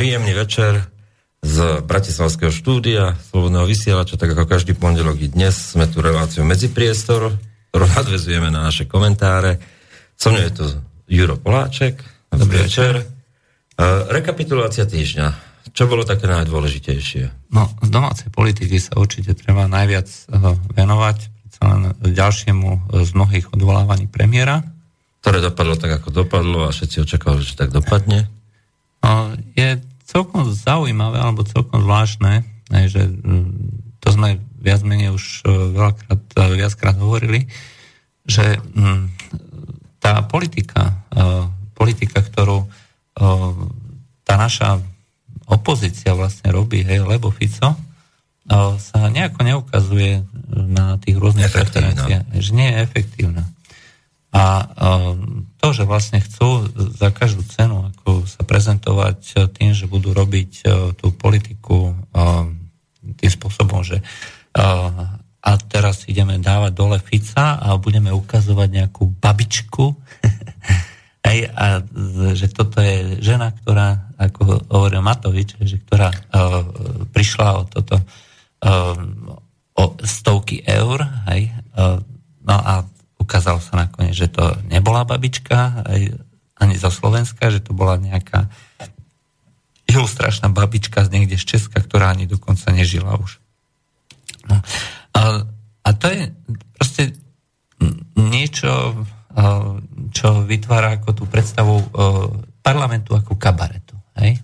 večer 0.00 0.88
z 1.44 1.84
Bratislavského 1.84 2.48
štúdia 2.48 3.20
Slobodného 3.28 3.68
vysielača, 3.68 4.16
tak 4.16 4.32
ako 4.32 4.48
každý 4.48 4.72
pondelok 4.72 5.20
i 5.20 5.28
dnes 5.28 5.52
sme 5.52 5.84
tu 5.92 6.00
reláciu 6.00 6.40
Medzipriestor, 6.40 7.36
ktorú 7.68 7.84
nadvezujeme 7.84 8.48
na 8.48 8.64
naše 8.64 8.88
komentáre. 8.88 9.60
So 10.16 10.32
mnou 10.32 10.40
je 10.40 10.52
to 10.56 10.64
Juro 11.04 11.36
Poláček. 11.36 12.00
Dobrý 12.32 12.64
večer. 12.64 13.04
Uh, 13.76 14.08
rekapitulácia 14.08 14.88
týždňa. 14.88 15.36
Čo 15.76 15.84
bolo 15.84 16.08
také 16.08 16.32
najdôležitejšie? 16.32 17.52
No, 17.52 17.68
z 17.84 17.88
domácej 17.92 18.32
politiky 18.32 18.80
sa 18.80 18.96
určite 18.96 19.36
treba 19.36 19.68
najviac 19.68 20.08
uh, 20.08 20.56
venovať 20.80 21.28
len 21.60 21.92
ďalšiemu 22.00 22.88
z 23.04 23.10
mnohých 23.12 23.52
odvolávaní 23.52 24.08
premiéra. 24.08 24.64
Ktoré 25.20 25.44
dopadlo 25.44 25.76
tak, 25.76 25.92
ako 26.00 26.24
dopadlo 26.24 26.64
a 26.64 26.72
všetci 26.72 27.04
očakávali, 27.04 27.44
že 27.44 27.52
tak 27.52 27.68
dopadne. 27.68 28.39
Je 29.56 29.80
celkom 30.04 30.50
zaujímavé 30.50 31.22
alebo 31.22 31.46
celkom 31.46 31.86
zvláštne, 31.86 32.42
že 32.70 33.06
mm, 33.06 33.48
to 34.02 34.08
sme 34.10 34.40
viac 34.60 34.80
menej 34.82 35.14
už 35.14 35.46
e, 35.46 35.50
veľakrát, 35.72 36.20
e, 36.36 36.40
viackrát 36.58 36.96
hovorili, 36.98 37.46
že 38.26 38.60
mm, 38.60 39.02
tá 40.02 40.20
politika, 40.26 41.00
e, 41.12 41.24
politika, 41.74 42.20
ktorú 42.20 42.66
tá 44.24 44.34
naša 44.40 44.80
opozícia 45.44 46.16
vlastne 46.16 46.48
robí, 46.56 46.80
hej, 46.80 47.04
lebo 47.04 47.28
Fico, 47.28 47.76
sa 48.80 48.96
nejako 49.12 49.44
neukazuje 49.44 50.24
na 50.48 50.96
tých 50.96 51.20
rôznych 51.20 51.52
preferenciách, 51.52 52.32
že 52.32 52.50
nie 52.56 52.72
je 52.72 52.76
efektívna. 52.80 53.44
A 54.30 54.62
to, 55.58 55.74
že 55.74 55.82
vlastne 55.82 56.22
chcú 56.22 56.70
za 56.94 57.10
každú 57.10 57.42
cenu 57.50 57.90
ako 57.90 58.24
sa 58.30 58.46
prezentovať 58.46 59.50
tým, 59.50 59.74
že 59.74 59.90
budú 59.90 60.14
robiť 60.14 60.50
e, 60.62 60.94
tú 60.94 61.10
politiku 61.10 61.90
e, 61.90 61.94
tým 63.18 63.30
spôsobom, 63.30 63.82
že 63.82 63.98
e, 63.98 64.04
a 65.40 65.50
teraz 65.66 66.04
ideme 66.04 66.36
dávať 66.36 66.72
dole 66.76 66.98
Fica 67.00 67.58
a 67.58 67.74
budeme 67.80 68.12
ukazovať 68.12 68.68
nejakú 68.70 69.08
babičku. 69.18 69.84
Hej, 71.26 71.52
a 71.52 71.84
že 72.32 72.48
toto 72.52 72.80
je 72.80 73.20
žena, 73.20 73.52
ktorá, 73.52 74.08
ako 74.16 74.68
hovoril 74.72 75.04
Matovič, 75.04 75.52
že 75.60 75.76
ktorá 75.84 76.08
uh, 76.08 76.64
prišla 77.12 77.60
o 77.60 77.62
toto 77.68 78.00
uh, 78.00 78.96
o 79.76 79.84
stovky 80.00 80.64
eur, 80.64 81.04
hej, 81.28 81.52
uh, 81.76 82.00
no 82.40 82.56
a 82.56 82.88
ukázalo 83.30 83.62
sa 83.62 83.86
nakoniec, 83.86 84.18
že 84.18 84.26
to 84.26 84.58
nebola 84.66 85.06
babička 85.06 85.86
ani 86.58 86.74
zo 86.74 86.90
Slovenska, 86.90 87.46
že 87.54 87.62
to 87.62 87.70
bola 87.70 87.94
nejaká 87.94 88.50
ilustračná 89.86 90.50
babička 90.50 91.06
z 91.06 91.14
niekde 91.14 91.38
z 91.38 91.54
Česka, 91.54 91.78
ktorá 91.78 92.10
ani 92.10 92.26
dokonca 92.26 92.74
nežila 92.74 93.14
už. 93.22 93.38
No. 94.50 94.58
A, 95.14 95.46
a 95.86 95.88
to 95.94 96.10
je 96.10 96.34
proste 96.74 97.14
niečo, 98.18 99.06
čo 100.10 100.28
vytvára 100.42 100.98
ako 100.98 101.14
tú 101.14 101.24
predstavu 101.30 101.86
parlamentu 102.66 103.14
ako 103.14 103.38
kabaretu. 103.38 103.94
Hej? 104.18 104.42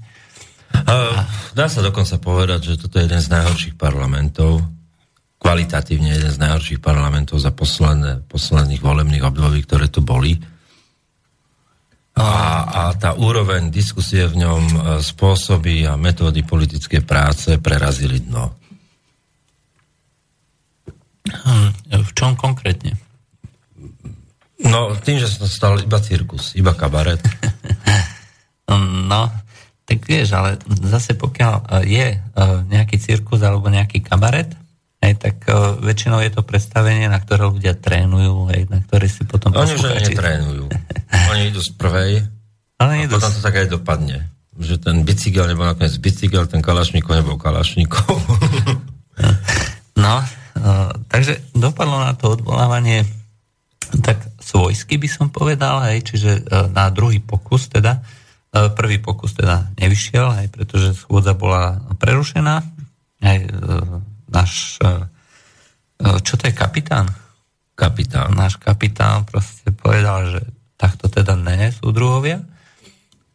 Dá 1.58 1.66
sa 1.66 1.80
dokonca 1.82 2.22
povedať, 2.22 2.74
že 2.74 2.86
toto 2.86 3.02
je 3.02 3.10
jeden 3.10 3.18
z 3.18 3.34
najhorších 3.34 3.74
parlamentov, 3.74 4.62
kvalitatívne 5.46 6.10
jeden 6.10 6.32
z 6.34 6.43
najhorších 6.43 6.82
parlamentov 6.82 7.38
za 7.38 7.54
posledné, 7.54 8.26
posledných 8.26 8.82
volebných 8.82 9.22
období, 9.22 9.62
ktoré 9.62 9.87
tu 9.87 10.02
boli. 10.02 10.34
A, 12.19 12.28
a 12.66 12.81
tá 12.98 13.14
úroveň 13.14 13.70
diskusie 13.70 14.26
v 14.26 14.43
ňom, 14.43 14.62
e, 14.66 14.76
spôsoby 14.98 15.87
a 15.87 15.94
metódy 15.94 16.43
politickej 16.43 17.06
práce 17.06 17.62
prerazili 17.62 18.26
dno. 18.26 18.58
Hm, 21.31 21.70
v 21.94 22.10
čom 22.16 22.34
konkrétne? 22.34 22.98
No, 24.66 24.98
tým, 24.98 25.22
že 25.22 25.31
to 25.38 25.46
stal 25.46 25.78
iba 25.78 26.02
cirkus, 26.02 26.58
iba 26.58 26.75
kabaret. 26.75 27.22
no, 29.12 29.31
tak 29.87 29.98
vieš, 30.02 30.34
ale 30.34 30.58
zase 30.82 31.14
pokiaľ 31.14 31.54
e, 31.54 31.64
je 31.87 32.06
e, 32.16 32.19
nejaký 32.66 32.98
cirkus 32.98 33.46
alebo 33.46 33.70
nejaký 33.70 34.02
kabaret, 34.02 34.65
Hej, 35.04 35.14
tak 35.20 35.37
uh, 35.46 35.76
väčšinou 35.76 36.25
je 36.25 36.32
to 36.32 36.43
predstavenie, 36.43 37.06
na 37.06 37.20
ktoré 37.20 37.46
ľudia 37.46 37.76
trénujú, 37.76 38.48
hej, 38.50 38.64
na 38.72 38.81
ktoré 38.81 39.06
si 39.06 39.28
potom 39.28 39.52
Oni 39.52 39.76
už 39.76 39.84
netrénujú. 40.08 40.66
Oni 41.31 41.43
idú 41.52 41.60
z 41.60 41.70
prvej 41.76 42.25
Ale 42.81 43.04
a 43.04 43.08
potom 43.08 43.31
to 43.31 43.40
tak 43.44 43.56
aj 43.60 43.69
dopadne. 43.70 44.26
Že 44.56 44.81
ten 44.81 44.96
bicykel 45.04 45.44
nebol 45.44 45.69
nakoniec 45.69 45.93
bicykel, 46.00 46.48
ten 46.48 46.64
kalašníkov 46.64 47.12
nebol 47.12 47.37
kalašníkov. 47.37 48.08
no, 50.04 50.14
uh, 50.25 50.90
takže 51.12 51.44
dopadlo 51.52 52.00
na 52.00 52.16
to 52.16 52.40
odvolávanie 52.40 53.04
tak 54.02 54.19
svojsky 54.43 54.98
by 54.98 55.08
som 55.10 55.26
povedal, 55.31 55.78
hej, 55.87 56.02
čiže 56.02 56.31
uh, 56.43 56.66
na 56.72 56.90
druhý 56.90 57.22
pokus 57.22 57.70
teda, 57.70 58.02
uh, 58.02 58.72
prvý 58.75 58.98
pokus 58.98 59.37
teda 59.37 59.70
nevyšiel, 59.78 60.43
hej, 60.43 60.48
pretože 60.50 60.98
schôdza 60.98 61.38
bola 61.38 61.84
prerušená, 62.00 62.66
hej, 63.22 63.46
uh, 63.46 64.02
náš, 64.31 64.81
e, 64.82 64.88
e, 66.02 66.06
čo 66.23 66.34
to 66.38 66.50
je 66.50 66.55
kapitán? 66.55 67.11
Kapitán. 67.76 68.32
Náš 68.32 68.58
kapitán 68.58 69.28
proste 69.28 69.70
povedal, 69.70 70.38
že 70.38 70.40
takto 70.76 71.08
teda 71.08 71.37
ne, 71.37 71.73
súdruhovia, 71.73 72.44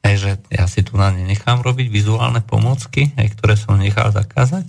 aj 0.01 0.13
že 0.17 0.31
ja 0.49 0.65
si 0.65 0.81
tu 0.81 0.97
na 0.97 1.13
ne 1.13 1.25
nechám 1.25 1.61
robiť 1.61 1.87
vizuálne 1.89 2.41
pomocky, 2.41 3.13
aj 3.17 3.37
ktoré 3.37 3.53
som 3.53 3.77
nechal 3.77 4.09
zakázať. 4.09 4.65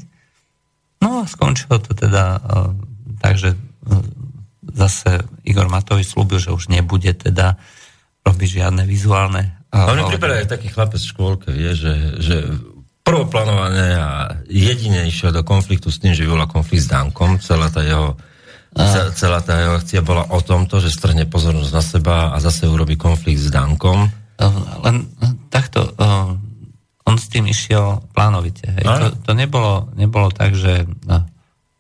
No 1.01 1.25
a 1.25 1.29
skončilo 1.29 1.81
to 1.81 1.97
teda 1.97 2.39
uh, 2.39 2.71
tak, 3.19 3.41
že 3.41 3.57
uh, 3.57 4.05
zase 4.73 5.25
Igor 5.43 5.73
Matovič 5.73 6.13
slúbil, 6.13 6.39
že 6.39 6.53
už 6.53 6.69
nebude 6.69 7.13
teda 7.17 7.59
robiť 8.23 8.49
žiadne 8.63 8.85
vizuálne... 8.87 9.57
A 9.73 9.89
mne 9.89 10.05
pripadá 10.05 10.37
aj 10.45 10.53
taký 10.53 10.69
chlapec 10.69 11.01
v 11.01 11.11
škôlke, 11.17 11.49
vie, 11.49 11.73
že, 11.73 11.95
že 12.21 12.37
prvoplánované 13.03 13.99
a 13.99 14.09
jedine 14.47 15.07
išiel 15.11 15.35
do 15.35 15.43
konfliktu 15.43 15.91
s 15.91 15.99
tým, 15.99 16.15
že 16.15 16.23
vyvolal 16.23 16.47
konflikt 16.47 16.87
s 16.87 16.91
Dankom. 16.91 17.43
Celá 17.43 17.67
tá 17.69 17.83
jeho, 17.83 18.15
a... 18.79 19.11
celá 19.13 19.43
tá 19.43 19.59
jeho 19.59 19.75
akcia 19.79 20.01
bola 20.07 20.31
o 20.31 20.39
tomto, 20.39 20.79
že 20.79 20.95
strhne 20.95 21.27
pozornosť 21.27 21.73
na 21.75 21.83
seba 21.83 22.17
a 22.31 22.37
zase 22.39 22.71
urobí 22.71 22.95
konflikt 22.95 23.43
s 23.43 23.51
Dankom. 23.51 24.07
Len 24.87 24.97
takto, 25.51 25.95
on 27.03 27.15
s 27.19 27.27
tým 27.27 27.51
išiel 27.51 28.07
plánovite. 28.15 28.71
Hej. 28.71 28.87
To, 28.87 29.07
to 29.31 29.33
nebolo, 29.35 29.91
nebolo 29.99 30.31
tak, 30.31 30.55
že 30.55 30.87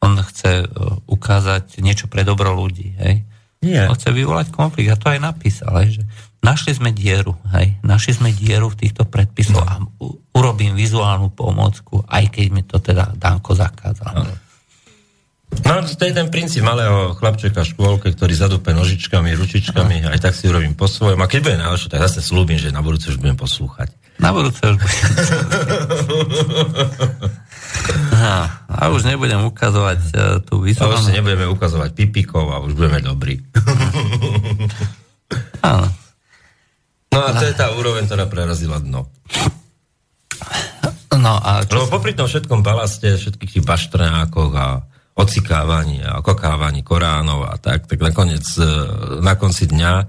on 0.02 0.18
chce 0.18 0.66
ukázať 1.06 1.78
niečo 1.78 2.10
pre 2.10 2.26
dobro 2.26 2.50
ľudí. 2.50 2.98
Hej. 2.98 3.22
Nie. 3.62 3.86
On 3.86 3.94
chce 3.94 4.10
vyvolať 4.10 4.50
konflikt 4.50 4.90
a 4.90 4.98
to 4.98 5.06
aj 5.10 5.20
napísal. 5.22 5.72
Hej, 5.80 6.02
že 6.02 6.04
Našli 6.42 6.74
sme 6.74 6.90
dieru, 6.90 7.38
hej, 7.54 7.78
našli 7.86 8.18
sme 8.18 8.34
dieru 8.34 8.66
v 8.66 8.74
týchto 8.82 9.06
predpisoch 9.06 9.62
no. 9.62 9.62
a 9.62 9.78
urobím 10.34 10.74
vizuálnu 10.74 11.30
pomôcku, 11.30 12.02
aj 12.02 12.34
keď 12.34 12.46
mi 12.50 12.66
to 12.66 12.82
teda 12.82 13.14
Danko 13.14 13.54
zakázal. 13.54 14.26
No. 14.26 14.26
No, 15.52 15.84
to 15.84 16.04
je 16.08 16.16
ten 16.16 16.32
princíp 16.32 16.64
malého 16.64 17.12
chlapčeka 17.16 17.60
v 17.60 17.70
škôlke, 17.76 18.08
ktorý 18.16 18.32
zadúpe 18.32 18.72
nožičkami, 18.72 19.36
ručičkami, 19.36 20.08
aj 20.08 20.18
tak 20.24 20.32
si 20.32 20.48
urobím 20.48 20.72
po 20.72 20.88
svojom. 20.88 21.20
A 21.20 21.28
keď 21.28 21.40
bude 21.44 21.60
najlepšie, 21.60 21.92
tak 21.92 22.08
zase 22.08 22.24
slúbim, 22.24 22.56
že 22.56 22.72
na 22.72 22.80
budúce 22.80 23.12
už 23.12 23.20
budem 23.20 23.36
poslúchať. 23.36 23.92
Na 24.16 24.32
budúce 24.32 24.64
už 24.64 24.80
budem 24.80 24.96
a, 28.12 28.46
a 28.68 28.82
už 28.92 29.08
nebudem 29.08 29.40
ukazovať 29.48 30.00
uh, 30.12 30.38
tú 30.44 30.60
vizuálnu... 30.62 30.94
A 30.94 31.00
už 31.00 31.10
si 31.10 31.16
nebudeme 31.16 31.48
ukazovať 31.50 31.90
pipikov 31.96 32.52
a 32.52 32.62
už 32.62 32.76
budeme 32.76 33.00
dobrí. 33.02 33.40
Áno. 35.64 35.88
No 37.12 37.18
a 37.18 37.30
to 37.36 37.44
je 37.44 37.54
tá 37.56 37.72
úroveň, 37.76 38.08
ktorá 38.08 38.24
prerazila 38.28 38.80
dno. 38.80 39.08
No 41.12 41.36
a 41.38 41.60
čo... 41.66 41.84
Lebo 41.84 42.00
popri 42.00 42.16
tom 42.16 42.24
všetkom 42.24 42.64
balaste, 42.64 43.20
všetkých 43.20 43.60
tých 43.60 43.66
baštrenákoch 43.66 44.52
a 44.56 44.80
ocikávaní 45.12 46.00
a 46.00 46.24
kokávaní 46.24 46.80
Koránov 46.80 47.44
a 47.44 47.60
tak, 47.60 47.84
tak 47.84 48.00
nakoniec 48.00 48.44
e, 48.56 48.64
na 49.20 49.36
konci 49.36 49.68
dňa 49.68 49.92
e, 50.00 50.04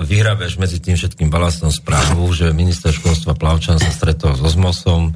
vyhrabeš 0.00 0.56
medzi 0.56 0.80
tým 0.80 0.96
všetkým 0.96 1.28
balastom 1.28 1.68
správu, 1.68 2.32
že 2.32 2.56
minister 2.56 2.88
školstva 2.88 3.36
Plavčan 3.36 3.76
sa 3.76 3.92
stretol 3.92 4.32
s 4.32 4.40
Osmosom, 4.40 5.12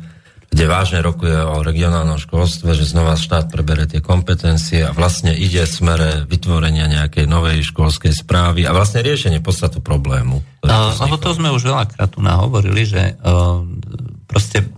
kde 0.53 0.69
vážne 0.69 1.01
rokuje 1.01 1.33
o 1.33 1.65
regionálnom 1.65 2.21
školstve, 2.21 2.77
že 2.77 2.85
znova 2.85 3.17
štát 3.17 3.49
prebere 3.49 3.89
tie 3.89 4.05
kompetencie 4.05 4.85
a 4.85 4.93
vlastne 4.93 5.33
ide 5.33 5.65
v 5.65 5.73
smere 5.73 6.11
vytvorenia 6.29 6.85
nejakej 6.93 7.25
novej 7.25 7.65
školskej 7.65 8.13
správy 8.13 8.69
a 8.69 8.77
vlastne 8.77 9.01
riešenie 9.01 9.41
podstatu 9.41 9.81
problému. 9.81 10.45
Lebo 10.61 11.17
to 11.17 11.33
sme 11.33 11.49
už 11.49 11.73
veľakrát 11.73 12.13
tu 12.13 12.21
nahovorili, 12.21 12.85
že 12.85 13.17
uh, 13.25 13.65
proste 14.29 14.69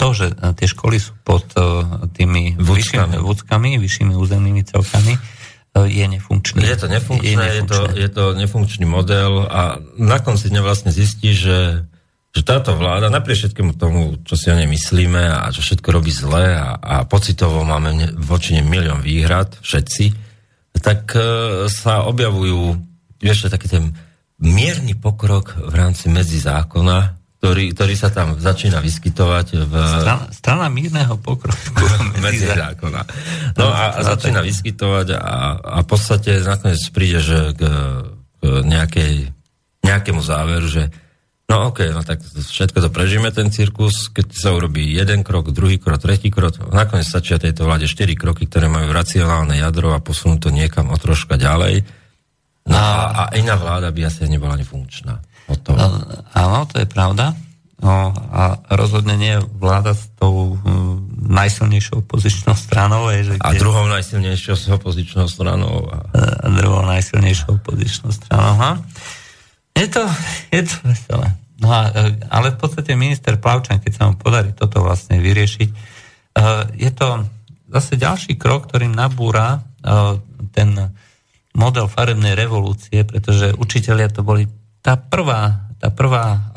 to, 0.00 0.16
že 0.16 0.32
tie 0.56 0.64
školy 0.64 0.96
sú 0.96 1.12
pod 1.20 1.44
uh, 1.60 2.08
tými 2.16 2.56
vyššími 2.56 3.20
vúckami, 3.20 3.76
vyššími 3.76 4.16
územnými 4.16 4.64
celkami, 4.64 5.12
uh, 5.20 5.84
je 5.84 6.04
nefunkčný. 6.08 6.64
Je 6.64 6.80
to 6.80 6.88
nefunkčné, 6.88 7.44
je, 7.44 7.54
je, 7.60 7.62
to, 7.68 7.80
je 7.92 8.08
to 8.08 8.24
nefunkčný 8.32 8.88
model 8.88 9.44
a 9.44 9.76
na 10.00 10.18
konci 10.24 10.48
dňa 10.48 10.62
vlastne 10.64 10.88
zistí, 10.88 11.36
že 11.36 11.84
že 12.30 12.46
táto 12.46 12.78
vláda, 12.78 13.10
napriek 13.10 13.42
všetkému 13.42 13.74
tomu, 13.74 14.14
čo 14.22 14.38
si 14.38 14.54
o 14.54 14.54
nej 14.54 14.70
myslíme 14.70 15.18
a 15.18 15.50
čo 15.50 15.66
všetko 15.66 15.88
robí 15.90 16.14
zle 16.14 16.54
a, 16.54 16.78
a 16.78 16.96
pocitovo 17.02 17.66
máme 17.66 18.14
voči 18.22 18.54
nej 18.54 18.62
milión 18.62 19.02
výhrad, 19.02 19.58
všetci, 19.58 20.14
tak 20.78 21.10
e, 21.18 21.66
sa 21.66 22.06
objavujú 22.06 22.78
ešte 23.18 23.50
taký 23.50 23.66
ten 23.66 23.84
mierny 24.38 24.94
pokrok 24.94 25.58
v 25.58 25.74
rámci 25.74 26.06
medzizákona, 26.06 27.19
ktorý, 27.40 27.72
ktorý 27.72 27.94
sa 27.96 28.12
tam 28.12 28.36
začína 28.36 28.84
vyskytovať 28.84 29.64
v... 29.64 29.72
Strana, 29.72 30.28
strana 30.28 30.66
mírneho 30.68 31.16
pokroku 31.16 31.72
medzi 32.24 32.44
zákona. 32.44 33.00
No 33.56 33.72
a, 33.72 33.96
a 33.96 34.00
začína 34.04 34.44
vyskytovať 34.44 35.16
a, 35.16 35.56
a 35.56 35.76
v 35.80 35.86
podstate 35.88 36.44
nakoniec 36.44 36.84
príde, 36.92 37.24
že 37.24 37.56
k, 37.56 37.60
k 37.64 38.42
nejakej, 38.44 39.32
nejakému 39.80 40.20
záveru, 40.20 40.68
že 40.68 40.92
No 41.50 41.74
ok, 41.74 41.90
no 41.90 42.06
tak 42.06 42.22
všetko 42.22 42.78
to 42.78 42.90
prežíme, 42.94 43.26
ten 43.34 43.50
cirkus, 43.50 44.06
keď 44.14 44.26
sa 44.30 44.54
urobí 44.54 44.86
jeden 44.86 45.26
krok, 45.26 45.50
druhý 45.50 45.82
krok, 45.82 45.98
tretí 45.98 46.30
krok, 46.30 46.62
nakoniec 46.70 47.02
stačia 47.02 47.42
tejto 47.42 47.66
vláde 47.66 47.90
štyri 47.90 48.14
kroky, 48.14 48.46
ktoré 48.46 48.70
majú 48.70 48.94
racionálne 48.94 49.58
jadro 49.58 49.90
a 49.90 49.98
posunú 49.98 50.38
to 50.38 50.54
niekam 50.54 50.94
o 50.94 50.96
troška 51.00 51.34
ďalej. 51.34 51.82
No 52.70 52.78
a, 52.78 53.26
a 53.26 53.34
iná 53.34 53.58
vláda 53.58 53.90
by 53.90 54.06
asi 54.06 54.30
nebola 54.30 54.54
nefunkčná. 54.54 55.18
No, 55.70 55.86
áno, 56.34 56.58
to 56.70 56.82
je 56.82 56.86
pravda. 56.86 57.34
No, 57.80 58.12
a 58.12 58.60
rozhodne 58.76 59.16
nie 59.16 59.40
vláda 59.56 59.96
s 59.96 60.12
tou 60.20 60.60
hm, 60.60 61.32
najsilnejšou 61.32 62.04
opozičnou 62.04 62.52
stranou. 62.52 63.08
Je, 63.08 63.32
že 63.32 63.34
a 63.40 63.56
kde... 63.56 63.60
druhou 63.64 63.88
najsilnejšou 63.88 64.76
opozičnou 64.76 65.24
stranou. 65.32 65.88
A... 65.88 65.96
a 66.44 66.46
druhou 66.52 66.84
najsilnejšou 66.84 67.56
opozičnou 67.56 68.12
stranou. 68.12 68.60
Aha. 68.60 68.70
Je 69.72 69.88
to, 69.88 70.04
je 70.52 70.60
to 70.68 70.76
veselé. 70.84 71.32
No 71.60 71.72
a, 71.72 71.88
e, 71.88 72.20
ale 72.28 72.52
v 72.52 72.58
podstate 72.60 72.92
minister 72.92 73.40
Plavčan, 73.40 73.80
keď 73.80 73.92
sa 73.96 74.02
mu 74.12 74.20
podarí 74.20 74.52
toto 74.52 74.84
vlastne 74.84 75.16
vyriešiť, 75.16 75.68
e, 75.72 75.76
je 76.76 76.90
to 76.92 77.24
zase 77.72 77.96
ďalší 77.96 78.36
krok, 78.36 78.68
ktorým 78.68 78.92
nabúra 78.92 79.56
e, 79.56 79.60
ten 80.52 80.92
model 81.56 81.88
farebnej 81.88 82.36
revolúcie, 82.36 83.08
pretože 83.08 83.56
učiteľia 83.56 84.12
to 84.12 84.20
boli 84.20 84.44
tá 84.80 84.96
prvá, 84.96 85.68
tá 85.80 85.88
prvá 85.92 86.52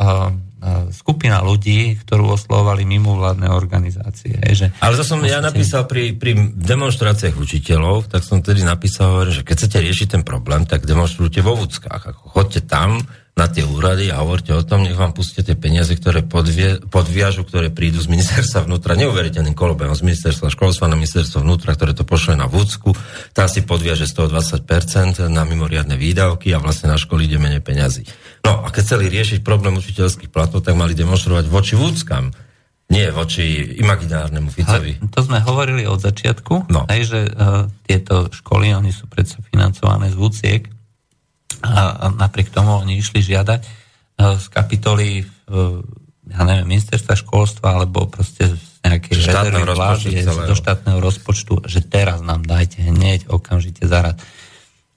skupina 0.95 1.43
ľudí, 1.43 1.99
ktorú 1.99 2.39
oslovali 2.39 2.87
mimovládne 2.87 3.51
organizácie. 3.51 4.39
Že 4.39 4.79
Ale 4.79 4.95
to 4.95 5.03
som 5.03 5.19
ja 5.27 5.43
napísal 5.43 5.83
pri, 5.83 6.15
pri 6.15 6.55
demonstráciách 6.55 7.35
učiteľov, 7.35 8.07
tak 8.07 8.23
som 8.23 8.39
tedy 8.39 8.63
napísal, 8.63 9.27
že 9.27 9.43
keď 9.43 9.55
chcete 9.59 9.77
riešiť 9.83 10.07
ten 10.15 10.23
problém, 10.23 10.63
tak 10.63 10.87
demonstrujte 10.87 11.43
vo 11.43 11.59
vúckach. 11.59 11.99
Ako 11.99 12.31
chodte 12.31 12.63
tam, 12.63 13.03
na 13.33 13.49
tie 13.49 13.65
úrady 13.65 14.13
a 14.13 14.21
hovorte 14.21 14.53
o 14.53 14.61
tom, 14.61 14.85
nech 14.85 14.93
vám 14.93 15.09
pustia 15.09 15.41
tie 15.41 15.57
peniaze, 15.57 15.97
ktoré 15.97 16.21
podvie, 16.21 16.77
podviažu, 16.85 17.41
ktoré 17.41 17.73
prídu 17.73 17.97
z 17.97 18.05
ministerstva 18.13 18.69
vnútra, 18.69 18.93
neuveriteľným 18.93 19.57
kolobem 19.57 19.89
z 19.89 20.05
ministerstva 20.05 20.53
školstva 20.53 20.85
na 20.85 20.93
ministerstvo 20.93 21.41
vnútra, 21.41 21.73
ktoré 21.73 21.97
to 21.97 22.05
pošle 22.05 22.37
na 22.37 22.45
vúcku, 22.45 22.93
tá 23.33 23.49
si 23.49 23.65
podviaže 23.65 24.05
120% 24.05 25.25
na 25.33 25.43
mimoriadne 25.49 25.97
výdavky 25.97 26.53
a 26.53 26.61
vlastne 26.61 26.93
na 26.93 26.97
školy 27.01 27.25
ide 27.25 27.41
menej 27.41 27.65
peňazí. 27.65 28.05
No 28.45 28.61
a 28.61 28.69
keď 28.69 28.81
chceli 28.85 29.09
riešiť 29.09 29.41
problém 29.41 29.73
učiteľských 29.81 30.29
platov, 30.29 30.61
tak 30.61 30.77
mali 30.77 30.93
demonstrovať 30.93 31.49
voči 31.49 31.73
vúckam, 31.73 32.29
nie 32.93 33.09
voči 33.09 33.73
imaginárnemu 33.81 34.53
Ficovi. 34.53 35.01
To 35.09 35.19
sme 35.25 35.41
hovorili 35.41 35.89
od 35.89 35.97
začiatku, 35.97 36.69
no. 36.69 36.85
aj, 36.85 37.01
že 37.01 37.19
uh, 37.33 37.65
tieto 37.81 38.29
školy, 38.29 38.77
oni 38.77 38.93
sú 38.93 39.09
predsa 39.09 39.41
financované 39.49 40.13
z 40.13 40.17
vúciek, 40.21 40.61
a 41.61 42.09
napriek 42.09 42.49
tomu 42.49 42.81
oni 42.81 42.97
išli 42.97 43.21
žiadať 43.21 43.61
e, 43.61 43.69
z 44.39 44.45
kapitoly 44.49 45.21
e, 45.21 45.23
ja 46.31 46.41
neviem, 46.47 46.79
ministerstva 46.79 47.19
školstva 47.19 47.75
alebo 47.75 48.07
proste 48.07 48.55
z 48.55 48.63
nejakej 48.83 49.15
rezervy 49.19 49.63
vlády 49.67 50.09
do 50.23 50.55
štátneho 50.55 50.99
rozpočtu, 51.03 51.67
že 51.67 51.83
teraz 51.83 52.23
nám 52.23 52.47
dajte 52.47 52.79
hneď 52.79 53.27
okamžite 53.27 53.83
zarad. 53.87 54.19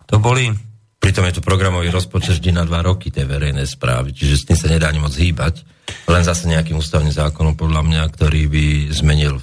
To 0.07 0.23
boli... 0.23 0.55
Pritom 0.97 1.29
je 1.29 1.39
to 1.39 1.45
programový 1.45 1.93
rozpočet 1.93 2.41
vždy 2.41 2.51
na 2.57 2.67
dva 2.67 2.83
roky 2.83 3.15
tej 3.15 3.31
verejnej 3.31 3.69
správy, 3.69 4.11
čiže 4.11 4.43
s 4.43 4.47
tým 4.49 4.59
sa 4.59 4.67
nedá 4.67 4.91
ani 4.91 4.99
moc 4.99 5.15
hýbať, 5.15 5.63
len 6.11 6.23
zase 6.27 6.51
nejakým 6.51 6.75
ústavným 6.83 7.15
zákonom 7.15 7.55
podľa 7.55 7.87
mňa, 7.87 8.03
ktorý 8.11 8.51
by 8.51 8.67
zmenil 8.91 9.39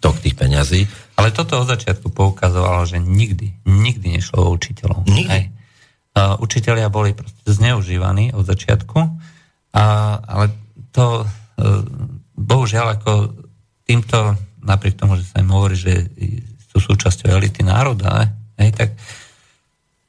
tok 0.00 0.24
tých 0.24 0.38
peňazí. 0.38 0.88
Ale 1.20 1.36
toto 1.36 1.60
od 1.60 1.68
začiatku 1.68 2.08
poukazovalo, 2.16 2.88
že 2.88 2.96
nikdy, 2.96 3.66
nikdy 3.68 4.20
nešlo 4.20 4.46
o 4.46 4.54
učiteľov. 4.56 5.04
Nikdy. 5.04 5.28
Hej. 5.28 5.44
Učiteľia 6.16 6.88
boli 6.88 7.12
zneužívaní 7.44 8.32
od 8.32 8.48
začiatku, 8.48 8.98
a, 9.76 9.84
ale 10.24 10.48
to 10.88 11.22
uh, 11.22 11.84
bohužiaľ 12.32 12.96
ako 12.96 13.36
týmto, 13.84 14.32
napriek 14.64 14.96
tomu, 14.96 15.20
že 15.20 15.28
sa 15.28 15.44
im 15.44 15.52
hovorí, 15.52 15.76
že 15.76 16.08
sú 16.72 16.80
súčasťou 16.80 17.36
elity 17.36 17.60
národa, 17.60 18.32
hej, 18.56 18.72
tak 18.72 18.96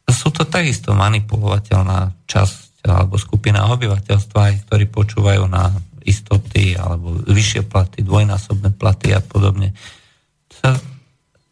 sú 0.08 0.32
to 0.32 0.48
takisto 0.48 0.96
manipulovateľná 0.96 2.16
časť 2.24 2.88
alebo 2.88 3.20
skupina 3.20 3.68
obyvateľstva, 3.76 4.40
aj, 4.40 4.56
ktorí 4.72 4.88
počúvajú 4.88 5.44
na 5.52 5.76
istoty 6.08 6.80
alebo 6.80 7.20
vyššie 7.28 7.68
platy, 7.68 8.00
dvojnásobné 8.08 8.72
platy 8.80 9.12
a 9.12 9.20
podobne. 9.20 9.76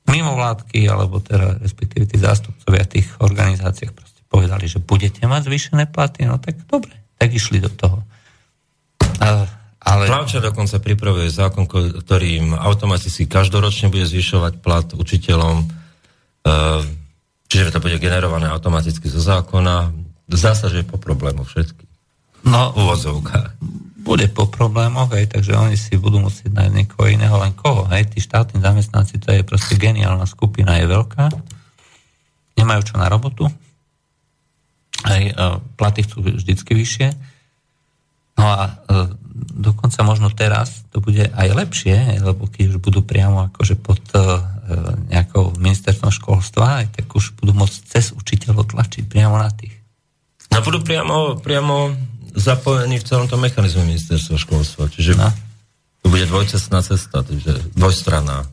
Mimo 0.08 0.32
vládky, 0.40 0.88
alebo 0.88 1.20
teda 1.20 1.60
respektíve 1.60 2.08
tí 2.08 2.16
zástupcovia 2.16 2.88
tých 2.88 3.12
organizáciách 3.20 3.92
povedali, 4.36 4.68
že 4.68 4.84
budete 4.84 5.24
mať 5.24 5.48
zvýšené 5.48 5.88
platy, 5.88 6.28
no 6.28 6.36
tak 6.36 6.60
dobre, 6.68 6.92
tak 7.16 7.32
išli 7.32 7.64
do 7.64 7.72
toho. 7.72 8.04
A, 9.24 9.48
ale... 9.80 10.12
Plavča 10.12 10.44
dokonca 10.44 10.84
pripravuje 10.84 11.32
zákon, 11.32 11.64
ktorým 11.72 12.52
automaticky 12.52 13.32
každoročne 13.32 13.88
bude 13.88 14.04
zvyšovať 14.04 14.60
plat 14.60 14.88
učiteľom, 14.92 15.64
e, 15.64 15.66
čiže 17.48 17.72
to 17.72 17.80
bude 17.80 17.96
generované 18.04 18.52
automaticky 18.52 19.08
zo 19.08 19.24
zákona. 19.24 19.96
Zdá 20.28 20.52
sa, 20.52 20.68
že 20.68 20.84
je 20.84 20.92
po 20.92 21.00
problému 21.00 21.48
všetky. 21.48 21.88
No, 22.44 22.76
v 22.76 22.92
bude 24.06 24.30
po 24.30 24.46
problémoch, 24.46 25.10
hej, 25.18 25.26
takže 25.26 25.58
oni 25.58 25.74
si 25.74 25.98
budú 25.98 26.22
musieť 26.22 26.54
nájsť 26.54 26.74
niekoho 26.78 27.10
iného, 27.10 27.34
len 27.42 27.58
koho, 27.58 27.90
hej, 27.90 28.06
tí 28.06 28.22
štátni 28.22 28.62
zamestnanci, 28.62 29.18
to 29.18 29.34
je 29.34 29.42
proste 29.42 29.82
geniálna 29.82 30.30
skupina, 30.30 30.78
je 30.78 30.86
veľká, 30.86 31.34
nemajú 32.62 32.82
čo 32.86 33.02
na 33.02 33.10
robotu, 33.10 33.50
hej, 35.04 35.36
platy 35.76 36.08
chcú 36.08 36.24
vždycky 36.24 36.72
vyššie, 36.72 37.08
no 38.40 38.46
a 38.48 38.60
e, 38.68 38.72
dokonca 39.56 40.00
možno 40.04 40.32
teraz 40.32 40.88
to 40.92 41.04
bude 41.04 41.28
aj 41.32 41.48
lepšie, 41.52 42.24
lebo 42.24 42.48
keď 42.48 42.76
už 42.76 42.78
budú 42.80 43.04
priamo 43.04 43.52
akože 43.52 43.76
pod 43.76 44.00
e, 44.16 44.20
nejakou 45.12 45.56
ministerstvom 45.60 46.12
školstva, 46.12 46.84
aj 46.84 46.88
tak 46.96 47.08
už 47.12 47.36
budú 47.40 47.52
môcť 47.56 47.78
cez 47.88 48.16
učiteľov 48.16 48.72
tlačiť 48.72 49.04
priamo 49.08 49.36
na 49.36 49.52
tých. 49.52 49.76
No 50.52 50.64
budú 50.64 50.80
priamo, 50.84 51.36
priamo 51.40 51.92
zapojení 52.36 53.00
v 53.00 53.08
celom 53.08 53.28
tom 53.32 53.44
mechanizme 53.44 53.88
ministerstva 53.88 54.36
školstva. 54.36 54.92
Čiže 54.92 55.16
no. 55.16 55.32
to 56.04 56.08
bude 56.12 56.28
dvojcestná 56.28 56.84
cesta, 56.84 57.24
takže 57.24 57.76
dvojstranná. 57.76 58.44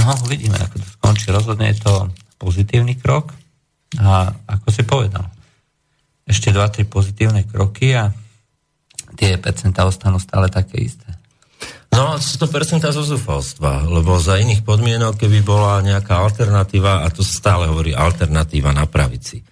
No, 0.00 0.04
uvidíme, 0.24 0.56
ako 0.56 0.80
to 0.80 0.88
skončí. 0.98 1.28
Rozhodne 1.28 1.70
je 1.70 1.78
to 1.84 2.08
pozitívny 2.40 2.96
krok 2.98 3.36
a 4.00 4.32
ako 4.48 4.68
si 4.72 4.82
povedal, 4.86 5.26
ešte 6.24 6.54
dva, 6.54 6.70
tri 6.70 6.86
pozitívne 6.86 7.44
kroky 7.44 7.92
a 7.92 8.08
tie 9.18 9.36
percentá 9.36 9.84
ostanú 9.84 10.16
stále 10.16 10.48
také 10.48 10.80
isté. 10.80 11.08
No, 11.92 12.16
sú 12.16 12.40
to 12.40 12.48
percentá 12.48 12.88
zo 12.88 13.04
zúfalstva, 13.04 13.84
lebo 13.84 14.16
za 14.16 14.40
iných 14.40 14.64
podmienok, 14.64 15.20
keby 15.20 15.44
bola 15.44 15.84
nejaká 15.84 16.24
alternatíva, 16.24 17.04
a 17.04 17.12
to 17.12 17.20
stále 17.20 17.68
hovorí 17.68 17.92
alternatíva 17.92 18.72
na 18.72 18.88
pravici, 18.88 19.44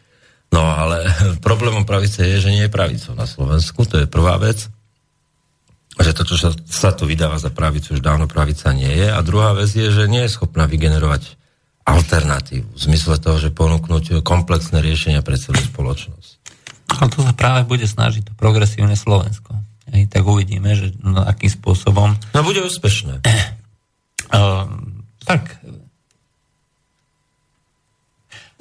No 0.50 0.66
ale 0.66 1.06
problémom 1.47 1.87
pravice 1.87 2.26
je, 2.26 2.42
že 2.42 2.50
nie 2.50 2.66
je 2.66 2.75
pravicou 2.75 3.14
na 3.14 3.25
Slovensku, 3.25 3.87
to 3.87 4.02
je 4.02 4.11
prvá 4.11 4.37
vec. 4.37 4.66
Že 6.00 6.12
to, 6.16 6.23
čo 6.26 6.37
sa, 6.38 6.50
sa 6.66 6.90
tu 6.94 7.06
vydáva 7.06 7.38
za 7.38 7.50
pravicu, 7.50 7.94
už 7.94 8.02
dávno 8.02 8.26
pravica 8.26 8.70
nie 8.75 8.90
je. 8.90 9.09
A 9.11 9.18
druhá 9.23 9.54
vec 9.54 9.70
je, 9.70 9.90
že 9.90 10.11
nie 10.11 10.26
je 10.26 10.32
schopná 10.32 10.66
vygenerovať 10.66 11.38
alternatívu. 11.90 12.68
V 12.76 12.80
zmysle 12.80 13.18
toho, 13.18 13.37
že 13.40 13.50
ponúknuť 13.50 14.23
komplexné 14.23 14.78
riešenia 14.78 15.25
pre 15.26 15.35
celú 15.35 15.59
spoločnosť. 15.59 16.30
Ale 17.00 17.09
to 17.11 17.23
sa 17.23 17.32
práve 17.35 17.66
bude 17.66 17.87
snažiť 17.87 18.30
to 18.30 18.32
progresívne 18.35 18.94
Slovensko. 18.99 19.54
Hej, 19.90 20.11
tak 20.11 20.23
uvidíme, 20.23 20.75
že 20.75 20.94
no, 21.02 21.23
akým 21.23 21.50
spôsobom... 21.50 22.14
No 22.35 22.40
bude 22.47 22.62
úspešné. 22.62 23.26
Uh, 24.30 24.66
tak. 25.28 25.59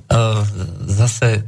Uh, 0.10 0.42
zase 0.90 1.46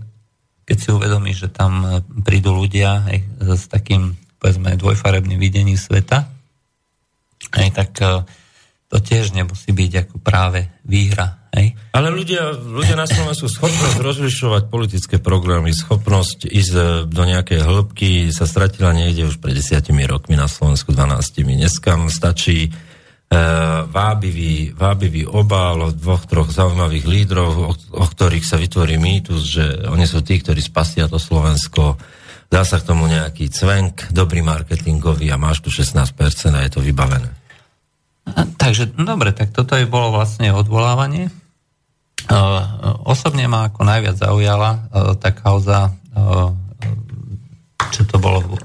keď 0.72 0.78
si 0.80 0.90
uvedomíš, 0.96 1.38
že 1.44 1.50
tam 1.52 1.84
e, 1.84 1.88
prídu 2.24 2.56
ľudia 2.56 3.04
aj 3.04 3.18
s 3.60 3.68
takým, 3.68 4.16
povedzme, 4.40 4.80
dvojfarebným 4.80 5.36
videním 5.36 5.76
sveta, 5.76 6.32
aj 7.52 7.70
tak 7.76 7.92
e, 8.00 8.24
to 8.88 8.98
tiež 9.04 9.36
nemusí 9.36 9.76
byť 9.76 9.92
ako 10.08 10.16
práve 10.24 10.72
výhra. 10.88 11.41
Hej? 11.52 11.76
Ale 11.92 12.08
ľudia, 12.16 12.56
ľudia 12.56 12.96
na 12.96 13.04
Slovensku 13.04 13.52
schopnosť 13.52 14.00
rozlišovať 14.00 14.64
politické 14.72 15.16
programy, 15.20 15.76
schopnosť 15.76 16.48
ísť 16.48 16.74
e, 16.74 16.82
do 17.12 17.24
nejakej 17.28 17.60
hĺbky 17.60 18.32
sa 18.32 18.48
stratila 18.48 18.96
niekde 18.96 19.28
už 19.28 19.44
pred 19.44 19.56
desiatimi 19.56 20.08
rokmi 20.08 20.40
na 20.40 20.48
Slovensku 20.48 20.96
12. 20.96 21.44
Dneska 21.44 22.00
stačí 22.08 22.72
E, 23.32 23.40
vábivý, 23.88 24.76
vábivý 24.76 25.24
obál 25.24 25.88
od 25.88 25.96
dvoch, 25.96 26.28
troch 26.28 26.52
zaujímavých 26.52 27.08
lídrov, 27.08 27.52
o, 27.64 27.72
o 27.72 28.04
ktorých 28.04 28.44
sa 28.44 28.60
vytvorí 28.60 29.00
mýtus, 29.00 29.42
že 29.48 29.64
oni 29.88 30.04
sú 30.04 30.20
tí, 30.20 30.36
ktorí 30.44 30.60
spasia 30.60 31.08
to 31.08 31.16
Slovensko. 31.16 31.96
Dá 32.52 32.68
sa 32.68 32.84
k 32.84 32.92
tomu 32.92 33.08
nejaký 33.08 33.48
cvenk, 33.48 34.12
dobrý 34.12 34.44
marketingový 34.44 35.32
a 35.32 35.40
máš 35.40 35.64
tu 35.64 35.72
16% 35.72 36.12
a 36.52 36.60
je 36.68 36.72
to 36.76 36.84
vybavené. 36.84 37.32
Takže, 38.60 39.00
dobre, 39.00 39.32
tak 39.32 39.56
toto 39.56 39.80
je 39.80 39.88
bolo 39.88 40.12
vlastne 40.12 40.52
odvolávanie. 40.52 41.32
Osobne 43.08 43.50
ma 43.50 43.72
ako 43.72 43.82
najviac 43.88 44.16
zaujala 44.20 44.92
tá 45.18 45.30
kauza, 45.34 45.96
čo 47.92 48.02
to 48.06 48.22
bolo, 48.22 48.58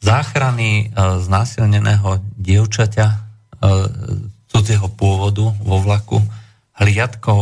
záchrany 0.00 0.94
znásilneného 0.96 2.22
dievčaťa 2.38 3.06
cudzieho 4.46 4.88
pôvodu 4.94 5.52
vo 5.60 5.76
vlaku 5.82 6.22
hliadkou 6.76 7.40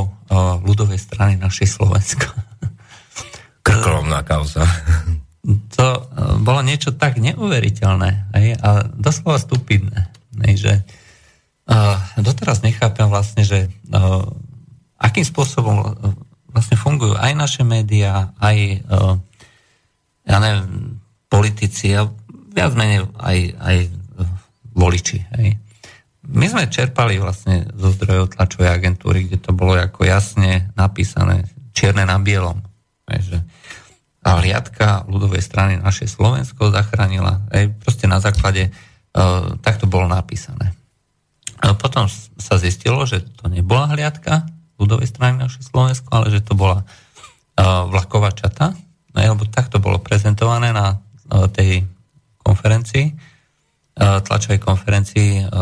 ľudovej 0.65 0.99
strany 0.99 1.35
našej 1.39 1.69
Slovenska. 1.69 2.33
Krkolomná 3.67 4.23
kauza. 4.23 4.65
To 5.77 5.87
bolo 6.41 6.65
niečo 6.65 6.97
tak 6.97 7.21
neuveriteľné 7.21 8.33
a 8.65 8.71
doslova 8.97 9.37
stupidné. 9.37 10.09
Že 10.35 10.81
doteraz 12.21 12.65
nechápem 12.65 13.09
vlastne, 13.13 13.45
že 13.45 13.69
akým 15.05 15.27
spôsobom 15.27 15.93
vlastne 16.49 16.81
fungujú 16.81 17.13
aj 17.21 17.33
naše 17.37 17.63
médiá, 17.67 18.33
aj 18.41 18.57
uh, 18.89 19.15
ja 20.25 20.37
neviem, 20.41 20.97
politici 21.29 21.93
a 21.93 22.09
viac 22.55 22.73
menej 22.73 23.05
aj, 23.21 23.39
aj 23.61 23.77
voliči. 24.73 25.19
Hej. 25.37 25.61
My 26.25 26.49
sme 26.49 26.73
čerpali 26.73 27.21
vlastne 27.21 27.69
zo 27.77 27.93
zdrojov 27.93 28.33
tlačovej 28.33 28.71
agentúry, 28.73 29.29
kde 29.29 29.45
to 29.45 29.53
bolo 29.53 29.77
ako 29.77 30.09
jasne 30.09 30.73
napísané, 30.73 31.45
čierne 31.77 32.09
na 32.09 32.17
bielom. 32.17 32.65
Že 33.05 33.45
a 34.25 34.41
hliadka 34.41 35.05
ľudovej 35.05 35.45
strany 35.45 35.77
naše 35.77 36.09
Slovensko 36.09 36.73
zachránila. 36.73 37.45
Aj 37.53 37.69
proste 37.77 38.09
na 38.09 38.25
základe 38.25 38.73
uh, 38.73 39.53
tak 39.61 39.85
bolo 39.85 40.09
napísané. 40.09 40.73
A 41.61 41.77
potom 41.77 42.09
sa 42.41 42.57
zistilo, 42.57 43.05
že 43.05 43.21
to 43.37 43.53
nebola 43.53 43.93
hliadka 43.93 44.49
ľudovej 44.85 45.09
strany 45.09 45.41
naše 45.41 45.65
Slovensko, 45.65 46.13
ale 46.13 46.29
že 46.29 46.45
to 46.45 46.53
bola 46.53 46.85
uh, 46.85 47.89
vlaková 47.89 48.37
čata, 48.37 48.77
lebo 49.17 49.49
takto 49.49 49.81
bolo 49.81 50.05
prezentované 50.05 50.71
na 50.77 50.95
uh, 50.95 51.49
tej 51.49 51.89
konferencii 52.45 53.35
tlačovej 53.95 54.59
konferencii 54.59 55.55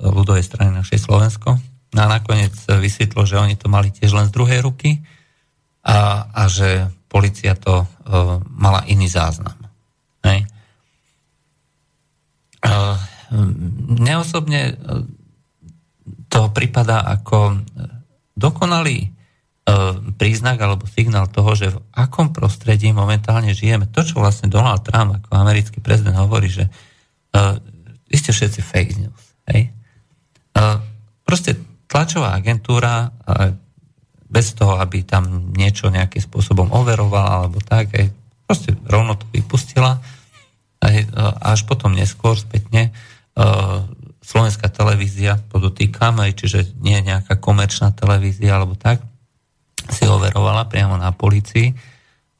ľudovej 0.00 0.40
strany 0.40 0.72
našej 0.72 0.96
Slovensko. 0.96 1.60
No 1.92 1.98
a 2.00 2.08
nakoniec 2.08 2.56
vysvetlo, 2.56 3.28
že 3.28 3.36
oni 3.36 3.52
to 3.60 3.68
mali 3.68 3.92
tiež 3.92 4.16
len 4.16 4.28
z 4.28 4.34
druhej 4.34 4.64
ruky 4.64 5.04
a, 5.84 6.24
a 6.24 6.42
že 6.48 6.88
policia 7.12 7.52
to 7.52 7.84
mala 8.56 8.80
iný 8.88 9.12
záznam. 9.12 9.60
Hej. 10.24 10.48
Neosobne 14.00 14.80
to 16.32 16.40
pripadá 16.56 17.04
ako 17.04 17.60
dokonalý 18.36 19.10
príznak 20.14 20.62
alebo 20.62 20.86
signál 20.86 21.26
toho, 21.26 21.50
že 21.58 21.74
v 21.74 21.82
akom 21.90 22.30
prostredí 22.30 22.94
momentálne 22.94 23.50
žijeme. 23.50 23.90
To, 23.90 24.06
čo 24.06 24.22
vlastne 24.22 24.46
Donald 24.46 24.86
Trump 24.86 25.18
ako 25.18 25.34
americký 25.34 25.82
prezident 25.82 26.22
hovorí, 26.22 26.46
že 26.46 26.70
Uh, 27.36 27.60
vy 28.08 28.16
ste 28.16 28.32
všetci 28.32 28.60
fake 28.64 28.96
news. 28.96 29.24
Hej? 29.52 29.68
Uh, 30.56 30.80
proste 31.20 31.52
tlačová 31.84 32.32
agentúra 32.32 33.12
uh, 33.12 33.52
bez 34.24 34.56
toho, 34.56 34.80
aby 34.80 35.04
tam 35.04 35.52
niečo 35.52 35.92
nejakým 35.92 36.24
spôsobom 36.24 36.72
overovala 36.72 37.44
alebo 37.44 37.60
tak, 37.60 37.92
aj 37.92 38.08
proste 38.48 38.72
rovno 38.88 39.20
to 39.20 39.28
vypustila 39.36 40.00
aj, 40.80 40.96
uh, 41.12 41.36
až 41.44 41.68
potom 41.68 41.92
neskôr 41.92 42.40
spätne 42.40 42.88
uh, 43.36 43.84
slovenská 44.26 44.66
televízia, 44.74 45.38
podotýkam, 45.38 46.18
aj 46.18 46.32
čiže 46.34 46.60
nie 46.82 46.98
nejaká 46.98 47.38
komerčná 47.38 47.94
televízia 47.94 48.58
alebo 48.58 48.74
tak, 48.74 48.98
si 49.86 50.02
overovala 50.02 50.66
priamo 50.66 50.98
na 50.98 51.14
policii. 51.14 51.70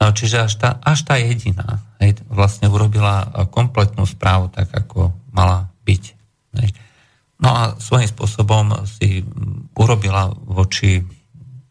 No, 0.02 0.10
čiže 0.10 0.50
až 0.50 0.52
tá, 0.58 0.70
až 0.82 1.06
tá 1.06 1.14
jediná 1.16 1.86
hej, 2.02 2.18
vlastne 2.26 2.66
urobila 2.66 3.30
kompletnú 3.54 4.02
správu 4.02 4.50
tak, 4.50 4.68
ako 4.74 5.14
mala 5.30 5.70
byť. 5.86 6.04
Hej. 6.58 6.68
No 7.38 7.48
a 7.54 7.62
svojím 7.78 8.10
spôsobom 8.10 8.74
si 8.88 9.22
urobila 9.78 10.34
voči, 10.34 11.00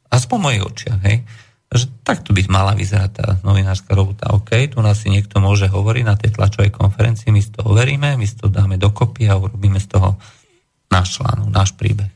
aspoň 0.10 0.38
mojich 0.40 0.64
očiach, 0.64 1.00
hej, 1.06 1.28
že 1.76 1.92
takto 2.04 2.32
by 2.32 2.42
mala 2.48 2.74
vyzerať 2.74 3.12
tá 3.12 3.28
novinárska 3.44 3.92
robota. 3.96 4.32
OK, 4.32 4.56
tu 4.72 4.80
nás 4.80 5.00
si 5.00 5.12
niekto 5.12 5.44
môže 5.44 5.68
hovoriť 5.68 6.04
na 6.08 6.16
tej 6.16 6.36
tlačovej 6.36 6.72
konferencii, 6.72 7.32
my 7.32 7.42
si 7.44 7.52
to 7.52 7.62
overíme, 7.68 8.16
my 8.16 8.26
si 8.26 8.36
to 8.40 8.48
dáme 8.48 8.80
dokopy 8.80 9.28
a 9.28 9.40
urobíme 9.40 9.80
z 9.80 9.88
toho 9.94 10.18
náš 10.90 11.20
článok, 11.20 11.48
náš 11.52 11.76
príbeh. 11.76 12.12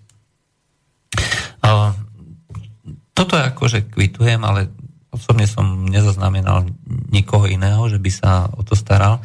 Toto 3.13 3.35
je 3.35 3.43
akože 3.51 3.91
kvitujem, 3.91 4.39
ale 4.47 4.71
osobne 5.11 5.43
som 5.43 5.83
nezaznamenal 5.83 6.63
nikoho 7.11 7.51
iného, 7.51 7.83
že 7.91 7.99
by 7.99 8.11
sa 8.13 8.47
o 8.55 8.63
to 8.63 8.79
staral. 8.79 9.19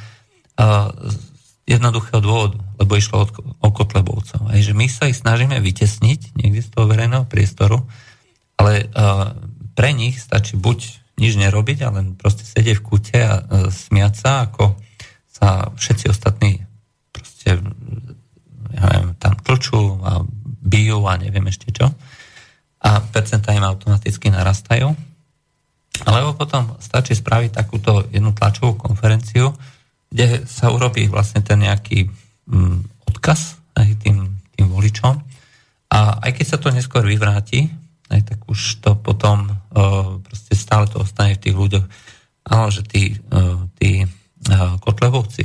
Z 0.58 1.22
jednoduchého 1.64 2.18
dôvodu, 2.18 2.58
lebo 2.76 2.98
išlo 2.98 3.30
o 3.62 3.68
Kotlebovcov. 3.70 4.50
Aj, 4.50 4.58
že 4.58 4.74
my 4.74 4.90
sa 4.90 5.06
ich 5.06 5.16
snažíme 5.16 5.56
vytesniť 5.62 6.34
niekde 6.34 6.60
z 6.60 6.68
toho 6.74 6.90
verejného 6.90 7.24
priestoru, 7.30 7.86
ale 8.58 8.90
pre 9.74 9.90
nich 9.92 10.22
stačí 10.22 10.54
buď 10.54 10.78
nič 11.18 11.38
nerobiť, 11.38 11.78
ale 11.86 12.18
proste 12.18 12.42
sedieť 12.42 12.82
v 12.82 12.86
kute 12.86 13.18
a 13.18 13.46
smiať 13.70 14.14
sa, 14.18 14.30
ako 14.50 14.74
sa 15.30 15.70
všetci 15.74 16.10
ostatní 16.10 16.62
proste 17.14 17.62
ja 18.74 18.84
neviem, 18.90 19.14
tam 19.22 19.38
tlčú 19.38 20.02
a 20.02 20.26
bijú 20.42 21.06
a 21.06 21.14
neviem 21.14 21.46
ešte 21.46 21.70
čo. 21.70 21.86
A 22.82 23.00
percentá 23.00 23.54
im 23.54 23.62
automaticky 23.62 24.28
narastajú. 24.34 24.90
Alebo 26.02 26.34
potom 26.34 26.74
stačí 26.82 27.14
spraviť 27.14 27.54
takúto 27.54 28.02
jednu 28.10 28.34
tlačovú 28.34 28.74
konferenciu, 28.74 29.54
kde 30.10 30.42
sa 30.50 30.74
urobí 30.74 31.06
vlastne 31.06 31.40
ten 31.46 31.62
nejaký 31.62 32.10
mm, 32.50 33.06
odkaz 33.14 33.62
aj 33.78 34.02
tým, 34.02 34.26
tým 34.58 34.66
voličom. 34.66 35.14
A 35.94 35.98
aj 36.18 36.30
keď 36.34 36.46
sa 36.50 36.58
to 36.58 36.74
neskôr 36.74 37.06
vyvráti, 37.06 37.70
aj 38.14 38.22
tak 38.31 38.40
už 38.46 38.79
to 38.79 38.94
potom 38.94 39.50
uh, 39.50 40.22
proste 40.22 40.55
stále 40.55 40.87
to 40.87 41.03
ostane 41.03 41.35
v 41.35 41.42
tých 41.42 41.57
ľuďoch. 41.59 41.87
Áno, 42.48 42.66
že 42.70 42.87
tí, 42.87 43.18
uh, 43.35 43.66
tí 43.77 44.07
uh, 44.07 44.79
kotlebovci 44.79 45.44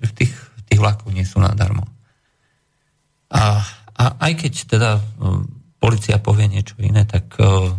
v 0.00 0.10
tých, 0.16 0.32
v 0.32 0.62
tých 0.68 0.80
vlakoch 0.80 1.12
nie 1.12 1.24
sú 1.24 1.40
nadarmo. 1.40 1.84
A, 3.32 3.64
a 3.96 4.04
aj 4.28 4.32
keď 4.44 4.52
teda 4.68 4.90
uh, 5.00 5.44
policia 5.80 6.20
povie 6.20 6.48
niečo 6.48 6.76
iné, 6.80 7.08
tak... 7.08 7.36
Uh, 7.40 7.72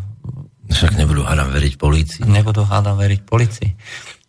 Však 0.72 0.96
nebudú 0.96 1.28
hádam 1.28 1.52
veriť 1.52 1.74
policii. 1.76 2.24
Nebudú 2.24 2.64
hádam 2.64 2.96
veriť 2.96 3.22
policii. 3.28 3.72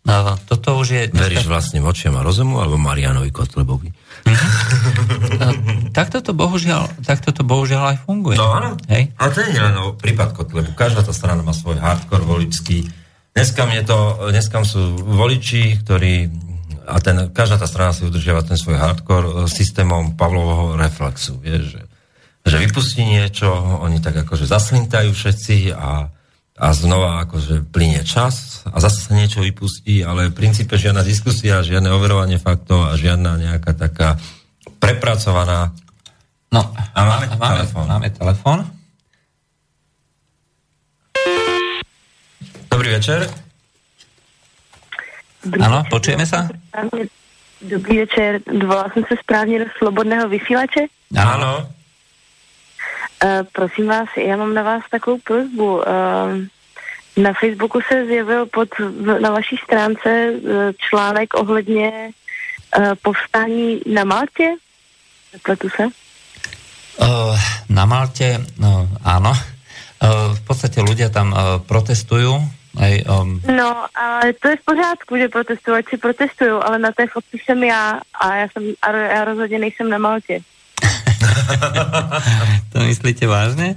No, 0.03 0.35
toto 0.43 0.75
už 0.75 0.87
je... 0.91 1.01
Veríš 1.15 1.47
vlastným 1.47 1.87
očiam 1.87 2.19
a 2.19 2.25
rozumu 2.25 2.59
alebo 2.59 2.75
Marianovi 2.75 3.31
Kotlebovi? 3.31 3.87
Mhm. 4.25 5.89
takto, 5.97 6.23
to 6.23 6.31
bohužiaľ, 6.33 6.89
takto 7.03 7.29
to 7.35 7.43
bohužiaľ 7.45 7.95
aj 7.95 7.97
funguje. 8.07 8.35
No 8.39 8.49
áno. 8.55 8.75
Hej? 8.89 9.13
Ale 9.19 9.29
to 9.31 9.39
nie 9.45 9.55
je 9.55 9.63
len 9.63 9.75
prípad 9.99 10.29
Kotlebu. 10.33 10.71
Každá 10.73 11.05
tá 11.05 11.13
strana 11.13 11.45
má 11.45 11.53
svoj 11.53 11.79
hardcore 11.79 12.25
voličský. 12.25 12.87
Dneska, 13.33 13.65
je 13.65 13.83
to, 13.85 14.29
dneska 14.29 14.61
sú 14.61 14.93
voliči, 14.97 15.81
ktorí 15.81 16.29
a 16.83 16.99
ten, 16.99 17.31
každá 17.31 17.55
tá 17.55 17.67
strana 17.67 17.95
si 17.95 18.03
udržiava 18.03 18.43
ten 18.43 18.59
svoj 18.59 18.75
hardcore 18.75 19.47
systémom 19.47 20.19
Pavlovho 20.19 20.75
reflexu. 20.75 21.39
Vieš, 21.39 21.79
že, 21.79 21.81
že 22.43 22.55
vypustí 22.59 23.07
niečo, 23.07 23.47
oni 23.79 24.03
tak 24.03 24.19
akože 24.27 24.43
zaslintajú 24.43 25.15
všetci 25.15 25.71
a 25.71 26.11
a 26.53 26.69
znova 26.69 27.25
akože 27.25 27.65
plinie 27.73 28.05
čas 28.05 28.61
a 28.69 28.77
zase 28.77 29.09
sa 29.09 29.17
niečo 29.17 29.41
vypustí, 29.41 30.05
ale 30.05 30.29
v 30.29 30.37
princípe 30.37 30.77
žiadna 30.77 31.01
diskusia, 31.01 31.65
žiadne 31.65 31.89
overovanie 31.89 32.37
faktov 32.37 32.93
a 32.93 32.93
žiadna 32.93 33.41
nejaká 33.41 33.73
taká 33.73 34.21
prepracovaná... 34.77 35.73
No, 36.53 36.61
a 36.69 36.99
máme, 37.01 37.25
máme 37.41 37.65
telefón. 37.65 37.85
Máme 37.89 38.09
telefón. 38.13 38.59
Dobrý 42.69 42.89
večer. 42.93 43.25
Áno, 45.57 45.81
počujeme 45.89 46.29
sa? 46.29 46.45
Dobrý 47.63 48.05
večer, 48.05 48.43
volala 48.45 48.93
som 48.93 49.03
sa 49.09 49.15
správne 49.19 49.65
do 49.65 49.67
Slobodného 49.81 50.29
vysielače? 50.29 50.87
Áno. 51.17 51.65
Uh, 53.23 53.47
prosím 53.51 53.87
vás, 53.87 54.09
já 54.17 54.37
mám 54.37 54.53
na 54.53 54.63
vás 54.63 54.83
takovou 54.91 55.17
prozbu. 55.23 55.75
Uh, 55.75 55.83
na 57.17 57.33
Facebooku 57.39 57.79
se 57.87 58.05
zjevil 58.05 58.45
pod, 58.45 58.69
na 59.19 59.31
vaší 59.31 59.55
stránce 59.63 60.31
uh, 60.31 60.51
článek 60.89 61.33
ohledně 61.33 62.11
povstání 63.01 63.81
na 63.93 64.03
Maltě. 64.03 64.55
Pletu 65.43 65.69
se? 65.69 65.83
Uh, 67.01 67.37
na 67.69 67.85
Malte, 67.85 68.37
no, 68.61 68.85
áno. 69.01 69.33
Uh, 70.03 70.35
v 70.37 70.41
podstate 70.45 70.83
ľudia 70.83 71.09
tam 71.09 71.33
uh, 71.33 71.57
protestujú. 71.63 72.37
Aj, 72.77 72.93
um... 73.09 73.41
No, 73.49 73.87
ale 73.97 74.33
to 74.37 74.53
je 74.53 74.57
v 74.57 74.65
pořádku, 74.65 75.17
že 75.17 75.27
si 75.89 75.97
protestují, 75.97 76.51
ale 76.61 76.79
na 76.79 76.91
té 76.91 77.07
fotce 77.07 77.37
jsem 77.37 77.63
já 77.63 78.01
a 78.21 78.35
já, 78.35 78.47
jsem, 78.49 78.63
a 78.81 78.91
já 78.91 79.25
rozhodně 79.25 79.59
nejsem 79.59 79.89
na 79.89 79.97
Maltě. 79.97 80.41
to 82.71 82.77
myslíte 82.83 83.27
vážne? 83.27 83.75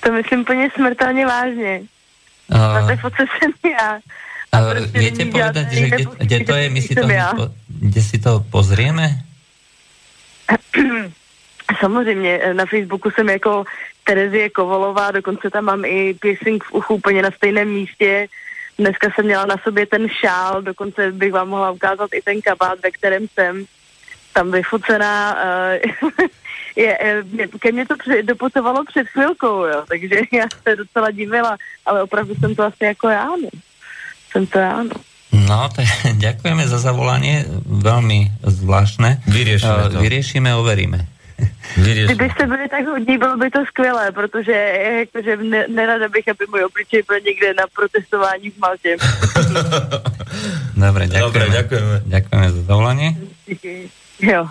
To 0.00 0.12
myslím 0.16 0.44
plne 0.44 0.72
smrteľne 0.72 1.24
vážne. 1.28 1.74
Uh, 2.48 2.56
Na 2.56 2.80
tej 2.88 2.98
fotce 2.98 3.22
som 3.38 3.52
ja. 3.62 4.00
A 4.50 4.56
uh, 4.58 4.82
viete 4.90 5.28
povedať, 5.28 5.66
že 5.70 5.86
kde, 5.92 6.04
kde 6.26 6.38
to 6.42 6.54
je? 6.56 6.66
My 6.72 6.80
si 6.80 6.92
to, 6.96 7.06
ja. 7.06 7.30
po, 7.36 7.52
kde 7.68 8.00
si 8.02 8.16
to 8.18 8.42
pozrieme? 8.50 9.22
Samozřejmě, 11.80 12.38
eh, 12.42 12.54
na 12.54 12.66
Facebooku 12.66 13.10
jsem 13.10 13.28
jako 13.28 13.64
Terezie 14.04 14.50
Kovolová, 14.50 15.10
dokonce 15.10 15.50
tam 15.50 15.64
mám 15.64 15.84
i 15.84 16.14
piercing 16.14 16.64
v 16.64 16.72
uchu 16.72 16.94
úplně 16.94 17.22
na 17.22 17.30
stejném 17.30 17.68
místě. 17.68 18.26
Dneska 18.78 19.08
jsem 19.14 19.24
měla 19.24 19.46
na 19.46 19.56
sobě 19.62 19.86
ten 19.86 20.08
šál, 20.08 20.62
dokonce 20.62 21.12
bych 21.12 21.32
vám 21.32 21.48
mohla 21.48 21.70
ukázat 21.70 22.10
i 22.14 22.22
ten 22.22 22.42
kabát, 22.42 22.78
ve 22.82 22.90
kterém 22.90 23.28
jsem 23.28 23.64
tam 24.32 24.50
vyfocená. 24.50 25.36
Uh, 26.02 26.26
je, 26.76 26.98
je, 27.32 27.48
ke 27.48 27.72
mně 27.72 27.86
to 27.86 27.96
při, 27.96 28.22
doputovalo 28.22 28.84
před 28.84 29.08
chvilkou, 29.08 29.64
jo, 29.64 29.84
takže 29.88 30.16
já 30.32 30.46
se 30.62 30.76
docela 30.76 31.10
divila, 31.10 31.56
ale 31.86 32.02
opravdu 32.02 32.34
jsem 32.34 32.54
to 32.54 32.62
asi 32.62 32.84
jako 32.84 33.08
já, 33.08 33.26
no. 33.26 33.48
Jsem 34.32 34.46
to 34.46 34.58
já, 34.58 34.82
no. 34.82 34.90
No, 35.30 35.70
tak 35.70 35.86
ďakujeme 36.26 36.66
za 36.66 36.78
zavolanie, 36.82 37.46
veľmi 37.62 38.42
zvláštne. 38.42 39.22
Vyriešime 39.30 39.94
to. 39.94 39.98
Vyriešime, 40.02 40.50
overíme. 40.54 41.06
Vyriešime. 41.78 42.14
Kdybyste 42.14 42.46
byli 42.46 42.68
tak 42.68 42.84
hodní, 42.86 43.18
bylo 43.18 43.36
by 43.36 43.50
to 43.50 43.64
skvělé, 43.66 44.12
protože 44.12 44.52
jakože 45.06 45.36
ne, 45.36 45.66
nerada 45.68 46.08
bych, 46.08 46.28
aby 46.28 46.44
můj 46.50 46.64
obličej 46.64 47.02
byl 47.08 47.20
někde 47.20 47.54
na 47.54 47.64
protestování 47.76 48.50
v 48.50 48.58
Maltě. 48.58 48.96
Dobre, 50.86 51.06
ďakujeme. 51.06 51.24
Dobre, 51.24 51.44
ďakujeme. 51.48 51.96
Ďakujeme 52.06 52.46
za 52.50 52.60
zavolanie. 52.62 53.08
Jo. 54.20 54.48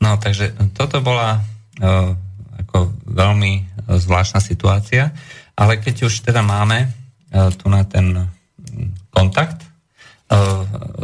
No, 0.00 0.16
takže 0.18 0.52
toto 0.74 1.00
bola 1.04 1.40
uh, 1.40 2.14
ako 2.66 2.92
veľmi 3.06 3.64
zvláštna 3.90 4.40
situácia, 4.40 5.10
ale 5.54 5.76
keď 5.80 6.02
už 6.08 6.20
teda 6.24 6.42
máme 6.42 6.88
uh, 6.88 6.92
tu 7.54 7.68
na 7.68 7.84
ten 7.84 8.28
kontakt, 9.12 9.62
uh, 9.62 9.66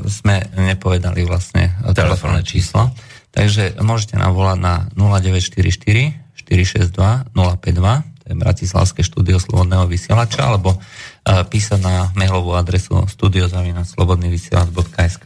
sme 0.09 0.41
nepovedali 0.57 1.25
vlastne 1.29 1.77
telefónne 1.93 2.43
číslo, 2.43 2.91
takže 3.31 3.75
môžete 3.81 4.17
nám 4.17 4.35
volať 4.35 4.59
na 4.61 4.89
0944 4.97 6.27
462 6.47 7.35
052, 7.35 8.23
to 8.23 8.31
je 8.31 8.35
Bratislavské 8.39 9.03
štúdio 9.03 9.39
Slobodného 9.39 9.87
vysielača, 9.91 10.43
alebo 10.47 10.79
písať 11.27 11.83
na 11.83 12.11
mailovú 12.15 12.55
adresu 12.55 13.03
studiozavinaslobodnyvysielac.sk 13.07 15.25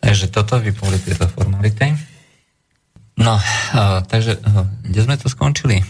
Takže 0.00 0.32
toto 0.32 0.56
boli 0.58 0.98
tieto 0.98 1.28
formality. 1.28 1.92
No, 3.20 3.36
uh, 3.36 4.00
takže 4.08 4.40
kde 4.80 5.00
sme 5.04 5.20
to 5.20 5.28
skončili? 5.28 5.84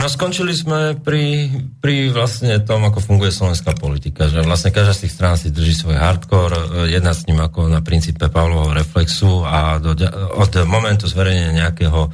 No 0.00 0.08
skončili 0.08 0.56
sme 0.56 0.96
pri, 0.96 1.52
pri 1.76 2.08
vlastne 2.08 2.56
tom, 2.64 2.88
ako 2.88 3.04
funguje 3.04 3.28
slovenská 3.28 3.76
politika, 3.76 4.32
že 4.32 4.40
vlastne 4.40 4.72
každá 4.72 4.96
z 4.96 5.04
tých 5.04 5.12
strán 5.12 5.36
si 5.36 5.52
drží 5.52 5.76
svoj 5.76 6.00
hardcore, 6.00 6.88
jedna 6.88 7.12
s 7.12 7.28
ním 7.28 7.36
ako 7.36 7.68
na 7.68 7.84
princípe 7.84 8.32
Pavlovho 8.32 8.72
reflexu 8.72 9.44
a 9.44 9.76
do, 9.76 9.92
od 10.40 10.52
momentu 10.64 11.04
zverejnenia 11.04 11.68
nejakého 11.68 12.08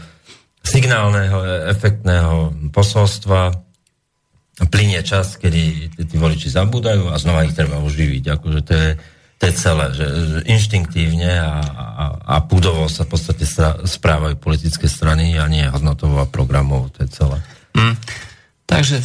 signálneho, 0.66 1.70
efektného 1.70 2.50
posolstva 2.74 3.54
plinie 4.66 4.98
čas, 5.06 5.38
kedy 5.38 5.94
tí 5.94 6.16
voliči 6.18 6.50
zabúdajú 6.50 7.06
a 7.06 7.22
znova 7.22 7.46
ich 7.46 7.54
treba 7.54 7.78
oživiť. 7.78 8.34
Akože 8.34 8.60
to 8.66 8.72
je, 8.74 8.88
to 9.36 9.42
je 9.46 9.54
celé, 9.54 9.86
že, 9.92 10.06
že 10.08 10.38
inštinktívne 10.48 11.28
a, 11.28 11.52
a, 11.60 12.04
a 12.24 12.34
púdovo 12.40 12.88
sa 12.88 13.04
v 13.04 13.12
podstate 13.12 13.44
správajú 13.84 14.40
politické 14.40 14.88
strany 14.88 15.36
a 15.36 15.44
nie 15.44 15.64
hodnotovo 15.68 16.24
a 16.24 16.30
programovo, 16.30 16.88
to 16.88 17.04
je 17.04 17.10
celé. 17.12 17.38
Mm. 17.76 17.96
Takže 18.66 18.98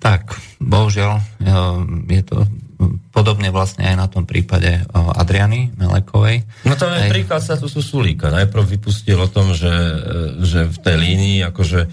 tak, 0.00 0.38
bohužiaľ, 0.56 1.20
je 2.08 2.22
to 2.24 2.48
podobne 3.12 3.52
vlastne 3.52 3.84
aj 3.84 3.96
na 3.96 4.06
tom 4.08 4.24
prípade 4.24 4.84
Adriany 4.92 5.72
Melekovej. 5.76 6.44
No 6.64 6.76
to 6.80 6.88
je 6.88 7.08
aj... 7.08 7.12
príklad 7.12 7.40
statusu 7.44 7.84
Sulíka. 7.84 8.32
Najprv 8.32 8.64
vypustil 8.64 9.20
o 9.20 9.28
tom, 9.28 9.52
že, 9.52 9.72
že 10.44 10.68
v 10.68 10.78
tej 10.80 10.96
línii 10.96 11.38
akože 11.44 11.88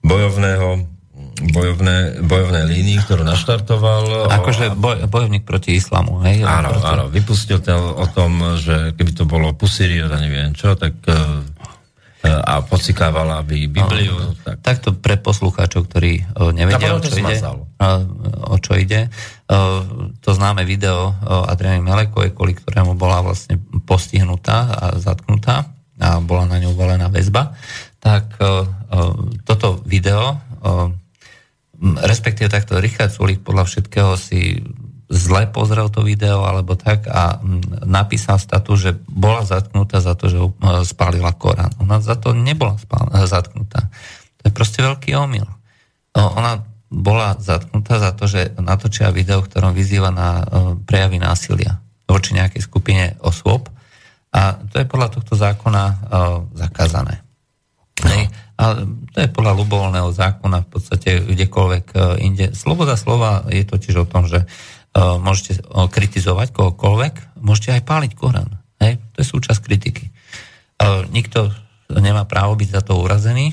bojovného 0.00 0.95
bojovné, 1.36 2.24
bojovné 2.24 2.64
línii, 2.64 3.04
ktorú 3.04 3.20
naštartoval. 3.20 4.32
Akože 4.40 4.72
boj, 4.72 5.04
bojovník 5.04 5.44
proti 5.44 5.76
islamu, 5.76 6.24
hej? 6.24 6.40
Áno, 6.40 6.72
proti... 6.72 6.88
áno. 6.88 7.04
Vypustil 7.12 7.60
to 7.60 7.76
o 7.76 8.06
tom, 8.08 8.56
že 8.56 8.96
keby 8.96 9.12
to 9.12 9.28
bolo 9.28 9.52
Pusiriot 9.52 10.08
a 10.08 10.18
neviem 10.18 10.56
čo, 10.56 10.72
tak 10.80 10.96
e, 11.04 11.12
e, 11.12 11.18
a 12.32 12.64
pocikávala 12.64 13.44
by 13.44 13.68
Bibliu. 13.68 14.16
Tak. 14.48 14.64
Takto 14.64 14.96
pre 14.96 15.20
poslucháčov, 15.20 15.84
ktorí 15.92 16.12
e, 16.16 16.22
nevedia, 16.56 16.96
o 16.96 17.04
čo, 17.04 17.14
ide, 17.20 17.36
o 18.48 18.56
čo 18.56 18.72
ide, 18.80 19.12
to 20.24 20.30
známe 20.32 20.64
video 20.64 21.14
Adriany 21.22 21.84
Melekovej, 21.84 22.32
kvôli 22.32 22.56
ktorému 22.56 22.96
bola 22.96 23.20
vlastne 23.20 23.60
postihnutá 23.84 24.56
a 24.72 24.84
zatknutá 24.96 25.70
a 26.00 26.18
bola 26.20 26.48
na 26.48 26.60
ňu 26.60 26.74
uvalená 26.76 27.08
väzba, 27.08 27.56
tak 28.02 28.36
toto 29.46 29.80
video 29.86 30.36
respektíve 31.80 32.48
takto 32.48 32.80
Richard 32.80 33.12
Sulik 33.12 33.44
podľa 33.44 33.68
všetkého 33.68 34.16
si 34.16 34.64
zle 35.06 35.46
pozrel 35.46 35.86
to 35.86 36.02
video 36.02 36.42
alebo 36.42 36.74
tak 36.74 37.06
a 37.06 37.38
napísal 37.86 38.42
statu, 38.42 38.74
že 38.74 38.98
bola 39.06 39.46
zatknutá 39.46 40.02
za 40.02 40.18
to, 40.18 40.26
že 40.26 40.38
spálila 40.82 41.30
Korán. 41.30 41.70
Ona 41.78 42.02
za 42.02 42.18
to 42.18 42.34
nebola 42.34 42.74
spál, 42.74 43.06
zatknutá. 43.14 43.86
To 44.42 44.42
je 44.48 44.52
proste 44.52 44.82
veľký 44.82 45.14
omyl. 45.14 45.46
Ona 46.16 46.66
bola 46.90 47.38
zatknutá 47.38 48.02
za 48.02 48.10
to, 48.18 48.26
že 48.26 48.58
natočila 48.58 49.14
video, 49.14 49.42
v 49.42 49.48
ktorom 49.52 49.78
vyzýva 49.78 50.10
na 50.10 50.42
prejavy 50.82 51.22
násilia 51.22 51.78
voči 52.10 52.34
nejakej 52.34 52.62
skupine 52.66 53.14
osôb 53.22 53.70
a 54.34 54.58
to 54.58 54.82
je 54.82 54.90
podľa 54.90 55.08
tohto 55.14 55.38
zákona 55.38 55.84
zakázané. 56.54 57.22
No. 58.02 58.10
A 58.56 58.84
to 59.12 59.18
je 59.20 59.28
podľa 59.28 59.52
ľubovoľného 59.60 60.10
zákona 60.16 60.64
v 60.64 60.68
podstate 60.72 61.20
kdekoľvek 61.20 61.86
e, 61.92 61.96
inde. 62.24 62.46
Sloboda 62.56 62.96
slova 62.96 63.44
je 63.52 63.64
totiž 63.68 63.94
o 64.00 64.08
tom, 64.08 64.24
že 64.24 64.42
uh, 64.42 65.20
môžete 65.20 65.60
kritizovať 65.68 66.56
kohokoľvek, 66.56 67.40
môžete 67.44 67.76
aj 67.76 67.82
páliť 67.84 68.12
Korán. 68.16 68.48
Hej? 68.80 68.96
To 69.12 69.16
je 69.20 69.26
súčasť 69.28 69.60
kritiky. 69.60 70.08
Nikto 71.12 71.52
nemá 71.92 72.24
právo 72.24 72.56
byť 72.56 72.68
za 72.72 72.82
to 72.84 73.00
urazený 73.00 73.52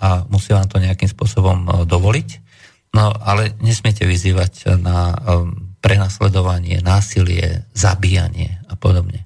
a 0.00 0.24
musí 0.28 0.52
vám 0.52 0.68
to 0.68 0.80
nejakým 0.80 1.08
spôsobom 1.08 1.88
dovoliť, 1.88 2.28
no 2.92 3.08
ale 3.08 3.56
nesmiete 3.64 4.04
vyzývať 4.04 4.76
na 4.80 5.16
prenasledovanie, 5.80 6.84
násilie, 6.84 7.64
zabíjanie 7.72 8.60
a 8.68 8.76
podobne. 8.76 9.25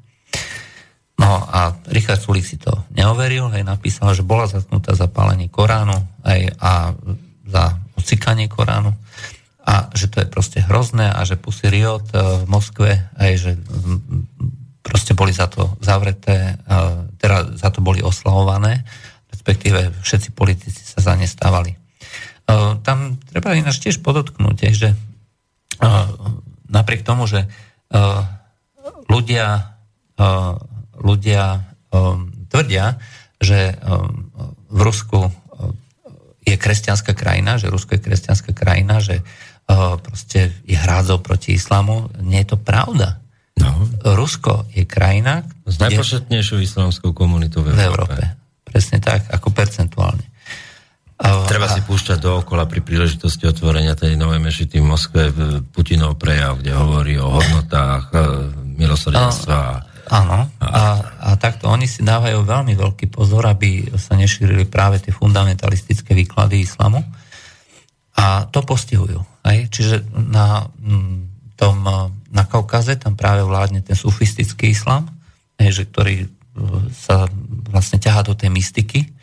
No 1.21 1.45
a 1.45 1.77
Richard 1.93 2.17
Sulik 2.17 2.49
si 2.49 2.57
to 2.57 2.73
neoveril, 2.97 3.53
aj 3.53 3.61
napísal, 3.61 4.17
že 4.17 4.25
bola 4.25 4.49
zatknutá 4.49 4.97
za 4.97 5.05
pálenie 5.05 5.53
Koránu 5.53 6.01
aj 6.25 6.41
a 6.57 6.97
za 7.45 7.77
ocikanie 8.01 8.49
Koránu 8.49 8.97
a 9.61 9.93
že 9.93 10.09
to 10.09 10.25
je 10.25 10.33
proste 10.33 10.59
hrozné 10.65 11.13
a 11.13 11.21
že 11.29 11.37
Pussy 11.37 11.69
Riot 11.69 12.09
e, 12.17 12.41
v 12.41 12.45
Moskve 12.49 13.13
aj 13.21 13.33
že 13.37 13.53
proste 14.81 15.13
boli 15.13 15.37
za 15.37 15.53
to 15.53 15.77
zavreté, 15.85 16.57
e, 16.57 16.75
teda 17.21 17.53
za 17.53 17.69
to 17.69 17.85
boli 17.85 18.01
oslavované, 18.01 18.89
respektíve 19.29 19.93
všetci 20.01 20.33
politici 20.33 20.81
sa 20.81 21.05
za 21.05 21.13
ne 21.21 21.29
stávali. 21.29 21.77
E, 21.77 21.79
tam 22.81 23.21
treba 23.29 23.53
ináč 23.53 23.85
tiež 23.85 24.01
podotknúť, 24.01 24.73
že 24.73 24.97
napriek 26.69 27.01
tomu, 27.09 27.25
že 27.25 27.49
ľudia 29.09 29.73
ľudia 31.01 31.65
um, 31.91 32.31
tvrdia, 32.47 33.01
že 33.41 33.75
um, 33.81 34.29
v 34.69 34.81
Rusku 34.85 35.27
um, 35.27 35.33
je 36.45 36.55
kresťanská 36.55 37.17
krajina, 37.17 37.57
že 37.57 37.73
Rusko 37.73 37.97
je 37.97 38.05
kresťanská 38.05 38.53
krajina, 38.53 39.01
že 39.01 39.25
uh, 39.25 39.97
proste 39.97 40.53
je 40.69 40.77
hrádzov 40.77 41.25
proti 41.25 41.57
islamu. 41.57 42.13
Nie 42.21 42.45
je 42.45 42.55
to 42.55 42.59
pravda. 42.61 43.19
No. 43.61 43.89
Rusko 44.17 44.69
je 44.73 44.89
krajina... 44.89 45.45
S 45.69 45.77
najpočetnejšou 45.81 46.65
islamskou 46.65 47.13
komunitou 47.13 47.61
v 47.61 47.77
Európe. 47.77 47.81
V 47.81 47.89
Európe. 47.89 48.23
Presne 48.65 49.03
tak, 49.03 49.29
ako 49.29 49.53
percentuálne. 49.53 50.25
Treba 51.21 51.69
si 51.69 51.85
púšťať 51.85 52.17
dookola 52.17 52.65
pri 52.65 52.81
príležitosti 52.81 53.45
otvorenia 53.45 53.93
tej 53.93 54.17
novej 54.17 54.41
mešity 54.41 54.81
v 54.81 54.89
Moskve 54.89 55.29
Putinov 55.69 56.17
prejav, 56.17 56.57
kde 56.57 56.73
hovorí 56.73 57.21
o 57.21 57.29
hodnotách 57.29 58.09
uh, 58.09 58.49
milosrdenstva. 58.81 59.89
Áno, 60.11 60.51
a, 60.59 60.83
a 61.23 61.29
takto 61.38 61.70
oni 61.70 61.87
si 61.87 62.03
dávajú 62.03 62.42
veľmi 62.42 62.75
veľký 62.75 63.14
pozor, 63.14 63.46
aby 63.46 63.94
sa 63.94 64.18
nešírili 64.18 64.66
práve 64.66 64.99
tie 64.99 65.14
fundamentalistické 65.14 66.18
výklady 66.18 66.66
islamu 66.66 67.07
a 68.18 68.51
to 68.51 68.66
postihujú. 68.66 69.23
Aj? 69.46 69.59
Čiže 69.70 70.11
na, 70.12 70.66
tom, 71.55 71.77
na 72.27 72.42
Kaukaze 72.42 72.99
tam 72.99 73.14
práve 73.14 73.46
vládne 73.46 73.87
ten 73.87 73.94
sufistický 73.94 74.75
islam, 74.75 75.07
že 75.57 75.87
ktorý 75.87 76.27
e, 76.27 76.29
sa 76.90 77.31
vlastne 77.70 78.03
ťahá 78.03 78.27
do 78.27 78.35
tej 78.35 78.51
mystiky 78.51 79.14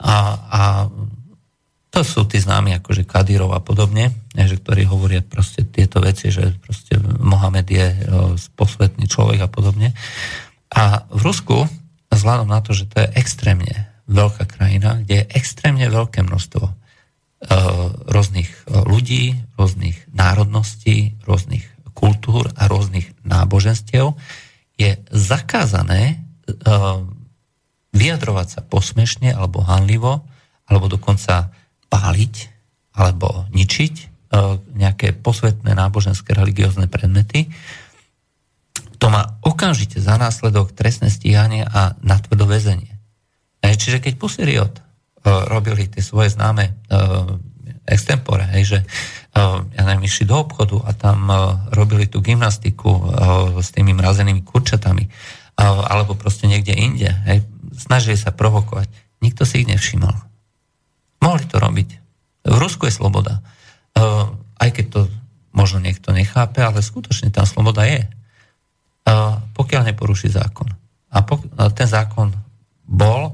a, 0.00 0.16
a 0.48 0.60
to 1.92 2.00
sú 2.00 2.24
tí 2.24 2.40
známi 2.40 2.80
akože 2.80 3.04
Kadyrov 3.04 3.52
a 3.52 3.60
podobne, 3.60 4.16
že 4.32 4.56
ktorí 4.56 4.88
hovoria 4.88 5.20
proste 5.20 5.68
tieto 5.68 6.00
veci, 6.00 6.32
že 6.32 6.56
proste 6.56 6.96
Mohamed 7.20 7.68
je 7.68 7.86
posvetný 8.56 9.04
človek 9.04 9.44
a 9.44 9.52
podobne. 9.52 9.92
A 10.72 11.04
v 11.12 11.20
Rusku, 11.20 11.68
vzhľadom 12.08 12.48
na 12.48 12.64
to, 12.64 12.72
že 12.72 12.88
to 12.88 13.04
je 13.04 13.12
extrémne 13.12 13.92
veľká 14.08 14.48
krajina, 14.48 15.04
kde 15.04 15.20
je 15.20 15.30
extrémne 15.36 15.84
veľké 15.84 16.24
množstvo 16.24 16.64
rôznych 18.08 18.50
ľudí, 18.88 19.36
rôznych 19.60 20.08
národností, 20.16 21.20
rôznych 21.28 21.68
kultúr 21.92 22.48
a 22.56 22.72
rôznych 22.72 23.12
náboženstiev, 23.20 24.16
je 24.80 24.96
zakázané 25.12 26.24
vyjadrovať 27.92 28.46
sa 28.48 28.60
posmešne 28.64 29.36
alebo 29.36 29.60
hanlivo, 29.60 30.24
alebo 30.64 30.88
dokonca 30.88 31.52
páliť 31.92 32.34
alebo 32.96 33.44
ničiť 33.52 33.94
e, 34.00 34.04
nejaké 34.80 35.12
posvetné 35.12 35.76
náboženské 35.76 36.32
religiózne 36.32 36.88
predmety, 36.88 37.52
to 38.96 39.06
má 39.12 39.36
okamžite 39.44 40.00
za 40.00 40.16
následok 40.16 40.72
trestné 40.72 41.12
stíhanie 41.12 41.68
a 41.68 41.92
natvrdo 42.00 42.48
väzenie. 42.48 42.96
E, 43.60 43.68
čiže 43.76 44.00
keď 44.00 44.12
Pusiriot 44.16 44.74
e, 44.80 44.82
robili 45.52 45.84
tie 45.92 46.00
svoje 46.00 46.32
známe 46.32 46.72
extempore, 47.82 48.46
hej, 48.56 48.64
že 48.64 48.78
ja 49.72 49.82
neviem, 49.88 50.06
išli 50.06 50.28
do 50.28 50.38
obchodu 50.44 50.86
a 50.86 50.92
tam 50.92 51.26
robili 51.72 52.04
tú 52.06 52.20
gymnastiku 52.20 53.10
s 53.58 53.72
tými 53.72 53.96
mrazenými 53.96 54.44
kurčatami 54.44 55.08
alebo 55.58 56.14
proste 56.14 56.46
niekde 56.46 56.76
inde, 56.76 57.10
hej, 57.26 57.42
snažili 57.74 58.14
sa 58.14 58.30
provokovať. 58.30 58.92
Nikto 59.24 59.42
si 59.48 59.64
ich 59.64 59.70
nevšimol. 59.72 60.31
Mohli 61.22 61.44
to 61.46 61.56
robiť. 61.62 61.88
V 62.42 62.56
Rusku 62.58 62.90
je 62.90 62.94
sloboda. 62.98 63.38
E, 63.38 63.42
aj 64.58 64.70
keď 64.74 64.86
to 64.90 65.00
možno 65.54 65.78
niekto 65.78 66.10
nechápe, 66.10 66.58
ale 66.58 66.82
skutočne 66.82 67.30
tá 67.30 67.46
sloboda 67.46 67.86
je. 67.86 68.02
E, 68.02 68.08
pokiaľ 69.54 69.94
neporuší 69.94 70.34
zákon. 70.34 70.66
A 71.12 71.22
ten 71.70 71.86
zákon 71.86 72.34
bol 72.82 73.30
e, 73.30 73.32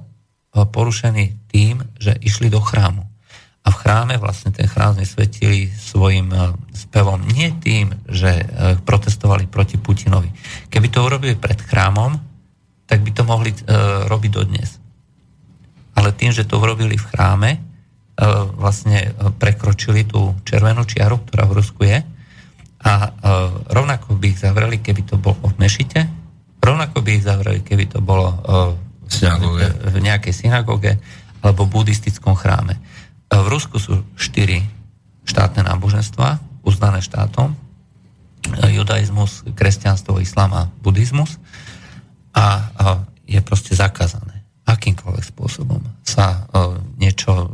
porušený 0.69 1.49
tým, 1.49 1.81
že 1.97 2.13
išli 2.21 2.53
do 2.53 2.61
chrámu. 2.61 3.09
A 3.65 3.73
v 3.73 3.81
chráme 3.81 4.21
vlastne 4.21 4.53
ten 4.53 4.69
chrám 4.69 4.97
znesvetili 4.97 5.69
svojim 5.73 6.33
spevom. 6.73 7.21
Nie 7.29 7.53
tým, 7.53 7.93
že 8.09 8.49
protestovali 8.89 9.45
proti 9.45 9.77
Putinovi. 9.77 10.33
Keby 10.73 10.89
to 10.89 11.05
urobili 11.05 11.37
pred 11.37 11.61
chrámom, 11.61 12.17
tak 12.89 13.05
by 13.05 13.13
to 13.13 13.29
mohli 13.29 13.53
robiť 14.09 14.31
dodnes. 14.33 14.81
Ale 15.93 16.17
tým, 16.17 16.33
že 16.33 16.49
to 16.49 16.57
urobili 16.57 16.97
v 16.97 17.09
chráme, 17.13 17.51
vlastne 18.59 18.99
e, 18.99 19.11
prekročili 19.39 20.03
tú 20.03 20.35
červenú 20.43 20.83
čiaru, 20.83 21.23
ktorá 21.23 21.47
v 21.47 21.57
Rusku 21.63 21.87
je. 21.87 22.03
A 22.83 22.93
e, 23.07 23.11
rovnako 23.71 24.19
by 24.19 24.27
ich 24.35 24.43
zavreli, 24.43 24.83
keby 24.83 25.07
to 25.07 25.15
bolo 25.19 25.39
v 25.47 25.55
Mešite, 25.63 26.01
rovnako 26.59 26.99
by 27.03 27.11
ich 27.15 27.25
zavreli, 27.25 27.63
keby 27.63 27.87
to 27.87 28.03
bolo 28.03 28.35
synagóge. 29.09 29.67
v 29.89 29.97
nejakej 30.03 30.35
synagóge 30.35 30.93
alebo 31.41 31.71
buddhistickom 31.71 32.35
chráme. 32.35 32.77
V 33.31 33.47
Rusku 33.47 33.79
sú 33.79 34.03
štyri 34.19 34.67
štátne 35.25 35.63
náboženstva, 35.65 36.43
uznané 36.67 36.99
štátom. 37.01 37.55
judaizmus, 38.69 39.47
kresťanstvo, 39.55 40.19
islám 40.19 40.53
a 40.57 40.63
buddhizmus 40.83 41.39
a 42.35 42.69
je 43.29 43.39
proste 43.45 43.77
zakázané 43.77 44.28
akýmkoľvek 44.69 45.25
spôsobom 45.33 45.81
sa 46.05 46.45
niečo 47.01 47.49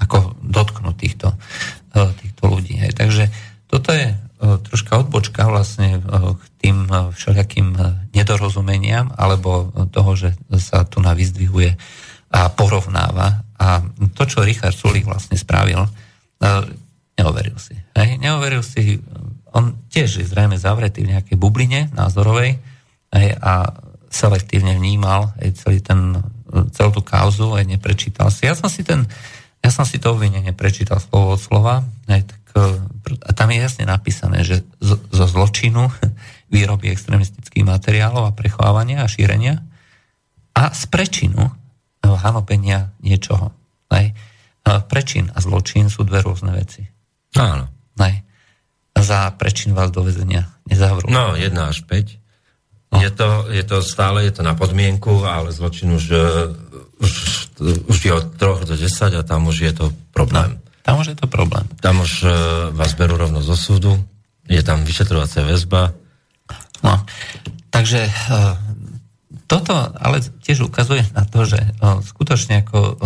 ako 0.00 0.34
dotknúť 0.40 0.96
týchto, 0.96 1.28
týchto 1.92 2.42
ľudí. 2.48 2.80
Hej. 2.80 2.96
Takže 2.96 3.24
toto 3.68 3.92
je 3.92 4.16
troška 4.42 4.98
odbočka 4.98 5.46
vlastne 5.46 6.02
k 6.34 6.42
tým 6.58 6.90
všelijakým 6.90 7.78
nedorozumeniam 8.10 9.14
alebo 9.14 9.70
toho, 9.94 10.18
že 10.18 10.34
sa 10.58 10.82
tu 10.82 10.98
navyzdvihuje 10.98 11.76
a 12.32 12.48
porovnáva. 12.50 13.44
A 13.60 13.84
to, 14.16 14.26
čo 14.26 14.42
Richard 14.42 14.74
Sulik 14.74 15.06
vlastne 15.06 15.38
spravil, 15.38 15.86
neoveril 17.14 17.58
si. 17.60 17.78
Hej? 17.94 18.18
Neoveril 18.18 18.64
si, 18.66 18.98
on 19.54 19.78
tiež 19.92 20.18
je 20.18 20.26
zrejme 20.26 20.58
zavretý 20.58 21.06
v 21.06 21.14
nejakej 21.14 21.36
bubline 21.38 21.92
názorovej 21.94 22.58
hej? 23.14 23.28
a 23.38 23.70
selektívne 24.12 24.76
vnímal 24.76 25.32
hej, 25.40 25.56
celý 25.56 25.80
ten, 25.80 26.20
celú 26.76 27.00
tú 27.00 27.02
kauzu, 27.02 27.56
aj 27.56 27.64
neprečítal 27.64 28.28
si. 28.28 28.44
Ja 28.44 28.52
som 28.52 28.68
si 28.68 28.84
ten, 28.84 29.08
ja 29.64 29.72
som 29.72 29.88
si 29.88 29.96
to 29.96 30.12
obvinenie 30.12 30.52
prečítal 30.52 31.00
slovo 31.00 31.34
od 31.34 31.40
slova, 31.40 31.80
hej, 32.12 32.28
tak, 32.28 32.40
a 33.24 33.30
tam 33.32 33.48
je 33.48 33.58
jasne 33.64 33.88
napísané, 33.88 34.44
že 34.44 34.60
zo, 34.76 35.00
zo 35.08 35.24
zločinu 35.24 35.88
výroby 36.54 36.92
extremistických 36.92 37.64
materiálov 37.64 38.28
a 38.28 38.36
prechovávania 38.36 39.00
a 39.00 39.08
šírenia 39.08 39.64
a 40.52 40.68
z 40.76 40.84
prečinu 40.92 41.48
hanobenia 42.04 42.92
niečoho. 43.00 43.56
Hej. 43.88 44.12
Prečin 44.62 45.32
a 45.32 45.38
zločin 45.42 45.88
sú 45.88 46.04
dve 46.04 46.22
rôzne 46.22 46.52
veci. 46.54 46.84
Áno. 47.34 47.66
Hej. 47.98 48.22
Za 48.92 49.32
prečin 49.34 49.72
vás 49.72 49.90
do 49.90 50.04
vezenia 50.04 50.52
nezavrú. 50.68 51.08
No, 51.08 51.34
1 51.34 51.50
až 51.56 51.82
5. 51.88 52.21
No. 52.92 53.00
Je, 53.00 53.10
to, 53.10 53.48
je 53.48 53.64
to 53.64 53.80
stále, 53.80 54.20
je 54.24 54.32
to 54.36 54.42
na 54.44 54.52
podmienku, 54.52 55.24
ale 55.24 55.48
zločin 55.48 55.96
už, 55.96 56.04
uh, 56.12 56.52
už, 57.00 57.12
už 57.88 57.96
je 58.04 58.12
od 58.12 58.26
3 58.36 58.68
do 58.68 58.74
10 58.76 59.16
a 59.16 59.22
tam 59.24 59.48
už 59.48 59.56
je 59.64 59.72
to 59.72 59.84
problém. 60.12 60.60
No, 60.60 60.60
tam 60.84 60.94
už 61.00 61.06
je 61.12 61.16
to 61.16 61.26
problém. 61.26 61.64
Tam 61.80 62.04
už 62.04 62.12
uh, 62.22 62.30
vás 62.76 62.92
berú 62.92 63.16
rovno 63.16 63.40
zo 63.40 63.56
súdu, 63.56 63.96
je 64.44 64.60
tam 64.60 64.84
vyšetrovacia 64.84 65.40
väzba. 65.40 65.96
No, 66.84 67.00
takže 67.72 68.12
uh, 68.12 68.60
toto 69.48 69.72
ale 69.96 70.20
tiež 70.44 70.68
ukazuje 70.68 71.04
na 71.16 71.24
to, 71.28 71.44
že 71.44 71.60
skutočne 71.80 72.64
ako 72.64 72.96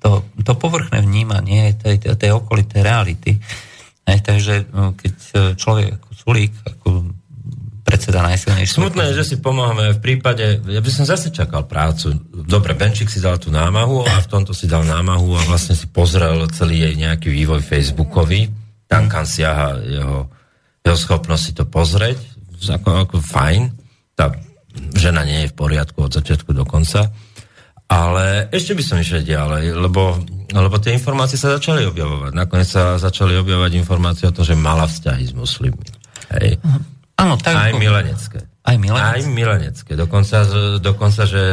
to, 0.00 0.24
to 0.40 0.52
povrchné 0.56 1.04
vnímanie 1.04 1.76
tej, 1.76 2.00
tej, 2.00 2.16
tej 2.16 2.30
okolitej 2.32 2.80
reality, 2.80 3.36
uh, 3.36 3.72
takže 4.06 4.66
keď 4.98 5.14
človek 5.54 5.86
ako 5.94 6.08
Sulík, 6.12 6.52
ako 6.66 6.88
predseda 8.02 8.26
najsilnejšieho. 8.26 8.78
Smutné 8.82 9.02
je, 9.14 9.18
že 9.22 9.28
si 9.30 9.36
pomáhame 9.38 9.94
v 9.94 10.00
prípade, 10.02 10.58
ja 10.58 10.82
by 10.82 10.90
som 10.90 11.06
zase 11.06 11.30
čakal 11.30 11.70
prácu. 11.70 12.18
Dobre, 12.34 12.74
Benčík 12.74 13.06
si 13.06 13.22
dal 13.22 13.38
tú 13.38 13.54
námahu 13.54 14.02
a 14.02 14.18
v 14.18 14.26
tomto 14.26 14.50
si 14.50 14.66
dal 14.66 14.82
námahu 14.82 15.38
a 15.38 15.46
vlastne 15.46 15.78
si 15.78 15.86
pozrel 15.86 16.50
celý 16.50 16.82
jej 16.82 16.94
nejaký 16.98 17.30
vývoj 17.30 17.62
Facebookový. 17.62 18.50
Tam 18.90 19.06
kam 19.06 19.22
siaha 19.22 19.78
jeho, 19.86 20.26
jeho 20.82 20.98
schopnosť 20.98 21.42
si 21.46 21.52
to 21.54 21.62
pozrieť. 21.70 22.18
Ako, 22.66 23.06
ako 23.06 23.16
fajn. 23.22 23.70
Tá 24.18 24.34
žena 24.98 25.22
nie 25.22 25.46
je 25.46 25.54
v 25.54 25.58
poriadku 25.62 26.02
od 26.02 26.10
začiatku 26.10 26.50
do 26.50 26.66
konca. 26.66 27.06
Ale 27.86 28.50
ešte 28.50 28.74
by 28.74 28.82
som 28.82 28.98
išiel 28.98 29.22
ďalej, 29.22 29.78
lebo, 29.78 30.18
lebo 30.50 30.76
tie 30.82 30.96
informácie 30.96 31.38
sa 31.38 31.54
začali 31.54 31.86
objavovať. 31.86 32.34
Nakoniec 32.34 32.66
sa 32.66 32.98
začali 32.98 33.38
objavovať 33.38 33.78
informácie 33.78 34.26
o 34.26 34.34
tom, 34.34 34.42
že 34.42 34.58
mala 34.58 34.90
vzťahy 34.90 35.24
s 35.30 35.34
muslimmi. 35.38 35.86
Hej. 36.34 36.58
Áno, 37.18 37.34
tak... 37.38 37.54
Aj 37.54 37.72
milenecké. 37.74 38.38
Aj 38.62 38.76
milenecké? 38.78 39.10
Aj 39.10 39.22
milenecké. 39.26 39.92
Dokonca, 39.98 40.46
dokonca 40.78 41.22
že, 41.26 41.44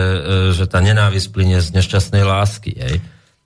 že 0.53 0.65
tá 0.69 0.77
nenávisť 0.77 1.27
plinie 1.33 1.57
z 1.57 1.73
nešťastnej 1.73 2.21
lásky. 2.21 2.77
Hej. 2.77 2.95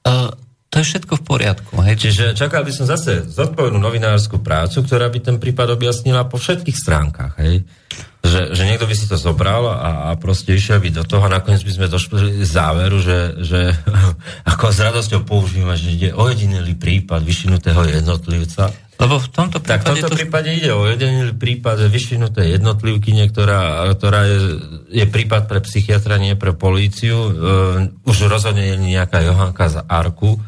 Uh, 0.03 0.35
to 0.73 0.81
je 0.81 0.89
všetko 0.89 1.21
v 1.21 1.23
poriadku. 1.23 1.73
Hej? 1.85 1.95
Čiže 2.01 2.23
čakal 2.33 2.65
by 2.65 2.73
som 2.73 2.89
zase 2.89 3.29
zodpovednú 3.29 3.77
novinárskú 3.77 4.41
prácu, 4.41 4.81
ktorá 4.81 5.05
by 5.05 5.19
ten 5.21 5.37
prípad 5.37 5.77
objasnila 5.77 6.25
po 6.25 6.41
všetkých 6.41 6.73
stránkach. 6.73 7.37
Hej? 7.37 7.61
Že, 8.25 8.57
že 8.57 8.63
niekto 8.65 8.89
by 8.89 8.95
si 8.97 9.05
to 9.05 9.13
zobral 9.13 9.69
a, 9.69 10.09
a 10.09 10.17
proste 10.17 10.57
išiel 10.57 10.81
by 10.81 10.89
do 10.89 11.05
toho 11.05 11.29
a 11.29 11.35
nakoniec 11.37 11.61
by 11.61 11.77
sme 11.77 11.87
došli 11.93 12.41
z 12.41 12.49
záveru, 12.49 12.97
že, 12.97 13.19
že 13.45 13.59
ako 14.57 14.65
s 14.73 14.79
radosťou 14.81 15.21
používame, 15.29 15.77
že 15.77 15.93
ide 15.93 16.09
o 16.09 16.25
jedinelý 16.25 16.73
prípad 16.73 17.21
vyšinutého 17.21 17.93
jednotlivca 17.93 18.73
lebo 19.03 19.19
v 19.19 19.29
tomto 19.35 19.59
prípade... 19.59 19.83
Tak 19.83 19.83
v 19.83 19.87
tomto 19.99 20.09
to... 20.15 20.15
prípade 20.15 20.49
ide 20.55 20.71
o 20.71 20.87
jeden 20.87 21.35
prípad 21.35 21.91
vyšvinuté 21.91 22.55
jednotlivky, 22.55 23.11
ktorá, 23.27 23.91
ktorá 23.91 24.23
je, 24.23 24.39
je 24.95 25.05
prípad 25.11 25.51
pre 25.51 25.59
psychiatra, 25.59 26.15
nie 26.15 26.39
pre 26.39 26.55
políciu. 26.55 27.17
Uh, 27.19 28.07
už 28.07 28.31
rozhodne 28.31 28.63
je 28.63 28.79
nejaká 28.79 29.19
Johanka 29.27 29.67
z 29.67 29.83
Arku. 29.83 30.39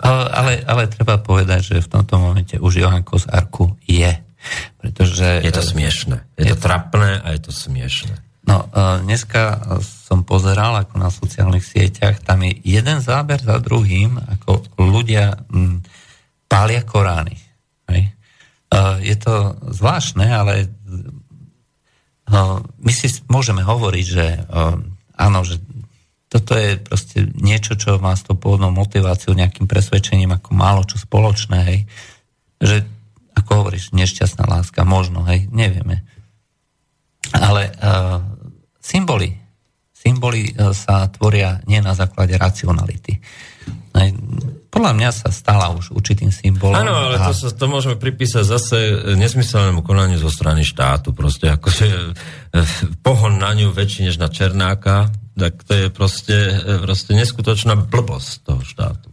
Ale, 0.00 0.64
ale, 0.64 0.88
treba 0.88 1.20
povedať, 1.20 1.76
že 1.76 1.84
v 1.84 1.92
tomto 1.92 2.16
momente 2.16 2.56
už 2.56 2.80
Johanko 2.80 3.20
z 3.20 3.28
Arku 3.28 3.76
je. 3.84 4.08
Pretože... 4.80 5.44
Je 5.44 5.52
to 5.52 5.60
smiešne. 5.60 6.24
Je, 6.40 6.48
je 6.48 6.56
to 6.56 6.64
trapné 6.64 7.20
a 7.20 7.36
je 7.36 7.44
to 7.44 7.52
smiešne. 7.52 8.16
No, 8.48 8.64
uh, 8.72 9.04
dneska 9.04 9.60
som 9.84 10.24
pozeral 10.24 10.80
ako 10.80 10.96
na 10.96 11.12
sociálnych 11.12 11.62
sieťach, 11.62 12.24
tam 12.24 12.40
je 12.48 12.56
jeden 12.64 13.04
záber 13.04 13.36
za 13.36 13.60
druhým, 13.60 14.16
ako 14.16 14.64
ľudia 14.80 15.36
pália 16.48 16.82
Korány. 16.82 17.49
Hej. 17.90 18.14
Je 19.02 19.16
to 19.18 19.58
zvláštne, 19.74 20.30
ale 20.30 20.70
my 22.78 22.92
si 22.94 23.10
môžeme 23.26 23.66
hovoriť, 23.66 24.06
že 24.06 24.46
áno, 25.18 25.42
že 25.42 25.58
toto 26.30 26.54
je 26.54 26.78
proste 26.78 27.26
niečo, 27.34 27.74
čo 27.74 27.98
má 27.98 28.14
s 28.14 28.22
tou 28.22 28.38
pôvodnou 28.38 28.70
motiváciou, 28.70 29.34
nejakým 29.34 29.66
presvedčením 29.66 30.38
ako 30.38 30.54
málo 30.54 30.86
čo 30.86 31.02
spoločné, 31.02 31.58
hej. 31.66 31.80
Že, 32.62 32.86
ako 33.34 33.50
hovoríš, 33.58 33.90
nešťastná 33.90 34.46
láska, 34.46 34.86
možno, 34.86 35.26
hej, 35.26 35.50
nevieme. 35.50 36.06
Ale 37.34 37.74
uh, 37.82 38.22
symboly, 38.78 39.34
symboly 39.90 40.54
uh, 40.54 40.70
sa 40.70 41.10
tvoria 41.10 41.58
nie 41.66 41.82
na 41.82 41.98
základe 41.98 42.38
racionality. 42.38 43.18
Hej 43.98 44.14
podľa 44.70 44.92
mňa 44.94 45.10
sa 45.10 45.28
stala 45.34 45.74
už 45.74 45.90
určitým 45.90 46.30
symbolom. 46.30 46.78
Áno, 46.78 46.94
ale 46.94 47.18
a... 47.18 47.26
to, 47.26 47.34
sa, 47.34 47.50
to 47.50 47.66
môžeme 47.66 47.98
pripísať 47.98 48.44
zase 48.46 48.78
nesmyselnému 49.18 49.82
konaniu 49.82 50.16
zo 50.22 50.30
strany 50.30 50.62
štátu. 50.62 51.10
Proste 51.10 51.50
akože 51.50 52.14
pohon 53.02 53.42
na 53.42 53.50
ňu 53.50 53.74
väčší 53.74 54.06
než 54.06 54.22
na 54.22 54.30
Černáka, 54.30 55.10
tak 55.34 55.66
to 55.66 55.74
je 55.74 55.86
proste, 55.90 56.38
eh, 56.54 56.78
proste 56.78 57.18
neskutočná 57.18 57.74
blbosť 57.74 58.30
toho 58.46 58.62
štátu. 58.62 59.10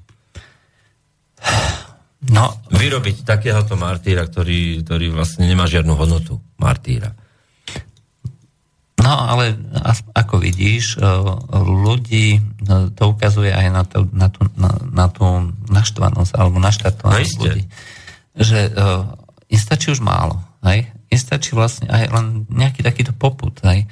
No. 2.28 2.54
Vyrobiť 2.74 3.26
takéhoto 3.26 3.78
martýra, 3.78 4.26
ktorý, 4.26 4.82
ktorý 4.86 5.14
vlastne 5.14 5.46
nemá 5.46 5.70
žiadnu 5.70 5.94
hodnotu 5.94 6.42
martýra. 6.58 7.14
No 9.08 9.16
ale 9.16 9.56
ako 10.12 10.44
vidíš, 10.44 11.00
e, 11.00 11.08
ľudí 11.56 12.28
e, 12.36 12.40
to 12.92 13.16
ukazuje 13.16 13.56
aj 13.56 13.68
na, 13.72 13.84
to, 13.88 14.04
na, 14.12 14.28
tú, 14.28 14.52
na, 14.60 14.72
na 14.84 15.08
tú 15.08 15.24
naštvanosť 15.72 16.36
alebo 16.36 16.60
naštartovanosť 16.60 17.36
no, 17.40 17.44
ľudí. 17.48 17.64
Že 18.38 18.60
uh, 18.70 19.50
im 19.50 19.58
stačí 19.58 19.90
už 19.90 20.04
málo. 20.04 20.38
Hej? 20.62 20.94
Im 21.10 21.18
stačí 21.18 21.58
vlastne 21.58 21.90
aj 21.90 22.14
len 22.14 22.46
nejaký 22.54 22.86
takýto 22.86 23.10
poput. 23.16 23.58
Hej? 23.66 23.90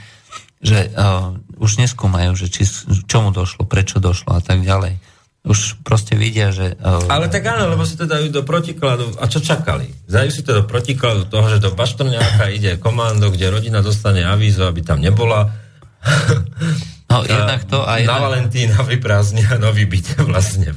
Že 0.62 0.94
uh, 0.94 1.34
už 1.58 1.82
neskúmajú, 1.82 2.38
že 2.38 2.54
či, 2.54 2.68
čomu 3.10 3.34
došlo, 3.34 3.66
prečo 3.66 3.98
došlo 3.98 4.38
a 4.38 4.42
tak 4.46 4.62
ďalej 4.62 5.02
už 5.46 5.86
proste 5.86 6.18
vidia, 6.18 6.50
že... 6.50 6.74
Uh... 6.82 7.06
Ale 7.08 7.30
tak 7.30 7.46
áno, 7.46 7.70
lebo 7.70 7.86
si 7.86 7.94
to 7.94 8.10
dajú 8.10 8.34
do 8.34 8.42
protikladu. 8.42 9.16
A 9.22 9.30
čo 9.30 9.40
čakali? 9.40 9.88
Dajú 10.10 10.30
si 10.34 10.42
to 10.42 10.62
do 10.62 10.64
protikladu 10.66 11.30
toho, 11.30 11.46
že 11.48 11.62
do 11.62 11.72
Baštrňáka 11.72 12.50
ide 12.50 12.82
komando, 12.82 13.30
kde 13.30 13.54
rodina 13.54 13.86
dostane 13.86 14.26
avízo, 14.26 14.66
aby 14.66 14.82
tam 14.82 15.00
nebola. 15.00 15.54
No, 17.06 17.22
jednak 17.22 17.64
to 17.70 17.86
aj... 17.86 18.02
Na 18.04 18.18
Valentína 18.18 18.82
vyprázdnia 18.82 19.56
nový 19.62 19.86
byt 19.88 20.20
vlastne 20.32 20.74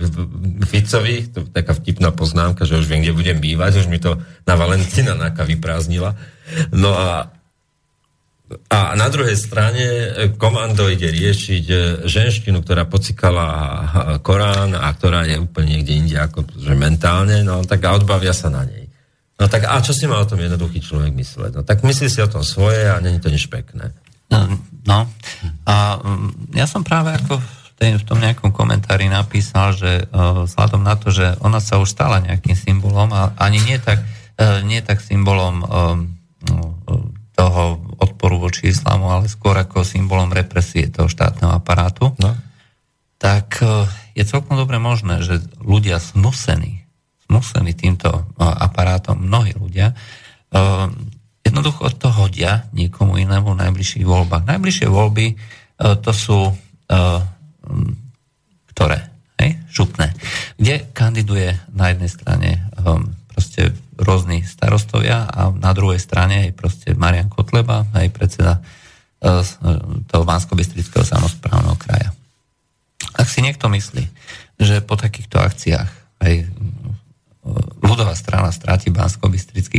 Ficovi, 0.68 1.26
to 1.32 1.42
je 1.42 1.50
taká 1.50 1.72
vtipná 1.74 2.12
poznámka, 2.12 2.68
že 2.68 2.78
už 2.78 2.86
viem, 2.86 3.02
kde 3.02 3.16
budem 3.16 3.38
bývať, 3.40 3.82
už 3.82 3.88
mi 3.90 3.98
to 3.98 4.20
na 4.44 4.54
Valentína 4.54 5.16
Naka 5.16 5.42
vyprázdnila. 5.42 6.14
No 6.70 6.94
a 6.94 7.32
a 8.48 8.96
na 8.96 9.12
druhej 9.12 9.36
strane 9.36 9.84
e, 9.84 10.06
komando 10.40 10.88
ide 10.88 11.12
riešiť 11.12 11.64
e, 11.68 11.76
ženštinu, 12.08 12.64
ktorá 12.64 12.88
pocikala 12.88 13.46
Korán 14.24 14.72
a 14.72 14.88
ktorá 14.88 15.28
je 15.28 15.36
úplne 15.36 15.76
niekde 15.76 15.92
inde 15.92 16.16
ako 16.16 16.48
že 16.56 16.72
mentálne, 16.72 17.44
no 17.44 17.60
tak 17.68 17.84
a 17.84 17.92
odbavia 17.92 18.32
sa 18.32 18.48
na 18.48 18.64
nej. 18.64 18.88
No 19.36 19.52
tak 19.52 19.68
a 19.68 19.76
čo 19.84 19.92
si 19.92 20.08
má 20.08 20.16
o 20.16 20.28
tom 20.28 20.40
jednoduchý 20.40 20.80
človek 20.80 21.12
mysleť? 21.12 21.60
No 21.60 21.62
tak 21.62 21.84
myslí 21.84 22.08
si 22.08 22.24
o 22.24 22.32
tom 22.32 22.40
svoje 22.40 22.88
a 22.88 22.96
není 23.04 23.20
to 23.20 23.28
nič 23.28 23.52
pekné. 23.52 23.92
No, 24.32 24.44
no. 24.84 25.08
a 25.68 26.00
mm, 26.00 26.56
ja 26.56 26.64
som 26.64 26.80
práve 26.84 27.12
ako 27.20 27.40
v, 27.78 28.04
tom 28.04 28.18
nejakom 28.18 28.50
komentári 28.50 29.06
napísal, 29.06 29.70
že 29.70 30.10
vzhľadom 30.10 30.82
na 30.82 30.98
to, 30.98 31.14
že 31.14 31.38
ona 31.38 31.62
sa 31.62 31.78
už 31.78 31.86
stala 31.94 32.18
nejakým 32.18 32.58
symbolom 32.58 33.12
a 33.14 33.38
ani 33.38 33.62
nie 33.62 33.78
tak 33.78 34.02
nie 34.66 34.82
tak 34.82 34.98
symbolom 34.98 35.62
toho 37.38 37.78
odporu 38.02 38.42
voči 38.42 38.74
islámu, 38.74 39.06
ale 39.06 39.30
skôr 39.30 39.54
ako 39.54 39.86
symbolom 39.86 40.34
represie 40.34 40.90
toho 40.90 41.06
štátneho 41.06 41.54
aparátu, 41.54 42.10
no. 42.18 42.34
tak 43.22 43.62
je 44.18 44.26
celkom 44.26 44.58
dobre 44.58 44.82
možné, 44.82 45.22
že 45.22 45.38
ľudia 45.62 46.02
snusení, 46.02 46.82
snusení 47.30 47.78
týmto 47.78 48.26
aparátom, 48.42 49.22
mnohí 49.22 49.54
ľudia, 49.54 49.94
jednoducho 51.46 51.94
to 51.94 52.10
hodia 52.10 52.66
niekomu 52.74 53.22
inému 53.22 53.54
v 53.54 53.60
najbližších 53.62 54.02
voľbách. 54.02 54.42
Najbližšie 54.42 54.88
voľby 54.90 55.38
to 55.78 56.10
sú 56.10 56.50
ktoré? 58.74 58.98
Hej? 59.38 59.50
Župné. 59.70 60.10
Kde 60.58 60.90
kandiduje 60.90 61.54
na 61.70 61.94
jednej 61.94 62.10
strane 62.10 62.50
proste 63.30 63.78
rôzni 63.98 64.46
starostovia 64.46 65.26
a 65.26 65.50
na 65.50 65.74
druhej 65.74 65.98
strane 65.98 66.48
aj 66.48 66.52
proste 66.54 66.88
Marian 66.94 67.28
Kotleba, 67.28 67.84
aj 67.92 68.08
predseda 68.14 68.62
uh, 68.62 69.42
toho 70.06 70.24
bansko 70.24 70.54
samozprávneho 71.02 71.76
kraja. 71.76 72.14
Ak 73.18 73.26
si 73.26 73.42
niekto 73.42 73.66
myslí, 73.66 74.04
že 74.58 74.82
po 74.82 74.94
takýchto 74.94 75.42
akciách 75.42 75.90
aj 76.22 76.32
uh, 76.42 76.48
ľudová 77.82 78.14
strana 78.14 78.54
stráti 78.54 78.94
bansko 78.94 79.26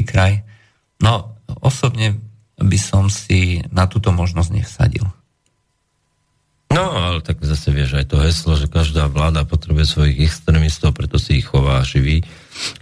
kraj, 0.04 0.44
no 1.00 1.36
osobne 1.64 2.20
by 2.60 2.80
som 2.80 3.08
si 3.08 3.64
na 3.72 3.88
túto 3.88 4.12
možnosť 4.12 4.52
nevsadil. 4.52 5.08
No, 6.70 6.86
ale 6.94 7.26
tak 7.26 7.42
zase 7.42 7.74
vieš 7.74 7.98
aj 7.98 8.14
to 8.14 8.22
heslo, 8.22 8.54
že 8.54 8.70
každá 8.70 9.10
vláda 9.10 9.42
potrebuje 9.42 9.90
svojich 9.90 10.30
extrémistov, 10.30 10.94
preto 10.94 11.18
si 11.18 11.42
ich 11.42 11.48
chová 11.50 11.82
živý, 11.82 12.22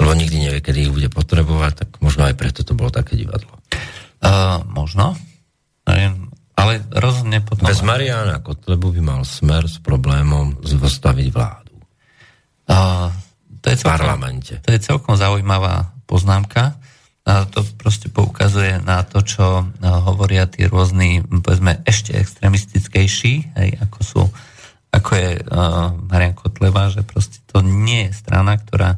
lebo 0.02 0.12
nikdy 0.14 0.38
nevie, 0.50 0.60
kedy 0.62 0.90
ich 0.90 0.94
bude 0.94 1.10
potrebovať, 1.12 1.74
tak 1.86 1.90
možno 2.02 2.26
aj 2.26 2.36
preto 2.38 2.62
to 2.66 2.74
bolo 2.74 2.90
také 2.90 3.18
divadlo. 3.18 3.54
Uh, 4.18 4.66
možno, 4.66 5.14
ale 6.58 6.82
rozhodne 6.90 7.40
potom... 7.46 7.70
Bez 7.70 7.86
Mariana 7.86 8.42
Kotlebu 8.42 8.98
by 8.98 9.02
mal 9.02 9.22
smer 9.24 9.70
s 9.70 9.78
problémom 9.78 10.58
zostaviť 10.66 11.28
vládu. 11.30 11.76
Uh, 12.68 13.14
to 13.62 13.72
je 13.72 13.78
celkom, 13.78 13.94
v 13.94 14.02
parlamente. 14.02 14.54
To 14.66 14.70
je 14.74 14.80
celkom 14.82 15.14
zaujímavá 15.16 15.94
poznámka. 16.10 16.76
A 17.28 17.44
to 17.44 17.60
proste 17.76 18.08
poukazuje 18.08 18.80
na 18.88 19.04
to, 19.04 19.20
čo 19.20 19.68
hovoria 19.84 20.48
tí 20.48 20.64
rôzni, 20.64 21.20
povedzme, 21.28 21.84
ešte 21.84 22.16
extremistickejší, 22.16 23.34
hej, 23.60 23.70
ako 23.84 24.00
sú 24.00 24.22
ako 24.88 25.12
je 25.14 25.30
uh, 25.44 25.92
Marian 26.08 26.32
Kotleva, 26.32 26.88
že 26.88 27.04
proste 27.04 27.44
to 27.52 27.60
nie 27.60 28.08
je 28.08 28.16
strana, 28.16 28.56
ktorá 28.56 28.96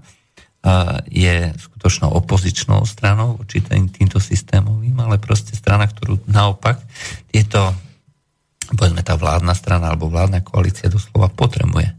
je 1.07 1.55
skutočnou 1.55 2.11
opozičnou 2.19 2.83
stranou 2.83 3.39
voči 3.39 3.63
tým, 3.63 3.87
týmto 3.87 4.19
systémovým, 4.19 4.99
ale 4.99 5.15
proste 5.15 5.55
strana, 5.55 5.87
ktorú 5.87 6.19
naopak 6.27 6.83
tieto, 7.31 7.71
povedzme 8.75 8.99
tá 8.99 9.15
vládna 9.15 9.55
strana 9.55 9.87
alebo 9.87 10.11
vládna 10.11 10.43
koalícia 10.43 10.91
doslova 10.91 11.31
potrebuje. 11.31 11.95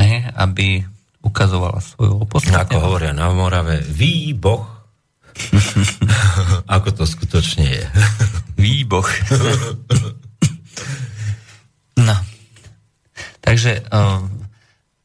Hej, 0.00 0.32
aby 0.32 0.80
ukazovala 1.20 1.84
svoju 1.84 2.24
opozíciu. 2.24 2.56
Ako 2.56 2.80
hovoria 2.80 3.12
na 3.12 3.28
Morave, 3.34 3.84
výboh 3.84 4.78
Ako 6.74 6.88
to 6.94 7.04
skutočne 7.06 7.66
je. 7.66 7.84
Výboh. 8.58 9.06
no. 12.08 12.16
Takže 13.40 13.82
uh, 13.88 14.22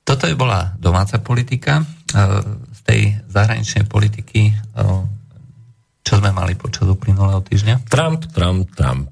toto 0.04 0.28
je 0.28 0.36
bola 0.36 0.76
domáca 0.80 1.20
politika. 1.20 1.84
Uh, 2.13 2.62
z 2.70 2.80
tej 2.86 3.02
zahraničnej 3.26 3.89
politiky, 3.89 4.54
uh, 4.78 5.02
čo 6.06 6.22
sme 6.22 6.30
mali 6.30 6.54
počas 6.54 6.86
uplynulého 6.86 7.42
týždňa? 7.42 7.89
Trump, 7.89 8.30
Trump, 8.30 8.70
Trump. 8.78 9.10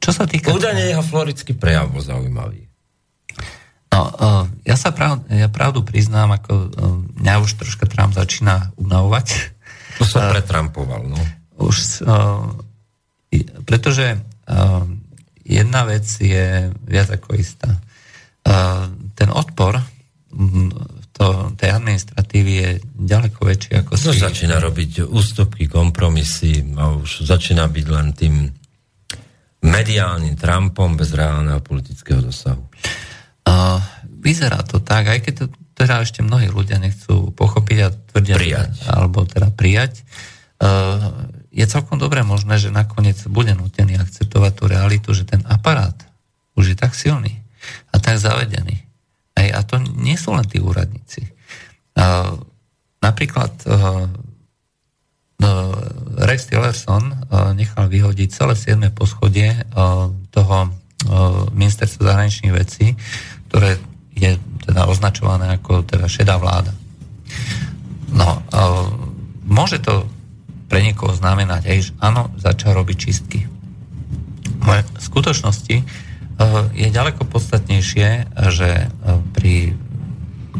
Čo 0.00 0.10
sa 0.14 0.24
týka... 0.24 0.48
Údajne 0.54 0.88
jeho 0.88 1.04
florický 1.04 1.52
prejav 1.52 1.92
bol 1.92 2.00
zaujímavý. 2.00 2.64
No, 3.92 4.00
uh, 4.08 4.44
ja 4.64 4.80
sa 4.80 4.94
prav, 4.94 5.20
ja 5.28 5.52
pravdu 5.52 5.84
priznám, 5.84 6.32
ako 6.38 6.72
mňa 7.20 7.34
už 7.44 7.60
troška 7.60 7.84
Trump 7.84 8.16
začína 8.16 8.72
unavovať. 8.80 9.52
To 10.00 10.08
uh, 10.08 10.32
pretrampoval, 10.32 11.12
no. 11.12 11.20
Už, 11.58 12.06
pretože 13.66 14.22
jedna 15.42 15.80
vec 15.84 16.06
je 16.06 16.70
viac 16.86 17.10
ako 17.10 17.34
istá. 17.34 17.82
Ten 19.12 19.28
odpor 19.28 19.76
to, 21.18 21.26
tej 21.58 21.70
administratívy 21.74 22.52
je 22.54 22.70
ďaleko 22.94 23.42
väčší 23.42 23.82
ako 23.82 23.92
no, 23.98 24.12
si... 24.14 24.22
začína 24.22 24.62
robiť 24.62 25.10
ústupky, 25.10 25.66
kompromisy 25.66 26.62
a 26.78 26.94
už 26.94 27.26
začína 27.26 27.66
byť 27.66 27.86
len 27.90 28.06
tým 28.14 28.34
mediálnym 29.58 30.38
Trumpom 30.38 30.94
bez 30.94 31.10
reálneho 31.10 31.58
politického 31.58 32.22
dosahu. 32.22 32.62
Uh, 33.42 33.82
vyzerá 34.22 34.62
to 34.62 34.78
tak, 34.78 35.10
aj 35.10 35.18
keď 35.26 35.34
to 35.34 35.46
teda 35.74 36.06
ešte 36.06 36.22
mnohí 36.22 36.46
ľudia 36.46 36.78
nechcú 36.78 37.34
pochopiť 37.34 37.78
a 37.82 37.88
tvrdia, 37.90 38.36
prijať. 38.38 38.72
alebo 38.86 39.26
teda 39.26 39.50
prijať, 39.50 40.06
uh, 40.62 41.26
je 41.50 41.66
celkom 41.66 41.98
dobre 41.98 42.22
možné, 42.22 42.62
že 42.62 42.70
nakoniec 42.70 43.18
bude 43.26 43.50
nutený 43.58 43.98
akceptovať 43.98 44.52
tú 44.54 44.64
realitu, 44.70 45.10
že 45.10 45.26
ten 45.26 45.42
aparát 45.50 45.98
už 46.54 46.74
je 46.74 46.76
tak 46.78 46.94
silný 46.94 47.42
a 47.92 47.96
tak 47.98 48.20
zavedený. 48.20 48.76
Aj, 49.38 49.48
a 49.54 49.60
to 49.62 49.78
nie 49.98 50.18
sú 50.18 50.34
len 50.34 50.46
tí 50.46 50.58
úradníci. 50.58 51.30
Uh, 51.94 52.38
napríklad 53.02 53.52
uh, 53.66 54.06
Rex 56.18 56.50
Tillerson 56.50 57.14
nechal 57.54 57.86
vyhodiť 57.86 58.28
celé 58.34 58.58
7. 58.58 58.90
poschodie 58.90 59.54
toho 60.34 60.66
ministerstva 61.54 62.10
zahraničných 62.10 62.54
vecí 62.58 62.98
ktoré 63.48 63.80
je 64.12 64.36
teda 64.68 64.84
označované 64.86 65.56
ako 65.56 65.82
teda 65.82 66.04
šedá 66.06 66.36
vláda. 66.36 66.76
No, 68.12 68.44
môže 69.48 69.80
to 69.80 70.04
pre 70.68 70.84
niekoho 70.84 71.16
znamenať 71.16 71.62
aj, 71.64 71.78
že 71.80 71.92
áno, 72.04 72.28
začal 72.36 72.76
robiť 72.76 72.96
čistky. 73.00 73.48
V 74.60 74.68
skutočnosti 75.00 75.80
je 76.74 76.86
ďaleko 76.86 77.26
podstatnejšie, 77.26 78.30
že 78.54 78.90
pri 79.34 79.74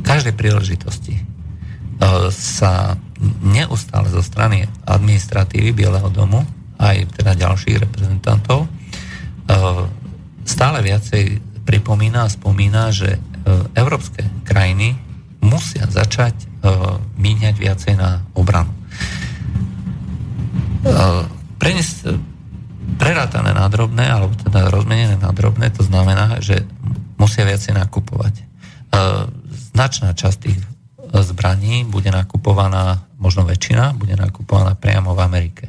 každej 0.03 0.35
príležitosti 0.35 1.23
sa 2.35 2.99
neustále 3.43 4.11
zo 4.11 4.23
strany 4.23 4.67
administratívy 4.87 5.75
Bieleho 5.75 6.11
domu, 6.11 6.43
aj 6.79 7.19
teda 7.19 7.35
ďalších 7.35 7.83
reprezentantov, 7.83 8.71
stále 10.49 10.79
viacej 10.81 11.43
pripomína 11.69 12.25
a 12.25 12.33
spomína, 12.33 12.89
že 12.89 13.13
e, 13.13 13.21
európske 13.77 14.25
krajiny 14.49 14.97
musia 15.45 15.85
začať 15.85 16.33
e, 16.33 16.47
míňať 17.21 17.55
viacej 17.61 17.95
na 18.01 18.25
obranu. 18.33 18.73
E, 18.73 18.77
Prenes, 21.61 22.09
prerátané 22.99 23.55
na 23.55 23.71
drobné, 23.71 24.05
alebo 24.05 24.35
teda 24.35 24.69
rozmenené 24.69 25.17
na 25.17 25.31
drobné, 25.31 25.71
to 25.71 25.87
znamená, 25.87 26.43
že 26.43 26.67
musia 27.17 27.47
viacej 27.47 27.79
nakupovať. 27.79 28.45
Značná 29.73 30.13
časť 30.13 30.37
tých 30.43 30.59
zbraní 31.09 31.87
bude 31.87 32.11
nakupovaná, 32.11 33.07
možno 33.17 33.47
väčšina, 33.47 33.97
bude 33.97 34.19
nakupovaná 34.19 34.75
priamo 34.75 35.15
v 35.15 35.25
Amerike. 35.25 35.67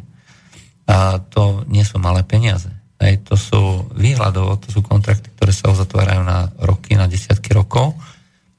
A 0.90 1.22
to 1.22 1.64
nie 1.70 1.86
sú 1.86 2.02
malé 2.02 2.26
peniaze. 2.26 2.68
Hej, 3.00 3.24
to 3.24 3.40
sú 3.40 3.88
výhľadovo, 3.96 4.60
to 4.60 4.76
sú 4.76 4.84
kontrakty, 4.84 5.32
ktoré 5.38 5.56
sa 5.56 5.72
uzatvárajú 5.72 6.22
na 6.26 6.52
roky, 6.60 7.00
na 7.00 7.08
desiatky 7.08 7.56
rokov. 7.56 7.96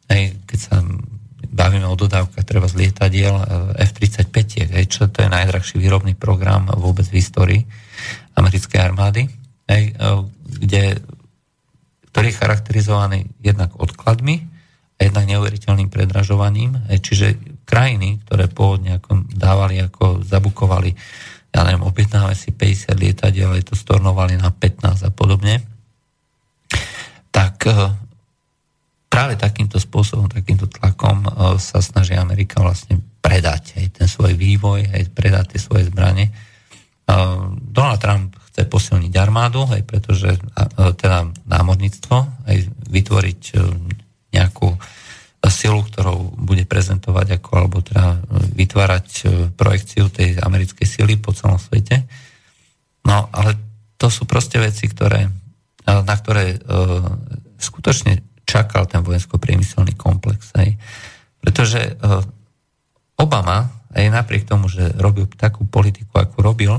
Hej, 0.09 0.41
keď 0.49 0.59
sa 0.59 0.81
bavíme 1.51 1.85
o 1.85 1.99
dodávkach 1.99 2.47
treba 2.47 2.65
z 2.71 2.87
lietadiel 2.87 3.35
eh, 3.37 3.85
F-35, 3.85 4.71
hej, 4.73 4.85
čo 4.89 5.13
to 5.13 5.27
je 5.27 5.29
najdrahší 5.29 5.77
výrobný 5.77 6.17
program 6.17 6.73
vôbec 6.73 7.05
v 7.11 7.21
histórii 7.21 7.63
americkej 8.37 8.81
armády, 8.81 9.31
hej, 9.67 9.95
eh, 9.95 10.21
kde, 10.61 10.85
ktorý 12.11 12.27
je 12.31 12.39
charakterizovaný 12.39 13.19
jednak 13.41 13.75
odkladmi 13.79 14.47
a 14.99 15.01
jednak 15.07 15.25
neuveriteľným 15.31 15.89
predražovaním. 15.89 16.77
Hej, 16.91 16.99
čiže 17.03 17.27
krajiny, 17.65 18.21
ktoré 18.27 18.51
pôvodne 18.51 18.99
ako 18.99 19.25
dávali, 19.31 19.81
ako 19.81 20.27
zabukovali 20.27 20.93
ja 21.51 21.67
neviem, 21.67 21.83
objednáme 21.83 22.35
si 22.39 22.55
50 22.55 22.95
lietadiel, 22.95 23.51
ale 23.51 23.67
to 23.67 23.75
stornovali 23.75 24.39
na 24.39 24.55
15 24.55 25.03
a 25.03 25.11
podobne, 25.11 25.59
tak 27.35 27.67
eh, 27.67 27.91
práve 29.11 29.35
takýmto 29.35 29.83
spôsobom, 29.83 30.31
takýmto 30.31 30.71
tlakom 30.71 31.27
eh, 31.27 31.31
sa 31.59 31.83
snaží 31.83 32.15
Amerika 32.15 32.63
vlastne 32.63 33.03
predať 33.19 33.83
aj 33.83 33.87
ten 34.03 34.07
svoj 34.07 34.39
vývoj, 34.39 34.95
aj 34.95 35.11
predať 35.11 35.55
tie 35.55 35.61
svoje 35.61 35.91
zbranie. 35.91 36.31
Donald 37.59 37.99
Trump 37.99 38.39
chce 38.51 38.67
posilniť 38.71 39.13
armádu, 39.19 39.67
aj 39.67 39.83
pretože 39.83 40.39
teda 40.99 41.27
námorníctvo, 41.47 42.17
aj 42.47 42.57
vytvoriť 42.91 43.41
nejakú 44.31 44.69
silu, 45.51 45.81
ktorou 45.83 46.37
bude 46.37 46.69
prezentovať 46.69 47.41
ako, 47.41 47.51
alebo 47.57 47.81
teda 47.81 48.21
vytvárať 48.55 49.07
projekciu 49.57 50.13
tej 50.13 50.37
americkej 50.39 50.87
sily 50.87 51.17
po 51.17 51.33
celom 51.33 51.57
svete. 51.57 52.05
No, 53.09 53.33
ale 53.33 53.57
to 53.97 54.13
sú 54.13 54.29
proste 54.29 54.61
veci, 54.61 54.85
ktoré, 54.87 55.25
na 55.89 56.15
ktoré 56.15 56.61
skutočne 57.57 58.45
čakal 58.45 58.85
ten 58.91 59.01
vojensko-priemyselný 59.01 59.97
komplex. 59.97 60.53
Hej. 60.61 60.77
Pretože 61.41 61.97
Obama, 63.17 63.69
aj 63.97 64.13
napriek 64.13 64.45
tomu, 64.45 64.69
že 64.69 64.93
robil 65.01 65.25
takú 65.39 65.65
politiku, 65.65 66.21
ako 66.21 66.37
robil, 66.45 66.73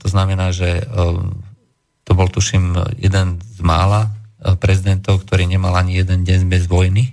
to 0.00 0.06
znamená, 0.08 0.56
že 0.56 0.88
to 2.08 2.12
bol 2.16 2.32
tuším 2.32 2.96
jeden 2.96 3.36
z 3.44 3.60
mála 3.60 4.08
prezidentov, 4.56 5.20
ktorý 5.28 5.44
nemal 5.44 5.76
ani 5.76 6.00
jeden 6.00 6.24
deň 6.24 6.48
bez 6.48 6.64
vojny, 6.64 7.12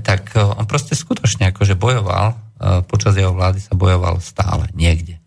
tak 0.00 0.32
on 0.40 0.64
proste 0.64 0.96
skutočne 0.96 1.52
akože 1.52 1.76
bojoval, 1.76 2.32
počas 2.88 3.12
jeho 3.12 3.36
vlády 3.36 3.60
sa 3.60 3.76
bojoval 3.76 4.24
stále, 4.24 4.72
niekde. 4.72 5.20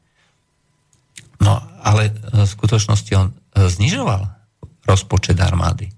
No, 1.37 1.61
ale 1.85 2.09
v 2.33 2.49
skutočnosti 2.49 3.11
on 3.13 3.29
znižoval 3.53 4.25
rozpočet 4.87 5.37
armády. 5.37 5.91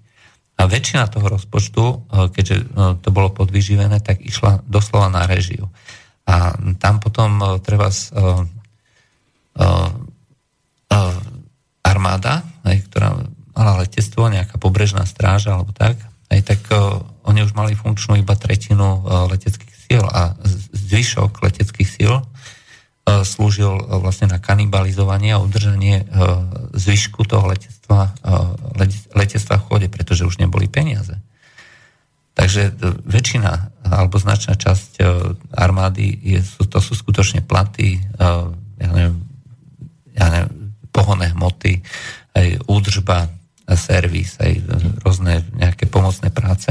A 0.60 0.68
väčšina 0.68 1.08
toho 1.08 1.40
rozpočtu, 1.40 1.82
e, 1.88 1.96
keďže 2.36 2.56
e, 2.60 2.64
to 3.00 3.08
bolo 3.08 3.32
podvyživené, 3.32 3.96
tak 4.04 4.20
išla 4.20 4.60
doslova 4.68 5.08
na 5.08 5.24
režiu. 5.24 5.72
A 6.28 6.52
tam 6.76 7.00
potom 7.00 7.40
e, 7.40 7.44
treba 7.64 7.88
armáda, 11.80 12.42
ktorá 12.64 13.22
mala 13.54 13.82
letectvo, 13.82 14.30
nejaká 14.30 14.58
pobrežná 14.58 15.06
stráža 15.06 15.54
alebo 15.54 15.70
tak, 15.70 15.98
aj 16.30 16.40
tak 16.46 16.60
oni 17.26 17.42
už 17.46 17.54
mali 17.54 17.74
funkčnú 17.74 18.18
iba 18.18 18.34
tretinu 18.38 19.02
leteckých 19.30 19.74
síl 19.74 20.04
a 20.06 20.34
zvyšok 20.74 21.42
leteckých 21.42 21.90
síl 21.90 22.22
E, 23.10 23.24
slúžil 23.24 23.72
e, 23.80 23.84
vlastne 23.98 24.30
na 24.30 24.38
kanibalizovanie 24.38 25.34
a 25.34 25.42
udržanie 25.42 26.04
e, 26.04 26.14
zvyšku 26.76 27.26
toho 27.26 27.48
letectva, 27.48 28.12
letectva 29.16 29.56
v 29.58 29.66
chode, 29.66 29.88
pretože 29.90 30.28
už 30.28 30.38
neboli 30.38 30.70
peniaze. 30.70 31.18
Takže 32.38 32.72
väčšina 33.04 33.52
alebo 33.90 34.16
značná 34.16 34.54
časť 34.54 35.02
armády 35.52 36.14
je, 36.22 36.40
to 36.70 36.78
sú 36.78 36.94
skutočne 36.94 37.42
platy, 37.44 38.00
ja 38.80 38.88
neviem, 38.94 39.18
ja 40.14 40.26
neviem, 40.30 40.52
pohonné 41.00 41.32
hmoty, 41.32 41.80
aj 42.36 42.60
údržba, 42.68 43.32
servis, 43.72 44.36
aj 44.36 44.60
rôzne 45.00 45.40
nejaké 45.56 45.88
pomocné 45.88 46.28
práce, 46.28 46.68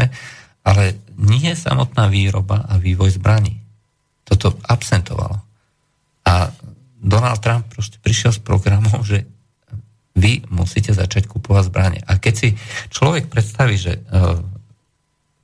ale 0.61 1.01
nie 1.17 1.49
samotná 1.57 2.05
výroba 2.13 2.69
a 2.69 2.77
vývoj 2.77 3.17
zbraní. 3.17 3.57
Toto 4.21 4.53
absentovalo. 4.69 5.41
A 6.29 6.53
Donald 6.99 7.41
Trump 7.41 7.65
proste 7.73 7.97
prišiel 7.97 8.37
s 8.37 8.43
programom, 8.43 9.01
že 9.01 9.25
vy 10.13 10.45
musíte 10.51 10.91
začať 10.93 11.25
kupovať 11.31 11.63
zbranie. 11.71 12.01
A 12.05 12.19
keď 12.21 12.33
si 12.35 12.49
človek 12.91 13.31
predstaví, 13.31 13.79
že 13.79 13.97
uh, 13.97 14.35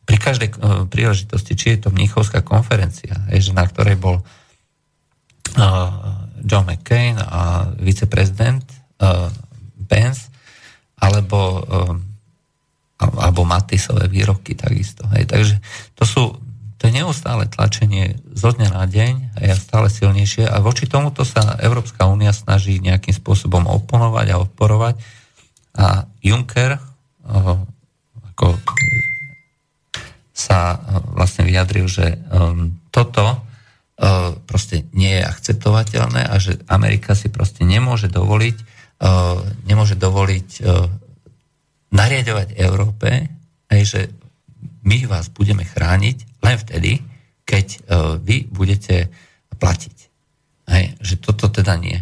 pri 0.03 0.17
každej 0.19 0.49
uh, 0.51 0.85
príležitosti, 0.85 1.55
či 1.55 1.65
je 1.73 1.87
to 1.87 1.95
Mnichovská 1.95 2.43
konferencia, 2.43 3.15
je, 3.31 3.39
na 3.55 3.65
ktorej 3.65 3.97
bol 3.97 4.21
John 6.43 6.67
McCain 6.67 7.15
a 7.15 7.71
viceprezident 7.79 8.65
uh, 9.01 9.29
Pence, 9.85 10.31
alebo, 10.99 11.39
uh, 11.61 11.95
alebo 12.99 13.41
Matisové 13.43 14.07
výroky 14.07 14.55
takisto. 14.57 15.05
Hej. 15.15 15.29
Takže 15.29 15.55
to 15.95 16.03
sú 16.05 16.23
to 16.75 16.91
je 16.91 17.01
neustále 17.01 17.47
tlačenie 17.47 18.19
zo 18.35 18.51
dňa 18.51 18.69
na 18.69 18.85
deň 18.85 19.39
a 19.39 19.47
je 19.47 19.55
stále 19.57 19.87
silnejšie 19.87 20.43
a 20.45 20.59
voči 20.59 20.85
tomuto 20.85 21.23
sa 21.23 21.55
Európska 21.63 22.05
únia 22.05 22.35
snaží 22.35 22.77
nejakým 22.83 23.15
spôsobom 23.15 23.63
oponovať 23.65 24.27
a 24.35 24.41
odporovať 24.43 24.99
a 25.79 26.03
Juncker 26.19 26.77
uh, 26.77 27.57
ako 28.35 28.59
sa 30.35 30.75
vlastne 31.15 31.47
vyjadril, 31.47 31.87
že 31.87 32.19
toto 32.91 33.39
proste 34.43 34.83
nie 34.91 35.15
je 35.15 35.23
akceptovateľné 35.23 36.27
a 36.27 36.35
že 36.35 36.59
Amerika 36.67 37.15
si 37.15 37.31
proste 37.31 37.63
nemôže 37.63 38.11
dovoliť 38.11 38.74
nemôže 39.67 39.99
dovoliť 39.99 40.49
uh, 40.63 40.87
nariadovať 41.91 42.55
Európe, 42.55 43.09
aj 43.67 43.81
že 43.83 44.01
my 44.87 45.03
vás 45.09 45.27
budeme 45.33 45.67
chrániť 45.67 46.41
len 46.41 46.55
vtedy, 46.55 46.91
keď 47.43 47.65
uh, 47.67 48.15
vy 48.17 48.47
budete 48.47 49.11
platiť. 49.55 49.97
Hej, 50.71 50.85
že 51.03 51.15
toto 51.21 51.51
teda 51.51 51.75
nie. 51.77 51.99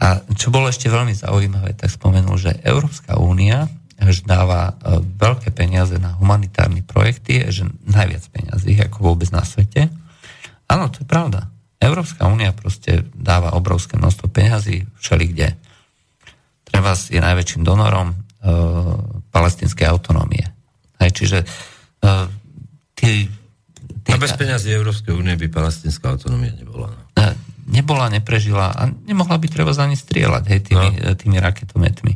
A 0.00 0.22
čo 0.36 0.52
bolo 0.52 0.68
ešte 0.68 0.92
veľmi 0.92 1.12
zaujímavé, 1.12 1.76
tak 1.76 1.92
spomenul, 1.92 2.36
že 2.36 2.60
Európska 2.64 3.16
únia 3.16 3.68
že 3.96 4.28
dáva 4.28 4.76
veľké 5.00 5.56
peniaze 5.56 5.96
na 5.96 6.12
humanitárne 6.20 6.84
projekty, 6.84 7.48
že 7.48 7.64
najviac 7.88 8.28
peniazí 8.28 8.76
ako 8.76 9.12
vôbec 9.12 9.32
na 9.32 9.40
svete. 9.40 9.88
Áno, 10.68 10.92
to 10.92 11.00
je 11.00 11.08
pravda. 11.08 11.48
Európska 11.80 12.28
únia 12.28 12.52
proste 12.52 13.08
dáva 13.16 13.56
obrovské 13.56 13.96
množstvo 13.96 14.28
peňazí 14.28 14.84
všelikde. 15.00 15.56
Treba 16.76 16.92
je 16.92 17.20
najväčším 17.24 17.64
donorom 17.64 18.12
uh, 18.12 18.16
palestinskej 19.32 19.88
autonómie. 19.88 20.44
Hej, 21.00 21.10
čiže 21.16 21.38
uh, 22.04 22.28
tí 22.92 23.32
a 24.06 24.20
bez 24.20 24.38
peňazí 24.38 24.70
Európskej 24.70 25.16
únie 25.16 25.34
by 25.34 25.50
palestinská 25.50 26.14
autonómia 26.14 26.54
nebola. 26.54 26.94
No. 26.94 27.02
Nebola, 27.66 28.06
neprežila 28.06 28.70
a 28.70 28.86
nemohla 28.86 29.40
by 29.42 29.46
treba 29.50 29.74
za 29.74 29.82
ne 29.88 29.98
strieľať 29.98 30.44
hej, 30.46 30.60
tými, 30.62 30.88
no. 31.02 31.18
tými 31.18 31.36
raketometmi. 31.42 32.14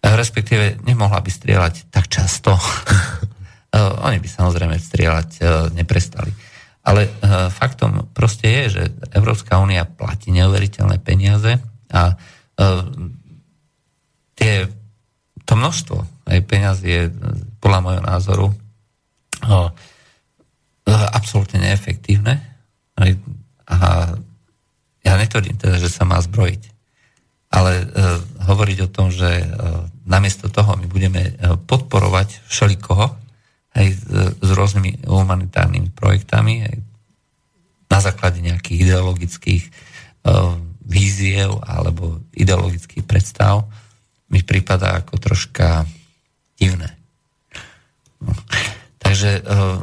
Respektíve 0.00 0.80
nemohla 0.88 1.20
by 1.20 1.28
strieľať 1.28 1.92
tak 1.92 2.08
často. 2.08 2.56
Oni 4.08 4.16
by 4.16 4.28
samozrejme 4.28 4.80
strieľať 4.80 5.28
neprestali. 5.76 6.32
Ale 6.84 7.12
faktom 7.52 8.08
proste 8.16 8.48
je, 8.48 8.64
že 8.80 8.82
Európska 9.12 9.60
únia 9.60 9.84
platí 9.84 10.32
neuveriteľné 10.32 10.96
peniaze 11.04 11.60
a 11.92 12.16
tie, 14.34 14.68
to 15.46 15.52
množstvo 15.54 16.28
aj 16.30 16.38
peniazy 16.48 16.86
je 16.88 17.02
podľa 17.60 17.80
môjho 17.80 18.02
názoru 18.04 18.46
Eh, 20.84 21.08
absolútne 21.16 21.64
neefektívne. 21.64 22.44
A 23.64 24.12
ja 25.00 25.12
netvrdím 25.16 25.56
teda, 25.56 25.80
že 25.80 25.88
sa 25.88 26.04
má 26.04 26.20
zbrojiť. 26.20 26.62
Ale 27.54 27.86
uh, 27.86 28.18
hovoriť 28.50 28.78
o 28.82 28.92
tom, 28.92 29.14
že 29.14 29.46
uh, 29.46 29.86
namiesto 30.04 30.50
toho 30.50 30.74
my 30.74 30.90
budeme 30.90 31.22
uh, 31.22 31.54
podporovať 31.54 32.42
všelikoho 32.50 33.14
aj 33.78 33.86
s, 33.94 34.02
s 34.42 34.50
rôznymi 34.50 35.06
humanitárnymi 35.06 35.94
projektami 35.94 36.66
aj 36.66 36.76
na 37.88 37.98
základe 38.02 38.42
nejakých 38.42 38.90
ideologických 38.90 39.62
uh, 39.70 40.58
víziev 40.82 41.62
alebo 41.62 42.18
ideologických 42.34 43.06
predstav 43.06 43.70
mi 44.34 44.42
prípada 44.42 44.98
ako 44.98 45.14
troška 45.22 45.86
divné. 46.58 46.90
No. 48.18 48.34
Takže 48.98 49.46
uh, 49.46 49.78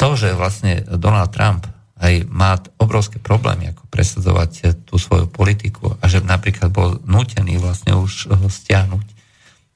to, 0.00 0.08
že 0.16 0.32
vlastne 0.32 0.88
Donald 0.96 1.28
Trump 1.36 1.68
aj 1.98 2.24
má 2.30 2.56
obrovské 2.80 3.20
problémy, 3.20 3.74
ako 3.74 3.84
presadzovať 3.90 4.86
tú 4.88 4.96
svoju 4.96 5.26
politiku 5.28 5.98
a 5.98 6.06
že 6.06 6.22
napríklad 6.22 6.70
bol 6.70 7.02
nutený 7.04 7.58
vlastne 7.58 7.98
už 7.98 8.30
eh, 8.30 8.38
stiahnuť 8.38 9.06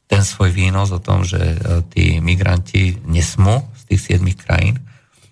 ten 0.07 0.23
svoj 0.23 0.53
výnos 0.53 0.93
o 0.93 1.01
tom, 1.01 1.25
že 1.25 1.41
tí 1.89 2.21
migranti 2.21 3.01
nesmú 3.09 3.65
z 3.81 3.83
tých 3.89 4.01
siedmých 4.13 4.45
krajín 4.45 4.77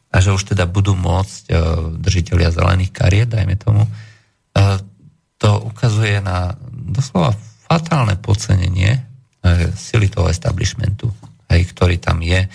a 0.09 0.25
že 0.25 0.33
už 0.33 0.57
teda 0.57 0.65
budú 0.65 0.97
môcť 0.97 1.53
držiteľia 2.01 2.49
zelených 2.49 2.89
kariet, 2.89 3.29
dajme 3.29 3.61
tomu, 3.61 3.85
to 5.37 5.51
ukazuje 5.69 6.25
na 6.25 6.57
doslova 6.73 7.37
fatálne 7.71 8.19
podcenenie 8.19 8.99
sily 9.79 10.11
toho 10.11 10.27
establishmentu, 10.27 11.07
aj, 11.47 11.61
ktorý 11.71 12.03
tam 12.03 12.19
je 12.19 12.51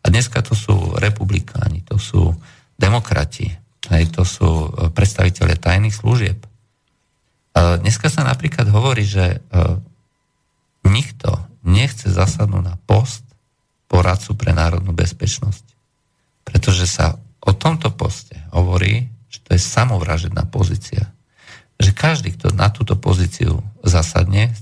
a 0.00 0.06
dneska 0.08 0.40
to 0.40 0.54
sú 0.54 0.96
republikáni, 0.96 1.82
to 1.82 1.98
sú 1.98 2.32
demokrati, 2.80 3.50
aj 3.92 4.04
to 4.16 4.22
sú 4.24 4.48
e, 4.48 4.68
predstaviteľe 4.88 5.60
tajných 5.60 5.92
služieb. 5.92 6.38
Dneska 7.50 8.08
sa 8.08 8.24
napríklad 8.24 8.70
hovorí, 8.72 9.04
že 9.04 9.36
e, 9.36 9.38
nikto 10.88 11.36
nechce 11.66 12.08
zasadnúť 12.08 12.64
na 12.64 12.76
post 12.88 13.26
poradcu 13.90 14.32
pre 14.38 14.56
národnú 14.56 14.96
bezpečnosť. 14.96 15.66
Pretože 16.46 16.88
sa 16.88 17.20
o 17.42 17.52
tomto 17.52 17.92
poste 17.92 18.38
hovorí, 18.54 19.10
že 19.28 19.44
to 19.44 19.48
je 19.52 19.60
samovražedná 19.60 20.48
pozícia. 20.48 21.10
Že 21.80 21.90
každý, 21.96 22.36
kto 22.36 22.52
na 22.52 22.68
túto 22.68 22.94
pozíciu 23.00 23.64
zasadne, 23.80 24.52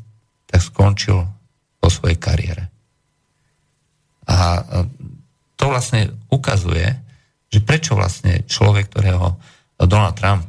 tak 0.46 0.62
skončil 0.62 1.26
po 1.82 1.90
svojej 1.90 2.14
kariére. 2.14 2.70
A 4.30 4.62
to 5.58 5.64
vlastne 5.66 6.14
ukazuje, 6.30 6.86
že 7.50 7.64
prečo 7.64 7.98
vlastne 7.98 8.46
človek, 8.46 8.92
ktorého 8.92 9.34
Donald 9.82 10.14
Trump 10.14 10.46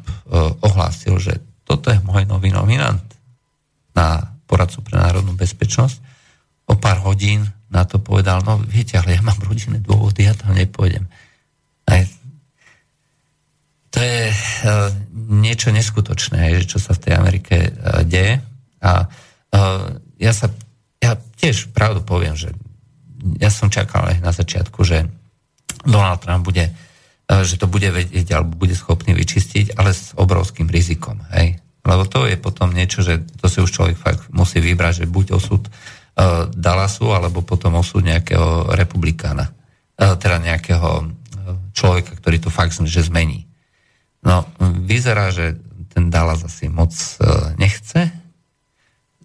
ohlásil, 0.62 1.18
že 1.18 1.34
toto 1.66 1.90
je 1.90 1.98
môj 2.06 2.30
nový 2.30 2.54
nominant 2.54 3.02
na 3.98 4.36
poradcu 4.46 4.82
pre 4.86 4.98
národnú 4.98 5.34
bezpečnosť, 5.34 5.98
o 6.70 6.78
pár 6.78 7.02
hodín 7.02 7.50
na 7.70 7.86
to 7.86 8.02
povedal, 8.02 8.42
no 8.42 8.58
viete, 8.62 8.98
ale 8.98 9.18
ja 9.18 9.22
mám 9.22 9.38
rodinné 9.46 9.78
dôvody, 9.82 10.26
ja 10.26 10.34
tam 10.34 10.58
nepôjdem. 10.58 11.06
Aj, 11.86 12.02
to 13.90 13.98
je 14.00 14.30
uh, 14.30 14.94
niečo 15.30 15.74
neskutočné, 15.74 16.54
čo 16.66 16.78
sa 16.78 16.94
v 16.94 17.02
tej 17.02 17.14
Amerike 17.18 17.56
uh, 17.70 18.06
deje. 18.06 18.42
A 18.86 19.06
uh, 19.06 19.86
ja 20.22 20.32
sa, 20.34 20.54
ja 21.02 21.18
tiež 21.18 21.74
pravdu 21.74 22.06
poviem, 22.06 22.38
že 22.38 22.54
ja 23.42 23.52
som 23.52 23.68
čakal 23.68 24.08
aj 24.08 24.18
na 24.24 24.32
začiatku, 24.32 24.80
že 24.86 25.10
Donald 25.84 26.24
Trump 26.24 26.44
bude, 26.48 26.72
že 27.28 27.60
to 27.60 27.68
bude 27.68 27.88
vedieť 27.92 28.32
alebo 28.32 28.56
bude 28.56 28.72
schopný 28.72 29.12
vyčistiť, 29.12 29.76
ale 29.76 29.92
s 29.92 30.16
obrovským 30.16 30.72
rizikom. 30.72 31.20
Hej? 31.36 31.60
Lebo 31.84 32.08
to 32.08 32.24
je 32.24 32.40
potom 32.40 32.72
niečo, 32.72 33.04
že 33.04 33.20
to 33.40 33.52
si 33.52 33.60
už 33.60 33.72
človek 33.72 33.98
fakt 34.00 34.24
musí 34.32 34.64
vybrať, 34.64 35.04
že 35.04 35.12
buď 35.12 35.36
osud 35.36 35.68
Dallasu, 36.52 37.16
alebo 37.16 37.44
potom 37.44 37.80
osud 37.80 38.04
nejakého 38.04 38.76
republikána. 38.76 39.52
Teda 39.96 40.40
nejakého 40.40 41.04
e, 41.04 41.06
človeka, 41.76 42.16
ktorý 42.16 42.38
to 42.40 42.50
fakt 42.52 42.76
že 42.76 43.08
zmení. 43.08 43.49
No, 44.26 44.44
vyzerá, 44.84 45.32
že 45.32 45.56
ten 45.90 46.12
Dallas 46.12 46.44
asi 46.44 46.68
moc 46.68 46.92
uh, 46.92 47.56
nechce. 47.56 48.12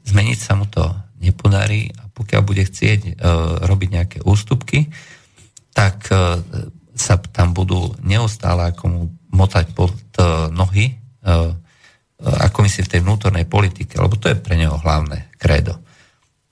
Zmeniť 0.05 0.39
sa 0.39 0.55
mu 0.55 0.71
to 0.71 0.85
nepodarí 1.19 1.91
a 1.99 2.09
pokiaľ 2.13 2.43
bude 2.45 2.63
chcieť 2.63 3.01
uh, 3.19 3.65
robiť 3.67 3.89
nejaké 3.91 4.19
ústupky, 4.23 4.93
tak 5.75 6.09
uh, 6.15 6.39
sa 6.95 7.19
tam 7.19 7.51
budú 7.51 7.97
neustále 8.07 8.71
ako 8.71 8.85
mu 8.87 9.03
motať 9.35 9.75
pod 9.75 9.95
uh, 10.23 10.47
nohy 10.55 10.95
uh, 11.27 11.51
ako 12.25 12.65
myslí 12.65 12.87
v 12.87 12.93
tej 12.97 13.01
vnútornej 13.05 13.45
politike, 13.45 14.01
lebo 14.01 14.17
to 14.17 14.33
je 14.33 14.39
pre 14.39 14.57
neho 14.57 14.79
hlavné 14.81 15.29
krédo. 15.37 15.77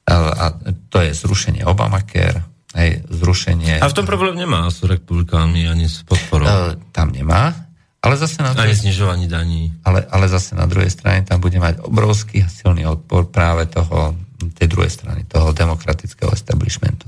A, 0.04 0.14
a 0.34 0.44
to 0.90 0.98
je 1.00 1.14
zrušenie 1.14 1.62
Obamacare, 1.64 2.42
aj 2.74 3.06
zrušenie... 3.08 3.78
A 3.80 3.88
v 3.88 3.96
tom 3.96 4.04
problém 4.04 4.36
nemá 4.36 4.66
s 4.68 4.82
republikánmi 4.82 5.70
ani 5.70 5.86
s 5.86 6.02
podporou. 6.02 6.74
E, 6.74 6.76
tam 6.90 7.14
nemá, 7.14 7.71
ale 8.02 8.14
zase 8.18 8.42
na 8.42 8.50
druhej... 8.50 8.74
znižovaní 8.74 9.30
daní. 9.30 9.70
Ale, 9.86 10.02
ale 10.10 10.26
zase 10.26 10.58
na 10.58 10.66
druhej 10.66 10.90
strane 10.90 11.22
tam 11.22 11.38
bude 11.38 11.56
mať 11.62 11.86
obrovský 11.86 12.42
a 12.42 12.50
silný 12.50 12.82
odpor 12.82 13.30
práve 13.30 13.70
toho, 13.70 14.18
tej 14.58 14.66
druhej 14.66 14.90
strany, 14.90 15.22
toho 15.24 15.54
demokratického 15.54 16.34
establishmentu. 16.34 17.06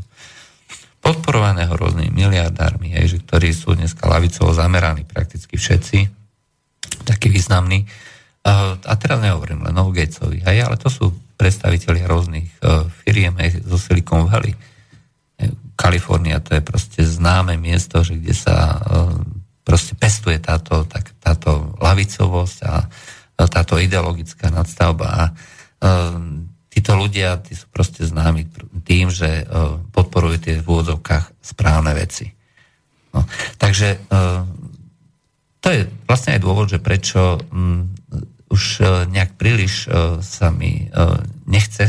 Podporovaného 1.03 1.74
rôznymi 1.74 2.14
miliardármi, 2.14 2.95
hej, 2.95 3.11
že, 3.11 3.18
ktorí 3.26 3.51
sú 3.51 3.74
dneska 3.74 4.07
lavicovo 4.07 4.55
zameraní 4.55 5.03
prakticky 5.03 5.59
všetci, 5.59 5.99
takí 7.05 7.26
významní, 7.28 7.84
a 8.45 8.92
teraz 9.01 9.24
nehovorím 9.24 9.64
len 9.64 9.72
o 9.80 9.88
Gatesovi, 9.88 10.45
hej, 10.45 10.68
ale 10.68 10.76
to 10.76 10.92
sú 10.92 11.16
predstaviteľi 11.40 12.05
rôznych 12.05 12.49
uh, 12.61 12.84
firiem 13.03 13.32
aj 13.40 13.64
zo 13.64 13.80
Silicon 13.80 14.28
Valley. 14.28 14.53
Kalifornia 15.74 16.38
to 16.38 16.55
je 16.55 16.62
proste 16.62 17.01
známe 17.03 17.59
miesto, 17.59 18.05
že 18.05 18.20
kde 18.20 18.36
sa 18.36 18.78
proste 19.65 19.97
pestuje 19.97 20.39
táto, 20.39 20.85
tak, 20.85 21.11
táto 21.19 21.75
lavicovosť 21.81 22.59
a 22.69 22.85
táto 23.49 23.81
ideologická 23.81 24.53
nadstavba 24.53 25.09
a 25.09 25.23
uh, 25.33 26.21
títo 26.71 26.95
ľudia 26.95 27.43
tí 27.43 27.59
sú 27.59 27.67
proste 27.73 28.07
známi 28.07 28.47
tým, 28.87 29.11
že 29.11 29.43
uh, 29.43 29.81
podporujú 29.91 30.37
tie 30.39 30.55
v 30.62 30.69
úvodzovkách 30.69 31.43
správne 31.43 31.97
veci. 31.97 32.31
No, 33.11 33.27
takže 33.59 33.99
uh, 34.12 34.45
to 35.65 35.73
je 35.73 35.89
vlastne 36.05 36.37
aj 36.37 36.45
dôvod, 36.45 36.69
že 36.69 36.77
prečo 36.77 37.41
už 38.53 38.62
e, 38.79 38.83
nejak 39.11 39.41
príliš 39.41 39.89
e, 39.89 40.21
sa 40.21 40.53
mi 40.55 40.85
e, 40.85 40.97
nechce 41.49 41.89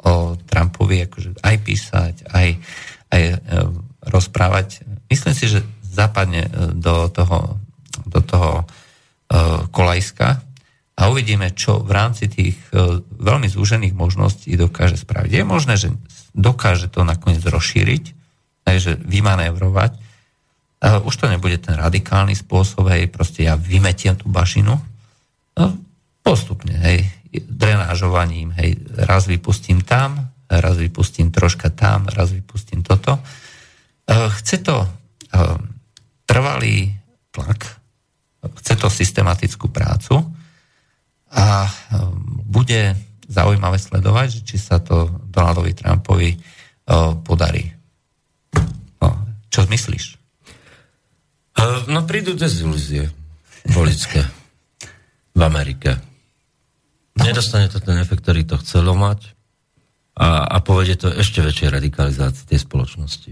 o 0.00 0.34
Trumpovi 0.36 1.06
akože 1.06 1.38
aj 1.44 1.56
písať, 1.60 2.14
aj, 2.34 2.48
aj 3.14 3.22
rozprávať. 4.10 4.82
Myslím 5.06 5.34
si, 5.36 5.46
že 5.46 5.60
zapadne 5.90 6.46
do 6.78 7.10
toho, 7.10 7.58
do 8.06 8.20
toho 8.22 8.64
kolajska 9.70 10.42
a 10.94 11.02
uvidíme, 11.06 11.54
čo 11.54 11.82
v 11.82 11.90
rámci 11.94 12.26
tých 12.26 12.58
veľmi 13.18 13.46
zúžených 13.46 13.94
možností 13.94 14.54
dokáže 14.58 14.98
spraviť. 14.98 15.30
Je 15.30 15.44
možné, 15.46 15.74
že 15.78 15.94
dokáže 16.34 16.90
to 16.90 17.06
nakoniec 17.06 17.42
rozšíriť, 17.42 18.04
že 18.66 18.98
vymanévrovať. 18.98 19.92
Už 21.06 21.14
to 21.14 21.30
nebude 21.30 21.62
ten 21.62 21.78
radikálny 21.78 22.34
spôsob, 22.34 22.90
hej, 22.90 23.06
proste 23.06 23.46
ja 23.46 23.54
vymetiem 23.54 24.18
tú 24.18 24.26
bašinu, 24.30 24.82
No, 25.60 25.76
postupne, 26.22 26.72
hej, 26.78 27.10
drenážovaním, 27.34 28.54
hej, 28.56 28.80
raz 29.04 29.26
vypustím 29.26 29.82
tam, 29.84 30.30
raz 30.48 30.80
vypustím 30.80 31.28
troška 31.28 31.68
tam, 31.68 32.06
raz 32.08 32.32
vypustím 32.32 32.80
toto. 32.80 33.18
E, 33.18 33.22
chce 34.40 34.64
to 34.64 34.82
e, 34.82 34.88
trvalý 36.30 36.94
tlak, 37.34 37.66
chce 38.62 38.74
to 38.78 38.86
systematickú 38.86 39.66
prácu 39.66 40.22
a 41.34 41.66
e, 41.66 41.70
bude 42.46 42.94
zaujímavé 43.26 43.78
sledovať, 43.82 44.46
či 44.46 44.58
sa 44.58 44.78
to 44.78 45.10
Donaldovi 45.30 45.74
Trumpovi 45.74 46.30
podarí. 47.22 47.70
No, 48.98 49.08
čo 49.46 49.62
myslíš? 49.62 50.18
No 51.86 52.02
prídu 52.08 52.34
dezilúzie 52.34 53.06
volické 53.70 54.24
v 55.36 55.40
Amerike. 55.44 56.00
Nedostane 57.20 57.68
to 57.68 57.78
ten 57.78 58.00
efekt, 58.00 58.24
ktorý 58.24 58.48
to 58.48 58.56
chcelo 58.58 58.96
mať 58.96 59.36
a, 60.16 60.48
a 60.50 60.56
povedie 60.64 60.96
to 60.96 61.12
ešte 61.12 61.44
väčšej 61.44 61.68
radikalizácii 61.68 62.48
tej 62.48 62.60
spoločnosti. 62.64 63.30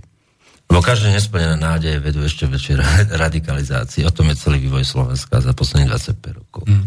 Lebo 0.68 0.84
každé 0.84 1.16
nesplnené 1.16 1.56
nádeje 1.56 1.96
vedú 1.98 2.20
ešte 2.20 2.44
väčšej 2.44 2.76
radikalizácii. 3.24 4.04
O 4.04 4.12
tom 4.12 4.28
je 4.28 4.36
celý 4.36 4.60
vývoj 4.60 4.84
Slovenska 4.84 5.40
za 5.40 5.56
posledných 5.56 5.90
25 5.90 6.38
rokov. 6.38 6.62
Mm. 6.68 6.86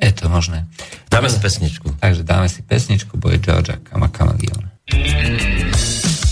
Je 0.00 0.12
to 0.16 0.32
možné. 0.32 0.64
Dáme 1.12 1.28
si 1.28 1.36
pesničku. 1.36 2.00
Takže 2.00 2.24
dáme 2.24 2.48
si 2.48 2.64
pesničku, 2.64 3.20
bude 3.20 3.36
Georgia 3.36 3.76
Kama 3.76 4.08
Kamadion. 4.08 4.64
Takže 4.88 6.29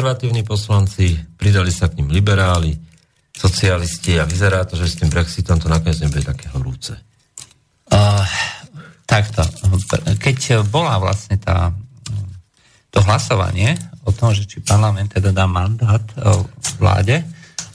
konzervatívni 0.00 0.48
poslanci, 0.48 1.12
pridali 1.36 1.68
sa 1.68 1.92
k 1.92 2.00
ním 2.00 2.08
liberáli, 2.08 2.72
socialisti 3.36 4.16
a 4.16 4.24
vyzerá 4.24 4.64
to, 4.64 4.72
že 4.80 4.96
s 4.96 4.96
tým 4.96 5.12
Brexitom 5.12 5.60
to 5.60 5.68
nakoniec 5.68 6.00
nebude 6.00 6.24
také 6.24 6.48
horúce. 6.56 6.96
Uh, 7.92 8.24
takto. 9.04 9.44
Keď 10.16 10.64
bola 10.72 10.96
vlastne 10.96 11.36
tá, 11.36 11.76
to 12.88 13.04
hlasovanie 13.04 13.76
o 14.08 14.08
tom, 14.08 14.32
že 14.32 14.48
či 14.48 14.64
parlament 14.64 15.12
teda 15.12 15.36
dá 15.36 15.44
mandát 15.44 16.00
vláde, 16.80 17.20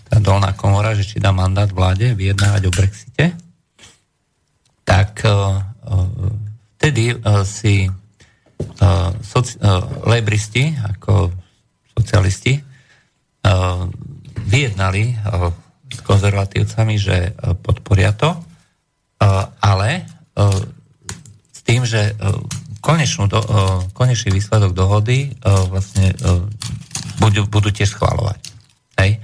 tá 0.09 0.17
dolná 0.17 0.57
komora, 0.57 0.97
že 0.97 1.05
či 1.05 1.21
dá 1.21 1.29
mandát 1.29 1.69
vláde 1.69 2.17
vyjednávať 2.17 2.61
o 2.65 2.73
Brexite, 2.73 3.37
tak 4.81 5.21
uh, 5.29 5.61
vtedy 6.81 7.21
uh, 7.21 7.45
si 7.45 7.85
soci, 9.21 9.61
lebristi 10.09 10.73
ako 10.73 11.44
socialisti 12.05 12.61
uh, 12.61 13.89
vyjednali 14.45 15.17
uh, 15.17 15.49
s 15.89 15.99
konzervatívcami, 16.05 17.01
že 17.01 17.33
uh, 17.33 17.57
podporia 17.57 18.13
to 18.13 18.37
ale 19.63 20.05
s 21.49 21.59
tým, 21.65 21.87
že 21.87 22.13
konečnú 22.83 23.25
do, 23.31 23.41
konečný 23.95 24.37
výsledok 24.37 24.75
dohody 24.75 25.33
vlastne 25.41 26.13
budú, 27.17 27.47
budú 27.49 27.73
tiež 27.73 27.95
schváľovať. 27.95 28.41
Hej. 29.01 29.23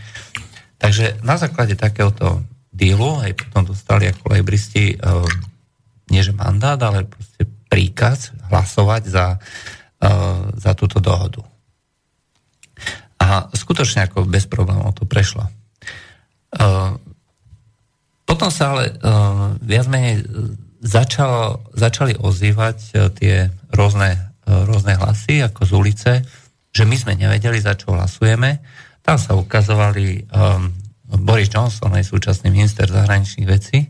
Takže 0.82 1.21
na 1.21 1.38
základe 1.38 1.77
takéhoto 1.77 2.41
dílu 2.71 3.19
aj 3.21 3.36
potom 3.36 3.67
dostali 3.67 4.09
ako 4.09 4.32
lejbristi 4.32 4.97
nie 6.09 6.21
že 6.23 6.34
mandát, 6.34 6.79
ale 6.82 7.05
proste 7.05 7.45
príkaz 7.69 8.34
hlasovať 8.49 9.03
za, 9.05 9.38
za 10.55 10.71
túto 10.73 10.97
dohodu. 10.97 11.45
A 13.22 13.53
skutočne 13.53 14.09
ako 14.09 14.26
bez 14.26 14.49
problémov 14.49 14.97
to 14.97 15.05
prešlo. 15.05 15.45
Potom 18.26 18.49
sa 18.49 18.74
ale 18.74 18.97
uh, 18.97 19.53
viac 19.61 19.86
menej 19.91 20.26
začalo, 20.82 21.61
začali 21.76 22.17
ozývať 22.17 22.78
uh, 22.97 23.13
tie 23.13 23.51
rôzne, 23.69 24.17
uh, 24.49 24.65
rôzne 24.65 24.97
hlasy, 24.97 25.45
ako 25.45 25.67
z 25.67 25.72
ulice, 25.78 26.11
že 26.74 26.84
my 26.88 26.95
sme 26.97 27.13
nevedeli, 27.19 27.61
za 27.61 27.78
čo 27.78 27.93
hlasujeme. 27.93 28.63
Tam 29.05 29.19
sa 29.22 29.38
ukazovali 29.38 30.32
um, 30.32 30.74
Boris 31.22 31.51
Johnson, 31.51 31.91
aj 31.91 32.07
súčasný 32.07 32.49
minister 32.49 32.88
zahraničných 32.88 33.47
vecí, 33.47 33.86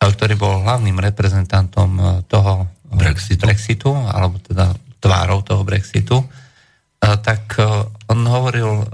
ktorý 0.00 0.34
bol 0.36 0.64
hlavným 0.64 1.00
reprezentantom 1.00 2.24
toho 2.28 2.68
Brexitu. 2.88 3.44
Brexitu, 3.44 3.90
alebo 3.92 4.36
teda 4.40 4.72
tvárov 5.00 5.44
toho 5.44 5.64
Brexitu 5.64 6.24
tak 7.20 7.60
e, 7.60 7.64
on 8.08 8.20
hovoril, 8.24 8.80
e, 8.80 8.86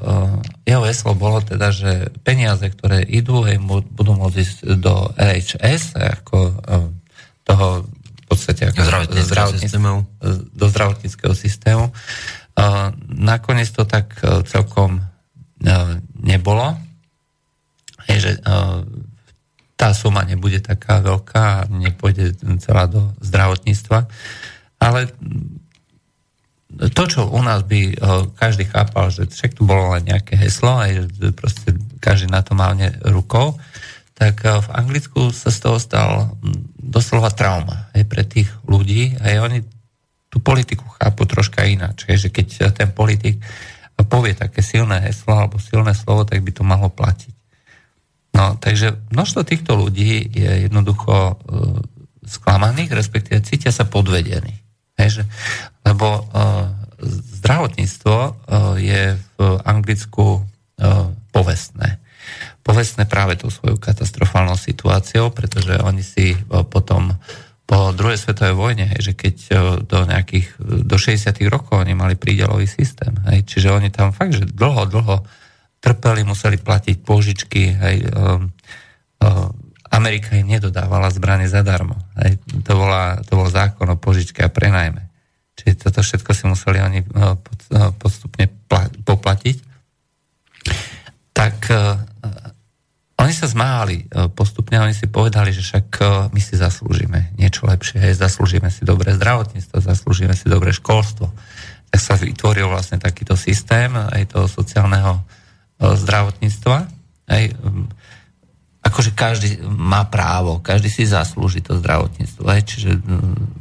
jeho 0.66 0.82
heslo 0.82 1.14
bolo 1.14 1.38
teda, 1.44 1.70
že 1.70 2.10
peniaze, 2.26 2.66
ktoré 2.66 3.06
idú, 3.06 3.46
hej, 3.46 3.62
budú 3.94 4.18
môcť 4.18 4.36
ísť 4.36 4.58
do 4.82 5.14
LHS, 5.14 5.94
ako 5.94 6.36
e, 6.36 6.52
toho 7.46 7.86
v 7.86 8.24
podstate 8.26 8.70
ako 8.70 8.82
zdravotníckého 8.86 9.50
systému. 9.58 9.98
do 10.54 10.66
zdravotníckého 10.70 11.34
systému. 11.34 11.90
Nakoniec 13.10 13.66
to 13.74 13.82
tak 13.82 14.14
celkom 14.46 15.02
nebolo. 16.14 16.78
Hej, 18.06 18.18
že 18.22 18.32
tá 19.74 19.90
suma 19.98 20.22
nebude 20.22 20.62
taká 20.62 21.02
veľká, 21.02 21.66
nepôjde 21.74 22.38
celá 22.62 22.86
do 22.86 23.10
zdravotníctva. 23.18 24.06
Ale 24.78 25.10
to, 26.88 27.02
čo 27.04 27.28
u 27.28 27.40
nás 27.44 27.60
by 27.68 27.80
uh, 27.92 28.24
každý 28.32 28.64
chápal, 28.64 29.12
že 29.12 29.28
však 29.28 29.52
tu 29.52 29.68
bolo 29.68 29.92
len 29.92 30.08
nejaké 30.08 30.40
heslo, 30.40 30.80
aj 30.80 31.12
proste 31.36 31.76
každý 32.00 32.32
na 32.32 32.40
to 32.40 32.56
mal 32.56 32.72
ne, 32.72 32.88
rukou, 33.04 33.60
tak 34.16 34.40
uh, 34.48 34.64
v 34.64 34.68
Anglicku 34.72 35.28
sa 35.28 35.52
z 35.52 35.58
toho 35.60 35.76
stal 35.76 36.10
doslova 36.80 37.28
trauma 37.36 37.92
aj 37.92 38.02
pre 38.08 38.24
tých 38.24 38.48
ľudí. 38.64 39.20
Aj 39.20 39.36
oni 39.44 39.60
tú 40.32 40.40
politiku 40.40 40.88
chápu 40.96 41.28
troška 41.28 41.68
ináč. 41.68 42.08
Že 42.08 42.32
keď 42.32 42.46
ten 42.72 42.88
politik 42.96 43.44
povie 44.08 44.32
také 44.32 44.64
silné 44.64 45.04
heslo 45.04 45.36
alebo 45.36 45.60
silné 45.60 45.92
slovo, 45.92 46.24
tak 46.24 46.40
by 46.40 46.50
to 46.54 46.64
malo 46.64 46.88
platiť. 46.88 47.34
No, 48.32 48.56
takže 48.56 48.96
množstvo 49.12 49.42
týchto 49.44 49.76
ľudí 49.76 50.32
je 50.32 50.70
jednoducho 50.70 51.12
uh, 51.12 51.36
sklamaných, 52.24 52.94
respektíve 52.94 53.42
cítia 53.44 53.74
sa 53.74 53.84
podvedení. 53.84 54.69
Hej, 55.00 55.10
že, 55.20 55.24
lebo 55.88 56.28
uh, 56.28 56.68
zdravotníctvo 57.40 58.16
uh, 58.20 58.76
je 58.76 59.16
v 59.16 59.38
Anglicku 59.64 60.40
uh, 60.40 61.08
povestné. 61.32 61.96
Povestné 62.60 63.08
práve 63.08 63.40
tou 63.40 63.48
svojou 63.48 63.80
katastrofálnou 63.80 64.60
situáciou, 64.60 65.32
pretože 65.32 65.80
oni 65.80 66.04
si 66.04 66.36
uh, 66.36 66.62
potom 66.68 67.16
po 67.64 67.94
druhej 67.94 68.18
svetovej 68.18 68.58
vojne, 68.58 68.84
hej, 68.90 69.00
že 69.00 69.12
keď 69.14 69.36
do 69.86 70.02
nejakých, 70.02 70.58
do 70.58 70.96
60 70.98 71.30
rokov 71.46 71.78
oni 71.78 71.94
mali 71.94 72.18
prídelový 72.18 72.66
systém, 72.66 73.14
hej, 73.30 73.46
čiže 73.46 73.70
oni 73.70 73.94
tam 73.94 74.10
fakt, 74.10 74.34
že 74.34 74.42
dlho, 74.42 74.90
dlho 74.90 75.22
trpeli, 75.78 76.26
museli 76.26 76.58
platiť 76.58 76.98
požičky, 77.06 77.70
hej, 77.70 78.10
um, 78.10 78.50
Amerika 79.90 80.38
im 80.38 80.46
nedodávala 80.46 81.10
zbranie 81.10 81.50
zadarmo. 81.50 81.98
Hej. 82.22 82.38
To, 82.62 82.72
bola, 82.78 83.18
to 83.26 83.34
bol 83.34 83.50
zákon 83.50 83.90
o 83.90 83.98
požičke 83.98 84.38
a 84.46 84.48
prenajme. 84.48 85.10
Čiže 85.58 85.90
toto 85.90 86.00
všetko 86.00 86.30
si 86.30 86.44
museli 86.46 86.78
oni 86.78 87.00
eh, 87.02 87.34
eh, 87.74 87.90
postupne 87.98 88.46
poplatiť. 89.02 89.56
Tak 91.30 91.56
uh, 91.72 91.96
oni 93.16 93.32
sa 93.32 93.48
zmáhali 93.48 94.04
postupne, 94.36 94.76
oni 94.76 94.92
si 94.92 95.08
povedali, 95.08 95.56
že 95.56 95.64
však 95.64 95.86
my 96.28 96.40
si 96.40 96.60
zaslúžime 96.60 97.32
niečo 97.40 97.64
lepšie, 97.64 97.96
hej, 97.96 98.20
zaslúžime 98.20 98.68
si 98.68 98.84
dobré 98.84 99.16
zdravotníctvo, 99.16 99.80
zaslúžime 99.80 100.36
si 100.36 100.52
dobré 100.52 100.76
školstvo. 100.76 101.32
Tak 101.88 102.00
sa 102.00 102.20
vytvoril 102.20 102.68
vlastne 102.68 103.00
takýto 103.00 103.40
systém 103.40 103.88
aj 103.96 104.36
toho 104.36 104.52
sociálneho 104.52 105.24
zdravotníctva. 105.80 106.76
Hej, 107.32 107.56
akože 108.80 109.12
každý 109.12 109.60
má 109.64 110.08
právo, 110.08 110.58
každý 110.64 110.88
si 110.88 111.04
zaslúži 111.04 111.60
to 111.60 111.76
zdravotníctvo, 111.76 112.44
aj, 112.48 112.62
čiže 112.64 112.90
mm, 112.96 113.60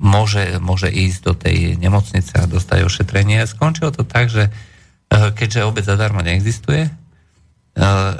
môže, 0.00 0.56
môže 0.58 0.88
ísť 0.88 1.20
do 1.22 1.32
tej 1.36 1.76
nemocnice 1.76 2.32
a 2.38 2.48
dostať 2.48 2.82
ošetrenie. 2.82 3.44
Skončilo 3.44 3.92
to 3.92 4.02
tak, 4.08 4.32
že 4.32 4.48
eh, 4.48 5.30
keďže 5.36 5.68
obec 5.68 5.84
zadarmo 5.84 6.24
neexistuje, 6.24 6.88
eh, 6.88 6.92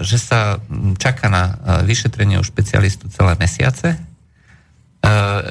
že 0.05 0.19
sa 0.21 0.61
mm, 0.61 1.01
čaká 1.01 1.33
na 1.33 1.45
eh, 1.49 1.57
vyšetrenie 1.89 2.37
u 2.37 2.45
špecialistu 2.45 3.09
celé 3.09 3.35
mesiace, 3.41 3.97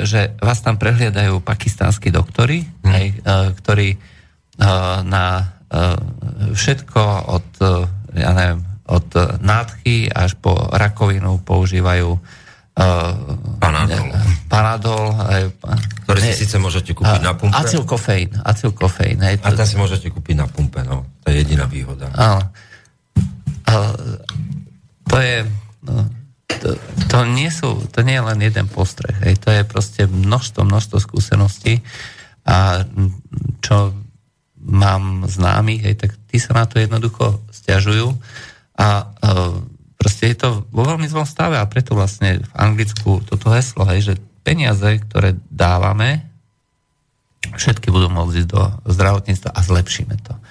že 0.04 0.36
vás 0.44 0.60
tam 0.60 0.76
prehliadajú 0.76 1.40
pakistánsky 1.40 2.12
doktory, 2.12 2.68
hmm. 2.84 2.92
aj, 2.94 3.06
ktorí 3.64 3.96
na 5.08 5.56
všetko 6.52 7.02
od, 7.32 7.48
ja 8.12 8.32
neviem, 8.36 8.68
od 8.88 9.08
nádchy 9.44 10.08
až 10.08 10.40
po 10.40 10.56
rakovinu 10.56 11.44
používajú 11.44 12.16
uh, 12.16 13.60
Panadol. 13.60 14.08
Panadol. 14.48 15.06
Aj, 15.20 15.44
Ktoré 16.08 16.20
si 16.24 16.32
ne, 16.32 16.40
síce 16.40 16.56
môžete 16.56 16.96
kúpiť 16.96 17.20
na 17.20 17.36
pumpe. 17.36 17.52
Acylkofeín. 17.52 18.32
acylkofeín 18.48 19.20
hej, 19.28 19.44
to, 19.44 19.52
a 19.52 19.58
ten 19.60 19.68
si 19.68 19.76
môžete 19.76 20.08
kúpiť 20.08 20.36
na 20.40 20.48
pumpe, 20.48 20.88
no. 20.88 21.04
To 21.24 21.26
je 21.28 21.44
jediná 21.44 21.68
výhoda. 21.68 22.08
Uh, 22.16 22.40
uh, 23.68 23.96
to 25.12 25.18
je... 25.20 25.44
No, 25.84 26.08
to, 26.48 26.80
to, 27.12 27.20
nie 27.28 27.52
sú, 27.52 27.86
to 27.92 28.02
nie 28.02 28.18
je 28.18 28.24
len 28.24 28.40
jeden 28.40 28.66
postreh, 28.72 29.14
hej, 29.20 29.36
to 29.38 29.52
je 29.52 29.62
proste 29.68 30.08
množstvo, 30.08 30.64
množstvo 30.64 30.98
skúseností 30.98 31.84
a 32.48 32.88
čo 33.60 33.92
mám 34.58 35.28
známych, 35.28 35.84
hej, 35.84 35.96
tak 36.00 36.16
tí 36.32 36.40
sa 36.40 36.56
na 36.56 36.66
to 36.66 36.80
jednoducho 36.80 37.44
stiažujú 37.52 38.16
a 38.78 38.88
e, 39.02 39.06
proste 39.98 40.30
je 40.32 40.38
to 40.38 40.50
vo 40.70 40.84
veľmi 40.86 41.10
zlom 41.10 41.26
stave 41.26 41.58
a 41.58 41.66
preto 41.66 41.98
vlastne 41.98 42.40
v 42.42 42.52
Anglicku 42.54 43.26
toto 43.26 43.50
heslo, 43.50 43.84
hej, 43.90 44.14
že 44.14 44.22
peniaze, 44.46 45.02
ktoré 45.02 45.36
dávame, 45.50 46.30
všetky 47.58 47.90
budú 47.90 48.08
môcť 48.08 48.46
ísť 48.46 48.50
do 48.50 48.62
zdravotníctva 48.86 49.50
a 49.52 49.60
zlepšíme 49.60 50.16
to. 50.22 50.34
E, 50.38 50.42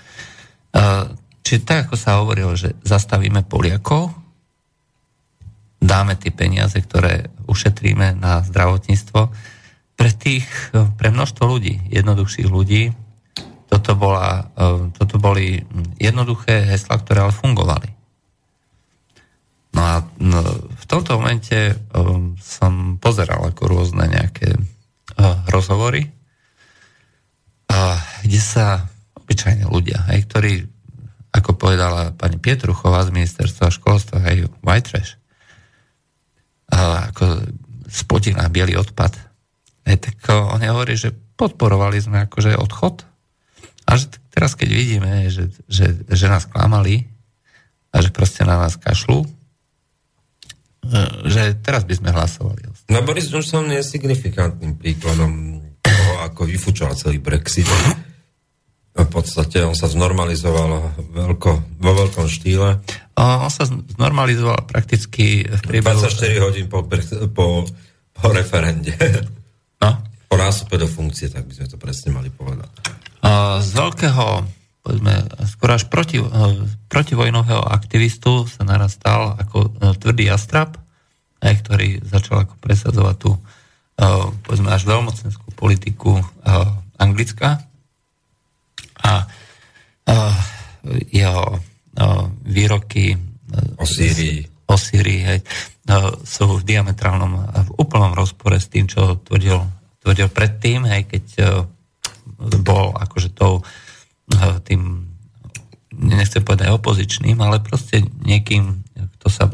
čiže 1.47 1.64
tak, 1.64 1.79
ako 1.87 1.95
sa 1.95 2.18
hovorilo, 2.20 2.53
že 2.59 2.74
zastavíme 2.83 3.47
Poliakov, 3.47 4.11
dáme 5.79 6.18
tie 6.18 6.35
peniaze, 6.35 6.77
ktoré 6.83 7.31
ušetríme 7.47 8.18
na 8.18 8.43
zdravotníctvo, 8.43 9.55
pre 9.97 10.12
tých, 10.12 10.45
pre 11.01 11.09
množstvo 11.09 11.43
ľudí, 11.49 11.81
jednoduchších 11.89 12.49
ľudí, 12.53 12.93
toto, 13.66 13.99
bola, 13.99 14.53
toto 14.95 15.16
boli 15.18 15.64
jednoduché 15.99 16.68
hesla, 16.68 17.01
ktoré 17.01 17.27
ale 17.27 17.35
fungovali. 17.35 17.95
No 19.77 19.83
a 19.85 19.95
no, 20.16 20.41
v 20.72 20.85
tomto 20.89 21.20
momente 21.20 21.77
um, 21.93 22.33
som 22.41 22.97
pozeral 22.97 23.45
ako 23.45 23.68
rôzne 23.68 24.09
nejaké 24.09 24.57
uh, 24.57 25.45
rozhovory, 25.53 26.09
uh, 27.68 28.01
kde 28.24 28.41
sa 28.41 28.89
obyčajne 29.12 29.68
ľudia, 29.68 30.09
aj 30.09 30.18
ktorí, 30.33 30.64
ako 31.37 31.61
povedala 31.61 32.16
pani 32.16 32.41
Pietruchová 32.41 33.05
z 33.05 33.12
ministerstva 33.12 33.68
školstva, 33.68 34.24
aj 34.24 34.49
white 34.64 34.89
trash, 34.89 35.20
uh, 36.72 37.12
ako 37.12 37.45
spodina, 37.93 38.49
biely 38.49 38.81
odpad, 38.81 39.12
aj 39.85 39.97
tak 40.01 40.16
uh, 40.33 40.57
oni 40.57 40.72
hovorí, 40.72 40.97
že 40.97 41.12
podporovali 41.37 42.01
sme 42.01 42.24
akože 42.24 42.57
odchod. 42.57 43.05
A 43.85 44.01
že 44.01 44.09
teraz 44.33 44.57
keď 44.57 44.68
vidíme, 44.72 45.29
že, 45.29 45.53
že, 45.68 46.01
že 46.09 46.27
nás 46.33 46.49
klamali 46.49 47.07
a 47.93 48.01
že 48.01 48.09
proste 48.09 48.43
na 48.43 48.57
nás 48.57 48.81
kašľú, 48.81 49.36
že 51.26 51.59
teraz 51.62 51.82
by 51.84 51.95
sme 51.99 52.11
hlasovali. 52.14 52.70
No 52.91 53.03
Boris 53.03 53.26
Johnson 53.30 53.66
je 53.72 53.82
signifikantným 53.82 54.78
príkladom 54.78 55.62
toho, 55.82 56.12
ako 56.22 56.47
vyfúčal 56.47 56.95
celý 56.95 57.18
Brexit 57.18 57.66
v 58.97 59.11
podstate 59.12 59.61
on 59.61 59.76
sa 59.76 59.93
znormalizoval 59.93 60.97
veľko, 61.12 61.51
vo 61.76 61.93
veľkom 61.93 62.26
štýle. 62.32 62.80
On 63.20 63.53
sa 63.53 63.68
znormalizoval 63.68 64.64
prakticky 64.64 65.45
v 65.45 65.61
priebehu... 65.61 66.01
24 66.01 66.41
hodín 66.41 66.66
po, 66.72 66.80
po, 67.32 67.68
po 68.16 68.26
referende. 68.32 68.97
No? 69.76 70.01
Po 70.32 70.41
nástupe 70.41 70.80
do 70.80 70.89
funkcie, 70.89 71.28
tak 71.28 71.45
by 71.45 71.53
sme 71.53 71.68
to 71.68 71.76
presne 71.76 72.16
mali 72.16 72.32
povedať. 72.32 72.72
Z 73.61 73.70
veľkého, 73.76 74.24
povedzme, 74.87 75.26
skoro 75.51 75.74
až 75.74 75.91
proti, 75.91 76.22
protivojnového 76.87 77.59
aktivistu 77.59 78.47
sa 78.47 78.62
naraz 78.62 78.95
stal 78.95 79.34
ako 79.34 79.66
e, 79.66 79.68
tvrdý 79.99 80.30
jastrab, 80.30 80.78
ktorý 81.43 82.07
začal 82.07 82.47
ako 82.47 82.55
presadzovať 82.62 83.16
tú, 83.20 83.37
povedzme, 84.47 84.72
až 84.72 84.89
veľmocenskú 84.89 85.53
politiku 85.53 86.16
Anglická, 86.97 87.61
a, 89.05 89.12
jeho 91.12 91.61
výroky 92.41 93.20
o 93.76 93.84
Sýrii, 93.84 94.49
o 94.64 94.74
Sýrii 94.80 95.20
hej, 95.28 95.41
sú 96.24 96.57
v 96.57 96.66
diametrálnom, 96.66 97.32
v 97.68 97.70
úplnom 97.78 98.16
rozpore 98.16 98.57
s 98.57 98.72
tým, 98.72 98.89
čo 98.89 99.20
tvrdil, 99.22 99.61
tvrdil 100.01 100.28
predtým, 100.32 100.89
hej, 100.89 101.05
keď 101.07 101.24
bol 102.64 102.97
akože 102.97 103.37
tou, 103.37 103.61
a, 103.61 103.64
tým 104.66 105.07
nechcem 105.97 106.43
povedať 106.45 106.74
opozičným, 106.74 107.39
ale 107.41 107.62
proste 107.62 108.05
niekým, 108.27 108.85
kto, 109.18 109.29
sa, 109.33 109.49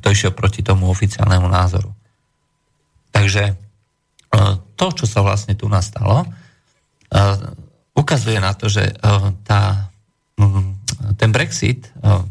kto 0.00 0.06
išiel 0.08 0.32
proti 0.32 0.64
tomu 0.64 0.88
oficiálnemu 0.88 1.48
názoru. 1.50 1.90
Takže 3.12 3.54
to, 4.74 4.86
čo 4.90 5.06
sa 5.06 5.22
vlastne 5.22 5.54
tu 5.54 5.70
nastalo, 5.70 6.26
ukazuje 7.94 8.38
na 8.42 8.52
to, 8.52 8.66
že 8.66 8.84
eh, 8.90 9.24
tá, 9.46 9.88
mm, 10.36 10.70
ten 11.14 11.30
Brexit 11.30 11.86
eh, 12.02 12.22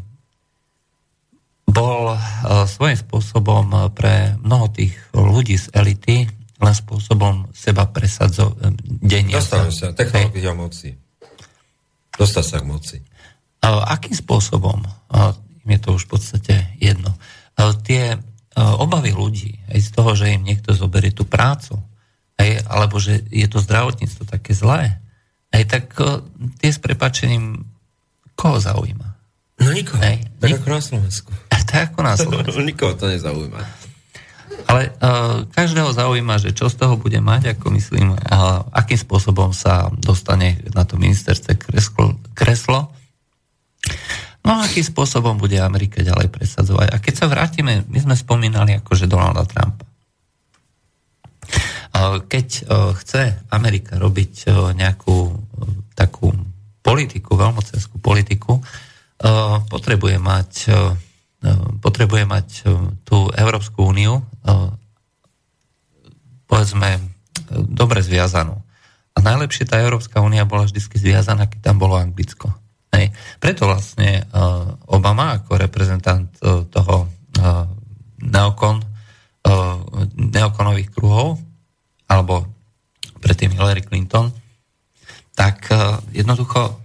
bol 1.64 2.14
eh, 2.14 2.20
svojím 2.68 2.98
spôsobom 3.00 3.90
pre 3.96 4.36
mnoho 4.44 4.68
tých 4.70 4.94
ľudí 5.16 5.56
z 5.56 5.72
elity 5.72 6.28
len 6.60 6.74
spôsobom 6.76 7.50
seba 7.50 7.88
presadzovania. 7.90 9.36
Dostávajú 9.36 9.72
sa, 9.74 9.92
technológia 9.92 10.54
moci. 10.54 11.03
Dostať 12.14 12.44
sa 12.44 12.56
k 12.62 12.68
moci. 12.68 12.96
Akým 13.64 14.12
spôsobom? 14.12 14.84
Im 15.64 15.68
je 15.68 15.80
to 15.80 15.96
už 15.96 16.04
v 16.06 16.10
podstate 16.12 16.54
jedno. 16.76 17.16
Tie 17.82 18.20
obavy 18.54 19.10
ľudí 19.10 19.58
aj 19.72 19.78
z 19.80 19.88
toho, 19.90 20.10
že 20.14 20.30
im 20.30 20.44
niekto 20.44 20.76
zoberie 20.76 21.10
tú 21.10 21.24
prácu, 21.24 21.74
aj, 22.38 22.66
alebo 22.66 22.98
že 22.98 23.24
je 23.30 23.46
to 23.46 23.58
zdravotníctvo 23.58 24.26
také 24.26 24.52
zlé, 24.54 24.98
aj 25.54 25.62
tak 25.70 25.84
tie 26.58 26.70
s 26.70 26.78
prepačením 26.78 27.62
koho 28.34 28.58
zaujíma? 28.58 29.08
No 29.62 29.70
nikoho. 29.70 30.02
Tak 30.02 30.18
nik- 30.50 30.58
ako 30.58 30.68
na 30.70 30.82
Slovensku. 30.82 31.30
tak 31.70 31.94
ako 31.94 31.98
na 32.02 32.14
Slovensku. 32.20 32.58
nikoho 32.60 32.92
to 32.98 33.06
nezaujíma. 33.06 33.62
Ale 34.64 34.90
uh, 34.90 35.44
každého 35.52 35.92
zaujíma, 35.92 36.40
že 36.40 36.56
čo 36.56 36.72
z 36.72 36.78
toho 36.80 36.96
bude 36.96 37.18
mať, 37.20 37.56
ako 37.58 37.74
myslím, 37.74 38.16
uh, 38.16 38.64
akým 38.72 38.96
spôsobom 38.96 39.52
sa 39.52 39.92
dostane 39.94 40.62
na 40.72 40.82
to 40.88 40.96
ministerstve 40.96 41.58
kreslo, 41.58 42.16
kreslo. 42.32 42.94
No 44.44 44.60
a 44.60 44.68
akým 44.68 44.84
spôsobom 44.84 45.40
bude 45.40 45.56
Amerika 45.56 46.04
ďalej 46.04 46.28
presadzovať. 46.28 46.88
A 46.92 46.96
keď 47.00 47.14
sa 47.16 47.26
vrátime, 47.32 47.88
my 47.88 47.98
sme 48.00 48.12
spomínali 48.12 48.76
akože 48.76 49.08
Donalda 49.08 49.48
Trumpa. 49.48 49.84
Keď 52.28 52.48
e, 52.58 52.62
chce 53.00 53.22
Amerika 53.48 53.96
robiť 53.96 54.32
e, 54.44 54.46
nejakú 54.76 55.16
takú 55.96 56.28
politiku, 56.84 57.40
veľmocenskú 57.40 57.96
politiku, 58.02 58.60
potrebuje 59.72 60.20
mať, 60.20 60.50
potrebuje 61.84 62.24
mať 62.24 62.46
tú 63.04 63.28
Európsku 63.36 63.84
úniu 63.84 64.24
povedzme 66.44 67.02
dobre 67.68 68.00
zviazanú. 68.00 68.56
A 69.14 69.18
najlepšie 69.22 69.68
tá 69.68 69.78
Európska 69.78 70.22
únia 70.22 70.46
bola 70.48 70.66
vždy 70.66 70.80
zviazaná, 70.80 71.46
keď 71.46 71.70
tam 71.70 71.76
bolo 71.78 71.98
Anglicko. 71.98 72.50
Hej. 72.94 73.10
Preto 73.42 73.66
vlastne 73.66 74.26
Obama 74.86 75.38
ako 75.38 75.58
reprezentant 75.58 76.30
toho 76.70 77.10
neokon, 78.22 78.82
neokonových 80.14 80.90
kruhov 80.94 81.42
alebo 82.06 82.46
predtým 83.18 83.54
Hillary 83.56 83.82
Clinton, 83.82 84.30
tak 85.34 85.66
jednoducho 86.14 86.78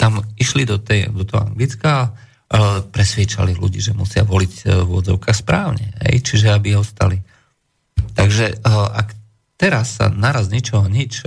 tam 0.00 0.24
išli 0.40 0.64
do, 0.64 0.80
tej, 0.80 1.12
do 1.12 1.28
toho 1.28 1.52
Anglicka 1.52 2.16
presviečali 2.92 3.56
ľudí, 3.56 3.80
že 3.80 3.96
musia 3.96 4.28
voliť 4.28 4.52
uh, 4.68 4.84
v 4.84 4.90
správne, 5.32 5.96
hej, 6.04 6.20
čiže 6.20 6.52
aby 6.52 6.76
ostali. 6.76 7.16
Takže 8.12 8.60
uh, 8.60 8.92
ak 8.92 9.08
teraz 9.56 9.96
sa 9.96 10.12
naraz 10.12 10.50
ničoho 10.50 10.90
nič 10.90 11.22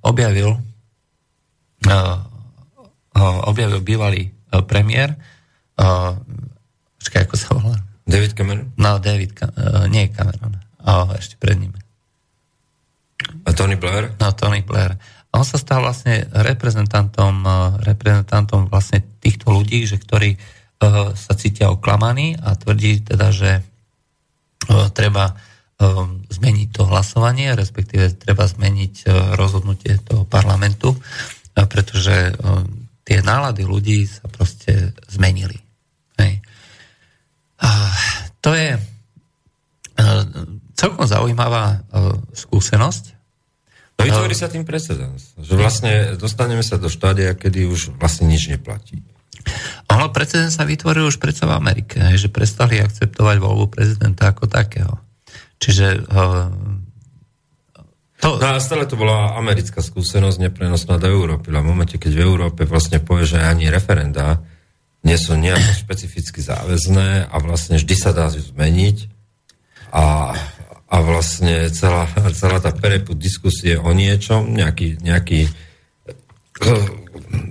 objavil 0.00 0.56
objavil 3.44 3.84
bývalý 3.84 4.32
premiér 4.64 5.12
počkaj, 6.96 7.28
ako 7.28 7.36
sa 7.36 7.48
volá? 7.52 7.76
David 8.08 8.32
Cameron? 8.32 8.72
No, 8.80 8.96
David, 8.96 9.36
nie 9.92 10.08
Cameron, 10.08 10.56
ešte 11.20 11.36
pred 11.36 11.60
ním. 11.60 11.76
A 13.44 13.52
Tony 13.52 13.76
Blair? 13.76 14.16
No, 14.16 14.32
Tony 14.32 14.64
Blair. 14.64 14.96
A 15.28 15.32
on 15.36 15.44
sa 15.44 15.60
stal 15.60 15.84
vlastne 15.84 16.24
reprezentantom, 16.32 17.44
reprezentantom 17.84 18.72
vlastne 18.72 19.04
týchto 19.20 19.52
ľudí, 19.52 19.84
že 19.84 20.00
ktorí 20.00 20.40
sa 21.14 21.32
cítia 21.36 21.70
oklamaní 21.70 22.36
a 22.38 22.54
tvrdí 22.58 23.04
teda, 23.04 23.30
že 23.30 23.60
uh, 23.60 24.88
treba 24.90 25.34
uh, 25.34 26.06
zmeniť 26.30 26.68
to 26.72 26.82
hlasovanie, 26.88 27.52
respektíve 27.56 28.16
treba 28.16 28.48
zmeniť 28.48 28.94
uh, 29.06 29.12
rozhodnutie 29.38 30.00
toho 30.02 30.24
parlamentu, 30.26 30.96
pretože 31.54 32.34
tie 33.06 33.22
nálady 33.22 33.62
ľudí 33.62 34.10
sa 34.10 34.26
proste 34.26 34.90
zmenili. 35.06 35.54
Hej. 36.18 36.42
A 37.62 37.94
to 38.42 38.58
je 38.58 38.74
celkom 40.74 41.06
zaujímavá 41.06 41.86
skúsenosť, 42.34 43.14
No 43.94 44.02
vytvorí 44.02 44.34
sa 44.34 44.50
tým 44.50 44.66
precedens. 44.66 45.38
Že 45.38 45.54
vlastne 45.54 45.92
dostaneme 46.18 46.66
sa 46.66 46.82
do 46.82 46.90
štádia, 46.90 47.38
kedy 47.38 47.70
už 47.70 47.94
vlastne 47.94 48.26
nič 48.26 48.50
neplatí. 48.50 48.98
Ono 49.92 50.06
precedens 50.10 50.56
sa 50.56 50.64
vytvoril 50.64 51.08
už 51.08 51.20
predsa 51.20 51.44
v 51.44 51.56
Amerike, 51.56 52.00
že 52.16 52.32
prestali 52.32 52.80
akceptovať 52.80 53.36
voľbu 53.38 53.66
prezidenta 53.70 54.32
ako 54.32 54.48
takého. 54.48 54.98
Čiže 55.60 56.08
to... 58.20 58.28
No 58.40 58.56
a 58.56 58.56
stále 58.56 58.88
to 58.88 58.96
bola 58.96 59.36
americká 59.36 59.84
skúsenosť 59.84 60.40
neprenosná 60.40 60.96
do 60.96 61.12
Európy. 61.12 61.52
A 61.52 61.60
v 61.60 61.68
momente, 61.68 62.00
keď 62.00 62.12
v 62.16 62.24
Európe 62.24 62.64
vlastne 62.64 63.00
povie, 63.04 63.28
že 63.28 63.44
ani 63.44 63.68
referenda 63.68 64.40
nie 65.04 65.20
sú 65.20 65.36
nejako 65.36 65.84
špecificky 65.84 66.40
záväzné 66.40 67.28
a 67.28 67.36
vlastne 67.44 67.76
vždy 67.76 67.94
sa 67.96 68.16
dá 68.16 68.32
zmeniť 68.32 69.12
a 69.92 70.32
a 70.94 70.96
vlastne 71.02 71.66
celá, 71.74 72.06
celá 72.38 72.62
tá 72.62 72.70
pereput 72.70 73.18
diskusie 73.18 73.74
o 73.74 73.90
niečom, 73.90 74.54
nejaký, 74.54 75.02
nejaký 75.02 75.50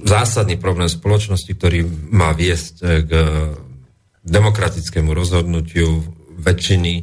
zásadný 0.03 0.55
problém 0.59 0.87
spoločnosti, 0.87 1.51
ktorý 1.51 1.83
má 2.11 2.31
viesť 2.31 2.73
eh, 2.83 2.87
k 3.03 3.11
demokratickému 4.23 5.11
rozhodnutiu 5.11 5.99
väčšiny 6.39 6.93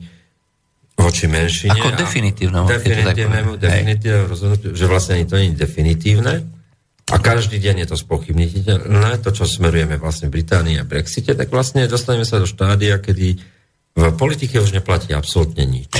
voči 1.01 1.27
menšine. 1.29 1.77
Ako 1.77 1.97
definitívnemu. 1.97 2.67
Definitívnemu, 2.69 3.51
definitívnemu 3.57 4.27
rozhodnutiu, 4.29 4.71
že 4.77 4.85
vlastne 4.89 5.21
ani 5.21 5.25
to 5.29 5.37
nie 5.41 5.53
je 5.53 5.61
definitívne. 5.61 6.35
A 7.11 7.17
každý 7.19 7.59
deň 7.59 7.85
je 7.85 7.89
to 7.91 7.97
spochybniteľné, 7.99 9.19
to, 9.19 9.35
čo 9.35 9.43
smerujeme 9.43 9.99
vlastne 9.99 10.31
v 10.31 10.39
Británii 10.39 10.79
a 10.79 10.87
Brexite, 10.87 11.35
tak 11.35 11.51
vlastne 11.51 11.91
dostaneme 11.91 12.23
sa 12.23 12.39
do 12.39 12.47
štádia, 12.47 13.03
kedy 13.03 13.35
v 13.99 14.03
politike 14.15 14.63
už 14.63 14.71
neplatí 14.71 15.11
absolútne 15.11 15.67
nič. 15.67 15.91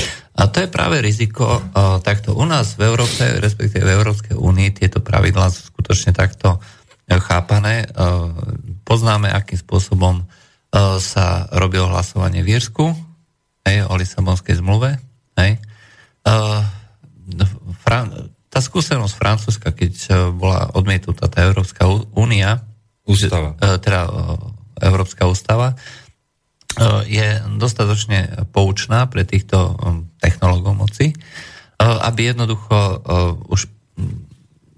A 0.41 0.49
to 0.49 0.65
je 0.65 0.73
práve 0.73 0.97
riziko, 1.05 1.61
uh, 1.61 2.01
takto 2.01 2.33
u 2.33 2.41
nás 2.49 2.73
v 2.73 2.89
Európe, 2.89 3.21
respektíve 3.37 3.85
v 3.85 3.93
Európskej 3.93 4.33
únii, 4.33 4.73
tieto 4.73 4.97
pravidlá 4.97 5.53
sú 5.53 5.69
skutočne 5.69 6.17
takto 6.17 6.57
uh, 6.57 7.21
chápané. 7.21 7.85
Uh, 7.93 8.33
poznáme, 8.81 9.29
akým 9.29 9.61
spôsobom 9.61 10.25
sa 11.03 11.51
robilo 11.51 11.91
hlasovanie 11.91 12.47
v 12.47 12.55
Írsku, 12.55 12.95
hej, 13.67 13.83
o 13.91 13.93
Lisabonskej 13.99 14.63
zmluve. 14.63 14.95
Hej. 15.35 15.59
Tá 18.47 18.59
skúsenosť 18.63 19.11
Francúzska, 19.19 19.75
keď 19.75 19.91
bola 20.31 20.71
odmietnutá 20.71 21.27
tá 21.27 21.43
Európska 21.43 21.91
únia, 22.15 22.63
ústava. 23.03 23.59
Teda 23.83 24.07
Európska 24.79 25.27
ústava, 25.27 25.75
je 27.07 27.27
dostatočne 27.59 28.47
poučná 28.55 29.05
pre 29.11 29.27
týchto 29.27 29.75
technológov 30.17 30.87
moci, 30.87 31.11
aby 31.81 32.31
jednoducho 32.31 32.77
už 33.51 33.67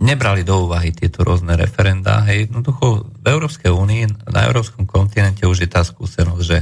nebrali 0.04 0.44
do 0.44 0.68
úvahy 0.68 0.92
tieto 0.92 1.24
rôzne 1.24 1.56
referendá. 1.56 2.28
Hej, 2.28 2.52
jednoducho 2.52 3.08
v 3.08 3.26
Európskej 3.28 3.72
únii, 3.72 4.32
na 4.36 4.48
európskom 4.50 4.84
kontinente 4.84 5.48
už 5.48 5.64
je 5.64 5.70
tá 5.72 5.86
skúsenosť, 5.86 6.44
že 6.44 6.60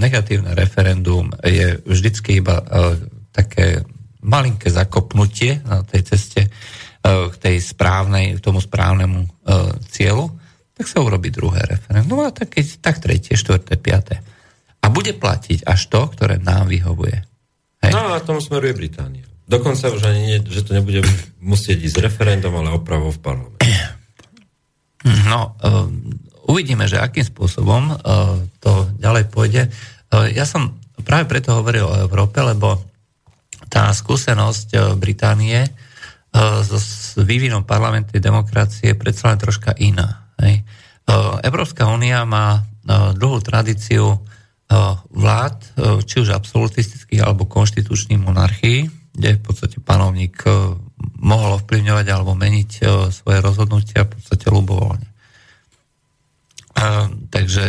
negatívne 0.00 0.56
referendum 0.56 1.28
je 1.44 1.84
vždycky 1.84 2.40
iba 2.40 2.64
také 3.28 3.84
malinké 4.24 4.72
zakopnutie 4.72 5.60
na 5.68 5.84
tej 5.84 6.00
ceste 6.16 6.48
k 7.04 7.34
tej 7.36 7.60
správnej, 7.60 8.40
k 8.40 8.44
tomu 8.44 8.64
správnemu 8.64 9.28
cieľu, 9.92 10.32
tak 10.74 10.90
sa 10.90 10.98
urobí 11.00 11.30
druhé 11.30 11.62
referendum 11.70 12.26
a 12.26 12.34
tak, 12.34 12.58
keď, 12.58 12.82
tak 12.82 12.98
tretie, 12.98 13.38
štvrté, 13.38 13.78
piaté. 13.78 14.20
A 14.82 14.90
bude 14.90 15.14
platiť 15.14 15.64
až 15.64 15.80
to, 15.86 16.10
ktoré 16.10 16.42
nám 16.42 16.68
vyhovuje. 16.68 17.22
Hej. 17.86 17.92
No 17.94 18.12
a 18.12 18.20
tomu 18.20 18.42
smeruje 18.42 18.74
Británia. 18.74 19.24
Dokonca 19.44 19.92
už 19.92 20.02
ani 20.02 20.20
nie, 20.24 20.38
že 20.42 20.64
to 20.64 20.72
nebude 20.72 21.04
musieť 21.38 21.78
ísť 21.84 22.00
referendum, 22.00 22.52
ale 22.56 22.74
opravou 22.74 23.14
v 23.14 23.20
parlamente. 23.22 23.62
No, 25.04 25.52
um, 25.60 26.16
uvidíme, 26.48 26.88
že 26.88 26.96
akým 26.96 27.28
spôsobom 27.28 27.92
uh, 27.92 28.40
to 28.56 28.88
ďalej 28.96 29.28
pôjde. 29.28 29.68
Uh, 30.08 30.32
ja 30.32 30.48
som 30.48 30.80
práve 31.04 31.28
preto 31.28 31.52
hovoril 31.52 31.84
o 31.84 32.00
Európe, 32.08 32.40
lebo 32.40 32.80
tá 33.68 33.92
skúsenosť 33.92 34.68
uh, 34.72 34.80
Británie 34.96 35.60
so 36.64 36.80
vývinom 37.20 37.62
parlamentnej 37.62 38.18
demokracie 38.18 38.90
je 38.90 38.98
predsa 38.98 39.30
len 39.30 39.38
troška 39.38 39.76
iná. 39.78 40.23
Hej. 40.42 40.66
Európska 41.44 41.86
únia 41.86 42.24
má 42.24 42.64
dlhú 43.14 43.44
tradíciu 43.44 44.18
vlád, 45.12 45.56
či 46.08 46.24
už 46.24 46.32
absolutistických 46.32 47.20
alebo 47.20 47.44
konštitučných 47.44 48.20
monarchií, 48.20 48.88
kde 49.14 49.38
v 49.38 49.42
podstate 49.44 49.78
panovník 49.78 50.40
mohol 51.20 51.60
ovplyvňovať 51.60 52.06
alebo 52.08 52.32
meniť 52.34 52.70
svoje 53.12 53.38
rozhodnutia 53.44 54.08
v 54.08 54.16
podstate 54.16 54.46
ľubovoľne. 54.48 55.08
Takže 57.30 57.64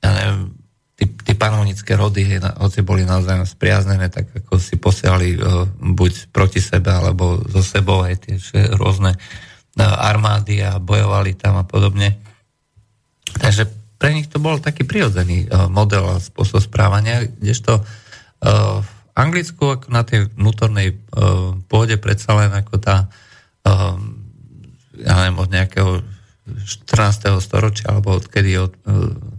ja 0.00 0.10
neviem, 0.14 0.54
tí, 0.96 1.32
panovnícke 1.36 1.92
rody, 1.98 2.40
hoci 2.40 2.80
boli 2.86 3.04
naozaj 3.04 3.44
spriaznené, 3.44 4.08
tak 4.08 4.30
ako 4.32 4.56
si 4.56 4.78
posielali 4.78 5.36
buď 5.76 6.30
proti 6.30 6.62
sebe, 6.62 6.88
alebo 6.94 7.42
zo 7.50 7.60
sebou 7.60 8.06
aj 8.06 8.14
tie 8.24 8.38
rôzne 8.78 9.12
uh, 9.12 9.20
armády 9.84 10.64
a 10.64 10.80
bojovali 10.80 11.36
tam 11.36 11.60
a 11.60 11.64
podobne. 11.68 12.16
Takže 13.36 13.68
pre 14.00 14.16
nich 14.16 14.28
to 14.28 14.40
bol 14.40 14.56
taký 14.56 14.88
prirodzený 14.88 15.48
uh, 15.48 15.68
model 15.68 16.16
a 16.16 16.22
spôsob 16.22 16.64
správania, 16.64 17.28
kdežto 17.28 17.80
uh, 17.80 18.80
v 18.80 18.90
Anglicku 19.16 19.64
ako 19.64 19.88
na 19.88 20.04
tej 20.04 20.28
vnútornej 20.36 20.92
pôde 21.72 21.96
predsa 21.96 22.36
len 22.36 22.52
ako 22.52 22.76
tá 22.76 23.08
ja 25.00 25.12
neviem, 25.24 25.40
od 25.40 25.48
nejakého 25.48 26.04
14. 26.44 27.32
storočia, 27.40 27.96
alebo 27.96 28.12
odkedy 28.12 28.60
od 28.60 28.76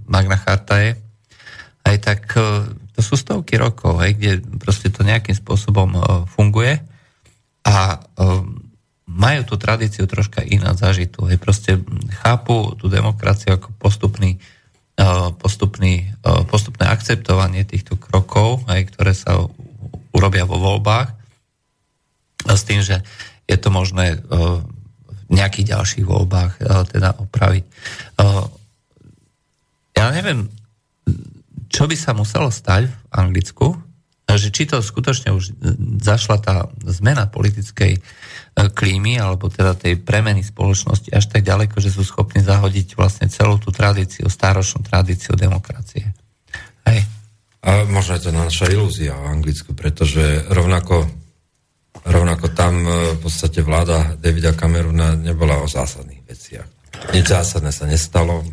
Magna 0.09 0.33
Charta 0.33 0.81
je, 0.81 0.97
aj 1.85 1.95
tak 2.01 2.21
to 2.97 2.99
sú 3.05 3.13
stovky 3.15 3.55
rokov, 3.61 4.01
aj, 4.01 4.17
kde 4.17 4.41
proste 4.57 4.89
to 4.89 5.05
nejakým 5.05 5.37
spôsobom 5.37 5.93
funguje 6.25 6.81
a 7.63 8.01
majú 9.07 9.41
tú 9.47 9.55
tradíciu 9.55 10.03
troška 10.05 10.43
iná 10.43 10.75
zažitú. 10.75 11.25
Hej, 11.31 11.39
proste 11.39 11.79
chápu 12.21 12.75
tú 12.75 12.91
demokraciu 12.91 13.55
ako 13.55 13.71
postupný, 13.79 14.37
uh, 14.99 15.31
postupný, 15.31 16.11
uh, 16.27 16.43
postupné 16.43 16.91
akceptovanie 16.91 17.63
týchto 17.63 17.95
krokov, 17.95 18.67
aj, 18.67 18.91
ktoré 18.91 19.15
sa 19.15 19.47
urobia 20.11 20.43
vo 20.43 20.59
voľbách 20.59 21.15
s 22.47 22.63
tým, 22.67 22.83
že 22.83 22.99
je 23.47 23.55
to 23.55 23.71
možné 23.71 24.19
uh, 24.19 24.59
nejakých 25.27 25.75
ďalších 25.75 26.05
voľbách 26.07 26.53
e, 26.57 26.61
teda 26.87 27.19
opraviť. 27.19 27.63
E, 27.63 27.69
ja 29.99 30.07
neviem, 30.15 30.47
čo 31.67 31.83
by 31.87 31.95
sa 31.99 32.15
muselo 32.15 32.47
stať 32.47 32.87
v 32.87 32.95
Anglicku, 33.11 33.67
že 34.27 34.51
či 34.51 34.67
to 34.67 34.83
skutočne 34.83 35.31
už 35.31 35.55
zašla 36.03 36.37
tá 36.39 36.55
zmena 36.83 37.27
politickej 37.27 37.93
e, 37.95 38.01
klímy, 38.57 39.21
alebo 39.21 39.53
teda 39.53 39.77
tej 39.77 40.01
premeny 40.01 40.41
spoločnosti 40.41 41.13
až 41.13 41.29
tak 41.29 41.45
ďaleko, 41.45 41.77
že 41.77 41.93
sú 41.93 42.01
schopní 42.01 42.41
zahodiť 42.41 42.97
vlastne 42.97 43.29
celú 43.29 43.61
tú 43.61 43.69
tradíciu, 43.69 44.25
stáročnú 44.25 44.81
tradíciu 44.81 45.37
demokracie. 45.37 46.09
Hej. 46.89 47.05
A 47.61 47.85
možno 47.85 48.17
je 48.17 48.25
to 48.25 48.31
naša 48.33 48.65
ilúzia 48.73 49.13
v 49.13 49.29
Anglicku, 49.37 49.77
pretože 49.77 50.45
rovnako 50.49 51.05
Rovnako 52.07 52.55
tam 52.55 52.87
e, 52.87 52.91
v 53.17 53.19
podstate 53.19 53.59
vláda 53.59 54.15
Davida 54.15 54.55
Cameruna 54.55 55.17
nebola 55.17 55.59
o 55.59 55.67
zásadných 55.67 56.23
veciach. 56.23 56.67
Nič 57.11 57.25
zásadné 57.27 57.71
sa 57.75 57.83
nestalo. 57.83 58.47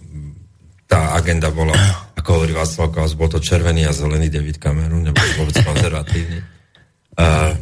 Tá 0.90 1.16
agenda 1.16 1.48
bola, 1.54 1.72
ako 2.18 2.28
hovorí 2.40 2.52
Václav 2.52 2.92
Klaus, 2.92 3.16
bol 3.16 3.30
to 3.30 3.40
červený 3.40 3.88
a 3.88 3.96
zelený 3.96 4.28
David 4.28 4.60
Cameron, 4.60 5.00
nebol 5.00 5.24
vôbec 5.40 5.56
konzervatívny. 5.64 6.44
Uh, 7.14 7.56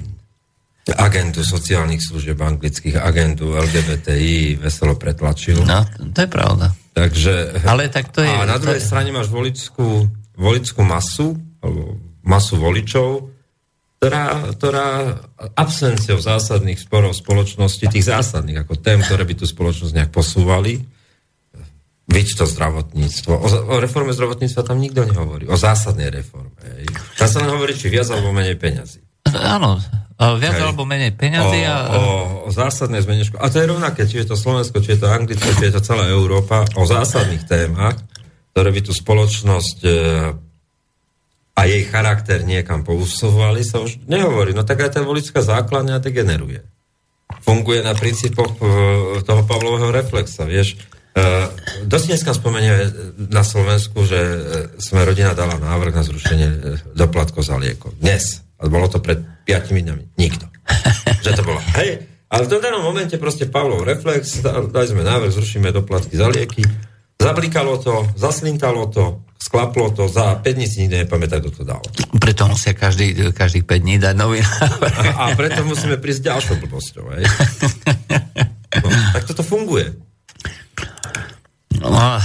agendu 0.90 1.46
sociálnych 1.46 2.02
služieb 2.02 2.34
anglických, 2.42 2.98
agendu 2.98 3.54
LGBTI 3.54 4.58
veselo 4.58 4.98
pretlačil. 4.98 5.62
No, 5.62 5.86
to 6.10 6.26
je 6.26 6.30
pravda. 6.30 6.74
Takže, 6.92 7.62
Ale 7.62 7.88
tak 7.88 8.10
to 8.10 8.20
je... 8.20 8.28
A 8.28 8.44
na 8.44 8.58
druhej 8.58 8.82
to... 8.82 8.86
strane 8.90 9.14
máš 9.14 9.30
voličskú, 9.30 10.10
voličskú 10.34 10.82
masu, 10.82 11.38
alebo 11.62 11.96
masu 12.26 12.58
voličov, 12.58 13.30
ktorá, 14.02 14.50
ktorá 14.58 14.88
absenciou 15.54 16.18
zásadných 16.18 16.82
sporov 16.82 17.14
spoločnosti, 17.14 17.86
tých 17.86 18.10
zásadných 18.10 18.66
ako 18.66 18.74
tém, 18.82 18.98
ktoré 18.98 19.22
by 19.22 19.34
tú 19.38 19.46
spoločnosť 19.46 19.94
nejak 19.94 20.10
posúvali, 20.10 20.82
byť 22.10 22.28
to 22.34 22.44
zdravotníctvo. 22.44 23.32
O, 23.32 23.46
o 23.46 23.76
reforme 23.78 24.10
zdravotníctva 24.10 24.66
tam 24.66 24.82
nikto 24.82 25.06
nehovorí. 25.06 25.46
O 25.46 25.54
zásadnej 25.54 26.10
reforme. 26.10 26.50
Tam 27.14 27.30
sa 27.30 27.46
len 27.46 27.54
hovorí, 27.54 27.78
či 27.78 27.86
viac 27.86 28.10
alebo 28.10 28.34
menej 28.34 28.58
peňazí. 28.58 28.98
Áno, 29.30 29.78
viac 30.18 30.56
Hej. 30.58 30.64
alebo 30.68 30.82
menej 30.84 31.12
peňazí. 31.16 31.62
A... 31.64 31.76
O, 31.96 32.02
o 32.46 32.50
zásadnej 32.52 33.02
zmene 33.02 33.26
A 33.38 33.48
to 33.48 33.58
je 33.62 33.66
rovnaké, 33.66 34.04
či 34.04 34.22
je 34.22 34.32
to 34.32 34.36
Slovensko, 34.36 34.82
či 34.84 34.96
je 34.96 35.00
to 35.02 35.08
Anglicko, 35.08 35.50
či 35.56 35.70
je 35.70 35.74
to 35.78 35.82
celá 35.82 36.08
Európa, 36.10 36.66
o 36.76 36.84
zásadných 36.84 37.44
témach, 37.48 37.96
ktoré 38.52 38.68
by 38.70 38.80
tú 38.84 38.92
spoločnosť 38.92 39.78
e, 39.82 39.90
a 41.52 41.60
jej 41.68 41.82
charakter 41.88 42.44
niekam 42.44 42.84
pousúvali, 42.84 43.64
sa 43.64 43.80
už 43.80 44.04
nehovorí. 44.08 44.56
No 44.56 44.64
tak 44.64 44.84
aj 44.84 44.96
tá 44.96 45.00
voličská 45.04 45.44
základňa 45.44 46.00
degeneruje. 46.00 46.64
Funguje 47.42 47.80
na 47.80 47.96
princípoch 47.96 48.56
e, 48.56 48.58
toho 49.24 49.42
Pavlového 49.48 49.92
reflexa, 49.92 50.44
vieš. 50.44 50.76
Uh, 51.12 51.44
dosť 51.84 52.06
dneska 52.08 52.32
spomenie 52.32 52.88
na 53.28 53.44
Slovensku, 53.44 54.00
že 54.08 54.16
e, 54.16 54.38
sme 54.80 55.04
rodina 55.04 55.36
dala 55.36 55.60
návrh 55.60 55.92
na 55.92 56.08
zrušenie 56.08 56.48
doplatkov 56.96 57.44
za 57.44 57.60
lieko. 57.60 57.92
Dnes. 58.00 58.40
A 58.62 58.70
bolo 58.70 58.86
to 58.86 59.02
pred 59.02 59.18
5 59.42 59.74
dňami. 59.74 60.14
Nikto. 60.14 60.46
že 61.26 61.34
to 61.34 61.42
bolo. 61.42 61.58
Hej, 61.74 62.06
ale 62.30 62.42
v 62.46 62.62
danom 62.62 62.80
momente 62.80 63.18
proste 63.18 63.50
Pavlov 63.50 63.82
reflex, 63.84 64.40
dali 64.46 64.86
sme 64.86 65.02
návrh, 65.02 65.34
zrušíme 65.34 65.68
doplatky 65.74 66.14
za 66.14 66.30
lieky. 66.30 66.64
Zablikalo 67.20 67.78
to, 67.78 68.08
zaslintalo 68.18 68.90
to, 68.90 69.22
sklaplo 69.38 69.94
to, 69.94 70.10
za 70.10 70.38
5 70.38 70.42
dní 70.42 70.66
si 70.66 70.86
nikto 70.86 70.98
nepamätá, 71.02 71.38
kto 71.38 71.50
to 71.50 71.62
dal. 71.62 71.82
Preto 72.18 72.46
musia 72.50 72.74
každý, 72.74 73.34
každých 73.34 73.66
5 73.66 73.84
dní 73.84 73.94
dať 73.98 74.14
nový 74.16 74.42
a, 74.42 75.30
a 75.30 75.36
preto 75.38 75.62
musíme 75.62 75.98
prísť 76.02 76.30
ďalšou 76.30 76.54
blbosťou. 76.62 77.04
Hej? 77.14 77.24
No, 78.72 78.88
tak 79.12 79.22
toto 79.28 79.44
funguje. 79.44 79.92
No, 81.82 82.18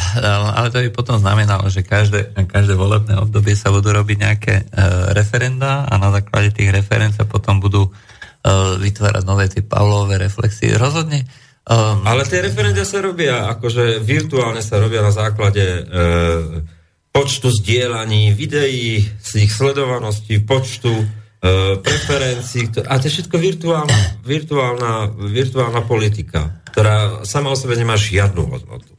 ale 0.53 0.70
to 0.70 0.86
by 0.86 0.89
potom 0.93 1.18
znamenalo, 1.18 1.66
že 1.74 1.82
každé, 1.82 2.38
každé 2.45 2.78
volebné 2.78 3.18
obdobie 3.18 3.58
sa 3.58 3.74
budú 3.74 3.89
robiť 3.89 4.18
nejaké 4.22 4.53
uh, 4.70 5.12
referenda 5.18 5.89
a 5.89 5.97
na 5.97 6.14
základe 6.14 6.53
tých 6.53 6.70
referend 6.70 7.18
sa 7.18 7.26
potom 7.26 7.58
budú 7.58 7.89
uh, 7.89 8.78
vytvárať 8.78 9.24
nové 9.26 9.49
tie 9.49 9.66
Pavlové 9.66 10.22
reflexie. 10.22 10.78
Rozhodne. 10.78 11.26
Um, 11.68 12.05
ale 12.08 12.24
tie 12.24 12.39
referenda 12.39 12.86
sa 12.88 13.03
robia, 13.03 13.49
akože 13.51 13.99
virtuálne 13.99 14.64
sa 14.64 14.80
robia 14.80 15.03
na 15.03 15.12
základe 15.12 15.64
uh, 15.84 16.64
počtu 17.12 17.49
zdieľaní 17.49 18.32
videí, 18.38 19.03
z 19.03 19.32
ich 19.41 19.51
sledovanosti, 19.51 20.38
počtu 20.45 20.93
uh, 20.93 21.82
preferencií. 21.82 22.72
A 22.86 23.01
to 23.01 23.10
je 23.10 23.20
všetko 23.20 23.36
virtuálna, 23.41 24.22
virtuálna, 24.22 24.91
virtuálna 25.18 25.82
politika, 25.84 26.62
ktorá 26.72 27.26
sama 27.26 27.51
o 27.51 27.58
sebe 27.58 27.74
nemá 27.74 27.97
žiadnu 27.97 28.47
hodnotu. 28.47 28.96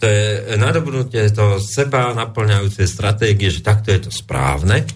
To 0.00 0.04
je 0.08 0.56
nadobudnutie 0.56 1.28
to 1.30 1.60
seba 1.60 2.16
naplňajúcej 2.16 2.88
stratégie, 2.88 3.52
že 3.52 3.60
takto 3.60 3.92
je 3.92 4.08
to 4.08 4.10
správne, 4.10 4.88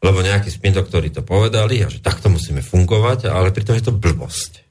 lebo 0.00 0.24
nejakí 0.24 0.48
spindoktori 0.48 1.12
to 1.12 1.20
povedali 1.20 1.84
a 1.84 1.92
že 1.92 2.00
takto 2.00 2.32
musíme 2.32 2.64
fungovať, 2.64 3.28
ale 3.28 3.52
pritom 3.52 3.76
je 3.76 3.84
to 3.84 3.92
blbosť. 3.92 4.64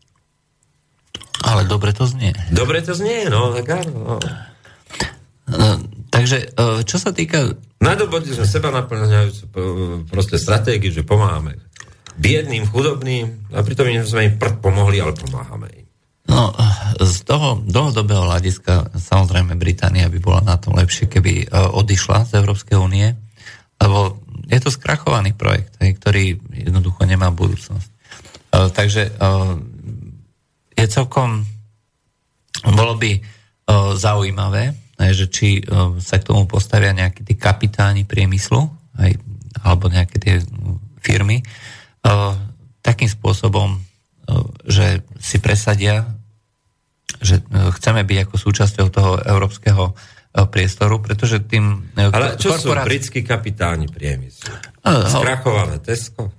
Ale 1.46 1.70
dobre 1.70 1.94
to 1.94 2.10
znie. 2.10 2.34
Dobre 2.50 2.82
to 2.82 2.98
znie, 2.98 3.30
no, 3.30 3.54
tak 3.54 3.86
áno. 3.86 3.94
No. 3.94 4.18
No, 5.46 5.78
takže, 6.10 6.50
e, 6.58 6.82
čo 6.82 6.98
sa 6.98 7.14
týka... 7.14 7.54
Nadobudli 7.78 8.34
sme 8.34 8.50
seba 8.50 8.74
naplňajúcu 8.74 9.54
proste 10.10 10.42
stratégiu, 10.42 10.90
že 10.90 11.06
pomáhame 11.06 11.62
biedným, 12.16 12.66
chudobným 12.66 13.52
a 13.52 13.62
pritom 13.62 13.86
sme 14.08 14.32
im 14.32 14.36
prd 14.40 14.64
pomohli, 14.64 14.98
ale 15.04 15.14
pomáhame 15.14 15.68
im. 15.76 15.85
No, 16.26 16.50
z 16.98 17.22
toho 17.22 17.62
dlhodobého 17.62 18.26
hľadiska 18.26 18.98
samozrejme 18.98 19.54
Británia 19.62 20.10
by 20.10 20.20
bola 20.20 20.42
na 20.42 20.58
tom 20.58 20.74
lepšie, 20.74 21.06
keby 21.06 21.46
e, 21.46 21.46
odišla 21.54 22.26
z 22.26 22.42
Európskej 22.42 22.82
únie, 22.82 23.14
lebo 23.78 24.18
je 24.50 24.58
to 24.58 24.74
skrachovaný 24.74 25.38
projekt, 25.38 25.78
ktorý 25.78 26.42
jednoducho 26.50 27.06
nemá 27.06 27.30
budúcnosť. 27.30 27.88
E, 27.90 27.94
takže 28.74 29.14
je 30.76 30.86
celkom, 30.92 31.46
bolo 32.68 32.94
by 33.00 33.22
zaujímavé, 33.96 34.76
že 35.00 35.26
či 35.32 35.64
sa 36.00 36.16
k 36.20 36.28
tomu 36.28 36.46
postavia 36.46 36.94
nejakí 36.94 37.26
tí 37.26 37.34
kapitáni 37.40 38.04
priemyslu, 38.06 38.62
alebo 39.64 39.86
nejaké 39.88 40.16
tie 40.20 40.36
firmy, 41.02 41.42
takým 42.86 43.10
spôsobom, 43.10 43.82
že 44.68 45.02
si 45.18 45.42
presadia 45.42 46.15
že 47.26 47.42
e, 47.42 47.74
chceme 47.74 48.06
byť 48.06 48.18
ako 48.30 48.36
súčasťou 48.38 48.88
toho 48.94 49.12
európskeho 49.26 49.84
e, 49.90 49.94
priestoru, 50.46 51.02
pretože 51.02 51.42
tým... 51.42 51.90
E, 51.98 52.14
Ale 52.14 52.38
čo 52.38 52.54
korporát... 52.54 52.86
sú 52.86 52.90
britskí 52.94 53.26
kapitáni 53.26 53.90
priemyslu? 53.90 54.54
Skrachované 54.86 55.82
Tesco? 55.82 56.30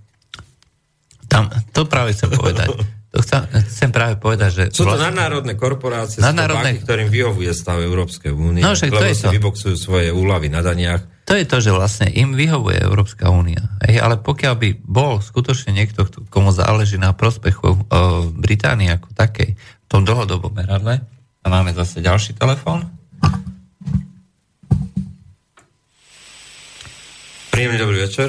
Tam, 1.27 1.51
to 1.75 1.85
práve 1.91 2.15
chcem 2.15 2.31
povedať. 2.31 2.71
To 3.17 3.25
chcem, 3.25 3.49
chcem 3.49 3.91
práve 3.97 4.21
povedať, 4.21 4.51
že... 4.53 4.65
Sú 4.77 4.85
to 4.85 4.93
vlastne, 4.93 5.09
nadnárodné 5.09 5.57
korporácie, 5.57 6.21
nadnárodné... 6.21 6.77
Banky, 6.77 6.85
ktorým 6.85 7.09
vyhovuje 7.09 7.49
stav 7.57 7.81
Európskej 7.81 8.29
únie, 8.29 8.61
no, 8.61 8.77
lebo 8.77 9.01
to 9.01 9.17
si 9.17 9.25
to. 9.25 9.33
vyboksujú 9.33 9.77
svoje 9.81 10.13
úlavy 10.13 10.53
na 10.53 10.61
daniach. 10.61 11.01
To 11.25 11.33
je 11.33 11.49
to, 11.49 11.59
že 11.65 11.73
vlastne 11.73 12.13
im 12.13 12.37
vyhovuje 12.37 12.77
Európska 12.77 13.33
únia. 13.33 13.73
Ej, 13.81 14.05
ale 14.05 14.21
pokiaľ 14.21 14.55
by 14.61 14.69
bol 14.85 15.25
skutočne 15.25 15.73
niekto, 15.73 16.05
komu 16.29 16.53
záleží 16.53 17.01
na 17.01 17.17
prospechu 17.17 17.75
uh, 17.75 18.29
Británie 18.37 18.93
ako 18.93 19.09
takej, 19.17 19.57
tom 19.87 20.03
dlhodobom 20.05 20.53
meradle. 20.55 21.03
A 21.43 21.47
máme 21.47 21.71
zase 21.71 22.03
ďalší 22.03 22.35
telefón. 22.35 22.91
Príjemný 27.55 27.79
dobrý 27.79 27.99
večer. 28.05 28.29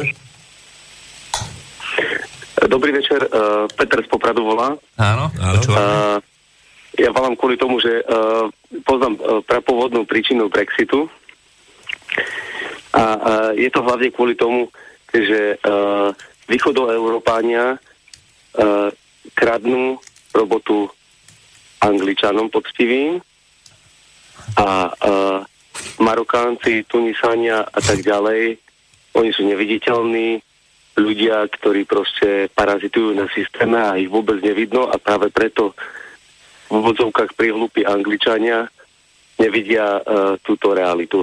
Dobrý 2.68 2.92
večer, 2.94 3.26
uh, 3.26 3.66
Peter 3.74 4.04
z 4.06 4.10
Popradu 4.12 4.44
volá. 4.44 4.78
Áno, 5.00 5.34
áno. 5.40 5.60
Uh, 5.66 6.18
ja 7.00 7.10
volám 7.10 7.34
kvôli 7.34 7.58
tomu, 7.58 7.82
že 7.82 8.06
uh, 8.06 8.50
poznám 8.86 9.16
uh, 9.18 9.40
prapôvodnú 9.46 10.04
príčinu 10.04 10.52
Brexitu. 10.52 11.10
A 12.94 13.04
uh, 13.04 13.52
je 13.58 13.70
to 13.72 13.82
hlavne 13.82 14.10
kvôli 14.14 14.38
tomu, 14.38 14.70
že 15.10 15.58
uh, 15.58 16.12
východoeurópánia 16.48 17.78
uh, 17.78 18.90
kradnú 19.34 19.98
robotu 20.36 20.92
Angličanom 21.84 22.50
poctivým 22.50 23.22
a 24.58 24.68
uh, 24.90 25.40
Marokánci, 26.02 26.86
Tunisania 26.90 27.62
a 27.62 27.80
tak 27.82 28.02
ďalej, 28.02 28.58
oni 29.14 29.30
sú 29.34 29.46
neviditeľní 29.46 30.42
ľudia, 30.98 31.46
ktorí 31.54 31.86
proste 31.86 32.50
parazitujú 32.54 33.14
na 33.14 33.30
systéme 33.30 33.78
a 33.78 33.98
ich 34.02 34.10
vôbec 34.10 34.42
nevidno 34.42 34.90
a 34.90 34.98
práve 34.98 35.30
preto 35.30 35.78
v 36.68 36.82
vodzovkách 36.82 37.38
prihlúpi 37.38 37.86
Angličania 37.86 38.66
nevidia 39.38 40.02
uh, 40.02 40.36
túto 40.42 40.74
realitu. 40.74 41.22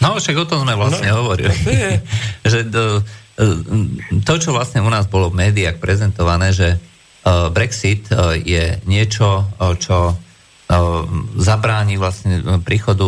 No, 0.00 0.16
však 0.16 0.36
o 0.36 0.48
tom 0.48 0.64
sme 0.64 0.76
vlastne 0.76 1.12
no, 1.12 1.24
hovorili. 1.24 1.52
že 2.52 2.64
to, 2.68 3.04
to, 4.24 4.32
čo 4.40 4.52
vlastne 4.52 4.80
u 4.80 4.88
nás 4.88 5.08
bolo 5.08 5.28
v 5.28 5.48
médiách 5.48 5.80
prezentované, 5.80 6.52
že 6.52 6.76
Brexit 7.26 8.08
eh, 8.12 8.40
je 8.40 8.64
niečo, 8.88 9.44
eh, 9.60 9.76
čo 9.78 10.16
zabráni 11.34 11.98
vlastne 11.98 12.62
príchodu 12.62 13.02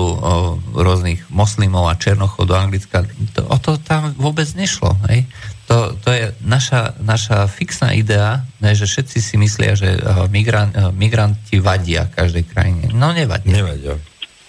rôznych 0.75 1.31
moslimov 1.31 1.87
a 1.87 1.95
černochov 1.95 2.51
do 2.51 2.59
Anglicka. 2.59 3.07
To, 3.39 3.47
o 3.47 3.55
to 3.63 3.79
tam 3.79 4.11
vôbec 4.19 4.51
nešlo. 4.59 4.99
Hej? 5.07 5.31
To, 5.71 5.95
to 5.95 6.11
je 6.11 6.35
naša, 6.43 6.99
naša 6.99 7.47
fixná 7.47 7.95
idea, 7.95 8.43
ne, 8.59 8.75
že 8.75 8.91
všetci 8.91 9.19
si 9.23 9.39
myslia, 9.39 9.79
že 9.79 9.95
migran, 10.35 10.75
migranti 10.99 11.63
vadia 11.63 12.11
každej 12.11 12.51
krajine. 12.51 12.91
No 12.91 13.15
nevadia. 13.15 13.63
Nevadia. 13.63 13.95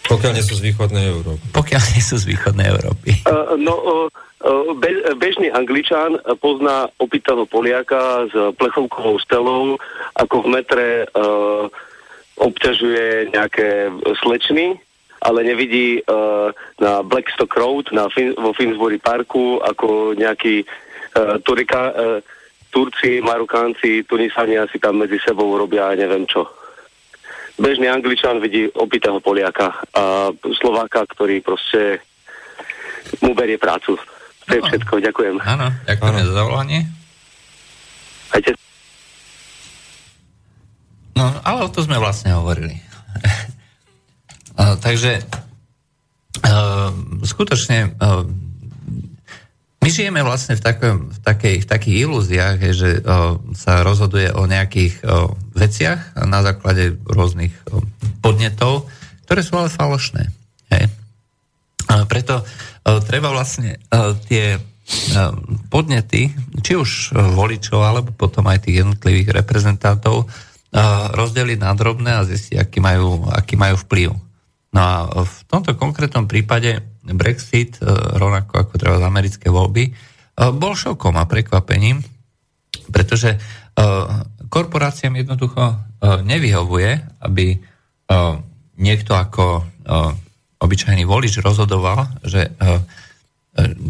Pokiaľ 0.03 0.31
nie 0.35 0.45
sú 0.49 0.55
z 0.59 0.63
východnej 0.67 1.05
Európy. 1.07 1.45
Pokiaľ 1.55 1.83
nie 1.95 2.03
sú 2.03 2.15
z 2.19 2.25
východnej 2.27 2.67
Európy. 2.67 3.23
Uh, 3.23 3.55
no, 3.55 3.73
uh, 3.77 4.07
bežný 5.15 5.47
angličan 5.55 6.19
pozná 6.43 6.91
opýtaného 6.99 7.47
Poliaka 7.47 8.27
s 8.27 8.35
plechovkovou 8.59 9.15
stelou, 9.23 9.79
ako 10.19 10.35
v 10.43 10.47
metre 10.51 10.87
uh, 11.07 11.71
obťažuje 12.43 13.31
nejaké 13.31 13.87
slečny, 14.19 14.75
ale 15.23 15.47
nevidí 15.47 16.03
uh, 16.03 16.51
na 16.83 16.99
Blackstock 17.07 17.55
Road 17.55 17.95
na 17.95 18.11
fin- 18.11 18.35
vo 18.35 18.51
Finsbury 18.51 18.99
Parku 18.99 19.63
ako 19.63 20.19
nejakí 20.19 20.67
uh, 20.67 21.39
Turika, 21.39 21.95
Turci, 22.73 23.21
Marokánci, 23.21 24.03
Tunisania 24.03 24.67
si 24.67 24.81
tam 24.81 24.99
medzi 24.99 25.21
sebou 25.21 25.55
robia 25.55 25.93
neviem 25.95 26.25
čo. 26.27 26.49
Bežný 27.53 27.85
angličan 27.85 28.41
vidí 28.41 28.65
opitého 28.73 29.21
Poliaka 29.21 29.77
a 29.93 30.33
Slováka, 30.57 31.05
ktorý 31.05 31.37
proste 31.45 32.01
mu 33.21 33.37
berie 33.37 33.61
prácu. 33.61 33.93
To 34.47 34.51
je 34.59 34.61
všetko, 34.61 34.93
ďakujem. 34.99 35.35
Áno, 35.43 35.71
ďakujem 35.87 36.25
za 36.27 36.33
zavolanie. 36.35 36.79
Ajte. 38.33 38.51
No, 41.13 41.29
ale 41.45 41.59
o 41.63 41.69
to 41.69 41.85
sme 41.85 42.01
vlastne 42.01 42.33
hovorili. 42.33 42.81
uh, 44.59 44.75
takže 44.85 45.21
uh, 46.43 46.91
skutočne 47.23 47.95
uh, 48.01 48.25
my 49.83 49.91
žijeme 49.91 50.23
vlastne 50.23 50.55
v, 50.55 50.63
takom, 50.63 51.11
v, 51.11 51.19
takej, 51.19 51.55
v 51.59 51.67
takých 51.67 51.95
ilúziách, 52.07 52.59
že 52.71 53.03
uh, 53.03 53.35
sa 53.51 53.83
rozhoduje 53.83 54.31
o 54.31 54.47
nejakých 54.47 55.03
uh, 55.03 55.27
veciach 55.51 56.15
na 56.23 56.39
základe 56.39 56.95
rôznych 57.03 57.51
uh, 57.67 57.83
podnetov, 58.23 58.87
ktoré 59.27 59.43
sú 59.43 59.59
ale 59.59 59.67
falošné. 59.67 60.31
Hej? 60.71 60.87
Uh, 61.91 62.07
preto 62.07 62.47
treba 62.83 63.31
vlastne 63.31 63.79
e, 63.79 63.97
tie 64.27 64.45
e, 64.55 64.59
podnety, 65.71 66.31
či 66.59 66.73
už 66.75 67.15
voličov, 67.15 67.79
alebo 67.79 68.11
potom 68.11 68.47
aj 68.51 68.67
tých 68.67 68.83
jednotlivých 68.83 69.43
reprezentantov, 69.43 70.27
rozdeliť 71.13 71.61
na 71.61 71.77
drobné 71.77 72.17
a 72.17 72.25
zistiť, 72.25 72.57
aký 72.57 72.81
majú, 72.81 73.29
aký 73.29 73.53
majú 73.53 73.77
vplyv. 73.85 74.09
No 74.73 74.79
a 74.81 75.21
v 75.21 75.37
tomto 75.45 75.77
konkrétnom 75.77 76.25
prípade 76.25 76.81
Brexit, 77.05 77.77
rovnako 78.17 78.57
ako 78.57 78.73
treba 78.81 78.97
z 78.97 79.05
americké 79.05 79.53
voľby, 79.53 79.93
bol 80.33 80.73
šokom 80.73 81.13
a 81.13 81.29
prekvapením, 81.29 82.01
pretože 82.89 83.37
korporáciám 84.49 85.21
jednoducho 85.21 85.77
nevyhovuje, 86.25 87.21
aby 87.21 87.61
niekto 88.81 89.13
ako 89.13 89.61
obyčajný 90.63 91.03
volič 91.03 91.43
rozhodoval, 91.43 92.07
že 92.23 92.47
e, 92.47 92.51
e, 92.55 92.71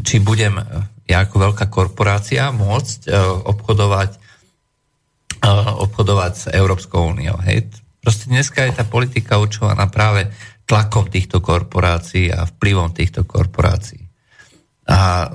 či 0.01 0.17
budem 0.17 0.57
e, 0.57 0.65
ja 1.05 1.21
ako 1.21 1.51
veľká 1.51 1.69
korporácia 1.69 2.49
môcť 2.55 3.11
obchodovať, 3.43 4.15
obchodovať 5.83 6.31
s 6.31 6.45
Európskou 6.47 7.11
úniou. 7.11 7.35
Hej. 7.43 7.75
Proste 7.99 8.31
dneska 8.31 8.63
je 8.63 8.71
tá 8.71 8.87
politika 8.87 9.35
určovaná 9.35 9.91
práve 9.91 10.31
tlakom 10.63 11.11
týchto 11.11 11.43
korporácií 11.43 12.31
a 12.31 12.47
vplyvom 12.47 12.95
týchto 12.95 13.27
korporácií. 13.27 13.99
A 14.87 15.27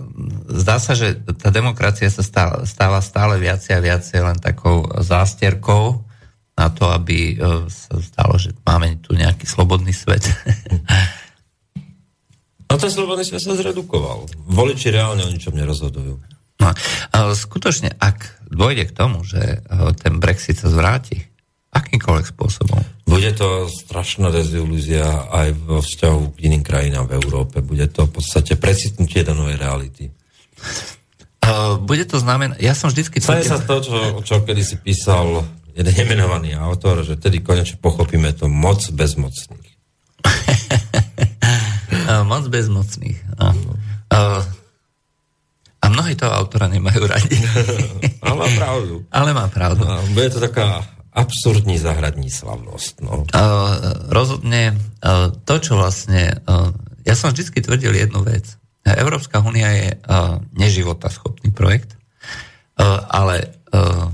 zdá 0.49 0.81
sa, 0.81 0.97
že 0.97 1.21
tá 1.37 1.53
demokracia 1.53 2.09
sa 2.09 2.25
stáva 2.65 3.05
stále 3.05 3.37
viacej 3.37 3.77
a 3.77 3.85
viacej 3.85 4.21
len 4.25 4.41
takou 4.41 4.89
zástierkou 4.89 6.01
na 6.57 6.73
to, 6.73 6.89
aby 6.89 7.37
sa 7.69 7.93
stalo, 8.01 8.41
že 8.41 8.57
máme 8.65 9.05
tu 9.05 9.13
nejaký 9.13 9.45
slobodný 9.45 9.93
svet. 9.93 10.25
A 12.69 12.77
ten 12.77 12.93
slobodný 12.93 13.25
svet 13.25 13.41
sa 13.41 13.57
zredukoval. 13.57 14.29
Voliči 14.45 14.93
reálne 14.93 15.25
o 15.25 15.33
ničom 15.33 15.57
nerozhodujú. 15.57 16.21
No, 16.59 16.69
skutočne, 17.33 17.95
ak 17.97 18.45
dôjde 18.51 18.91
k 18.91 18.93
tomu, 18.93 19.23
že 19.23 19.41
e, 19.41 19.59
ten 19.97 20.19
Brexit 20.19 20.59
sa 20.59 20.69
zvráti, 20.69 21.23
akýmkoľvek 21.71 22.27
spôsobom. 22.35 22.81
Bude 23.07 23.31
to 23.37 23.69
strašná 23.69 24.33
dezilúzia 24.33 25.05
aj 25.31 25.55
vo 25.55 25.79
vzťahu 25.85 26.35
k 26.35 26.39
iným 26.49 26.65
krajinám 26.65 27.07
v 27.09 27.17
Európe. 27.21 27.61
Bude 27.61 27.87
to 27.89 28.09
v 28.09 28.21
podstate 28.21 28.57
presitnutie 28.57 29.23
do 29.23 29.37
novej 29.37 29.57
reality. 29.61 30.11
Uh, 31.45 31.79
bude 31.81 32.05
to 32.09 32.19
znamená... 32.19 32.59
Ja 32.59 32.75
som 32.75 32.91
vždycky... 32.91 33.21
Stane 33.23 33.47
sa 33.47 33.61
to, 33.61 33.81
čo, 33.85 33.97
čo 34.25 34.43
kedy 34.43 34.63
si 34.65 34.77
písal 34.81 35.45
jeden 35.77 35.95
nemenovaný 35.95 36.59
autor, 36.59 37.07
že 37.07 37.21
tedy 37.21 37.39
konečne 37.45 37.79
pochopíme 37.79 38.35
to 38.35 38.51
moc 38.51 38.83
bezmocných. 38.91 39.71
uh, 42.09 42.25
moc 42.25 42.49
bezmocných. 42.49 43.21
Uh, 43.37 43.53
uh, 44.17 44.43
a 45.79 45.87
mnohí 45.93 46.17
toho 46.19 46.33
autora 46.33 46.67
nemajú 46.67 47.07
radi. 47.07 47.39
Ale 48.25 48.35
má 48.35 48.49
pravdu. 48.57 48.95
Ale 49.13 49.31
má 49.37 49.47
pravdu. 49.47 49.85
A 49.87 50.03
bude 50.11 50.33
to 50.33 50.41
taká 50.43 50.83
absurdní 51.15 51.79
zahradní 51.79 52.33
slavnosť. 52.33 52.93
No. 53.05 53.23
Uh, 53.31 54.11
rozhodne 54.11 54.75
uh, 54.75 55.31
to, 55.47 55.55
čo 55.63 55.79
vlastne... 55.79 56.43
Uh, 56.49 56.75
ja 57.07 57.15
som 57.15 57.31
vždy 57.31 57.63
tvrdil 57.63 57.95
jednu 57.95 58.21
vec. 58.27 58.59
Európska 58.85 59.45
únia 59.45 59.69
je 59.75 59.89
uh, 59.97 60.41
neživotaschopný 60.57 61.53
projekt, 61.53 61.95
uh, 61.95 63.05
ale 63.09 63.53
uh, 63.73 64.09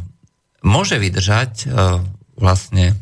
môže 0.66 0.98
vydržať 0.98 1.70
uh, 1.70 2.02
vlastne 2.34 2.98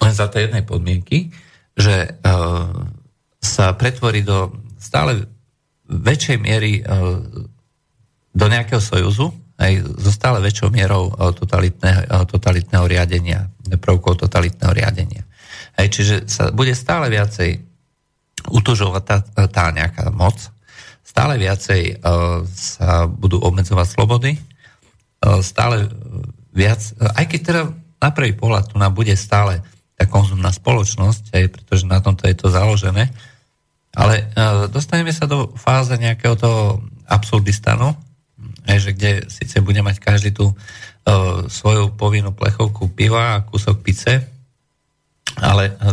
len 0.00 0.12
za 0.12 0.26
tej 0.26 0.50
jednej 0.50 0.64
podmienky, 0.66 1.30
že 1.78 2.18
uh, 2.20 2.68
sa 3.42 3.74
pretvorí 3.74 4.22
do 4.22 4.54
stále 4.78 5.26
väčšej 5.90 6.38
miery 6.38 6.80
uh, 6.80 7.18
do 8.32 8.46
nejakého 8.48 8.80
sojuzu, 8.80 9.34
aj 9.60 9.72
so 10.00 10.10
stále 10.10 10.40
väčšou 10.40 10.72
mierou 10.72 11.12
eh, 11.12 11.30
totalitného, 11.36 12.00
eh, 12.08 12.24
totalitného 12.24 12.84
riadenia, 12.88 13.52
prvkov 13.78 14.24
totalitného 14.24 14.72
riadenia. 14.72 15.22
Aj, 15.76 15.86
čiže 15.86 16.26
sa 16.26 16.48
bude 16.50 16.72
stále 16.72 17.12
viacej 17.12 17.60
utužovať 18.48 19.02
tá, 19.04 19.16
tá 19.46 19.64
nejaká 19.70 20.10
moc, 20.10 20.34
stále 21.04 21.36
viacej 21.36 22.02
sa 22.48 23.06
budú 23.06 23.38
obmedzovať 23.38 23.86
slobody, 23.86 24.32
stále 25.44 25.86
viac, 26.50 26.80
aj 26.98 27.24
keď 27.28 27.40
teda 27.40 27.62
na 28.02 28.10
prvý 28.10 28.34
pohľad 28.34 28.74
tu 28.74 28.76
nám 28.82 28.96
bude 28.96 29.14
stále 29.14 29.62
tá 29.94 30.10
konzumná 30.10 30.50
spoločnosť, 30.50 31.30
aj 31.30 31.44
pretože 31.54 31.84
na 31.86 32.02
tomto 32.02 32.26
je 32.26 32.34
to 32.34 32.50
založené, 32.50 33.14
ale 33.92 34.32
uh, 34.32 34.66
dostaneme 34.72 35.12
sa 35.12 35.28
do 35.28 35.52
fáze 35.54 35.92
nejakého 35.96 36.34
toho 36.36 36.80
absurdistanu, 37.04 37.92
že 38.64 38.96
kde 38.96 39.28
síce 39.28 39.60
bude 39.60 39.84
mať 39.84 40.00
každý 40.00 40.32
tú 40.32 40.52
uh, 40.52 41.44
svoju 41.46 41.92
povinnú 41.92 42.32
plechovku 42.32 42.88
piva 42.96 43.36
a 43.36 43.44
kúsok 43.44 43.84
pice, 43.84 44.24
ale 45.36 45.76
uh, 45.76 45.92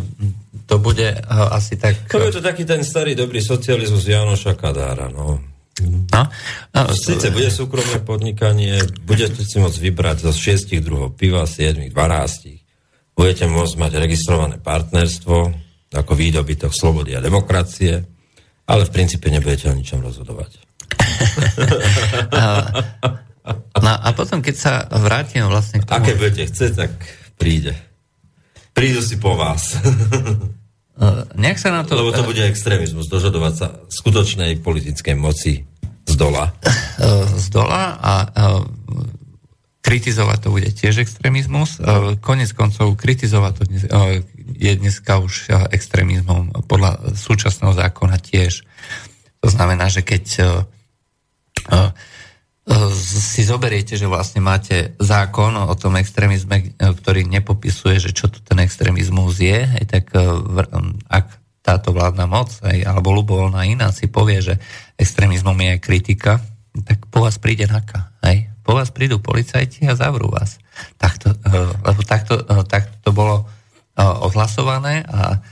to 0.69 0.77
bude 0.77 1.17
asi 1.29 1.81
tak... 1.81 1.97
To 2.13 2.21
je 2.21 2.37
to 2.37 2.45
taký 2.45 2.61
ten 2.61 2.85
starý 2.85 3.17
dobrý 3.17 3.41
socializmus 3.41 4.05
Janoša 4.05 4.53
Kadára, 4.53 5.09
no. 5.09 5.41
No, 5.81 6.23
no, 6.75 6.81
Sice 6.91 7.31
bude 7.31 7.47
súkromné 7.49 8.03
podnikanie, 8.03 8.83
budete 9.07 9.41
si 9.47 9.57
môcť 9.57 9.79
vybrať 9.79 10.27
zo 10.27 10.31
šiestich 10.35 10.83
druhov 10.83 11.15
piva, 11.15 11.47
siedmých, 11.47 11.95
dvanástich. 11.95 12.61
Budete 13.15 13.47
môcť 13.47 13.75
mať 13.79 13.91
registrované 13.97 14.55
partnerstvo 14.59 15.68
ako 15.89 16.13
výdobytok 16.13 16.73
slobody 16.73 17.17
a 17.17 17.23
demokracie, 17.23 18.05
ale 18.69 18.85
v 18.85 18.93
princípe 18.93 19.29
nebudete 19.33 19.69
o 19.69 19.73
ničom 19.73 20.01
rozhodovať. 20.05 20.61
no 23.83 23.91
a 23.97 24.09
potom, 24.13 24.45
keď 24.45 24.55
sa 24.55 24.85
vrátim 25.01 25.41
vlastne 25.49 25.81
k 25.81 25.89
tomu... 25.89 25.97
Aké 25.97 26.13
budete 26.13 26.45
chcieť, 26.49 26.73
tak 26.77 26.91
príde. 27.41 27.73
Prídu 28.77 29.01
si 29.01 29.17
po 29.17 29.33
vás. 29.33 29.81
Nech 31.39 31.57
sa 31.57 31.71
na 31.71 31.87
to... 31.87 31.95
Lebo 31.95 32.11
to 32.11 32.27
bude 32.27 32.43
extrémizmus, 32.43 33.07
dožadovať 33.07 33.53
sa 33.55 33.67
skutočnej 33.87 34.59
politickej 34.59 35.15
moci 35.15 35.63
z 36.05 36.15
dola. 36.19 36.51
Z 37.39 37.47
dola 37.49 37.95
a 37.97 38.13
kritizovať 39.79 40.37
to 40.43 40.49
bude 40.51 40.67
tiež 40.75 41.07
extrémizmus. 41.07 41.79
Konec 42.19 42.51
koncov 42.51 42.99
kritizovať 42.99 43.53
to 43.55 43.63
je 44.55 44.71
dneska 44.77 45.21
už 45.21 45.53
extrémizmom 45.69 46.65
podľa 46.65 47.13
súčasného 47.13 47.73
zákona 47.75 48.17
tiež. 48.17 48.65
To 49.43 49.47
znamená, 49.47 49.87
že 49.87 50.01
keď 50.03 50.23
si 52.93 53.41
zoberiete, 53.41 53.97
že 53.97 54.05
vlastne 54.05 54.45
máte 54.45 54.93
zákon 55.01 55.57
o 55.57 55.73
tom 55.73 55.97
extrémizme, 55.97 56.77
ktorý 56.77 57.25
nepopisuje, 57.25 57.97
že 57.97 58.13
čo 58.13 58.29
to 58.29 58.37
ten 58.45 58.61
extrémizmus 58.61 59.41
je, 59.41 59.65
tak 59.89 60.13
e, 60.13 60.21
ak 61.09 61.25
táto 61.65 61.89
vládna 61.89 62.29
moc 62.29 62.53
alebo 62.61 63.13
ľubovoľná 63.13 63.65
iná 63.65 63.89
si 63.89 64.05
povie, 64.05 64.41
že 64.41 64.55
extrémizmom 65.01 65.57
je 65.57 65.69
aj 65.75 65.79
kritika, 65.81 66.33
tak 66.85 67.09
po 67.09 67.25
vás 67.25 67.41
príde 67.41 67.65
naka. 67.65 68.13
Aj? 68.21 68.37
Po 68.61 68.77
vás 68.77 68.93
prídu 68.93 69.17
policajti 69.17 69.89
a 69.89 69.97
zavrú 69.97 70.29
vás. 70.29 70.61
Takto, 71.01 71.33
e, 71.33 71.37
lebo 71.89 72.05
takto, 72.05 72.37
e, 72.37 72.63
takto 72.69 72.93
to 73.01 73.11
bolo 73.17 73.49
odhlasované 73.99 75.03
a 75.03 75.43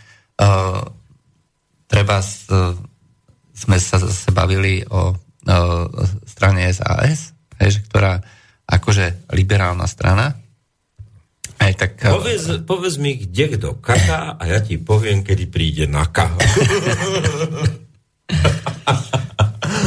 treba 1.88 2.18
sme 3.58 3.78
sa 3.82 3.98
zase 4.00 4.30
bavili 4.32 4.86
o 4.88 5.16
strane 6.28 6.68
SAS, 6.72 7.34
hej, 7.60 7.82
ktorá 7.88 8.20
akože 8.68 9.32
liberálna 9.32 9.88
strana. 9.88 10.36
Aj 11.58 11.74
tak, 11.74 11.98
povedz, 11.98 12.62
povedz 12.70 13.02
mi, 13.02 13.18
kde 13.18 13.58
kto 13.58 13.82
kaká 13.82 14.38
a 14.38 14.44
ja 14.46 14.62
ti 14.62 14.78
poviem, 14.78 15.26
kedy 15.26 15.50
príde 15.50 15.90
naka. 15.90 16.30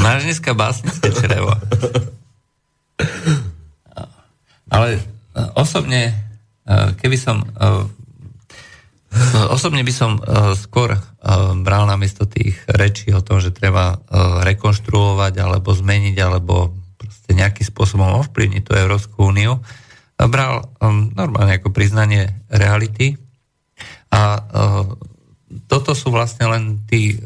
Máš 0.03 0.27
dneska 0.27 0.51
básnické 0.57 1.15
črevo. 1.15 1.55
Ale 4.75 4.99
osobne, 5.55 6.11
keby 6.99 7.17
som 7.21 7.47
Osobne 9.51 9.83
by 9.83 9.93
som 9.95 10.23
uh, 10.23 10.55
skôr 10.55 10.95
uh, 10.95 11.01
bral 11.61 11.87
namiesto 11.91 12.31
tých 12.31 12.63
rečí 12.71 13.11
o 13.11 13.23
tom, 13.23 13.43
že 13.43 13.51
treba 13.51 13.99
rekonštruovať 14.47 15.35
alebo 15.39 15.75
zmeniť 15.75 16.17
alebo 16.23 16.75
proste 16.95 17.33
nejakým 17.35 17.67
spôsobom 17.67 18.23
ovplyvniť 18.23 18.63
tú 18.63 18.73
Európsku 18.77 19.31
úniu, 19.31 19.59
bral 20.21 20.69
normálne 21.17 21.57
ako 21.57 21.73
priznanie 21.73 22.29
reality. 22.53 23.17
A 24.13 24.45
toto 25.65 25.97
sú 25.97 26.13
vlastne 26.13 26.45
len 26.53 26.85
tí, 26.85 27.17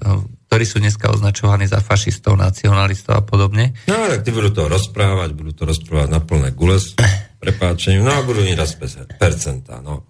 ktorí 0.46 0.62
sú 0.62 0.78
dneska 0.78 1.10
označovaní 1.10 1.66
za 1.66 1.82
fašistov, 1.82 2.38
nacionalistov 2.38 3.18
a 3.18 3.22
podobne. 3.26 3.74
No, 3.90 3.98
tak 4.06 4.22
tí 4.22 4.30
budú 4.30 4.54
to 4.54 4.70
rozprávať, 4.70 5.34
budú 5.34 5.50
to 5.58 5.66
rozprávať 5.66 6.08
na 6.12 6.22
plné 6.22 6.54
gules 6.54 6.94
prepáčením, 7.44 8.08
no 8.08 8.16
a 8.16 8.24
budú 8.24 8.40
im 8.40 8.56
raz 8.56 8.72
percentá, 9.20 9.84
no. 9.84 10.08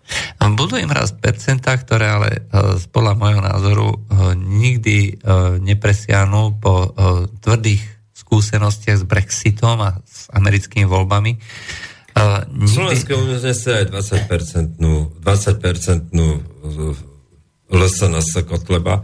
Budú 0.54 0.78
im 0.78 0.88
raz 0.94 1.10
percentá, 1.10 1.74
ktoré 1.74 2.06
ale 2.06 2.30
uh, 2.54 2.78
podľa 2.94 3.14
môjho 3.18 3.42
názoru 3.42 3.88
uh, 3.90 4.32
nikdy 4.38 5.18
uh, 5.18 5.58
nepresiahnu 5.58 6.62
po 6.62 6.94
tvrdých 7.42 7.82
skúsenostiach 8.14 9.02
s 9.02 9.04
Brexitom 9.04 9.82
a 9.82 9.98
s 10.06 10.30
americkými 10.30 10.86
voľbami. 10.86 11.36
Uh, 12.14 12.46
nikdy... 12.54 12.70
Slovenské 12.70 13.12
uniesie 13.18 13.70
aj 13.74 13.84
20-percentnú 13.90 14.92
20-percentnú 15.18 16.26
LSNS 17.74 18.46
Kotleba, 18.46 19.02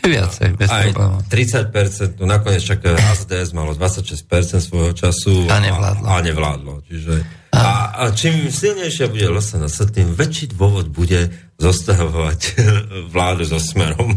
Viacej, 0.00 0.56
bez 0.56 0.70
aj 0.72 0.96
problémov. 0.96 1.20
30%, 1.28 2.16
no 2.16 2.24
nakoniec 2.24 2.62
však 2.64 2.80
HZDS 2.88 3.52
malo 3.52 3.76
26% 3.76 4.64
svojho 4.64 4.92
času 4.96 5.44
a 5.50 5.60
nevládlo. 5.60 6.06
A, 6.08 6.16
a 6.16 6.24
nevládlo. 6.24 6.74
Čiže, 6.88 7.14
a, 7.50 7.62
a 7.98 8.02
čím 8.14 8.46
silnejšia 8.46 9.10
bude 9.10 9.26
LSNS, 9.26 9.90
tým 9.90 10.14
väčší 10.14 10.54
dôvod 10.54 10.86
bude 10.86 11.34
zostavovať 11.58 12.40
vládu 13.14 13.42
so 13.42 13.58
smerom. 13.58 14.14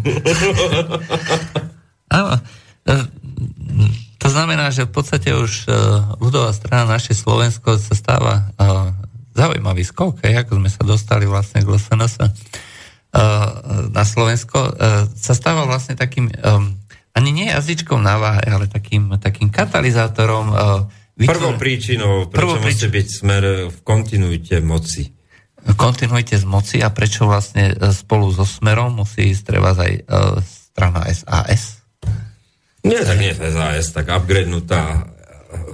Áno. 2.18 2.34
E, 2.86 2.94
to 4.22 4.28
znamená, 4.30 4.70
že 4.70 4.86
v 4.86 4.94
podstate 4.94 5.34
už 5.34 5.66
e, 5.66 5.70
ľudová 6.22 6.54
strana 6.54 6.86
naše 6.86 7.18
Slovensko 7.18 7.82
sa 7.82 7.98
stáva 7.98 8.34
e, 8.38 8.44
zaujímavý 9.34 9.82
skok, 9.82 10.22
ako 10.22 10.62
sme 10.62 10.70
sa 10.70 10.82
dostali 10.86 11.26
vlastne 11.26 11.66
k 11.66 11.70
LSNS 11.70 12.16
na 13.94 14.04
Slovensko, 14.10 14.74
sa 15.14 15.34
stáva 15.38 15.70
vlastne 15.70 15.94
takým, 15.94 16.34
ani 17.14 17.30
nie 17.30 17.46
jazyčkom 17.46 18.02
na 18.02 18.18
váhe, 18.18 18.42
ale 18.50 18.66
takým, 18.66 19.22
takým 19.22 19.54
katalizátorom. 19.54 20.50
Vytvor... 21.14 21.36
Prvou 21.38 21.54
príčinou, 21.62 22.26
prečo 22.26 22.58
Prvou 22.58 22.58
príč... 22.58 22.90
byť 22.90 23.08
smer 23.08 23.44
v 23.70 23.78
kontinuite 23.86 24.58
moci. 24.66 25.14
Kontinuite 25.78 26.36
z 26.36 26.46
moci 26.50 26.78
a 26.82 26.90
prečo 26.90 27.30
vlastne 27.30 27.78
spolu 27.94 28.34
so 28.34 28.44
smerom 28.44 29.00
musí 29.00 29.32
ísť 29.32 29.44
treba 29.46 29.78
aj 29.78 29.94
strana 30.44 31.06
SAS? 31.14 31.86
Nie, 32.84 33.00
tak 33.06 33.22
nie 33.22 33.32
SAS, 33.32 33.96
tak 33.96 34.12
upgradenutá 34.12 35.08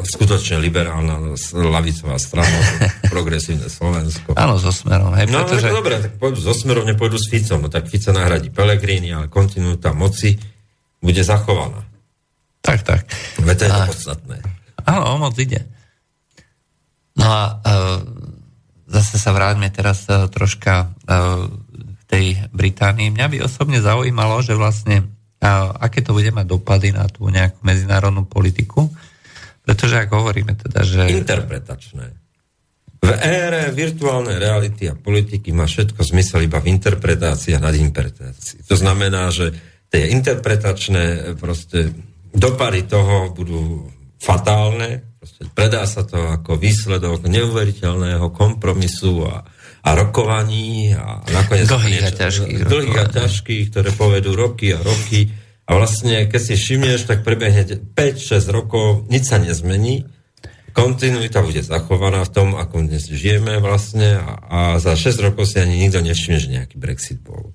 skutočne 0.03 0.59
liberálna 0.59 1.35
lavicová 1.55 2.19
strana, 2.19 2.59
progresívne 3.13 3.71
Slovensko. 3.71 4.35
Áno, 4.35 4.59
so 4.59 4.75
smerom. 4.75 5.15
Hej, 5.15 5.31
no, 5.31 5.47
pretože... 5.47 5.71
dobre, 5.71 5.95
tak 6.03 6.13
pôjdu 6.19 6.39
so 6.43 6.53
smerom, 6.53 6.83
nepôjdu 6.83 7.15
s 7.15 7.31
Ficom. 7.31 7.63
No 7.63 7.71
tak 7.71 7.87
Fica 7.87 8.11
nahradí 8.11 8.51
Pelegrini, 8.51 9.15
ale 9.15 9.31
kontinuita 9.31 9.95
moci 9.95 10.35
bude 10.99 11.23
zachovaná. 11.23 11.79
Tak, 12.59 12.83
tak. 12.83 13.07
Veď 13.39 13.55
to 13.55 13.63
je 13.63 13.71
to 13.71 13.81
podstatné. 13.95 14.37
Áno, 14.85 15.03
o 15.13 15.15
moc 15.19 15.35
ide. 15.39 15.65
No 17.19 17.27
a 17.27 17.41
uh, 17.59 17.99
zase 18.87 19.19
sa 19.19 19.35
vráťme 19.35 19.67
teraz 19.73 20.07
uh, 20.07 20.31
troška 20.31 20.93
uh, 21.07 21.47
k 21.75 22.01
tej 22.07 22.25
Británii. 22.55 23.11
Mňa 23.11 23.27
by 23.27 23.37
osobne 23.43 23.83
zaujímalo, 23.83 24.39
že 24.39 24.55
vlastne 24.55 25.07
aké 25.79 26.03
to 26.03 26.11
bude 26.11 26.35
mať 26.35 26.45
dopady 26.51 26.91
na 26.91 27.07
tú 27.07 27.31
nejakú 27.31 27.63
medzinárodnú 27.63 28.27
politiku. 28.27 28.91
Pretože 29.63 30.03
ak 30.03 30.11
hovoríme 30.11 30.51
teda, 30.59 30.83
že... 30.83 31.07
Interpretačné. 31.15 32.05
V 32.99 33.11
ére 33.15 33.71
virtuálnej 33.71 34.35
reality 34.35 34.91
a 34.91 34.99
politiky 34.99 35.55
má 35.55 35.63
všetko 35.63 36.03
zmysel 36.03 36.43
iba 36.43 36.59
v 36.59 36.75
interpretácii 36.75 37.55
a 37.55 37.63
nadinterpretácii. 37.63 38.67
To 38.67 38.75
znamená, 38.75 39.31
že 39.31 39.55
tie 39.87 40.11
interpretačné 40.11 41.37
proste 41.39 41.95
dopady 42.35 42.83
toho 42.83 43.31
budú 43.31 43.87
fatálne, 44.19 45.15
proste 45.17 45.47
predá 45.55 45.87
sa 45.87 46.03
to 46.03 46.19
ako 46.19 46.59
výsledok 46.59 47.25
neuveriteľného 47.25 48.29
kompromisu 48.35 49.25
a, 49.25 49.47
a 49.83 49.89
rokovaní 49.95 50.91
a 50.93 51.23
nakoniec... 51.31 51.65
Dlhých 51.65 52.03
a 52.03 52.11
ťažkých. 52.11 52.67
Dlhých 52.67 52.99
a 52.99 53.05
ťažkých, 53.07 53.63
ktoré 53.71 53.89
povedú 53.95 54.35
roky 54.35 54.75
a 54.75 54.79
roky 54.83 55.31
a 55.69 55.77
vlastne, 55.77 56.25
keď 56.25 56.41
si 56.41 56.53
všimneš, 56.57 57.05
tak 57.05 57.21
prebehne 57.21 57.61
5-6 57.93 58.49
rokov, 58.49 59.05
nič 59.05 59.29
sa 59.29 59.37
nezmení, 59.37 60.09
kontinuita 60.73 61.45
bude 61.45 61.61
zachovaná 61.61 62.25
v 62.25 62.33
tom, 62.33 62.47
ako 62.57 62.89
dnes 62.89 63.05
žijeme 63.05 63.61
vlastne 63.61 64.17
a, 64.17 64.29
a 64.49 64.59
za 64.81 64.97
6 64.97 65.29
rokov 65.29 65.45
si 65.45 65.61
ani 65.61 65.77
nikto 65.77 66.01
nevšimne, 66.01 66.39
že 66.41 66.49
nejaký 66.49 66.75
Brexit 66.81 67.21
bol. 67.21 67.53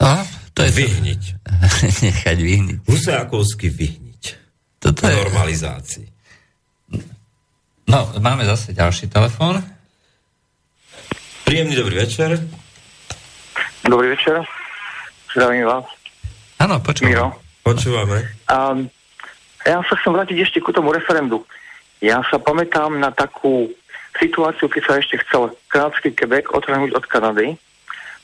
A, 0.00 0.24
to 0.56 0.64
je 0.64 0.72
vyhniť. 0.72 1.22
To... 1.44 1.52
Nechať 2.08 2.38
vyhniť. 2.40 2.78
Husákovsky 2.88 3.68
vyhniť. 3.68 4.07
Toto 4.78 5.00
je... 5.06 5.14
Normalizácii. 5.14 6.06
No, 7.88 8.12
máme 8.20 8.44
zase 8.44 8.76
ďalší 8.76 9.08
telefón. 9.08 9.64
Príjemný 11.48 11.74
dobrý 11.74 12.04
večer. 12.04 12.36
Dobrý 13.88 14.12
večer. 14.12 14.44
Zdravím 15.32 15.64
vás. 15.64 15.88
Áno, 16.60 16.76
počúvame. 16.84 17.16
Miro. 17.16 17.26
Počúvame. 17.64 18.18
Um, 18.52 18.92
ja 19.64 19.80
sa 19.88 19.94
chcem 19.96 20.12
vrátiť 20.12 20.38
ešte 20.44 20.58
ku 20.60 20.70
tomu 20.70 20.92
referendu. 20.92 21.48
Ja 22.04 22.20
sa 22.28 22.36
pamätám 22.36 23.00
na 23.00 23.08
takú 23.08 23.72
situáciu, 24.20 24.68
keď 24.68 24.82
sa 24.84 24.94
ešte 25.00 25.16
chcel 25.24 25.56
kanadský 25.72 26.12
Quebec 26.12 26.52
odtrhnúť 26.52 26.92
od 26.94 27.04
Kanady. 27.08 27.56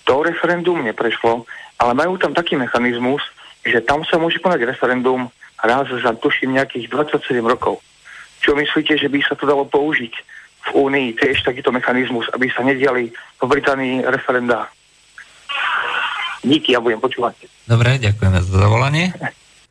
To 0.05 0.21
referendum 0.21 0.85
neprešlo, 0.85 1.49
ale 1.81 1.93
majú 1.97 2.21
tam 2.21 2.37
taký 2.37 2.61
mechanizmus, 2.61 3.25
že 3.65 3.81
tam 3.81 4.05
sa 4.05 4.21
môže 4.21 4.37
konať 4.39 4.69
referendum 4.69 5.33
raz 5.65 5.89
za, 5.89 6.13
tuším, 6.13 6.57
nejakých 6.61 6.93
27 6.93 7.41
rokov. 7.45 7.81
Čo 8.45 8.53
myslíte, 8.55 9.01
že 9.01 9.09
by 9.09 9.19
sa 9.25 9.35
to 9.35 9.49
dalo 9.49 9.65
použiť 9.65 10.15
v 10.65 10.69
Únii 10.73 11.17
tiež 11.17 11.45
takýto 11.45 11.73
mechanizmus, 11.73 12.29
aby 12.33 12.49
sa 12.53 12.65
nediali 12.65 13.13
v 13.13 13.45
Británii 13.45 14.05
referenda 14.05 14.69
Díky, 16.45 16.77
ja 16.77 16.81
budem 16.85 17.01
počúvať. 17.01 17.49
Dobre, 17.65 17.97
ďakujeme 17.97 18.39
za 18.45 18.53
zavolanie. 18.61 19.17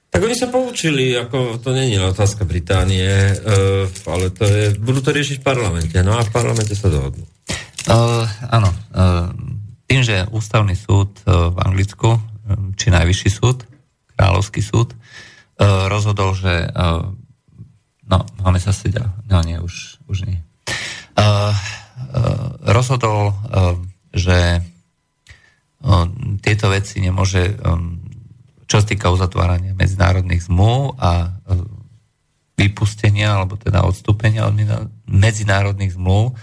Tak 0.09 0.21
oni 0.25 0.33
sa 0.33 0.49
poučili, 0.49 1.13
ako 1.13 1.61
to 1.61 1.69
není 1.69 2.01
otázka 2.01 2.49
Británie, 2.49 3.09
uh, 3.09 3.85
ale 4.09 4.33
to 4.33 4.45
je, 4.45 4.73
budú 4.81 5.05
to 5.05 5.13
riešiť 5.13 5.41
v 5.41 5.45
parlamente, 5.45 5.97
no 6.01 6.17
a 6.17 6.25
v 6.25 6.33
parlamente 6.33 6.73
sa 6.73 6.89
dohodnú. 6.89 7.25
Uh, 7.85 8.25
áno, 8.49 8.73
uh, 8.73 9.29
tým, 9.85 10.01
že 10.01 10.25
ústavný 10.33 10.73
súd 10.73 11.13
uh, 11.25 11.53
v 11.53 11.57
Anglicku, 11.61 12.17
či 12.73 12.89
najvyšší 12.89 13.29
súd, 13.29 13.65
kráľovský 14.17 14.61
súd, 14.65 14.93
uh, 14.93 15.02
rozhodol, 15.61 16.33
že 16.33 16.69
uh, 16.69 17.05
no, 18.07 18.17
máme 18.41 18.59
sa 18.59 18.73
si 18.73 18.89
no 18.93 19.39
nie, 19.45 19.57
už, 19.61 20.03
už 20.09 20.25
nie. 20.25 20.39
Uh, 21.13 21.53
rozhodol, 22.65 23.33
že 24.13 24.61
tieto 26.39 26.65
veci 26.71 27.03
nemôže, 27.03 27.59
čo 28.65 28.75
sa 28.79 28.85
týka 28.85 29.11
uzatvárania 29.11 29.75
medzinárodných 29.75 30.47
zmluv 30.47 30.95
a 30.95 31.33
vypustenia 32.55 33.35
alebo 33.35 33.59
teda 33.59 33.83
odstúpenia 33.83 34.47
od 34.47 34.55
medzinárodných 35.09 35.97
zmluv 35.99 36.37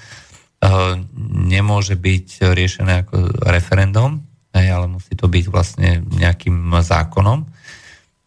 nemôže 1.48 1.96
byť 1.96 2.52
riešené 2.52 3.08
ako 3.08 3.48
referendum, 3.48 4.20
ale 4.52 4.86
musí 4.90 5.16
to 5.16 5.24
byť 5.24 5.44
vlastne 5.48 6.04
nejakým 6.04 6.68
zákonom, 6.84 7.48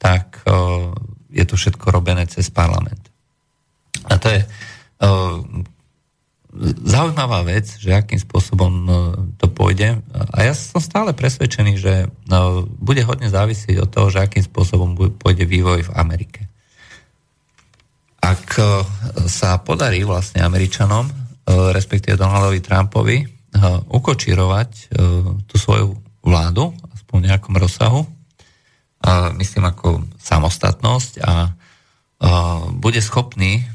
tak 0.03 0.43
je 1.31 1.43
to 1.47 1.55
všetko 1.55 1.95
robené 1.95 2.27
cez 2.27 2.51
parlament. 2.51 2.99
A 4.11 4.19
to 4.19 4.27
je 4.27 4.43
zaujímavá 6.83 7.41
vec, 7.47 7.65
že 7.81 7.95
akým 7.95 8.21
spôsobom 8.21 8.69
no, 8.69 8.97
to 9.41 9.49
pôjde. 9.49 9.97
A 10.13 10.37
ja 10.45 10.53
som 10.53 10.77
stále 10.83 11.15
presvedčený, 11.15 11.73
že 11.81 12.11
bude 12.77 13.01
hodne 13.07 13.31
závisieť 13.31 13.81
od 13.81 13.89
toho, 13.89 14.13
že 14.13 14.21
akým 14.21 14.45
spôsobom 14.45 14.93
pôjde 15.17 15.49
vývoj 15.49 15.89
v 15.89 15.95
Amerike. 15.97 16.45
Ak 18.21 18.59
sa 19.25 19.57
podarí 19.65 20.05
vlastne 20.05 20.45
Američanom, 20.45 21.09
respektíve 21.73 22.21
Donaldovi 22.21 22.61
Trumpovi, 22.61 23.17
ukočírovať 23.89 24.93
tú 25.49 25.55
svoju 25.57 25.97
vládu, 26.21 26.69
aspoň 26.93 27.17
v 27.17 27.27
nejakom 27.33 27.55
rozsahu, 27.57 28.01
myslím 29.35 29.67
ako 29.67 30.07
samostatnosť 30.15 31.13
a 31.23 31.51
bude 32.79 33.03
schopný 33.03 33.67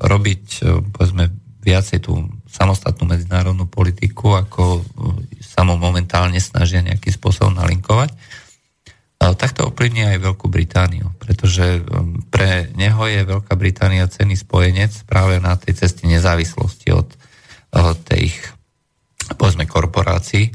robiť, 0.00 0.44
povedzme, 0.92 1.32
viacej 1.62 2.04
tú 2.04 2.26
samostatnú 2.50 3.06
medzinárodnú 3.06 3.70
politiku, 3.70 4.34
ako 4.34 4.82
sa 5.40 5.62
mu 5.62 5.78
momentálne 5.78 6.36
snažia 6.42 6.82
nejakým 6.82 7.14
spôsobom 7.14 7.54
nalinkovať. 7.54 8.12
Tak 9.22 9.54
to 9.54 9.70
ovplyvní 9.70 10.02
aj 10.02 10.18
Veľkú 10.18 10.50
Britániu, 10.50 11.14
pretože 11.22 11.86
pre 12.34 12.66
neho 12.74 13.06
je 13.06 13.22
Veľká 13.22 13.54
Británia 13.54 14.10
cený 14.10 14.34
spojenec 14.34 15.06
práve 15.06 15.38
na 15.38 15.54
tej 15.54 15.78
ceste 15.78 16.10
nezávislosti 16.10 16.90
od 16.90 17.14
tých, 18.10 18.34
povedzme, 19.38 19.70
korporácií, 19.70 20.50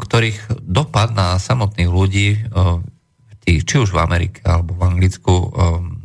ktorých 0.00 0.64
dopad 0.64 1.12
na 1.12 1.36
samotných 1.36 1.90
ľudí, 1.92 2.28
tých, 3.44 3.60
či 3.64 3.76
už 3.80 3.92
v 3.92 4.00
Amerike 4.00 4.40
alebo 4.44 4.76
v 4.76 4.84
Anglicku, 4.84 5.32
um, 5.32 6.00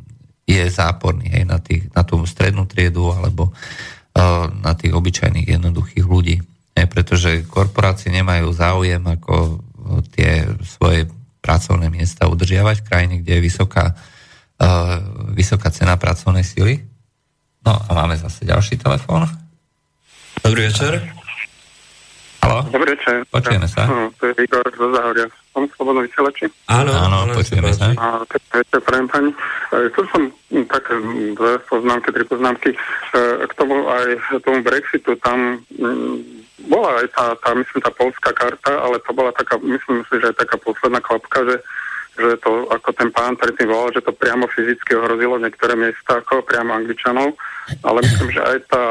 je 0.46 0.62
záporný 0.70 1.32
hej, 1.32 1.44
na, 1.48 1.58
tých, 1.58 1.90
na 1.92 2.06
tú 2.06 2.22
strednú 2.28 2.70
triedu 2.70 3.10
alebo 3.12 3.50
na 4.64 4.72
tých 4.80 4.96
obyčajných 4.96 5.60
jednoduchých 5.60 6.06
ľudí. 6.08 6.40
Hej, 6.72 6.88
pretože 6.88 7.44
korporácie 7.52 8.16
nemajú 8.16 8.48
záujem 8.56 9.04
ako 9.04 9.60
tie 10.16 10.48
svoje 10.64 11.12
pracovné 11.44 11.92
miesta 11.92 12.24
udržiavať 12.32 12.80
v 12.80 12.88
krajine, 12.88 13.16
kde 13.20 13.36
je 13.36 13.42
vysoká, 13.44 13.92
vysoká 15.36 15.68
cena 15.68 16.00
pracovnej 16.00 16.48
sily. 16.48 16.80
No 17.68 17.76
a 17.76 17.90
máme 17.92 18.16
zase 18.16 18.48
ďalší 18.48 18.80
telefón. 18.80 19.28
Dobrý 20.40 20.72
večer. 20.72 21.25
Halo? 22.46 22.62
Dobrý 22.70 22.94
večer. 22.94 23.26
Počujeme 23.34 23.66
sa. 23.66 23.90
Uh, 23.90 24.14
to 24.22 24.30
je 24.30 24.46
Igor 24.46 24.62
zo 24.78 24.94
Zahoria 24.94 25.26
som 25.50 25.66
slobodno 25.74 26.06
vysielači. 26.06 26.46
Áno, 26.70 26.94
áno, 26.94 27.32
počujeme 27.34 27.72
sa. 27.74 27.90
A 27.96 28.22
ešte 28.28 28.78
prajem 28.84 29.08
pani. 29.08 29.32
E, 29.72 29.88
chcel 29.90 30.06
som 30.12 30.22
také 30.68 30.94
dve 31.32 31.58
poznámky, 31.64 32.12
tri 32.12 32.28
poznámky 32.28 32.70
e, 32.76 32.78
k 33.48 33.54
tomu 33.56 33.88
aj 33.88 34.20
tomu 34.44 34.60
Brexitu. 34.62 35.16
Tam 35.24 35.64
bola 36.68 37.00
aj 37.00 37.08
tá, 37.16 37.26
tá, 37.40 37.50
myslím, 37.56 37.80
tá 37.80 37.92
polská 37.96 38.36
karta, 38.36 38.84
ale 38.84 39.00
to 39.08 39.16
bola 39.16 39.32
taká, 39.32 39.56
myslím 39.64 40.04
si, 40.12 40.20
že 40.20 40.36
aj 40.36 40.44
taká 40.44 40.60
posledná 40.60 41.00
klapka, 41.00 41.40
že 41.48 41.56
že 42.16 42.40
to, 42.40 42.72
ako 42.72 42.90
ten 42.96 43.12
pán 43.12 43.36
predtým 43.36 43.68
volal, 43.68 43.92
že 43.92 44.04
to 44.04 44.16
priamo 44.16 44.48
fyzicky 44.48 44.96
ohrozilo 44.96 45.36
niektoré 45.36 45.76
miesta, 45.76 46.24
ako 46.24 46.48
priamo 46.48 46.72
Angličanov, 46.72 47.36
ale 47.84 48.00
myslím, 48.08 48.30
že 48.32 48.42
aj 48.42 48.58
tá, 48.72 48.86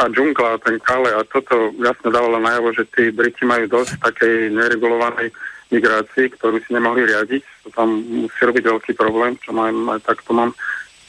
tá 0.00 0.04
džungla, 0.08 0.64
ten 0.64 0.80
kale 0.80 1.12
a 1.12 1.20
toto 1.28 1.76
jasne 1.78 2.08
dávalo 2.08 2.40
najavo, 2.40 2.72
že 2.72 2.84
tí 2.96 3.12
Briti 3.12 3.44
majú 3.44 3.68
dosť 3.68 4.00
takej 4.00 4.34
neregulovanej 4.56 5.28
migrácii, 5.74 6.32
ktorú 6.38 6.62
si 6.62 6.70
nemohli 6.72 7.04
riadiť. 7.04 7.42
To 7.66 7.68
tam 7.74 7.88
musí 8.06 8.40
robiť 8.40 8.64
veľký 8.64 8.92
problém, 8.96 9.36
čo 9.42 9.52
mám, 9.52 9.74
aj 9.92 10.00
takto 10.06 10.30
mám 10.32 10.50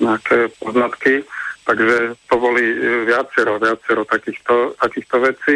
nejaké 0.01 0.51
poznatky. 0.59 1.23
Takže 1.65 2.13
to 2.29 2.35
boli 2.37 2.61
e, 2.61 2.77
viacero, 3.09 3.57
viacero 3.57 4.05
takýchto, 4.05 4.77
takýchto 4.77 5.15
vecí. 5.17 5.55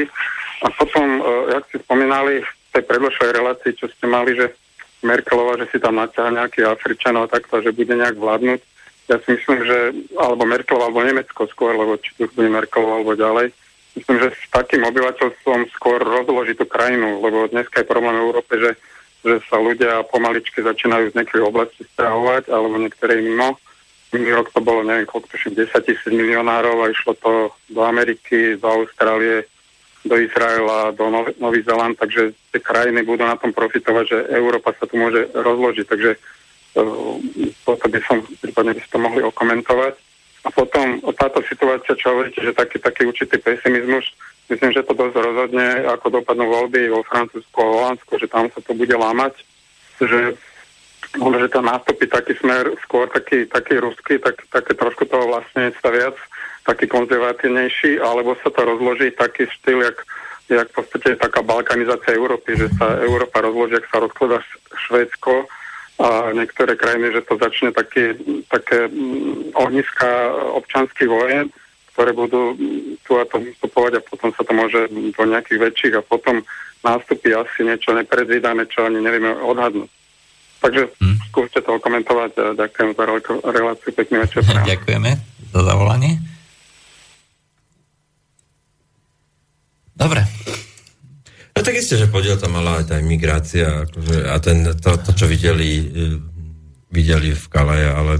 A 0.65 0.67
potom, 0.73 1.05
e, 1.05 1.53
jak 1.53 1.63
ste 1.69 1.77
spomínali 1.85 2.41
v 2.41 2.49
tej 2.73 2.83
predložšej 2.89 3.29
relácii, 3.29 3.71
čo 3.77 3.85
ste 3.93 4.05
mali, 4.09 4.33
že 4.33 4.49
Merkelová, 4.99 5.55
že 5.63 5.71
si 5.71 5.77
tam 5.79 5.95
naťahá 5.95 6.29
nejaký 6.33 6.67
Afričanov 6.67 7.31
takto, 7.31 7.63
že 7.63 7.71
bude 7.71 7.95
nejak 7.95 8.19
vládnuť. 8.19 8.59
Ja 9.09 9.17
si 9.23 9.39
myslím, 9.39 9.59
že 9.65 9.77
alebo 10.19 10.43
Merkelová, 10.45 10.91
alebo 10.91 11.01
Nemecko 11.01 11.47
skôr, 11.49 11.73
lebo 11.73 11.97
či 11.97 12.13
tu 12.19 12.27
bude 12.29 12.51
Merkelová, 12.51 12.99
alebo 12.99 13.15
ďalej. 13.15 13.55
Myslím, 13.97 14.17
že 14.21 14.29
s 14.35 14.43
takým 14.53 14.85
obyvateľstvom 14.85 15.59
skôr 15.73 15.99
rozloží 16.03 16.53
tú 16.53 16.69
krajinu, 16.69 17.19
lebo 17.25 17.49
dneska 17.49 17.81
je 17.81 17.89
problém 17.89 18.15
v 18.15 18.25
Európe, 18.29 18.53
že, 18.61 18.71
že 19.25 19.41
sa 19.49 19.57
ľudia 19.57 20.05
pomaličky 20.13 20.61
začínajú 20.61 21.09
z 21.09 21.17
nejakej 21.17 21.41
oblasti 21.41 21.83
strahovať, 21.95 22.53
alebo 22.53 22.77
niektoré 22.77 23.17
mimo. 23.23 23.57
Minulý 24.13 24.41
rok 24.41 24.53
to 24.53 24.61
bolo, 24.61 24.85
neviem, 24.85 25.09
koľko 25.09 25.27
to 25.33 25.37
10 25.53 25.69
tisíc 25.85 26.09
milionárov 26.09 26.81
a 26.81 26.93
išlo 26.93 27.13
to 27.17 27.53
do 27.69 27.81
Ameriky, 27.85 28.57
do 28.57 28.67
Austrálie, 28.67 29.45
do 30.05 30.15
Izraela, 30.15 30.95
do 30.95 31.11
Nov- 31.11 31.35
Nový 31.39 31.61
Zeland, 31.63 31.99
takže 31.99 32.31
tie 32.55 32.61
krajiny 32.63 33.03
budú 33.03 33.27
na 33.27 33.35
tom 33.35 33.51
profitovať, 33.51 34.05
že 34.07 34.17
Európa 34.31 34.71
sa 34.77 34.87
tu 34.87 34.95
môže 34.95 35.27
rozložiť, 35.35 35.85
takže 35.87 36.11
toto 37.65 37.85
by 37.89 37.99
som, 38.07 38.23
prípadne 38.39 38.77
by 38.77 38.81
ste 38.83 38.93
to 38.95 38.99
mohli 39.01 39.21
okomentovať. 39.25 39.93
A 40.47 40.49
potom 40.55 41.03
táto 41.19 41.43
situácia, 41.43 41.99
čo 41.99 42.15
hovoríte, 42.15 42.39
že 42.39 42.55
taký, 42.55 42.79
taký 42.79 43.11
určitý 43.11 43.35
pesimizmus, 43.43 44.07
myslím, 44.47 44.71
že 44.71 44.87
to 44.87 44.95
dosť 44.95 45.19
rozhodne, 45.19 45.67
ako 45.91 46.23
dopadnú 46.23 46.47
voľby 46.47 46.87
vo 46.87 47.03
Francúzsku 47.03 47.57
a 47.59 47.67
Holandsku, 47.67 48.15
že 48.15 48.31
tam 48.31 48.47
sa 48.47 48.63
to 48.63 48.71
bude 48.71 48.95
lámať, 48.95 49.35
že 49.99 50.39
že 51.17 51.49
tam 51.49 51.65
nastúpi 51.65 52.05
taký 52.05 52.37
smer 52.37 52.69
skôr 52.85 53.09
taký, 53.09 53.49
taký 53.49 53.81
ruský, 53.81 54.21
tak, 54.21 54.45
také 54.53 54.77
trošku 54.77 55.09
toho 55.09 55.25
vlastne 55.25 55.73
viac, 55.73 56.13
taký 56.69 56.85
konzervatívnejší, 56.85 57.97
alebo 57.97 58.37
sa 58.37 58.53
to 58.53 58.61
rozloží 58.61 59.09
taký 59.17 59.49
štýl, 59.49 59.81
jak, 59.81 59.97
jak 60.53 60.67
v 60.69 60.75
podstate 60.77 61.17
taká 61.17 61.41
balkanizácia 61.41 62.13
Európy, 62.13 62.61
že 62.61 62.69
sa 62.77 63.01
Európa 63.01 63.41
rozloží, 63.41 63.81
ak 63.81 63.89
sa 63.89 63.97
rozkladá 64.05 64.37
Švédsko 64.85 65.49
a 65.99 66.31
niektoré 66.31 66.77
krajiny, 66.77 67.11
že 67.11 67.25
to 67.25 67.41
začne 67.41 67.73
také, 67.73 68.13
také 68.53 68.85
mm, 68.87 69.57
ohniska 69.57 70.07
občanských 70.61 71.09
vojen, 71.09 71.49
ktoré 71.91 72.13
budú 72.15 72.55
tu 73.03 73.11
a 73.19 73.27
to 73.27 73.41
vystupovať 73.41 73.99
a 73.99 74.05
potom 74.05 74.29
sa 74.31 74.45
to 74.45 74.53
môže 74.53 74.79
do 74.93 75.23
nejakých 75.25 75.59
väčších 75.59 75.93
a 75.99 76.05
potom 76.05 76.39
nástupí 76.85 77.33
asi 77.35 77.67
niečo 77.67 77.91
nepredvídané, 77.91 78.69
čo 78.71 78.87
ani 78.87 79.03
nevieme 79.03 79.35
odhadnúť. 79.43 79.91
Takže 80.59 80.81
hmm. 80.95 81.17
skúste 81.31 81.59
to 81.59 81.79
komentovať. 81.79 82.55
Ďakujem 82.55 82.89
za 82.95 83.03
reláciu. 83.47 83.89
Pekný 83.95 84.15
večer. 84.23 84.43
Ďakujeme 84.75 85.11
za 85.51 85.61
zavolanie. 85.65 86.28
Dobre. 89.99 90.23
No 91.51 91.59
tak 91.59 91.75
isté, 91.75 91.99
že 91.99 92.07
podiel 92.07 92.39
tam 92.39 92.55
mala 92.55 92.79
aj 92.79 92.85
tá 92.87 92.95
imigrácia 93.03 93.83
akože, 93.83 94.17
a 94.31 94.35
ten, 94.39 94.63
to, 94.79 94.95
to, 94.95 95.11
čo 95.11 95.27
videli, 95.27 95.71
e, 95.75 95.85
videli 96.87 97.35
v 97.35 97.45
Kalaje, 97.51 97.87
ale... 97.91 98.13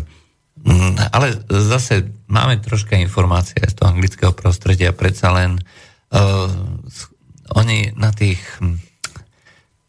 Mm, 0.60 1.00
ale 1.16 1.40
zase 1.48 2.04
máme 2.28 2.60
troška 2.60 3.00
informácie 3.00 3.64
z 3.64 3.80
toho 3.80 3.96
anglického 3.96 4.36
prostredia, 4.36 4.92
predsa 4.92 5.32
len 5.32 5.56
uh, 5.56 6.52
oni 7.56 7.96
na 7.96 8.12
tých 8.12 8.44
hm, 8.60 8.76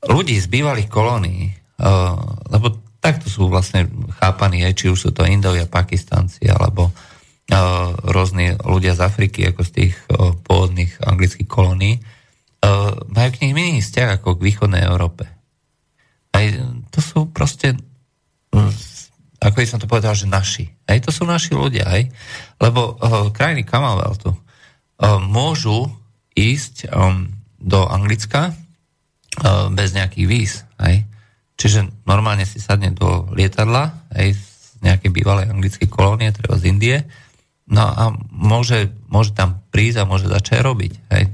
ľudí 0.07 0.39
z 0.39 0.47
bývalých 0.47 0.87
kolónií, 0.87 1.51
uh, 1.51 2.15
lebo 2.55 2.79
takto 3.03 3.27
sú 3.27 3.51
vlastne 3.51 3.91
chápaní, 4.23 4.62
aj, 4.62 4.79
či 4.79 4.87
už 4.95 4.99
sú 5.01 5.11
to 5.11 5.27
Indovia, 5.27 5.67
Pakistanci, 5.67 6.47
alebo 6.47 6.95
uh, 6.95 7.10
rôzni 8.06 8.55
ľudia 8.62 8.94
z 8.94 9.02
Afriky, 9.02 9.43
ako 9.51 9.66
z 9.66 9.70
tých 9.74 9.94
pôvodných 10.47 11.02
anglických 11.02 11.51
kolónií, 11.51 11.98
majú 13.10 13.28
k 13.35 13.40
nich 13.43 13.52
iný 13.52 13.82
vzťah 13.82 14.22
ako 14.22 14.39
k 14.39 14.44
východnej 14.47 14.86
Európe. 14.86 15.27
Aj 16.31 16.47
to 16.94 17.02
sú 17.02 17.27
proste, 17.35 17.74
ako 19.43 19.56
by 19.59 19.66
som 19.66 19.82
to 19.82 19.90
povedal, 19.90 20.14
že 20.14 20.31
naši. 20.31 20.70
Aj 20.86 21.02
to 21.02 21.10
sú 21.10 21.27
naši 21.27 21.59
ľudia, 21.59 21.90
aj. 21.90 22.06
Lebo 22.62 22.94
uh, 22.94 23.35
krajiny 23.35 23.66
Commonwealthu 23.66 24.31
uh, 24.31 25.18
môžu 25.18 25.90
ísť 26.39 26.94
do 27.59 27.81
Anglicka 27.90 28.55
bez 29.74 29.94
nejakých 29.94 30.27
víz, 30.27 30.52
aj. 30.78 31.06
Čiže 31.55 31.86
normálne 32.09 32.48
si 32.48 32.56
sadne 32.56 32.90
do 32.90 33.28
lietadla, 33.35 34.10
aj 34.10 34.32
z 34.32 34.81
nejakej 34.81 35.10
bývalej 35.12 35.47
anglickej 35.52 35.89
kolónie, 35.93 36.32
treba 36.32 36.56
z 36.56 36.66
Indie, 36.72 36.97
No 37.71 37.87
a 37.87 38.11
môže, 38.35 38.91
môže 39.07 39.31
tam 39.31 39.63
prísť 39.71 40.03
a 40.03 40.09
môže 40.09 40.27
začať 40.27 40.67
robiť. 40.67 40.93
Hej. 41.15 41.31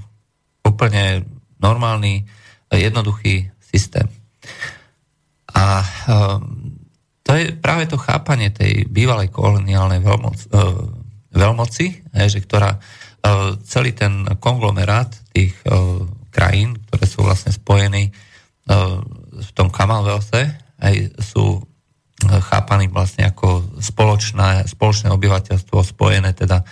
Úplne 0.69 1.25
normálny, 1.57 2.29
jednoduchý 2.69 3.49
systém. 3.59 4.05
A 5.57 5.81
um, 6.07 6.77
to 7.25 7.33
je 7.33 7.57
práve 7.57 7.89
to 7.89 7.97
chápanie 7.97 8.53
tej 8.53 8.85
bývalej 8.87 9.33
koloniálnej 9.33 10.05
veľmoc, 10.05 10.37
uh, 10.53 10.85
veľmoci, 11.33 11.87
hej, 12.13 12.29
že 12.29 12.45
ktorá 12.45 12.77
uh, 12.77 13.57
celý 13.65 13.97
ten 13.97 14.29
konglomerát 14.37 15.09
tých 15.33 15.57
uh, 15.65 16.05
krajín, 16.29 16.77
ktoré 16.87 17.05
sú 17.09 17.25
vlastne 17.25 17.51
spojení 17.51 18.13
v 18.67 19.51
tom 19.55 19.71
Commonwealthe, 19.71 20.59
aj 20.83 20.95
sú 21.23 21.63
chápaný 22.25 22.89
vlastne 22.89 23.29
ako 23.29 23.77
spoločné, 23.77 24.65
spoločné 24.65 25.13
obyvateľstvo 25.13 25.77
spojené 25.85 26.33
teda 26.33 26.65
e, 26.65 26.67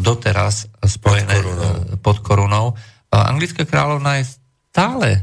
doteraz 0.00 0.64
spojené 0.80 1.36
pod 1.36 1.44
korunou. 1.44 1.76
E, 1.92 1.96
pod 2.00 2.16
korunou. 2.24 2.66
Anglická 3.08 3.68
kráľovna 3.68 4.20
je 4.20 4.24
stále 4.72 5.08
e, 5.12 5.20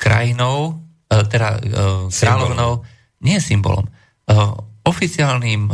krajinou, 0.00 0.80
teda 1.04 1.62
kráľovnou, 2.10 2.82
nie 3.22 3.38
symbolom, 3.38 3.86
oficiálnym 4.82 5.70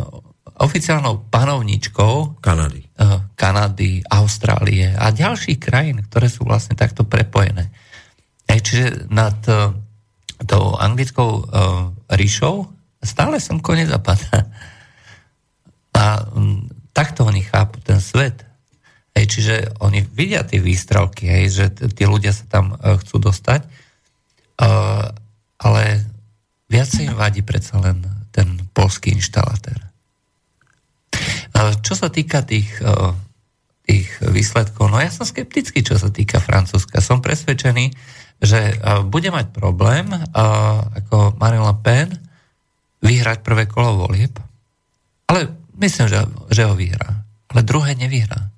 oficiálnou 0.61 1.33
panovničkou 1.33 2.45
Kanady. 2.45 2.85
Kanady, 3.33 4.05
Austrálie 4.05 4.93
a 4.93 5.09
ďalších 5.09 5.57
krajín, 5.57 6.05
ktoré 6.05 6.29
sú 6.29 6.45
vlastne 6.45 6.77
takto 6.77 7.09
prepojené. 7.09 7.73
Čiže 8.45 9.09
nad 9.09 9.41
tou 10.45 10.65
anglickou 10.77 11.49
ríšou 12.13 12.80
stále 13.01 13.41
slnko 13.41 13.73
nezapadá. 13.75 14.49
A 15.97 16.25
um, 16.33 16.69
takto 16.93 17.25
oni 17.25 17.41
chápu 17.45 17.81
ten 17.81 18.01
svet. 18.01 18.45
Hej, 19.17 19.27
čiže 19.27 19.55
oni 19.83 20.07
vidia 20.07 20.47
tie 20.47 20.63
výstrelky, 20.63 21.27
hej, 21.27 21.45
že 21.51 21.65
tí 21.93 22.07
ľudia 22.07 22.31
sa 22.31 22.47
tam 22.47 22.79
uh, 22.79 22.95
chcú 23.01 23.19
dostať, 23.19 23.67
uh, 24.63 25.11
ale 25.59 25.83
viac 26.71 26.89
im 27.03 27.19
vadí 27.19 27.43
predsa 27.43 27.83
len 27.83 28.07
ten 28.31 28.63
polský 28.71 29.11
inštalatér. 29.11 29.83
Uh, 31.57 31.75
čo 31.83 31.99
sa 31.99 32.07
týka 32.07 32.47
tých, 32.47 32.71
uh, 32.87 33.13
tých 33.83 34.07
výsledkov, 34.23 34.89
no 34.89 35.03
ja 35.03 35.11
som 35.11 35.27
skeptický, 35.27 35.83
čo 35.83 35.99
sa 35.99 36.09
týka 36.15 36.39
Francúzska. 36.39 37.03
Som 37.03 37.19
presvedčený, 37.19 37.91
že 38.41 38.79
uh, 38.79 39.03
bude 39.03 39.35
mať 39.35 39.51
problém 39.51 40.07
uh, 40.15 40.23
ako 41.03 41.35
Marine 41.43 41.67
Le 41.67 41.77
Pen, 41.83 42.09
vyhrať 43.01 43.41
prvé 43.41 43.65
kolo 43.65 44.09
volieb, 44.09 44.33
ale 45.29 45.49
myslím, 45.81 46.07
že, 46.09 46.21
že 46.53 46.63
ho 46.69 46.75
vyhrá. 46.77 47.25
Ale 47.51 47.67
druhé 47.67 47.99
nevyhrá. 47.99 48.53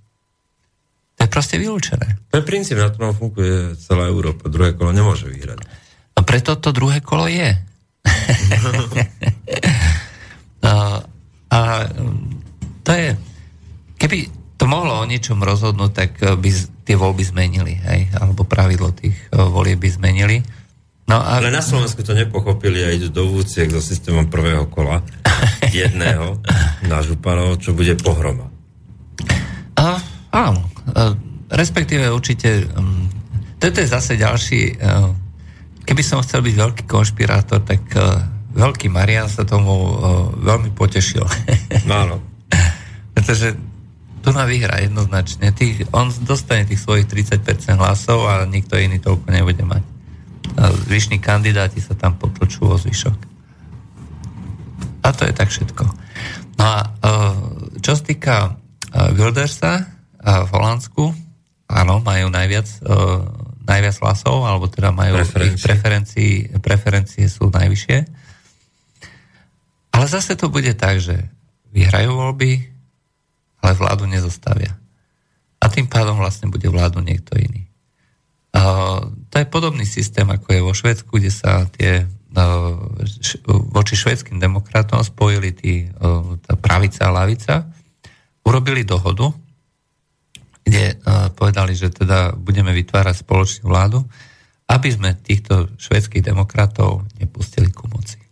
To 1.16 1.20
je 1.24 1.30
proste 1.30 1.56
vylúčené. 1.56 2.18
To 2.34 2.42
je 2.42 2.44
princíp, 2.44 2.76
na 2.76 2.90
tom 2.90 3.14
funguje 3.14 3.78
celá 3.78 4.10
Európa. 4.10 4.50
Druhé 4.50 4.74
kolo 4.74 4.90
nemôže 4.90 5.30
vyhrať. 5.30 5.62
No 6.18 6.20
preto 6.26 6.58
to 6.58 6.74
druhé 6.74 7.00
kolo 7.00 7.30
je. 7.30 7.54
a, 10.66 10.72
a 11.56 11.58
to 12.82 12.90
je... 12.90 13.08
Keby 14.02 14.18
to 14.58 14.66
mohlo 14.66 14.98
o 14.98 15.06
niečom 15.06 15.38
rozhodnúť, 15.38 15.90
tak 15.94 16.10
by 16.18 16.50
tie 16.82 16.98
voľby 16.98 17.22
zmenili, 17.22 17.74
hej? 17.78 18.10
alebo 18.18 18.42
pravidlo 18.46 18.90
tých 18.94 19.14
eh, 19.14 19.38
volieb 19.38 19.78
by 19.78 19.88
zmenili. 19.90 20.42
No 21.10 21.18
a... 21.18 21.42
Ale 21.42 21.50
na 21.50 21.64
Slovensku 21.64 22.06
to 22.06 22.14
nepochopili 22.14 22.86
a 22.86 22.94
idú 22.94 23.10
do 23.10 23.26
vúciek 23.26 23.68
so 23.70 23.82
systémom 23.82 24.30
prvého 24.30 24.70
kola 24.70 25.02
jedného 25.74 26.38
na 26.86 27.02
Županov, 27.02 27.58
čo 27.58 27.74
bude 27.74 27.98
pohroma. 27.98 28.48
A, 29.78 29.98
áno. 30.30 30.62
A, 30.94 31.14
respektíve 31.52 32.06
určite 32.08 32.64
um, 32.78 33.10
toto 33.58 33.82
je 33.82 33.88
zase 33.90 34.14
ďalší 34.18 34.78
uh, 34.78 35.10
keby 35.84 36.02
som 36.02 36.22
chcel 36.22 36.42
byť 36.42 36.54
veľký 36.54 36.82
konšpirátor, 36.86 37.62
tak 37.62 37.82
uh, 37.98 38.22
veľký 38.54 38.86
Marian 38.90 39.26
sa 39.26 39.42
tomu 39.42 39.74
uh, 39.74 40.30
veľmi 40.38 40.70
potešil. 40.74 41.26
No, 41.82 41.98
áno. 41.98 42.16
Pretože 43.10 43.58
tu 44.22 44.30
na 44.30 44.46
vyhra 44.46 44.78
jednoznačne. 44.86 45.50
Tých, 45.50 45.90
on 45.90 46.14
dostane 46.22 46.62
tých 46.62 46.78
svojich 46.78 47.10
30% 47.10 47.42
hlasov 47.74 48.22
a 48.30 48.46
nikto 48.46 48.78
iný 48.78 49.02
toľko 49.02 49.26
nebude 49.34 49.66
mať. 49.66 49.82
Zvyšní 50.58 51.18
kandidáti 51.18 51.80
sa 51.80 51.96
tam 51.96 52.20
potlčú 52.20 52.68
o 52.68 52.76
zvyšok. 52.76 53.18
A 55.02 55.08
to 55.10 55.26
je 55.26 55.34
tak 55.34 55.48
všetko. 55.50 55.84
No 56.60 56.64
a 56.64 56.78
čo 57.82 57.98
sa 57.98 58.02
týka 58.04 58.36
Wildersa 58.92 59.88
v 60.20 60.48
Holandsku, 60.52 61.10
áno, 61.66 62.04
majú 62.04 62.28
najviac, 62.30 62.68
najviac 63.66 63.96
hlasov, 64.04 64.46
alebo 64.46 64.68
teda 64.68 64.92
majú 64.94 65.18
ich 65.24 65.58
preferencie, 65.58 66.52
preferencie 66.60 67.26
sú 67.26 67.50
najvyššie. 67.50 67.98
Ale 69.92 70.04
zase 70.06 70.38
to 70.38 70.52
bude 70.52 70.70
tak, 70.76 71.00
že 71.00 71.32
vyhrajú 71.72 72.12
voľby, 72.12 72.68
ale 73.64 73.72
vládu 73.74 74.04
nezostavia. 74.06 74.76
A 75.58 75.66
tým 75.72 75.88
pádom 75.88 76.20
vlastne 76.20 76.52
bude 76.52 76.68
vládu 76.68 77.00
niekto 77.00 77.34
iný. 77.40 77.66
Uh, 78.62 79.10
to 79.26 79.42
je 79.42 79.46
podobný 79.50 79.82
systém, 79.82 80.28
ako 80.30 80.46
je 80.54 80.60
vo 80.62 80.70
Švedsku, 80.70 81.18
kde 81.18 81.34
sa 81.34 81.66
tie 81.74 82.06
š, 83.02 83.42
voči 83.74 83.98
švedským 83.98 84.38
demokratom 84.38 85.02
spojili 85.02 85.50
tí, 85.50 85.90
uh, 85.98 86.38
tá 86.46 86.54
pravica 86.54 87.10
a 87.10 87.14
lavica, 87.14 87.66
urobili 88.46 88.86
dohodu, 88.86 89.34
kde 90.62 90.94
povedali, 91.34 91.74
že 91.74 91.90
teda 91.90 92.38
budeme 92.38 92.70
vytvárať 92.70 93.26
spoločnú 93.26 93.66
vládu, 93.66 94.06
aby 94.70 94.88
sme 94.94 95.18
týchto 95.18 95.74
švedských 95.74 96.22
demokratov 96.22 97.02
nepustili 97.18 97.68
ku 97.74 97.90
moci. 97.90 98.22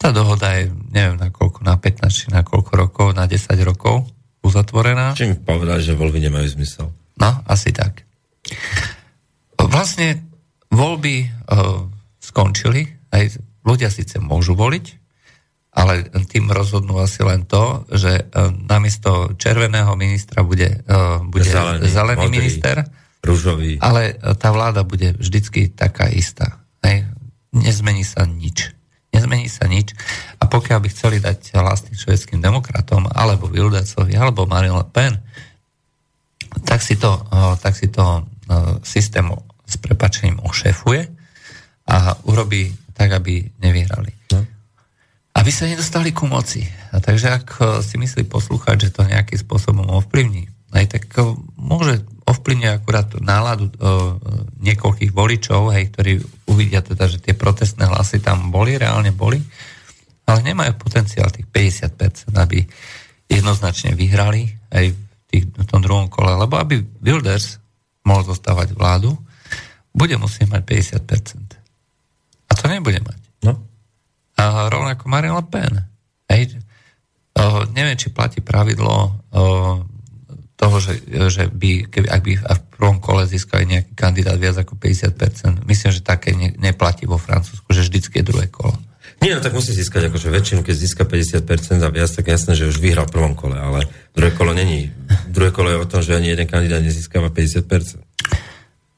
Tá 0.00 0.14
dohoda 0.14 0.56
je, 0.56 0.72
neviem 0.94 1.20
na 1.20 1.28
koľko, 1.28 1.60
na 1.66 1.76
15 1.76 2.08
či 2.08 2.26
na 2.32 2.40
koľko 2.40 2.72
rokov, 2.72 3.06
na 3.12 3.28
10 3.28 3.52
rokov, 3.66 4.06
uzatvorená. 4.40 5.12
Čím 5.12 5.42
povedať, 5.42 5.92
že 5.92 5.98
voľby 5.98 6.24
nemajú 6.24 6.46
zmysel? 6.56 6.86
No, 7.18 7.30
asi 7.44 7.74
tak. 7.74 8.06
Vlastne 9.68 10.24
voľby 10.72 11.28
uh, 11.28 11.84
skončili, 12.20 12.88
aj 13.12 13.38
ľudia 13.64 13.88
síce 13.92 14.16
môžu 14.20 14.56
voliť, 14.56 14.86
ale 15.78 16.10
tým 16.26 16.50
rozhodnú 16.50 16.98
asi 16.98 17.22
len 17.22 17.46
to, 17.46 17.86
že 17.92 18.26
uh, 18.26 18.50
namiesto 18.50 19.36
červeného 19.38 19.94
ministra 19.94 20.42
bude, 20.42 20.82
uh, 20.88 21.22
bude 21.22 21.46
zelený, 21.46 21.86
zelený 21.86 22.26
modrý, 22.26 22.34
minister, 22.34 22.76
rúžový. 23.22 23.78
ale 23.78 24.16
tá 24.40 24.50
vláda 24.50 24.82
bude 24.82 25.14
vždycky 25.14 25.70
taká 25.70 26.10
istá. 26.10 26.58
Hej? 26.82 27.06
Nezmení 27.52 28.02
sa 28.02 28.26
nič 28.26 28.78
nezmení 29.18 29.50
sa 29.50 29.66
nič. 29.66 29.98
A 30.38 30.46
pokiaľ 30.46 30.78
by 30.78 30.88
chceli 30.94 31.18
dať 31.18 31.58
hlas 31.58 31.82
tým 31.82 31.98
švedským 31.98 32.38
demokratom, 32.38 33.10
alebo 33.10 33.50
Wildersovi, 33.50 34.14
alebo 34.14 34.46
Marine 34.46 34.78
Le 34.78 34.86
Pen, 34.86 35.18
tak 36.62 36.80
si 36.80 36.94
to, 36.94 37.18
tak 37.58 37.74
si 37.74 37.90
to 37.90 38.24
systém 38.86 39.28
s 39.68 39.76
prepačením 39.76 40.40
ošefuje 40.40 41.04
a 41.88 42.16
urobí 42.24 42.72
tak, 42.96 43.12
aby 43.12 43.44
nevyhrali. 43.60 44.10
No. 44.32 44.40
Aby 45.36 45.50
sa 45.52 45.68
nedostali 45.68 46.10
ku 46.10 46.24
moci. 46.24 46.64
A 46.90 46.98
takže 46.98 47.28
ak 47.30 47.46
si 47.84 48.00
myslí 48.00 48.24
poslúchať, 48.26 48.88
že 48.88 48.92
to 48.96 49.06
nejakým 49.06 49.38
spôsobom 49.38 49.86
ovplyvní, 49.92 50.48
aj 50.72 50.84
tak 50.88 51.04
môže 51.56 52.04
ovplyvňuje 52.28 52.72
akurát 52.76 53.08
náladu 53.24 53.72
uh, 53.72 54.20
niekoľkých 54.60 55.12
voličov, 55.16 55.72
hej, 55.72 55.88
ktorí 55.88 56.12
uvidia 56.44 56.84
teda, 56.84 57.08
že 57.08 57.24
tie 57.24 57.32
protestné 57.32 57.88
hlasy 57.88 58.20
tam 58.20 58.52
boli, 58.52 58.76
reálne 58.76 59.08
boli, 59.08 59.40
ale 60.28 60.44
nemajú 60.44 60.76
potenciál 60.76 61.32
tých 61.32 61.48
50%, 61.48 62.36
aby 62.36 62.68
jednoznačne 63.32 63.96
vyhrali 63.96 64.52
aj 64.68 64.92
v, 64.92 64.98
tých, 65.32 65.44
v 65.56 65.64
tom 65.64 65.80
druhom 65.80 66.12
kole, 66.12 66.36
lebo 66.36 66.60
aby 66.60 66.84
Wilders 67.00 67.56
mohol 68.04 68.28
zostávať 68.28 68.76
vládu, 68.76 69.16
bude 69.98 70.14
musieť 70.14 70.46
mať 70.46 70.62
50%. 70.62 71.58
A 72.48 72.52
to 72.54 72.64
nebude 72.70 73.02
mať. 73.02 73.20
No. 73.42 73.58
A 74.38 74.70
rovnako 74.70 75.10
Marine 75.10 75.34
Le 75.34 75.44
Pen. 75.50 75.74
Hej, 76.30 76.54
uh, 77.34 77.66
neviem, 77.74 77.98
či 77.98 78.14
platí 78.14 78.38
pravidlo 78.38 78.94
uh, 79.34 79.82
toho, 80.58 80.76
že, 80.82 80.98
že 81.30 81.46
by, 81.50 81.90
keby, 81.90 82.06
ak 82.10 82.20
by 82.22 82.32
v 82.38 82.60
prvom 82.74 82.98
kole 82.98 83.26
získali 83.26 83.66
nejaký 83.66 83.92
kandidát 83.94 84.38
viac 84.38 84.58
ako 84.58 84.74
50%, 84.74 85.66
myslím, 85.66 85.90
že 85.94 86.02
také 86.02 86.34
ne, 86.34 86.50
neplatí 86.58 87.06
vo 87.06 87.18
Francúzsku, 87.18 87.70
že 87.70 87.86
vždycky 87.86 88.22
je 88.22 88.28
druhé 88.28 88.50
kolo. 88.50 88.74
Nie, 89.18 89.34
no 89.34 89.42
tak 89.42 89.50
musí 89.50 89.74
získať 89.74 90.10
akože 90.10 90.30
väčšinu, 90.30 90.62
keď 90.62 90.74
získa 90.78 91.02
50% 91.02 91.82
a 91.82 91.90
viac, 91.90 92.10
tak 92.10 92.26
jasné, 92.26 92.54
že 92.54 92.70
už 92.70 92.78
vyhral 92.78 93.10
v 93.10 93.18
prvom 93.18 93.34
kole, 93.34 93.58
ale 93.58 93.86
druhé 94.14 94.30
kolo 94.30 94.54
není. 94.54 94.94
Druhé 95.26 95.50
kolo 95.50 95.74
je 95.74 95.78
o 95.78 95.90
tom, 95.90 96.06
že 96.06 96.14
ani 96.14 96.30
jeden 96.30 96.46
kandidát 96.46 96.78
nezískava 96.78 97.26
50%. 97.26 97.98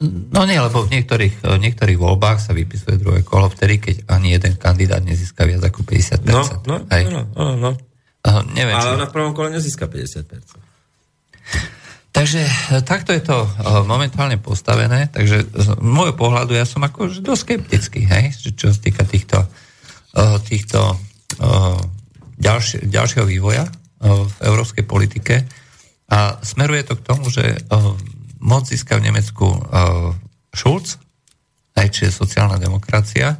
No 0.09 0.49
nie, 0.49 0.57
lebo 0.57 0.89
v 0.89 0.97
niektorých, 0.97 1.45
v 1.45 1.61
niektorých 1.61 2.01
voľbách 2.01 2.41
sa 2.41 2.57
vypisuje 2.57 2.97
druhé 2.97 3.21
kolo 3.21 3.53
vtedy, 3.53 3.77
keď 3.77 3.97
ani 4.09 4.33
jeden 4.33 4.57
kandidát 4.57 5.05
nezíska 5.05 5.45
viac 5.45 5.61
ako 5.61 5.85
50%. 5.85 6.25
No, 6.25 6.41
no, 6.65 6.77
Hej. 6.89 7.05
no, 7.13 7.21
no, 7.37 7.45
no. 7.61 7.71
Uh, 8.25 8.41
neviem, 8.57 8.77
ale 8.77 8.97
či... 8.97 9.05
na 9.05 9.09
prvom 9.13 9.37
kole 9.37 9.53
nezíska 9.53 9.85
50%. 9.85 10.61
Takže 12.11 12.41
e, 12.43 12.51
takto 12.83 13.15
je 13.15 13.23
to 13.23 13.47
e, 13.47 13.49
momentálne 13.87 14.35
postavené, 14.37 15.07
takže 15.15 15.47
z 15.47 15.69
môjho 15.79 16.19
pohľadu 16.19 16.59
ja 16.59 16.67
som 16.67 16.83
ako 16.83 17.23
dosť 17.23 17.43
skeptický, 17.47 18.03
hej, 18.03 18.35
čo 18.57 18.75
sa 18.75 18.81
týka 18.83 19.07
týchto, 19.07 19.47
e, 20.17 20.39
týchto 20.43 20.99
ďalšie, 22.37 22.91
ďalšieho 22.91 23.25
vývoja 23.25 23.65
v 24.03 24.35
európskej 24.43 24.83
politike 24.83 25.47
a 26.11 26.43
smeruje 26.43 26.83
to 26.85 26.99
k 26.99 27.07
tomu, 27.07 27.31
že 27.31 27.65
moc 28.41 28.67
získa 28.67 28.97
v 28.97 29.13
Nemecku 29.13 29.47
Schulz, 30.51 30.97
aj 31.77 31.87
či 31.93 32.09
je 32.09 32.13
sociálna 32.13 32.59
demokracia, 32.59 33.37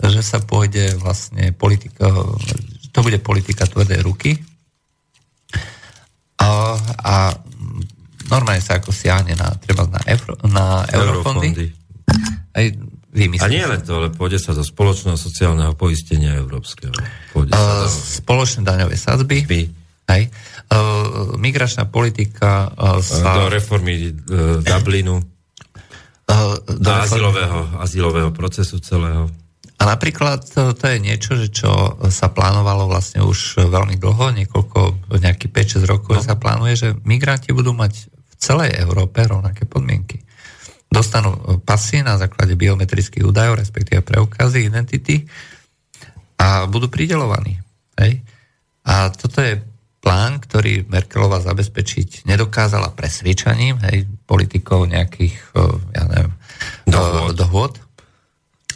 že 0.00 0.22
sa 0.22 0.42
pôjde 0.42 0.96
vlastne 0.98 1.52
politika, 1.54 2.10
to 2.90 2.98
bude 3.02 3.18
politika 3.20 3.66
tvrdej 3.68 4.00
ruky, 4.02 4.38
a, 6.44 6.76
a 7.00 7.14
normálne 8.28 8.60
sa 8.60 8.82
ako 8.82 8.90
siahne 8.90 9.38
na, 9.38 9.54
treba 9.60 9.86
na, 9.86 10.00
euro, 10.08 10.34
na 10.50 10.84
eurofondy. 10.90 11.70
Aj 12.54 12.66
A 13.14 13.46
nie 13.46 13.62
len 13.62 13.80
to, 13.86 14.02
ale 14.02 14.10
pôjde 14.10 14.42
sa 14.42 14.50
do 14.50 14.66
spoločného 14.66 15.14
sociálneho 15.14 15.78
poistenia 15.78 16.34
európskeho. 16.34 16.90
Pôjde 17.30 17.54
sa 17.54 17.86
do... 17.86 17.88
Spoločné 17.88 18.60
daňové 18.66 18.98
sadzby. 18.98 19.46
Zby. 19.46 19.62
Aj. 20.04 20.22
Uh, 20.68 21.40
migračná 21.40 21.88
politika 21.88 22.68
uh, 22.72 23.00
sa... 23.00 23.46
Do 23.46 23.48
reformy 23.48 24.12
uh, 24.12 24.60
Dublinu. 24.60 25.24
Uh, 26.24 26.60
do 26.64 26.90
azylového, 26.92 27.80
azylového 27.80 28.30
procesu 28.32 28.80
celého. 28.80 29.32
A 29.74 29.90
napríklad 29.90 30.46
to, 30.54 30.84
je 30.86 30.98
niečo, 31.02 31.34
že 31.34 31.50
čo 31.50 31.98
sa 32.08 32.30
plánovalo 32.30 32.86
vlastne 32.86 33.26
už 33.26 33.68
veľmi 33.68 33.98
dlho, 33.98 34.32
niekoľko, 34.32 35.12
nejakých 35.18 35.82
5-6 35.82 35.92
rokov 35.92 36.14
no. 36.16 36.24
sa 36.24 36.38
plánuje, 36.38 36.72
že 36.78 36.88
migranti 37.02 37.50
budú 37.50 37.74
mať 37.74 38.06
v 38.06 38.34
celej 38.38 38.70
Európe 38.78 39.26
rovnaké 39.26 39.66
podmienky. 39.66 40.22
Dostanú 40.86 41.58
pasy 41.66 42.06
na 42.06 42.14
základe 42.14 42.54
biometrických 42.54 43.26
údajov, 43.26 43.58
respektíve 43.58 44.06
preukazy, 44.06 44.62
identity 44.62 45.26
a 46.38 46.70
budú 46.70 46.86
pridelovaní. 46.86 47.58
Hej? 47.98 48.22
A 48.86 49.10
toto 49.10 49.42
je 49.42 49.58
plán, 50.04 50.36
ktorý 50.36 50.84
Merkelová 50.84 51.40
zabezpečiť 51.40 52.28
nedokázala 52.28 52.92
presviečaním 52.92 53.80
hej, 53.88 54.04
politikov 54.28 54.84
nejakých 54.84 55.56
ja 55.96 56.04
neviem, 56.12 56.32
dohôd. 56.84 57.32
dohôd 57.32 57.72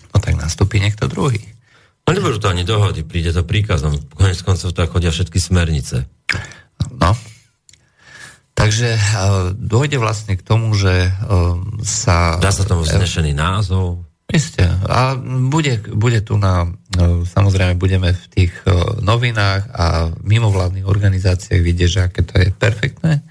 no 0.08 0.16
tak 0.24 0.40
nastúpi 0.40 0.80
niekto 0.80 1.04
druhý. 1.04 1.38
No 2.08 2.16
nebudú 2.16 2.40
to 2.40 2.48
ani 2.48 2.64
dohody, 2.64 3.04
príde 3.04 3.36
to 3.36 3.44
príkazom. 3.44 4.00
Konec 4.16 4.40
koncov 4.40 4.72
tak 4.72 4.88
chodia 4.88 5.12
všetky 5.12 5.36
smernice. 5.36 6.08
No. 6.96 7.12
Takže 8.56 8.96
uh, 8.96 9.52
dôjde 9.52 10.00
vlastne 10.00 10.34
k 10.34 10.42
tomu, 10.42 10.72
že 10.72 11.12
sa... 11.84 12.40
Dá 12.40 12.48
sa 12.48 12.64
tomu 12.64 12.88
znešený 12.88 13.36
názov. 13.36 14.07
Isté. 14.28 14.68
A 14.68 15.16
bude, 15.48 15.80
bude 15.96 16.20
tu 16.20 16.36
na, 16.36 16.68
uh, 16.68 17.24
samozrejme, 17.24 17.80
budeme 17.80 18.12
v 18.12 18.24
tých 18.28 18.52
uh, 18.68 19.00
novinách 19.00 19.72
a 19.72 20.12
mimovládnych 20.20 20.84
organizáciách 20.84 21.64
vidieť, 21.64 21.88
že 21.88 22.00
aké 22.04 22.20
to 22.28 22.34
je 22.36 22.52
perfektné. 22.52 23.24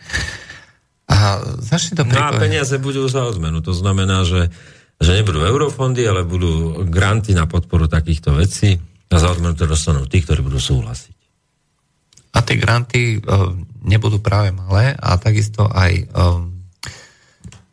A 1.07 1.39
začne 1.61 2.01
to 2.01 2.03
No 2.03 2.17
a 2.17 2.33
peniaze 2.35 2.75
budú 2.81 3.05
za 3.05 3.29
odmenu. 3.29 3.61
To 3.61 3.77
znamená, 3.77 4.25
že 4.25 4.49
že 4.97 5.13
nebudú 5.13 5.45
eurofondy, 5.45 6.01
ale 6.09 6.25
budú 6.25 6.81
granty 6.89 7.37
na 7.37 7.45
podporu 7.45 7.85
takýchto 7.85 8.33
vecí 8.33 8.81
a 9.13 9.15
za 9.21 9.29
odmenu 9.29 9.53
to 9.53 9.69
dostanú 9.69 10.09
tí, 10.09 10.25
ktorí 10.25 10.41
budú 10.41 10.57
súhlasiť. 10.57 11.17
A 12.33 12.41
tie 12.41 12.57
granty 12.57 13.21
uh, 13.21 13.53
nebudú 13.85 14.17
práve 14.21 14.49
malé 14.53 14.97
a 14.97 15.17
takisto 15.21 15.69
aj 15.69 16.09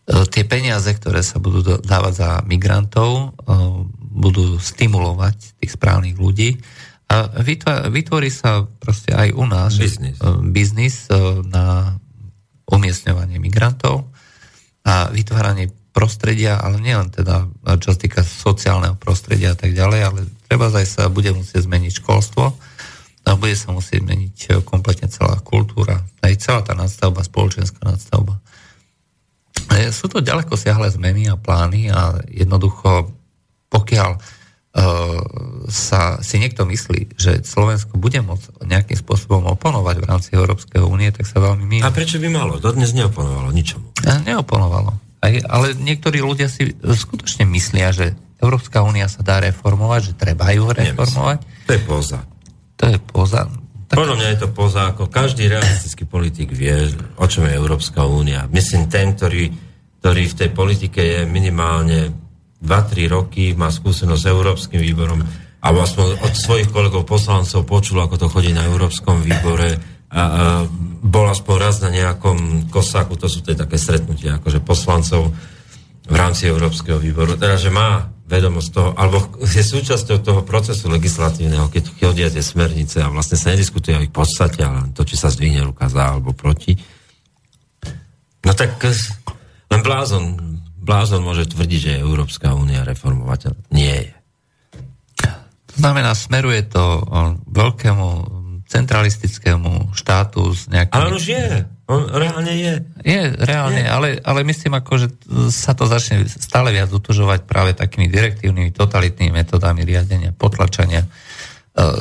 tie 0.04 0.44
peniaze, 0.44 0.92
ktoré 0.92 1.24
sa 1.24 1.40
budú 1.40 1.80
dávať 1.80 2.12
za 2.12 2.30
migrantov, 2.44 3.32
uh, 3.32 3.84
budú 4.14 4.60
stimulovať 4.60 5.58
tých 5.58 5.74
správnych 5.74 6.16
ľudí. 6.20 6.60
A 7.10 7.42
vytvorí 7.92 8.32
sa 8.32 8.64
proste 8.80 9.12
aj 9.12 9.36
u 9.36 9.44
nás 9.44 9.76
biznis, 9.76 10.16
biznis 10.50 11.06
na 11.46 11.94
umiestňovanie 12.64 13.36
migrantov 13.36 14.08
a 14.88 15.12
vytváranie 15.12 15.68
prostredia, 15.94 16.58
ale 16.58 16.82
nielen 16.82 17.12
teda, 17.14 17.46
čo 17.78 17.94
sa 17.94 17.98
týka 17.98 18.26
sociálneho 18.26 18.98
prostredia 18.98 19.54
a 19.54 19.58
tak 19.58 19.76
ďalej, 19.76 20.00
ale 20.02 20.20
treba 20.50 20.72
aj 20.74 20.86
sa 20.90 21.02
bude 21.06 21.30
musieť 21.30 21.70
zmeniť 21.70 21.92
školstvo 22.02 22.44
a 23.24 23.30
bude 23.38 23.54
sa 23.54 23.70
musieť 23.70 24.02
zmeniť 24.02 24.36
e, 24.36 24.48
kompletne 24.66 25.08
celá 25.08 25.38
kultúra, 25.40 26.02
aj 26.20 26.34
celá 26.42 26.60
tá 26.60 26.76
nadstavba, 26.76 27.24
spoločenská 27.24 27.80
nadstavba. 27.86 28.42
E, 29.72 29.88
sú 29.94 30.10
to 30.10 30.20
ďaleko 30.20 30.58
siahle 30.58 30.90
zmeny 30.92 31.30
a 31.30 31.38
plány 31.38 31.88
a 31.88 32.20
jednoducho, 32.28 33.12
pokiaľ 33.72 34.10
uh, 34.14 34.22
sa 35.70 36.20
si 36.20 36.36
niekto 36.38 36.68
myslí, 36.68 37.16
že 37.16 37.40
Slovensko 37.42 37.96
bude 37.96 38.20
môcť 38.20 38.66
nejakým 38.66 38.98
spôsobom 38.98 39.48
oponovať 39.54 39.96
v 40.02 40.06
rámci 40.06 40.30
Európskej 40.34 40.82
únie, 40.84 41.10
tak 41.10 41.24
sa 41.24 41.40
veľmi 41.40 41.64
mýli. 41.64 41.84
A 41.86 41.94
prečo 41.94 42.20
by 42.20 42.28
malo? 42.28 42.60
Dodnes 42.60 42.92
neoponovalo 42.92 43.50
ničomu. 43.50 43.90
Neoponovalo. 44.04 44.92
Aj, 45.24 45.32
ale 45.48 45.72
niektorí 45.80 46.20
ľudia 46.20 46.52
si 46.52 46.76
skutočne 46.76 47.48
myslia, 47.48 47.96
že 47.96 48.12
Európska 48.44 48.84
únia 48.84 49.08
sa 49.08 49.24
dá 49.24 49.40
reformovať, 49.40 50.12
že 50.12 50.20
treba 50.20 50.52
ju 50.52 50.68
reformovať. 50.68 51.38
Nemyslím. 51.40 51.64
To 51.64 51.72
je 51.72 51.80
poza. 51.80 52.18
To 52.76 52.84
je 52.92 52.98
poza. 53.00 53.42
Tak... 53.88 53.96
Podľa 54.00 54.16
mňa 54.16 54.28
je 54.32 54.38
to 54.40 54.48
poza, 54.50 54.92
ako 54.92 55.12
každý 55.12 55.48
realistický 55.50 56.08
politik 56.08 56.48
vie, 56.50 56.88
o 57.20 57.26
čom 57.28 57.44
je 57.44 57.52
Európska 57.52 58.08
únia. 58.08 58.48
Myslím, 58.48 58.88
ten, 58.88 59.12
ktorý, 59.12 59.52
ktorý 60.00 60.22
v 60.30 60.38
tej 60.38 60.50
politike 60.52 61.00
je 61.00 61.20
minimálne 61.28 62.12
2-3 62.64 63.12
roky, 63.12 63.52
má 63.52 63.68
skúsenosť 63.68 64.22
s 64.24 64.30
Európskym 64.32 64.80
výborom, 64.80 65.20
alebo 65.60 65.84
aspoň 65.84 66.20
od 66.24 66.32
svojich 66.32 66.68
kolegov 66.72 67.04
poslancov 67.04 67.68
počul, 67.68 68.00
ako 68.00 68.16
to 68.16 68.26
chodí 68.32 68.56
na 68.56 68.64
Európskom 68.64 69.20
výbore, 69.20 69.76
a, 70.14 70.20
a 70.20 70.22
bol 71.04 71.26
aspoň 71.28 71.54
raz 71.60 71.82
na 71.84 71.90
nejakom 71.92 72.70
kosáku, 72.72 73.20
to 73.20 73.28
sú 73.28 73.44
tie 73.44 73.52
také 73.52 73.76
stretnutia 73.76 74.40
akože 74.40 74.64
poslancov 74.64 75.34
v 76.04 76.16
rámci 76.16 76.48
Európskeho 76.48 77.00
výboru, 77.00 77.36
teda, 77.36 77.56
že 77.56 77.72
má 77.72 78.12
vedomosť 78.24 78.68
toho, 78.72 78.90
alebo 78.96 79.24
je 79.44 79.60
súčasťou 79.60 80.24
toho 80.24 80.40
procesu 80.44 80.88
legislatívneho, 80.88 81.68
keď 81.68 81.82
chodia 82.00 82.28
tie 82.32 82.40
smernice 82.40 83.04
a 83.04 83.12
vlastne 83.12 83.36
sa 83.36 83.52
nediskutuje 83.52 84.00
o 84.00 84.04
ich 84.04 84.12
podstate, 84.12 84.64
ale 84.64 84.92
to, 84.96 85.04
či 85.04 85.16
sa 85.16 85.28
zdvihne 85.28 85.60
ruka 85.64 85.92
za 85.92 86.16
alebo 86.16 86.32
proti. 86.32 86.72
No 88.44 88.52
tak 88.56 88.80
len 89.72 89.80
blázon, 89.80 90.24
blázon 90.80 91.24
môže 91.24 91.48
tvrdiť, 91.52 91.80
že 91.80 92.02
Európska 92.04 92.56
únia 92.56 92.84
reformovateľ. 92.84 93.52
Nie 93.72 94.08
je. 94.08 94.12
To 95.74 95.74
znamená, 95.82 96.14
smeruje 96.14 96.64
to 96.70 97.02
veľkému 97.50 98.08
centralistickému 98.74 99.94
štátu 99.94 100.50
s 100.50 100.66
nejakým... 100.66 100.98
Ale 100.98 101.14
on 101.14 101.16
už 101.16 101.26
je. 101.30 101.46
On 101.86 102.02
reálne 102.10 102.50
je. 102.50 102.74
Je, 103.06 103.22
reálne, 103.38 103.86
je. 103.86 103.90
Ale, 103.92 104.08
ale 104.24 104.40
myslím 104.42 104.74
ako, 104.74 104.92
že 104.98 105.08
sa 105.54 105.78
to 105.78 105.86
začne 105.86 106.26
stále 106.26 106.74
viac 106.74 106.90
utužovať 106.90 107.46
práve 107.46 107.76
takými 107.76 108.10
direktívnymi, 108.10 108.74
totalitnými 108.74 109.30
metodami 109.30 109.86
riadenia, 109.86 110.34
potlačania 110.34 111.06
e, 111.06 111.08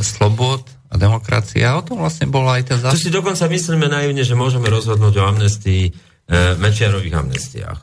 slobod 0.01 0.65
a 0.89 0.95
demokracie. 0.97 1.61
A 1.67 1.77
o 1.77 1.85
tom 1.85 2.01
vlastne 2.01 2.25
bolo 2.25 2.49
aj 2.49 2.73
ten 2.73 2.77
zás... 2.81 2.97
To 2.97 3.05
si 3.05 3.13
dokonca 3.13 3.45
myslíme 3.45 3.85
naivne, 3.91 4.25
že 4.25 4.33
môžeme 4.33 4.65
rozhodnúť 4.71 5.13
o 5.19 5.23
amnestii, 5.29 5.91
e, 5.91 5.91
Mečiarových 6.57 7.13
amnestiách. 7.19 7.79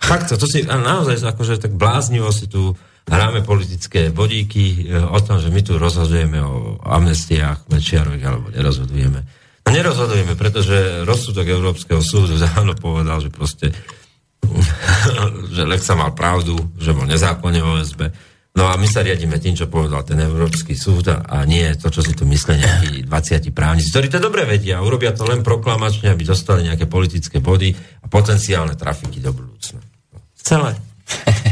Fakt, 0.00 0.32
to 0.32 0.46
si 0.48 0.64
naozaj 0.64 1.20
akože 1.20 1.60
tak 1.60 1.76
bláznivo 1.76 2.32
si 2.32 2.48
tu 2.48 2.72
hráme 3.08 3.40
politické 3.46 4.10
bodíky 4.10 4.90
e, 4.90 4.98
o 4.98 5.18
tom, 5.22 5.40
že 5.40 5.48
my 5.48 5.60
tu 5.64 5.78
rozhodujeme 5.80 6.38
o 6.42 6.76
amnestiách 6.82 7.70
Mečiarových 7.70 8.24
alebo 8.26 8.46
nerozhodujeme. 8.52 9.20
No 9.64 9.68
nerozhodujeme, 9.70 10.34
pretože 10.34 11.06
rozsudok 11.06 11.46
Európskeho 11.46 12.02
súdu 12.02 12.36
dávno 12.50 12.76
povedal, 12.76 13.22
že 13.22 13.30
proste 13.30 13.72
že 15.56 15.62
Lexa 15.68 15.94
mal 15.94 16.16
pravdu, 16.16 16.56
že 16.80 16.96
bol 16.96 17.06
nezákonne 17.06 17.60
OSB. 17.60 18.00
No 18.50 18.66
a 18.66 18.74
my 18.74 18.88
sa 18.90 19.06
riadíme 19.06 19.38
tým, 19.38 19.54
čo 19.54 19.70
povedal 19.70 20.02
ten 20.02 20.18
Európsky 20.18 20.74
súd 20.74 21.06
a 21.14 21.38
nie 21.46 21.70
to, 21.78 21.86
čo 21.86 22.02
si 22.02 22.18
tu 22.18 22.26
myslia 22.26 22.58
nejakí 22.58 23.06
20 23.06 23.46
právnici, 23.54 23.94
ktorí 23.94 24.10
to 24.10 24.18
dobre 24.18 24.42
vedia. 24.42 24.82
Urobia 24.82 25.14
to 25.14 25.22
len 25.22 25.46
proklamačne, 25.46 26.10
aby 26.10 26.26
dostali 26.26 26.66
nejaké 26.66 26.90
politické 26.90 27.38
body 27.38 27.70
a 28.02 28.06
potenciálne 28.10 28.74
trafiky 28.74 29.22
do 29.22 29.30
budúcna. 29.30 29.78
Celé. 30.34 30.74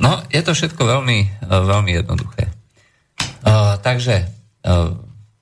No, 0.00 0.20
je 0.28 0.40
to 0.44 0.52
všetko 0.52 0.82
veľmi, 0.84 1.18
e, 1.24 1.48
veľmi 1.48 1.90
jednoduché. 1.96 2.52
Uh, 3.46 3.78
takže 3.78 4.26
uh, 4.66 4.90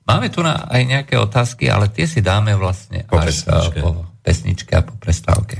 máme 0.04 0.28
tu 0.28 0.44
na 0.44 0.68
aj 0.68 0.82
nejaké 0.84 1.16
otázky, 1.16 1.72
ale 1.72 1.88
tie 1.88 2.04
si 2.04 2.20
dáme 2.20 2.52
vlastne 2.52 3.02
po 3.08 3.16
až 3.16 3.42
pesničke. 3.42 3.80
po 3.80 3.90
pesničke 4.20 4.72
a 4.76 4.84
po 4.84 4.94
prestávke. 5.00 5.56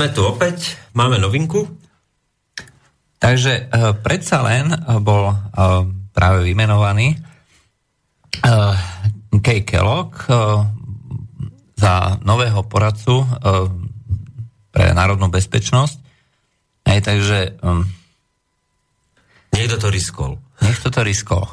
Sme 0.00 0.16
tu 0.16 0.24
opäť, 0.24 0.80
máme 0.96 1.20
novinku. 1.20 1.68
Takže 3.20 3.68
uh, 3.68 3.92
predsa 4.00 4.40
len 4.40 4.72
uh, 4.72 4.96
bol 4.96 5.28
uh, 5.28 5.84
práve 6.16 6.40
vymenovaný 6.40 7.20
uh, 8.40 8.72
Kay 9.44 9.60
Kellogg 9.60 10.16
uh, 10.24 10.64
za 11.76 12.16
nového 12.24 12.64
poradcu 12.64 13.28
uh, 13.28 13.68
pre 14.72 14.96
národnú 14.96 15.28
bezpečnosť. 15.28 16.00
Hej, 16.88 17.00
takže... 17.04 17.60
Um, 17.60 17.84
Niekto 19.52 19.84
to 19.84 19.92
riskol. 19.92 20.40
Niekto 20.64 20.88
to 20.88 21.04
riskol. 21.04 21.44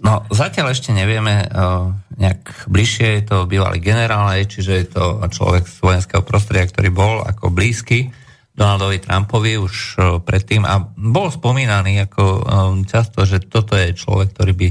No, 0.00 0.24
zatiaľ 0.32 0.72
ešte 0.72 0.96
nevieme 0.96 1.44
uh, 1.44 1.92
nejak 2.16 2.72
bližšie, 2.72 3.20
je 3.20 3.24
to 3.28 3.36
bývalý 3.44 3.84
generál, 3.84 4.32
čiže 4.32 4.72
je 4.72 4.86
to 4.88 5.20
človek 5.28 5.68
z 5.68 5.76
vojenského 5.84 6.22
prostredia, 6.24 6.72
ktorý 6.72 6.88
bol 6.88 7.20
ako 7.20 7.52
blízky 7.52 8.08
Donaldovi 8.56 9.04
Trumpovi 9.04 9.60
už 9.60 9.74
uh, 10.00 10.04
predtým 10.24 10.64
a 10.64 10.80
bol 10.96 11.28
spomínaný 11.28 12.08
ako 12.08 12.24
um, 12.24 12.42
často, 12.88 13.28
že 13.28 13.44
toto 13.44 13.76
je 13.76 13.92
človek, 13.92 14.32
ktorý 14.32 14.52
by 14.56 14.68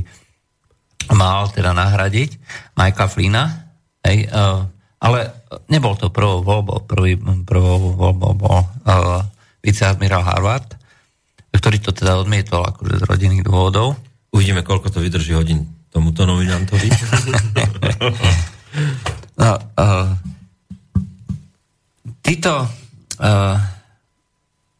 mal 1.13 1.49
teda 1.53 1.77
nahradiť 1.77 2.37
Michaela 2.77 3.09
Flina, 3.09 3.43
hej, 4.05 4.29
ale 5.01 5.19
nebol 5.65 5.97
to 5.97 6.13
prvou 6.13 6.45
voľbou, 6.45 6.85
prvý, 6.85 7.17
prvou 7.49 7.97
voľbou 7.97 8.37
bol 8.37 8.61
viceadmirál 9.65 10.21
Harvard, 10.21 10.77
ktorý 11.49 11.81
to 11.81 11.97
teda 11.97 12.13
odmietol 12.13 12.61
akože 12.61 13.01
z 13.01 13.03
rodinných 13.09 13.41
dôvodov 13.41 13.97
Uvidíme, 14.29 14.61
koľko 14.61 14.93
to 14.93 15.01
vydrží 15.01 15.33
hodín 15.33 15.65
tomuto 15.89 16.25
nominantovi. 16.25 16.85
no, 19.41 19.51
uh, 19.57 20.09
títo 22.21 22.69
uh, 23.19 23.57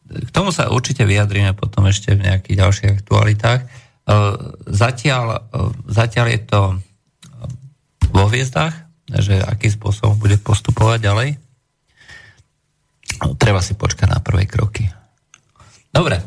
k 0.09 0.30
tomu 0.34 0.49
sa 0.49 0.73
určite 0.73 1.05
vyjadríme 1.05 1.53
potom 1.53 1.85
ešte 1.85 2.17
v 2.17 2.26
nejakých 2.26 2.57
ďalších 2.57 2.89
aktualitách. 3.01 3.61
Uh, 4.09 4.57
zatiaľ, 4.65 5.45
uh, 5.53 5.69
zatiaľ 5.85 6.26
je 6.34 6.39
to 6.49 6.61
vo 8.09 8.26
hviezdách, 8.26 8.73
že 9.21 9.38
akým 9.38 9.69
spôsobom 9.69 10.17
bude 10.17 10.41
postupovať 10.41 10.99
ďalej. 11.01 11.30
Treba 13.38 13.61
si 13.61 13.77
počkať 13.77 14.09
na 14.09 14.19
prvé 14.21 14.49
kroky. 14.49 14.89
Dobre, 15.89 16.21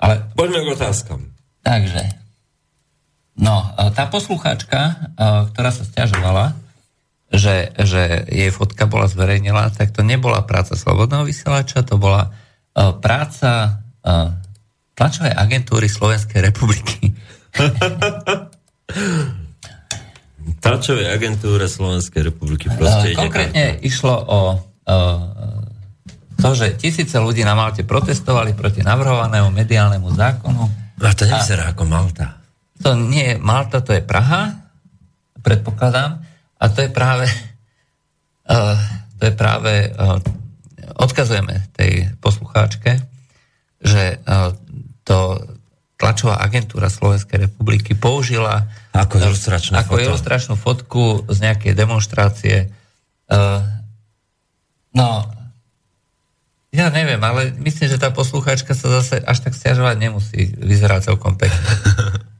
ale... 0.00 0.28
Poďme 0.36 0.64
k 0.64 0.76
otázkam. 0.76 1.20
Takže, 1.62 2.21
No, 3.32 3.64
tá 3.96 4.04
poslucháčka, 4.12 5.08
ktorá 5.52 5.70
sa 5.72 5.88
stiažovala, 5.88 6.52
že, 7.32 7.72
že 7.80 8.28
jej 8.28 8.52
fotka 8.52 8.84
bola 8.84 9.08
zverejnená, 9.08 9.72
tak 9.72 9.96
to 9.96 10.04
nebola 10.04 10.44
práca 10.44 10.76
Slobodného 10.76 11.24
vysielača, 11.24 11.80
to 11.80 11.96
bola 11.96 12.28
práca 12.76 13.80
tlačovej 14.92 15.32
agentúry 15.32 15.88
Slovenskej 15.88 16.44
republiky. 16.44 17.16
tlačovej 20.60 21.08
agentúre 21.08 21.64
Slovenskej 21.72 22.28
republiky. 22.28 22.68
Proste 22.68 23.16
Konkrétne 23.16 23.80
ide 23.80 23.88
išlo 23.88 24.12
o, 24.12 24.24
o 24.28 24.40
to, 26.42 26.58
že 26.58 26.74
tisíce 26.74 27.14
ľudí 27.16 27.46
na 27.46 27.54
Malte 27.54 27.86
protestovali 27.86 28.52
proti 28.58 28.82
navrhovanému 28.82 29.54
mediálnemu 29.54 30.08
zákonu. 30.10 30.62
A 30.98 31.14
to 31.14 31.24
nevyzerá 31.24 31.70
a... 31.70 31.72
ako 31.72 31.86
Malta. 31.86 32.41
To 32.82 32.98
nie 32.98 33.34
je 33.34 33.36
Malta, 33.38 33.78
to 33.78 33.94
je 33.94 34.02
Praha, 34.02 34.62
predpokladám. 35.42 36.22
A 36.62 36.64
to 36.70 36.86
je 36.86 36.90
práve, 36.90 37.26
uh, 38.50 38.78
to 39.18 39.22
je 39.30 39.34
práve, 39.34 39.90
uh, 39.90 40.18
odkazujeme 40.98 41.70
tej 41.74 42.10
poslucháčke, 42.22 43.02
že 43.82 44.18
uh, 44.22 44.54
to 45.02 45.42
tlačová 45.98 46.42
agentúra 46.42 46.90
Slovenskej 46.90 47.46
republiky 47.46 47.94
použila 47.94 48.66
ako 48.90 49.22
ilustračnú, 49.22 49.78
ako 49.78 49.94
foto. 49.94 50.02
ilustračnú 50.02 50.54
fotku 50.58 51.02
z 51.30 51.38
nejakej 51.38 51.78
demonstrácie. 51.78 52.74
Uh, 53.30 53.62
no, 54.90 55.30
ja 56.74 56.90
neviem, 56.90 57.22
ale 57.22 57.54
myslím, 57.62 57.86
že 57.86 58.02
tá 58.02 58.10
poslucháčka 58.10 58.74
sa 58.74 58.98
zase 58.98 59.22
až 59.22 59.46
tak 59.46 59.54
stiažovať 59.54 59.96
nemusí. 60.02 60.50
Vyzerá 60.58 60.98
celkom 60.98 61.38
pekne. 61.38 61.62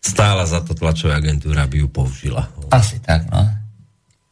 stála 0.00 0.48
za 0.48 0.64
to 0.64 0.72
tlačová 0.72 1.20
agentúra, 1.20 1.68
aby 1.68 1.84
ju 1.84 1.88
použila. 1.92 2.48
Asi 2.72 2.96
tak, 3.04 3.28
no. 3.28 3.44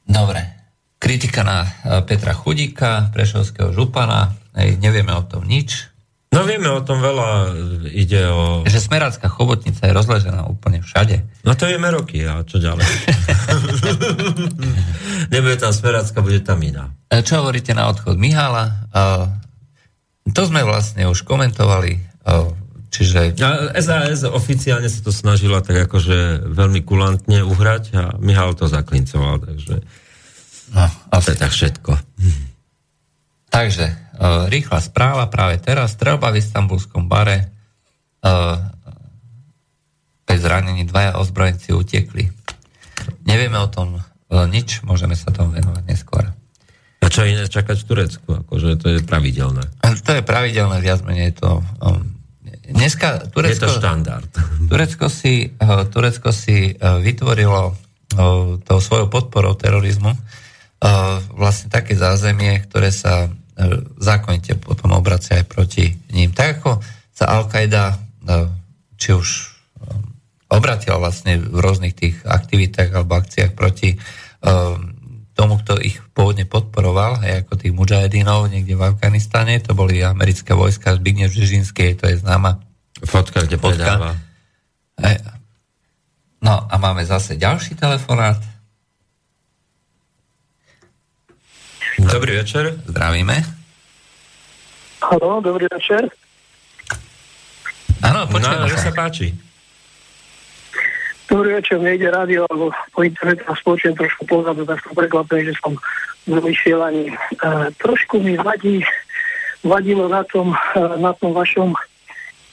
Dobre. 0.09 0.57
Kritika 0.99 1.47
na 1.47 1.63
e, 1.63 1.69
Petra 2.03 2.35
Chudíka, 2.35 3.13
Prešovského 3.15 3.71
župana. 3.71 4.35
Hej, 4.57 4.83
nevieme 4.83 5.15
o 5.15 5.23
tom 5.23 5.47
nič. 5.47 5.87
No 6.29 6.45
vieme 6.45 6.69
o 6.69 6.85
tom 6.85 7.01
veľa, 7.01 7.57
ide 7.89 8.29
o... 8.29 8.61
Že 8.69 8.85
smerácká 8.85 9.33
chobotnica 9.33 9.81
je 9.81 9.97
rozležená 9.97 10.45
úplne 10.45 10.85
všade. 10.85 11.25
No 11.41 11.57
to 11.57 11.65
vieme 11.65 11.89
roky, 11.89 12.21
a 12.29 12.45
čo 12.45 12.61
ďalej? 12.61 12.85
Nebude 15.33 15.57
tam 15.57 15.73
smerácka, 15.73 16.21
bude 16.21 16.45
tam 16.45 16.61
iná. 16.61 16.93
E, 17.09 17.25
čo 17.25 17.41
hovoríte 17.41 17.73
na 17.73 17.89
odchod 17.89 18.21
Mihála? 18.21 18.77
Uh, 18.93 19.25
to 20.37 20.45
sme 20.45 20.61
vlastne 20.69 21.09
už 21.09 21.25
komentovali. 21.25 21.97
Čiže... 22.89 23.37
A 23.45 23.77
SAS 23.79 24.25
oficiálne 24.25 24.89
sa 24.89 25.01
to 25.05 25.13
snažila 25.13 25.61
tak 25.61 25.89
akože 25.89 26.49
veľmi 26.49 26.81
kulantne 26.83 27.45
uhrať 27.45 27.85
a 27.95 28.03
Michal 28.17 28.57
to 28.57 28.65
zaklincoval, 28.65 29.45
takže 29.45 29.85
no, 30.73 30.85
to 31.13 31.29
je 31.29 31.37
tak 31.37 31.53
všetko. 31.53 31.93
Takže, 33.49 33.87
uh, 33.89 34.49
rýchla 34.49 34.81
správa 34.81 35.29
práve 35.29 35.61
teraz. 35.61 35.97
Strelba 35.97 36.33
v 36.33 36.41
istambulskom 36.41 37.09
bare. 37.09 37.53
Uh, 38.19 38.61
bez 40.29 40.45
zranení 40.45 40.85
dvaja 40.85 41.17
ozbrojenci 41.17 41.73
utekli. 41.73 42.29
Nevieme 43.25 43.57
o 43.57 43.69
tom 43.73 43.97
uh, 43.97 44.45
nič, 44.45 44.85
môžeme 44.85 45.17
sa 45.17 45.33
tomu 45.33 45.57
venovať 45.57 45.85
neskôr. 45.89 46.29
A 47.01 47.07
čo 47.09 47.25
iné 47.25 47.49
čakať 47.49 47.79
v 47.81 47.87
Turecku? 47.89 48.29
Akože 48.45 48.77
to 48.77 48.87
je 48.93 48.99
pravidelné. 49.01 49.65
To 49.81 50.11
je 50.13 50.21
pravidelné, 50.21 50.83
viac 50.85 51.01
menej 51.07 51.33
to 51.41 51.65
um, 51.81 52.18
Dneska 52.69 53.33
Turecko, 53.33 53.65
je 53.65 53.73
to 53.73 53.81
štandard. 53.81 54.31
Turecko 54.69 55.09
si, 55.09 55.49
eh, 55.49 55.83
Turecko 55.89 56.29
si 56.37 56.73
eh, 56.73 56.77
vytvorilo 56.77 57.73
eh, 57.73 57.77
tou 58.61 58.79
svojou 58.79 59.09
podporou 59.09 59.57
terorizmu 59.57 60.13
vlastne 61.35 61.75
také 61.75 61.99
zázemie, 61.99 62.63
ktoré 62.63 62.95
sa 62.95 63.27
zákonite 63.99 64.55
potom 64.63 64.95
obracia 64.95 65.43
aj 65.43 65.51
proti 65.51 65.91
ním. 66.15 66.31
Tak 66.31 66.63
ako 66.63 66.79
sa 67.11 67.35
Al-Qaida 67.35 67.99
či 68.95 69.11
už 69.11 69.59
obratila 70.47 71.03
vlastne 71.03 71.43
v 71.43 71.59
rôznych 71.59 71.99
tých 71.99 72.23
aktivitách 72.23 72.95
alebo 72.95 73.19
akciách 73.19 73.59
proti 73.59 73.99
tomu, 75.39 75.55
kto 75.63 75.79
ich 75.79 76.03
pôvodne 76.19 76.43
podporoval, 76.51 77.23
aj 77.23 77.47
ako 77.47 77.53
tých 77.63 77.71
mujahedinov 77.71 78.51
niekde 78.51 78.75
v 78.75 78.91
Afganistane, 78.91 79.63
to 79.63 79.71
boli 79.71 80.03
americké 80.03 80.51
vojska 80.51 80.99
Zbigniew 80.99 81.31
Bžežinskej, 81.31 81.95
to 81.95 82.11
je 82.11 82.19
známa 82.19 82.59
Fotka, 83.07 83.47
kde 83.47 83.55
Fotka. 83.55 83.79
predáva. 83.79 84.11
E, 84.99 85.15
no 86.43 86.67
a 86.67 86.75
máme 86.83 87.07
zase 87.07 87.39
ďalší 87.39 87.79
telefonát. 87.79 88.43
Dobrý 92.03 92.43
večer. 92.43 92.75
Zdravíme. 92.91 93.39
Haló, 94.99 95.39
dobrý 95.39 95.71
večer. 95.71 96.11
Áno, 98.03 98.27
počujem. 98.27 98.67
No, 98.67 98.75
sa 98.75 98.91
páči. 98.95 99.48
Dobrý 101.29 101.61
večer, 101.61 101.77
mne 101.77 102.01
ide 102.01 102.09
rádio, 102.09 102.49
alebo 102.49 102.73
po 102.97 103.05
internetu 103.05 103.45
a 103.45 103.53
spoločujem 103.53 104.01
trošku 104.01 104.25
pozadu, 104.25 104.65
tak 104.65 104.81
som 104.81 104.97
prekvapený, 104.97 105.53
že 105.53 105.61
som 105.61 105.77
v 106.25 106.41
vysielaní. 106.41 107.13
E, 107.13 107.17
trošku 107.77 108.17
mi 108.25 108.41
vadí, 108.41 108.81
vadilo 109.61 110.09
na 110.09 110.25
tom, 110.25 110.57
e, 110.57 110.81
na 110.97 111.13
tom 111.13 111.37
vašom 111.37 111.77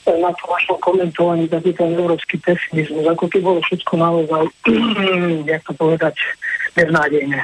na 0.06 0.30
tom 0.38 0.48
vašom 0.54 0.78
komentovaní 0.86 1.50
taký 1.50 1.74
ten 1.74 1.98
európsky 1.98 2.38
pesimizmus, 2.38 3.10
ako 3.10 3.26
keby 3.26 3.42
bolo 3.42 3.60
všetko 3.66 3.94
naozaj, 3.98 4.44
jak 5.50 5.62
to 5.66 5.74
povedať, 5.74 6.14
beznádejné. 6.78 7.42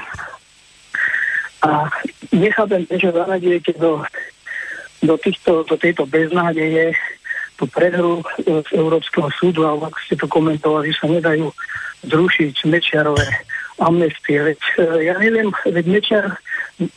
A 1.66 1.90
nechápem, 2.30 2.86
prečo 2.86 3.10
zaradujete 3.10 3.74
do, 3.82 4.06
do, 5.02 5.16
týchto, 5.18 5.66
do 5.66 5.74
tejto 5.74 6.06
beznádeje 6.06 6.94
tú 7.62 7.70
prehru 7.70 8.26
z 8.42 8.70
Európskeho 8.74 9.30
súdu, 9.38 9.70
alebo 9.70 9.94
ako 9.94 10.00
ste 10.02 10.16
to 10.18 10.26
komentovali, 10.26 10.90
že 10.90 10.98
sa 10.98 11.08
nedajú 11.14 11.54
zrušiť 12.10 12.66
Mečiarové 12.66 13.30
amnestie. 13.78 14.42
Veď, 14.42 14.60
e, 14.82 15.14
ja 15.14 15.16
neviem, 15.22 15.54
veď 15.70 15.86
Mečiar, 15.86 16.26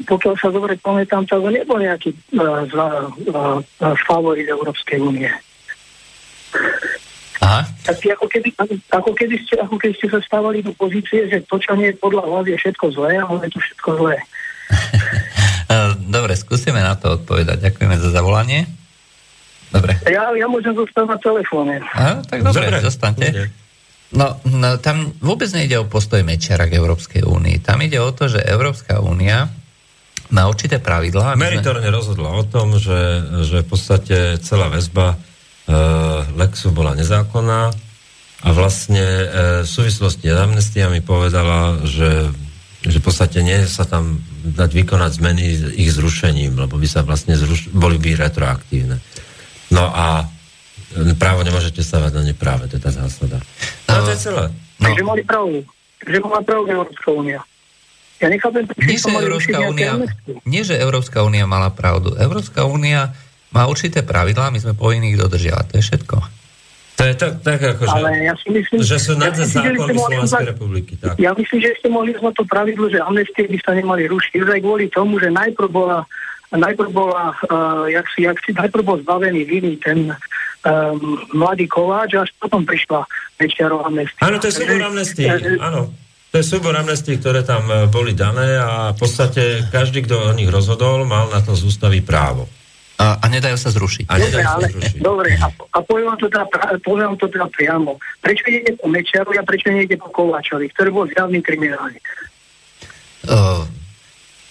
pokiaľ 0.09 0.35
sa 0.41 0.49
dobre 0.49 0.81
pamätám, 0.81 1.29
tak 1.29 1.45
nebol 1.45 1.77
nejaký 1.77 2.17
uh, 2.41 2.65
uh, 2.65 3.13
uh, 3.29 3.61
favorit 4.09 4.49
Európskej 4.49 4.97
únie. 4.97 5.29
Aha. 7.45 7.69
Tak 7.85 8.01
ako 8.01 8.25
keby, 8.25 8.49
ako, 8.89 9.11
keby 9.13 9.37
ste, 9.45 9.61
ako 9.61 9.77
keby 9.77 9.93
ste 10.01 10.09
sa 10.09 10.21
stávali 10.25 10.65
do 10.65 10.73
pozície, 10.73 11.29
že 11.29 11.45
to, 11.45 11.61
čo 11.61 11.77
nie 11.77 11.93
je 11.93 12.01
podľa 12.01 12.25
vás, 12.25 12.45
je 12.49 12.57
všetko 12.57 12.97
zlé, 12.97 13.21
ale 13.21 13.45
je 13.45 13.53
to 13.53 13.61
všetko 13.61 13.89
zlé. 14.01 14.17
dobre, 16.17 16.33
skúsime 16.41 16.81
na 16.81 16.97
to 16.97 17.21
odpovedať. 17.21 17.61
Ďakujeme 17.61 17.97
za 18.01 18.09
zavolanie. 18.09 18.65
Dobre. 19.75 19.99
Ja, 20.07 20.31
ja 20.31 20.47
môžem 20.47 20.71
zostať 20.79 21.07
na 21.11 21.19
telefóne. 21.19 21.83
A, 21.99 22.23
tak 22.23 22.47
dobre, 22.47 22.71
dobre. 22.71 22.79
zostaňte. 22.79 23.51
No, 24.15 24.39
no, 24.47 24.79
tam 24.79 25.11
vôbec 25.19 25.51
nejde 25.51 25.83
o 25.83 25.91
postoj 25.91 26.23
Mečiara 26.23 26.71
k 26.71 26.79
Európskej 26.79 27.27
únii. 27.27 27.59
Tam 27.67 27.83
ide 27.83 27.99
o 27.99 28.15
to, 28.15 28.31
že 28.31 28.39
Európska 28.47 29.03
únia 29.03 29.51
má 30.31 30.47
určité 30.47 30.79
pravidlá. 30.79 31.35
Meritorne 31.35 31.91
sme... 31.91 31.97
rozhodla 31.99 32.31
o 32.31 32.47
tom, 32.47 32.79
že, 32.79 33.27
že 33.43 33.67
v 33.67 33.69
podstate 33.69 34.39
celá 34.39 34.71
väzba 34.71 35.19
uh, 35.19 36.23
Lexu 36.39 36.71
bola 36.71 36.95
nezákonná 36.95 37.75
a 38.45 38.49
vlastne 38.55 39.03
uh, 39.03 39.27
v 39.67 39.69
súvislosti 39.69 40.31
s 40.31 40.39
amnestiami 40.39 41.03
povedala, 41.03 41.83
že, 41.83 42.31
že 42.87 42.97
v 43.03 43.05
podstate 43.05 43.43
nie 43.43 43.67
sa 43.67 43.83
tam 43.83 44.23
dať 44.47 44.71
vykonať 44.71 45.11
zmeny 45.19 45.43
ich 45.75 45.91
zrušením, 45.91 46.55
lebo 46.55 46.79
by 46.79 46.87
sa 46.87 47.03
vlastne 47.03 47.35
zruš- 47.35 47.75
boli 47.75 47.99
by 47.99 48.15
retroaktívne. 48.15 49.03
No 49.75 49.91
a 49.91 50.31
právo 51.19 51.43
nemôžete 51.43 51.83
stavať 51.83 52.15
na 52.15 52.23
nepráve, 52.31 52.71
to 52.71 52.79
je 52.79 52.83
tá 52.87 52.95
zásada. 52.95 53.43
No, 53.91 54.07
to 54.07 54.15
je 54.15 54.19
celé. 54.23 54.45
No. 54.79 54.87
Takže 54.87 55.03
mali 55.03 55.23
pravdu. 55.27 55.59
Takže 55.99 56.19
mala 56.23 56.41
pravdu 56.47 56.69
Európska 56.71 57.09
únia. 57.11 57.41
Ja 58.23 58.31
nechápem, 58.31 58.63
nie, 58.79 58.97
že 58.97 59.11
Európska 59.11 59.59
únia, 59.67 59.93
nie, 60.47 60.63
že 60.63 60.79
Európska 60.79 61.27
únia 61.27 61.51
mala 61.51 61.75
pravdu. 61.75 62.15
Európska 62.15 62.63
únia 62.63 63.11
má 63.51 63.67
určité 63.67 64.07
pravidlá, 64.07 64.55
my 64.55 64.63
sme 64.63 64.73
povinní 64.79 65.13
ich 65.13 65.19
dodržiavať. 65.19 65.67
To 65.71 65.75
je 65.77 65.85
všetko. 65.85 66.17
To 66.95 67.03
je 67.11 67.15
tak, 67.19 67.43
tak 67.43 67.59
ako, 67.59 67.91
že, 67.91 67.99
ja 68.23 68.35
si 68.39 68.49
myslím, 68.55 68.79
že 68.79 68.97
sú 69.03 69.19
nad 69.19 69.35
ja 69.35 69.43
zákony 69.43 69.99
Slovenskej 69.99 70.47
republiky. 70.55 70.95
Tak. 70.95 71.19
Ja 71.19 71.35
myslím, 71.35 71.59
že 71.59 71.75
ešte 71.75 71.91
mohli 71.91 72.15
sme 72.15 72.31
to 72.39 72.47
pravidlo, 72.47 72.87
že 72.87 73.03
amnestie 73.03 73.51
by 73.51 73.59
sa 73.67 73.75
nemali 73.75 74.07
rušiť. 74.07 74.39
Už 74.39 74.49
aj 74.55 74.61
kvôli 74.63 74.87
tomu, 74.95 75.19
že 75.19 75.27
najprv 75.35 75.69
bola 75.75 76.07
najprv 76.53 76.91
bola, 76.93 77.33
uh, 77.33 77.89
jak 77.89 78.07
si, 78.13 78.29
jak 78.29 78.39
si, 78.45 78.53
najprv 78.53 78.83
bol 78.85 78.99
zbavený 79.01 79.47
viny 79.49 79.81
ten 79.81 80.13
um, 80.13 81.17
mladý 81.33 81.65
Kováč, 81.71 82.21
až 82.21 82.29
potom 82.37 82.67
prišla 82.69 83.07
Mečiarov 83.41 83.87
amnestia. 83.89 84.21
Áno, 84.21 84.37
to 84.43 84.53
je 84.53 84.55
súbor 84.61 84.81
amnestii, 84.85 85.29
áno. 85.63 85.83
To 86.35 86.43
je 86.43 86.51
súbor 86.51 86.75
amnestí, 86.75 87.15
ktoré 87.15 87.47
tam 87.47 87.63
boli 87.95 88.11
dané 88.11 88.59
a 88.59 88.91
v 88.91 88.99
podstate 88.99 89.71
každý, 89.71 90.03
kto 90.03 90.19
o 90.19 90.35
nich 90.35 90.51
rozhodol, 90.51 91.07
mal 91.07 91.31
na 91.31 91.39
to 91.39 91.55
z 91.55 91.63
ústavy 91.63 92.03
právo. 92.03 92.51
A, 92.99 93.23
a 93.23 93.27
nedajú 93.31 93.55
sa 93.55 93.71
zrušiť. 93.71 94.11
A 94.11 94.19
dobre, 94.19 94.43
ale, 94.43 94.67
zrušiť. 94.67 94.99
dobre, 94.99 95.31
a, 95.39 95.47
a 95.51 95.79
poviem 95.87 96.11
vám 96.11 96.19
to 96.19 96.27
teda, 96.27 96.47
poviem 96.83 97.07
vám 97.15 97.19
to 97.23 97.27
teda 97.31 97.47
priamo. 97.55 98.03
Prečo 98.19 98.51
nejde 98.51 98.75
po 98.83 98.87
Mečiaru 98.91 99.31
a 99.35 99.47
prečo 99.47 99.71
nejde 99.71 99.95
po 99.95 100.11
Kováčovi, 100.11 100.67
ktorý 100.75 100.91
bol 100.91 101.07
zjavný 101.07 101.39
kriminálny? 101.39 101.99
Uh, 103.31 103.63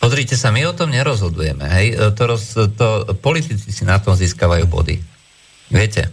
Pozrite 0.04 0.36
sa, 0.36 0.52
my 0.52 0.68
o 0.68 0.76
tom 0.76 0.92
nerozhodujeme. 0.92 1.64
Hej? 1.64 1.88
E, 1.96 2.12
to, 2.12 2.24
roz, 2.28 2.60
to, 2.76 2.88
politici 3.24 3.72
si 3.72 3.88
na 3.88 4.04
tom 4.04 4.20
získavajú 4.20 4.68
body. 4.68 5.00
Viete? 5.72 6.12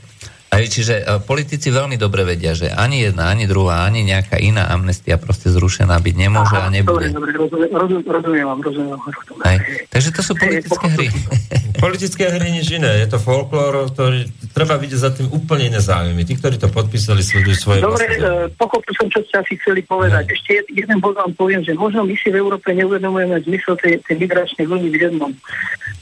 Aj, 0.51 0.67
čiže 0.67 1.07
e, 1.07 1.23
politici 1.23 1.71
veľmi 1.71 1.95
dobre 1.95 2.27
vedia, 2.27 2.59
že 2.59 2.75
ani 2.75 3.07
jedna, 3.07 3.31
ani 3.31 3.47
druhá, 3.47 3.87
ani 3.87 4.03
nejaká 4.03 4.35
iná 4.43 4.67
amnestia 4.67 5.15
proste 5.15 5.47
zrušená 5.47 5.95
byť 6.03 6.15
nemôže 6.19 6.59
Aha, 6.59 6.67
a 6.67 6.75
nebude. 6.75 7.07
Dobre, 7.15 7.39
dobre, 7.39 7.71
rozumiem, 7.71 8.03
rozumiem 8.11 8.47
vám, 8.51 8.59
rozumiem 8.59 8.91
vám. 8.99 9.03
Aj, 9.47 9.57
takže 9.95 10.11
to 10.11 10.21
sú 10.27 10.33
politické 10.35 10.87
hry. 10.91 11.07
politické 11.87 12.25
hry 12.35 12.51
nič 12.51 12.67
iné. 12.75 12.99
Je 12.99 13.15
to 13.15 13.23
folklór, 13.23 13.95
ktorý 13.95 14.27
treba 14.51 14.75
vidieť 14.75 14.99
za 14.99 15.15
tým 15.15 15.31
úplne 15.31 15.71
iné 15.71 15.79
záujmy. 15.79 16.27
Tí, 16.27 16.35
ktorí 16.35 16.59
to 16.59 16.67
podpísali, 16.67 17.23
sledujú 17.23 17.55
svoje 17.55 17.87
Dobre, 17.87 18.11
uh, 18.19 18.51
pochopil 18.59 18.91
som, 18.99 19.07
čo 19.07 19.23
ste 19.31 19.39
asi 19.39 19.55
chceli 19.63 19.87
povedať. 19.87 20.27
Ne. 20.27 20.35
Ešte 20.35 20.67
jeden 20.75 20.99
bod 20.99 21.15
vám 21.15 21.31
poviem, 21.39 21.63
že 21.63 21.79
možno 21.79 22.03
my 22.03 22.19
si 22.19 22.27
v 22.27 22.43
Európe 22.43 22.75
neuvedomujeme 22.75 23.39
zmysel 23.47 23.79
tej, 23.79 24.03
tej 24.03 24.19
migračnej 24.19 24.67
vlny 24.67 24.89
v 24.91 24.99
jednom. 24.99 25.33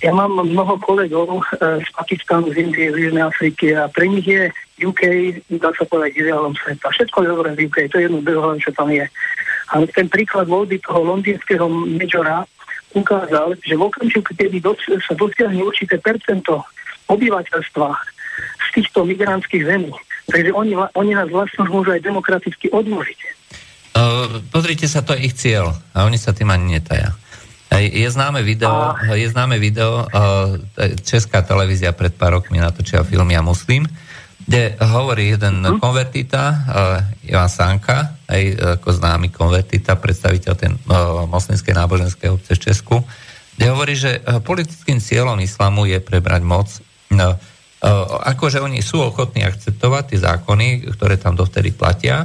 Ja 0.01 0.17
mám 0.17 0.41
mnoho 0.41 0.81
kolegov 0.81 1.45
uh, 1.45 1.79
z 1.85 1.89
Pakistánu, 1.93 2.49
z 2.57 2.65
Indie, 2.65 2.89
z 2.89 3.13
Južnej 3.13 3.29
Afriky 3.29 3.77
a 3.77 3.93
pre 3.93 4.09
nich 4.09 4.25
je 4.25 4.38
UK, 4.79 5.03
dá 5.59 5.71
sa 5.75 5.85
povedať, 5.85 6.23
ideálom 6.23 6.55
sveta. 6.55 6.87
Všetko 6.91 7.17
je 7.23 7.29
dobré 7.29 7.49
v 7.55 7.61
UK, 7.67 7.77
to 7.91 7.99
je 7.99 8.07
jedno 8.07 8.23
behoľa, 8.23 8.63
čo 8.63 8.71
tam 8.73 8.89
je. 8.95 9.05
Ale 9.75 9.85
ten 9.91 10.07
príklad 10.09 10.47
voľby 10.47 10.81
toho 10.81 11.05
londýnskeho 11.05 11.67
majora 11.69 12.47
ukázal, 12.97 13.59
že 13.61 13.75
v 13.77 13.83
okamžiku, 13.85 14.33
kedy 14.33 14.65
dos- 14.65 14.81
sa 15.05 15.13
dosiahne 15.13 15.61
určité 15.61 16.01
percento 16.01 16.65
obyvateľstva 17.09 17.89
z 18.39 18.69
týchto 18.81 19.05
migrantských 19.05 19.65
zemí, 19.65 19.93
takže 20.29 20.53
oni, 20.55 20.73
oni 20.77 21.13
nás 21.17 21.29
vlastne 21.29 21.67
môžu 21.69 21.93
aj 21.93 22.05
demokraticky 22.05 22.71
odložiť. 22.73 23.21
Uh, 23.99 24.39
pozrite 24.55 24.87
sa, 24.87 25.03
to 25.03 25.17
je 25.17 25.27
ich 25.27 25.35
cieľ 25.35 25.75
a 25.91 26.07
oni 26.07 26.21
sa 26.21 26.31
tým 26.31 26.49
ani 26.53 26.79
netaja. 26.79 27.17
Je 27.69 28.09
známe 28.09 28.41
video, 28.41 28.97
je 29.13 29.29
známe 29.29 29.61
video 29.61 30.09
Česká 31.05 31.45
televízia 31.45 31.93
pred 31.93 32.17
pár 32.17 32.41
rokmi 32.41 32.57
natočila 32.57 33.05
film 33.05 33.29
Ja 33.29 33.45
muslim, 33.45 33.85
kde 34.49 34.81
hovorí 34.81 35.37
jeden 35.37 35.61
uh-huh. 35.61 35.77
konvertita, 35.77 36.43
uh, 36.49 37.29
Ivan 37.29 37.53
Sanka, 37.53 38.17
aj 38.25 38.43
ako 38.81 38.89
známy 38.97 39.29
konvertita, 39.29 40.01
predstaviteľ 40.01 40.53
ten 40.57 40.73
uh, 40.89 41.29
moslimskej 41.29 41.77
náboženskej 41.77 42.33
obce 42.33 42.57
v 42.57 42.65
Česku, 42.65 42.97
kde 43.61 43.67
hovorí, 43.69 43.93
že 43.93 44.25
uh, 44.25 44.41
politickým 44.41 45.05
cieľom 45.05 45.37
islamu 45.45 45.85
je 45.85 46.01
prebrať 46.01 46.49
moc. 46.49 46.73
No, 47.13 47.37
uh, 47.37 48.25
akože 48.25 48.65
oni 48.65 48.81
sú 48.81 49.05
ochotní 49.05 49.45
akceptovať 49.45 50.17
tie 50.17 50.19
zákony, 50.25 50.97
ktoré 50.97 51.21
tam 51.21 51.37
dovtedy 51.37 51.77
platia, 51.77 52.25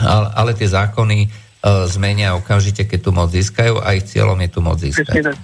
ale, 0.00 0.32
ale 0.32 0.56
tie 0.56 0.72
zákony 0.72 1.28
uh, 1.28 1.84
zmenia 1.92 2.40
okamžite, 2.40 2.88
keď 2.88 2.98
tu 3.04 3.10
moc 3.12 3.28
získajú 3.28 3.84
a 3.84 3.92
ich 3.92 4.08
cieľom 4.08 4.40
je 4.40 4.48
tu 4.48 4.60
moc 4.64 4.80
získať. 4.80 5.36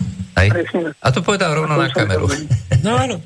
A 0.97 1.09
to 1.12 1.20
povedal 1.20 1.52
rovno 1.52 1.77
na 1.77 1.93
kameru. 1.93 2.24
No 2.81 2.97
áno. 2.97 3.20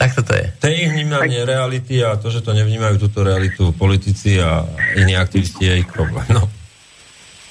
Tak 0.00 0.16
to 0.16 0.32
je. 0.32 0.48
To 0.48 0.64
je 0.64 0.74
ich 0.80 0.88
vnímanie 0.96 1.44
reality 1.44 2.00
a 2.00 2.16
to, 2.16 2.32
že 2.32 2.40
to 2.40 2.56
nevnímajú 2.56 2.96
túto 2.96 3.20
realitu 3.20 3.76
politici 3.76 4.40
a 4.40 4.64
iní 4.96 5.12
aktivisti 5.12 5.68
je 5.68 5.74
ich 5.84 5.88
problém. 5.92 6.24
No. 6.32 6.48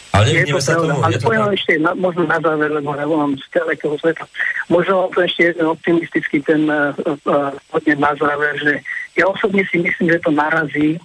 Ale 0.09 0.33
je 0.33 0.49
to 0.49 0.57
sa 0.57 0.73
tomu. 0.81 0.97
Ale 0.97 1.21
poviem 1.21 1.45
tak... 1.45 1.61
ešte, 1.61 1.73
na, 1.77 1.93
možno 1.93 2.25
na 2.25 2.41
záver, 2.41 2.73
lebo 2.73 2.97
ja 2.97 3.05
volám 3.05 3.37
z 3.37 3.45
ďalekého 3.53 3.93
sveta. 4.01 4.25
Možno 4.65 5.13
to 5.13 5.21
ešte 5.21 5.53
jeden 5.53 5.69
optimistický 5.69 6.41
ten 6.41 6.65
uh, 6.65 6.97
uh, 7.29 7.53
na 7.93 8.11
záver, 8.17 8.57
že 8.57 8.81
ja 9.13 9.29
osobne 9.29 9.61
si 9.69 9.77
myslím, 9.77 10.09
že 10.09 10.25
to 10.25 10.33
narazí 10.33 10.97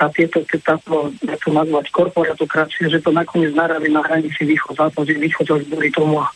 tá, 0.00 0.08
tieto, 0.08 0.40
táto, 0.64 1.12
ja 1.20 1.36
to 1.36 1.52
nazvať 1.52 1.92
korporatokracia, 1.92 2.88
že 2.88 3.04
to 3.04 3.12
nakoniec 3.12 3.52
narazí 3.52 3.92
na 3.92 4.00
hranici 4.00 4.48
východ-západ, 4.48 5.04
že 5.04 5.20
východ 5.20 5.68
zborí 5.68 5.92
tomu 5.92 6.24
a 6.24 6.32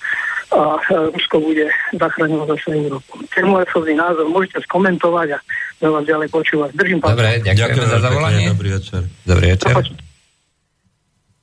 a 0.55 0.79
Rusko 1.11 1.43
bude 1.43 1.67
zachraňovať 1.99 2.47
zase 2.55 2.69
Európu. 2.79 3.13
To 3.27 3.35
je 3.35 3.43
môj 3.43 3.67
osobný 3.67 3.95
názor, 3.99 4.27
môžete 4.31 4.63
skomentovať 4.71 5.29
a 5.35 5.39
ja 5.83 5.89
vás 5.91 6.05
ďalej 6.07 6.29
počúvať. 6.31 6.71
Držím 6.79 6.99
pán. 7.03 7.19
Dobre, 7.19 7.43
ďakujem, 7.43 7.59
ďakujem 7.59 7.89
za 7.91 7.99
zavolanie. 7.99 8.47
Dobrý 8.55 8.71
večer. 8.79 9.01
Dobrý 9.27 9.47
večer. 9.59 9.73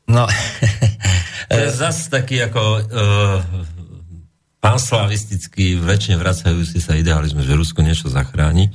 No. 0.07 0.23
to 1.51 1.59
je 1.59 1.69
zase 1.75 2.07
taký 2.07 2.39
ako 2.39 2.61
uh, 2.63 3.39
panslavistický, 4.63 5.75
väčšine 5.81 6.15
vracajúci 6.15 6.79
sa 6.79 6.95
idealizmus, 6.95 7.43
že 7.43 7.57
Rusko 7.57 7.83
niečo 7.83 8.07
zachráni. 8.07 8.71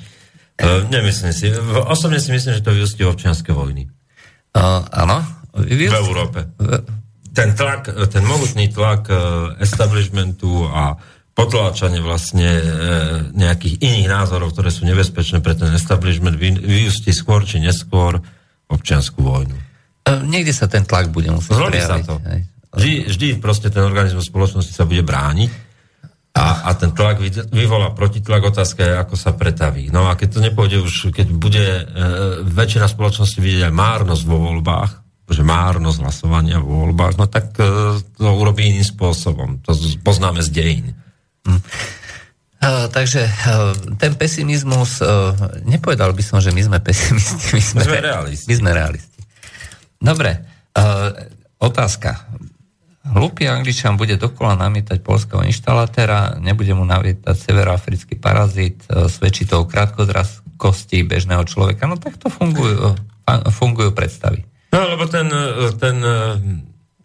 Uh, 0.56 0.88
nemyslím 0.88 1.32
si. 1.36 1.52
Osobne 1.84 2.16
si 2.16 2.32
myslím, 2.32 2.56
že 2.56 2.64
to 2.64 2.72
vyústi 2.72 3.04
občianske 3.04 3.52
vojny. 3.52 3.92
Uh, 4.56 4.80
áno. 4.88 5.20
V 5.56 5.88
Európe. 5.88 6.48
V 6.56 6.80
ten 7.36 7.52
tlak, 7.52 7.92
ten 8.08 8.24
mohutný 8.24 8.72
tlak 8.72 9.12
e, 9.12 9.14
establishmentu 9.60 10.64
a 10.72 10.96
potláčanie 11.36 12.00
vlastne 12.00 12.48
e, 12.48 12.64
nejakých 13.36 13.84
iných 13.84 14.08
názorov, 14.08 14.56
ktoré 14.56 14.72
sú 14.72 14.88
nebezpečné 14.88 15.44
pre 15.44 15.52
ten 15.52 15.68
establishment, 15.76 16.40
vyústi 16.40 17.12
skôr 17.12 17.44
či 17.44 17.60
neskôr 17.60 18.16
občianskú 18.72 19.20
vojnu. 19.20 19.52
E, 19.52 19.62
niekde 20.24 20.56
sa 20.56 20.64
ten 20.64 20.88
tlak 20.88 21.12
bude 21.12 21.28
musieť 21.28 21.60
Zlomí 21.60 21.80
sa 21.84 22.00
to. 22.00 22.16
Vždy, 22.72 23.12
vždy 23.12 23.26
proste 23.36 23.68
ten 23.68 23.84
organizmus 23.84 24.32
spoločnosti 24.32 24.72
sa 24.72 24.88
bude 24.88 25.04
brániť 25.04 25.65
a, 26.36 26.68
a 26.68 26.70
ten 26.76 26.92
tlak 26.92 27.16
vyvolá 27.48 27.96
protitlak, 27.96 28.52
otázka 28.52 28.84
je, 28.84 28.94
ako 29.00 29.16
sa 29.16 29.32
pretaví. 29.32 29.88
No 29.88 30.12
a 30.12 30.20
keď 30.20 30.28
to 30.36 30.44
nepôjde 30.44 30.84
už, 30.84 30.94
keď 31.16 31.32
bude 31.32 31.64
e, 31.64 31.82
väčšina 32.44 32.84
spoločnosti 32.92 33.40
vidieť 33.40 33.72
aj 33.72 33.74
márnosť 33.74 34.22
vo 34.28 34.52
voľbách, 34.52 35.06
že 35.26 35.42
márnosť 35.42 35.98
hlasovania 36.06 36.62
v 36.62 36.70
voľbách, 36.70 37.18
no 37.18 37.26
tak 37.26 37.50
uh, 37.58 37.98
to 37.98 38.30
urobí 38.30 38.70
iným 38.70 38.86
spôsobom. 38.86 39.58
To 39.66 39.74
poznáme 40.06 40.38
z 40.38 40.54
dejín. 40.54 40.86
Hm. 41.42 41.58
Uh, 42.62 42.86
takže 42.94 43.26
uh, 43.26 43.74
ten 43.98 44.14
pesimizmus, 44.14 45.02
uh, 45.02 45.34
nepovedal 45.66 46.14
by 46.14 46.22
som, 46.22 46.38
že 46.38 46.54
my 46.54 46.62
sme 46.62 46.78
pesimisti. 46.78 47.58
My 47.58 47.62
sme, 47.62 47.82
my 47.82 47.86
sme 47.90 47.98
realisti. 47.98 48.46
My 48.46 48.54
sme 48.54 48.70
realisti. 48.70 49.18
Dobre, 49.96 50.30
otázka. 51.58 52.28
Hlupý 53.06 53.46
angličan 53.46 53.94
bude 53.94 54.18
dokola 54.18 54.58
namietať 54.58 54.98
polského 55.04 55.46
inštalatéra, 55.46 56.42
nebude 56.42 56.74
mu 56.74 56.82
navietať 56.82 57.36
severoafrický 57.36 58.18
parazit, 58.18 58.82
uh, 58.90 59.06
svedčí 59.06 59.46
to 59.46 59.62
o 59.62 59.68
krátkozrakosti 59.68 61.06
bežného 61.06 61.46
človeka. 61.46 61.86
No 61.86 62.00
tak 62.00 62.18
to 62.18 62.26
fungujú, 62.26 62.96
uh, 62.96 63.50
fungujú 63.54 63.94
predstavy. 63.94 64.42
No, 64.74 64.82
lebo 64.92 65.06
ten, 65.08 65.30
ten, 65.78 65.96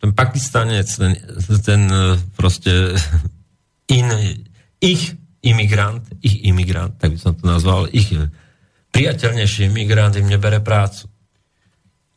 ten 0.01 0.09
Pakistanec, 0.11 0.89
ten, 0.91 1.13
ten 1.61 1.81
proste 2.35 2.97
in, 3.95 4.07
ich 4.81 5.15
imigrant, 5.41 6.03
ich 6.21 6.41
imigrant, 6.45 6.97
tak 6.97 7.13
by 7.13 7.19
som 7.21 7.33
to 7.37 7.45
nazval, 7.45 7.89
ich 7.93 8.09
priateľnejší 8.91 9.71
imigrant 9.71 10.15
im 10.19 10.27
nebere 10.27 10.59
prácu. 10.61 11.10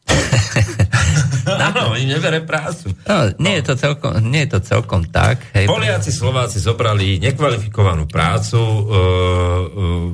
Áno, 1.69 1.97
im 1.97 2.09
nebere 2.09 2.41
prácu. 2.45 2.93
No, 3.05 3.33
nie, 3.41 3.61
je 3.61 3.65
to 3.73 3.75
celkom, 3.77 4.13
nie 4.21 4.45
je 4.45 4.57
to 4.57 4.61
celkom 4.65 5.09
tak. 5.09 5.41
Hej. 5.57 5.69
Poliaci, 5.69 6.13
Slováci 6.13 6.61
zobrali 6.61 7.21
nekvalifikovanú 7.21 8.09
prácu 8.09 8.61
uh, 8.61 8.81
uh, 8.85 10.09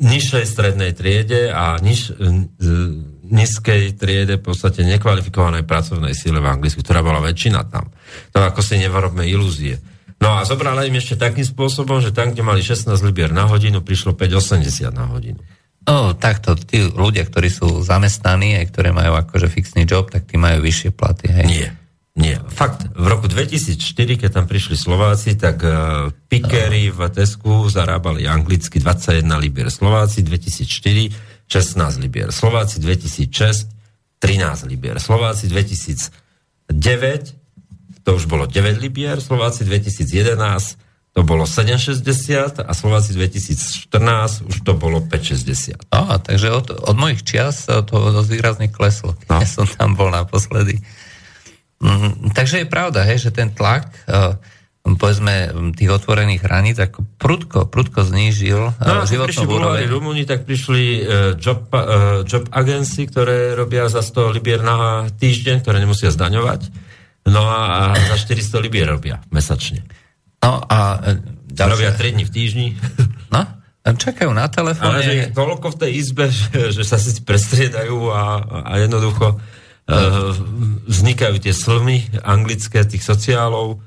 nižšej 0.00 0.44
strednej 0.44 0.92
triede 0.96 1.52
a 1.52 1.76
niž, 1.80 2.16
uh, 2.16 2.48
nízkej 3.32 3.96
triede 3.96 4.36
v 4.36 4.44
podstate 4.44 4.84
nekvalifikovanej 4.84 5.64
pracovnej 5.64 6.12
síle 6.12 6.40
v 6.40 6.52
Anglicku, 6.52 6.84
ktorá 6.84 7.00
bola 7.00 7.24
väčšina 7.24 7.64
tam. 7.72 7.88
To 8.36 8.44
ako 8.44 8.60
si 8.60 8.76
nevarobme 8.76 9.24
ilúzie. 9.24 9.80
No 10.22 10.38
a 10.38 10.46
zobrala 10.46 10.86
im 10.86 10.94
ešte 10.94 11.18
takým 11.18 11.42
spôsobom, 11.42 11.98
že 11.98 12.14
tam, 12.14 12.30
kde 12.30 12.46
mali 12.46 12.62
16 12.62 12.94
libier 13.02 13.34
na 13.34 13.48
hodinu, 13.50 13.82
prišlo 13.82 14.14
5,80 14.14 14.94
na 14.94 15.10
hodinu. 15.10 15.42
No, 15.82 16.14
takto, 16.14 16.54
tí 16.54 16.86
ľudia, 16.86 17.26
ktorí 17.26 17.50
sú 17.50 17.82
zamestnaní, 17.82 18.54
aj 18.62 18.70
ktoré 18.70 18.94
majú 18.94 19.18
akože 19.18 19.50
fixný 19.50 19.82
job, 19.82 20.10
tak 20.10 20.30
tí 20.30 20.38
majú 20.38 20.62
vyššie 20.62 20.90
platy, 20.94 21.26
hej? 21.30 21.46
Nie. 21.48 21.68
Nie, 22.12 22.44
fakt, 22.44 22.92
v 22.92 23.08
roku 23.08 23.24
2004, 23.24 24.20
keď 24.20 24.30
tam 24.36 24.44
prišli 24.44 24.76
Slováci, 24.76 25.32
tak 25.32 25.64
uh, 25.64 26.12
pikery 26.28 26.92
v 26.92 27.08
Tesku 27.08 27.72
zarábali 27.72 28.28
anglicky 28.28 28.76
21 28.84 29.24
libier. 29.40 29.72
Slováci 29.72 30.20
2004 30.20 31.48
16 31.48 32.04
libier. 32.04 32.28
Slováci 32.28 32.84
2006 32.84 33.64
13 34.20 34.68
libier. 34.68 35.00
Slováci 35.00 35.48
2009 35.48 37.32
to 38.02 38.18
už 38.18 38.26
bolo 38.26 38.50
9 38.50 38.82
libier, 38.82 39.22
Slováci 39.22 39.62
2011 39.62 40.81
to 41.12 41.20
bolo 41.28 41.44
7,60 41.44 42.64
a 42.64 42.72
Slováci 42.72 43.12
2014 43.12 44.48
už 44.48 44.56
to 44.64 44.72
bolo 44.72 45.04
5,60. 45.04 45.92
Á, 45.92 46.16
takže 46.24 46.48
od, 46.48 46.72
od 46.72 46.96
mojich 46.96 47.20
čias 47.20 47.68
to 47.68 47.84
dosť 47.92 48.30
výrazne 48.32 48.66
kleslo. 48.72 49.12
No. 49.28 49.36
Ja 49.36 49.44
som 49.44 49.68
tam 49.68 49.92
bol 49.92 50.08
naposledy. 50.08 50.80
Mm, 51.84 52.32
takže 52.32 52.64
je 52.64 52.66
pravda, 52.66 53.04
hej, 53.04 53.28
že 53.28 53.30
ten 53.34 53.52
tlak 53.52 53.92
uh, 54.08 54.40
povedzme 54.82 55.52
tých 55.76 55.92
otvorených 55.92 56.48
hraníc 56.48 56.80
ako 56.80 57.04
prudko, 57.20 57.68
prudko 57.68 58.08
znížil 58.08 58.72
no, 58.72 59.04
životnú 59.04 59.46
úroveň. 59.52 59.84
Rumúni, 59.92 60.24
tak 60.24 60.48
prišli 60.48 60.82
uh, 60.82 61.02
job, 61.36 61.68
uh, 61.76 62.24
job 62.24 62.48
agency, 62.56 63.04
ktoré 63.04 63.52
robia 63.52 63.84
za 63.92 64.00
100 64.00 64.32
libier 64.32 64.64
na 64.64 65.12
týždeň, 65.12 65.60
ktoré 65.60 65.76
nemusia 65.76 66.08
zdaňovať. 66.08 66.72
No 67.28 67.46
a, 67.46 67.94
a 67.94 68.00
za 68.16 68.16
400 68.16 68.64
libier 68.64 68.88
robia 68.88 69.20
mesačne. 69.28 69.84
No 70.42 70.58
a 70.66 70.78
ďalšie... 71.46 71.72
Robia 71.72 71.92
3 71.94 72.14
dní 72.18 72.24
v 72.26 72.32
týždni. 72.34 72.68
No, 73.32 73.48
čakajú 73.82 74.30
na 74.34 74.46
telefóne. 74.46 74.98
Ale 74.98 75.06
že 75.06 75.12
ich 75.14 75.28
toľko 75.34 75.74
v 75.74 75.76
tej 75.78 75.90
izbe, 75.96 76.24
že, 76.30 76.70
že 76.74 76.82
sa 76.86 76.98
si 76.98 77.16
prestriedajú 77.22 78.10
a, 78.10 78.22
a 78.68 78.72
jednoducho 78.82 79.38
uh, 79.38 79.40
vznikajú 80.86 81.42
tie 81.42 81.54
slmy 81.54 82.22
anglické 82.22 82.86
tých 82.86 83.02
sociálov, 83.02 83.82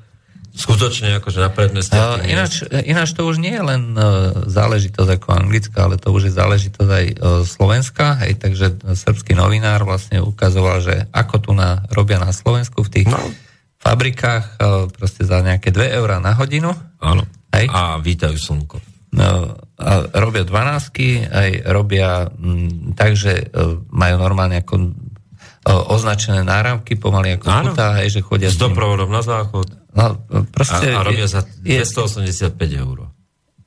skutočne 0.55 1.19
akože 1.19 1.39
na 1.43 1.51
predmeste. 1.51 1.95
Uh, 1.95 2.23
ináč, 2.27 2.63
ináč 2.87 3.11
to 3.11 3.27
už 3.27 3.43
nie 3.43 3.51
je 3.51 3.63
len 3.63 3.95
uh, 3.95 4.47
záležitosť 4.47 5.19
ako 5.19 5.27
anglická, 5.35 5.91
ale 5.91 5.99
to 5.99 6.15
už 6.15 6.31
je 6.31 6.33
záležitosť 6.33 6.91
aj 6.91 7.05
uh, 7.11 7.15
slovenská, 7.43 8.07
hej, 8.23 8.39
takže 8.39 8.79
srbský 8.95 9.35
novinár 9.35 9.83
vlastne 9.83 10.23
ukazoval, 10.23 10.79
že 10.79 11.11
ako 11.11 11.35
tu 11.43 11.51
na, 11.51 11.83
robia 11.91 12.19
na 12.19 12.31
Slovensku 12.31 12.87
v 12.87 12.91
tých 12.99 13.07
no. 13.11 13.19
Fabrikách 13.85 14.57
uh, 14.57 14.89
proste 14.89 15.29
za 15.29 15.45
nejaké 15.45 15.69
2 15.69 16.01
eurá 16.01 16.17
na 16.17 16.33
hodinu. 16.33 16.73
Áno. 16.97 17.21
Hej. 17.53 17.69
A 17.69 18.01
vítajú 18.01 18.33
slnko. 18.33 18.81
No, 19.15 19.55
a 19.79 20.11
robia 20.19 20.43
dvanásky, 20.43 21.23
aj 21.23 21.71
robia 21.71 22.27
m, 22.35 22.91
tak, 22.97 23.15
že 23.15 23.47
uh, 23.47 23.79
majú 23.93 24.15
normálne 24.19 24.59
ako 24.59 24.91
označené 25.65 26.45
náramky 26.45 26.93
pomaly 26.93 27.41
ako 27.41 27.45
Áno, 27.49 27.73
putá, 27.73 27.97
hej, 27.97 28.13
že 28.13 28.21
chodia 28.21 28.53
s 28.53 28.59
doprovodom 28.61 29.09
na 29.09 29.25
záchod. 29.25 29.65
No, 29.97 30.13
proste 30.53 30.93
a, 30.93 31.01
a 31.01 31.07
robia 31.07 31.25
za 31.25 31.41
285 31.41 32.53
eur. 32.85 33.09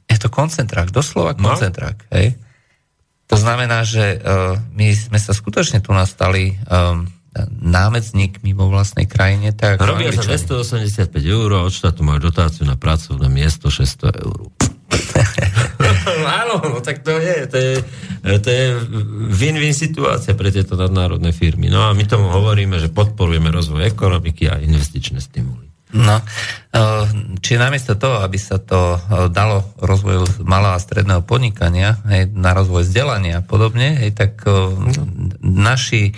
Je 0.06 0.16
to 0.20 0.30
koncentrák, 0.30 0.94
doslova 0.94 1.34
no. 1.34 1.50
koncentrák, 1.50 1.98
no. 2.06 2.14
hej. 2.14 2.38
To 3.28 3.36
znamená, 3.36 3.82
že 3.84 4.16
uh, 4.22 4.56
my 4.72 4.94
sme 4.94 5.18
sa 5.18 5.34
skutočne 5.34 5.82
tu 5.82 5.90
nastali 5.90 6.56
um, 6.70 7.04
námedzníkmi 7.48 8.56
vo 8.56 8.72
vlastnej 8.72 9.04
krajine. 9.04 9.52
Tak 9.52 9.78
Robia 9.82 10.10
za 10.10 10.24
285 10.24 11.12
eur 11.22 11.48
a 11.54 11.60
od 11.66 11.72
štátu 11.72 12.00
majú 12.02 12.30
dotáciu 12.30 12.64
na 12.64 12.74
pracovné 12.74 13.28
miesto 13.28 13.68
600 13.68 14.24
eur. 14.24 14.38
Áno, 16.42 16.58
no 16.64 16.80
tak 16.80 17.04
to 17.04 17.20
je, 17.20 17.44
to 17.46 17.56
je, 17.60 17.72
to 18.40 18.48
je 18.48 18.64
win-win 19.30 19.76
situácia 19.76 20.32
pre 20.32 20.48
tieto 20.48 20.74
nadnárodné 20.74 21.30
firmy. 21.36 21.68
No 21.68 21.84
a 21.86 21.92
my 21.92 22.04
tomu 22.08 22.32
hovoríme, 22.32 22.80
že 22.80 22.88
podporujeme 22.88 23.52
rozvoj 23.52 23.84
ekonomiky 23.84 24.48
a 24.48 24.58
investičné 24.58 25.20
stimuly. 25.20 25.68
No, 25.88 26.20
eh, 26.20 27.04
či 27.40 27.56
namiesto 27.56 27.96
toho, 27.96 28.20
aby 28.20 28.36
sa 28.36 28.60
to 28.60 28.96
eh, 28.96 29.32
dalo 29.32 29.64
rozvoju 29.80 30.44
malého 30.44 30.76
a 30.76 30.82
stredného 30.82 31.24
podnikania, 31.24 31.96
hej, 32.12 32.28
na 32.36 32.52
rozvoj 32.52 32.84
vzdelania 32.84 33.40
a 33.40 33.46
podobne, 33.46 33.96
hej, 33.96 34.12
tak 34.12 34.44
eh, 34.44 34.52
naši, 35.40 36.12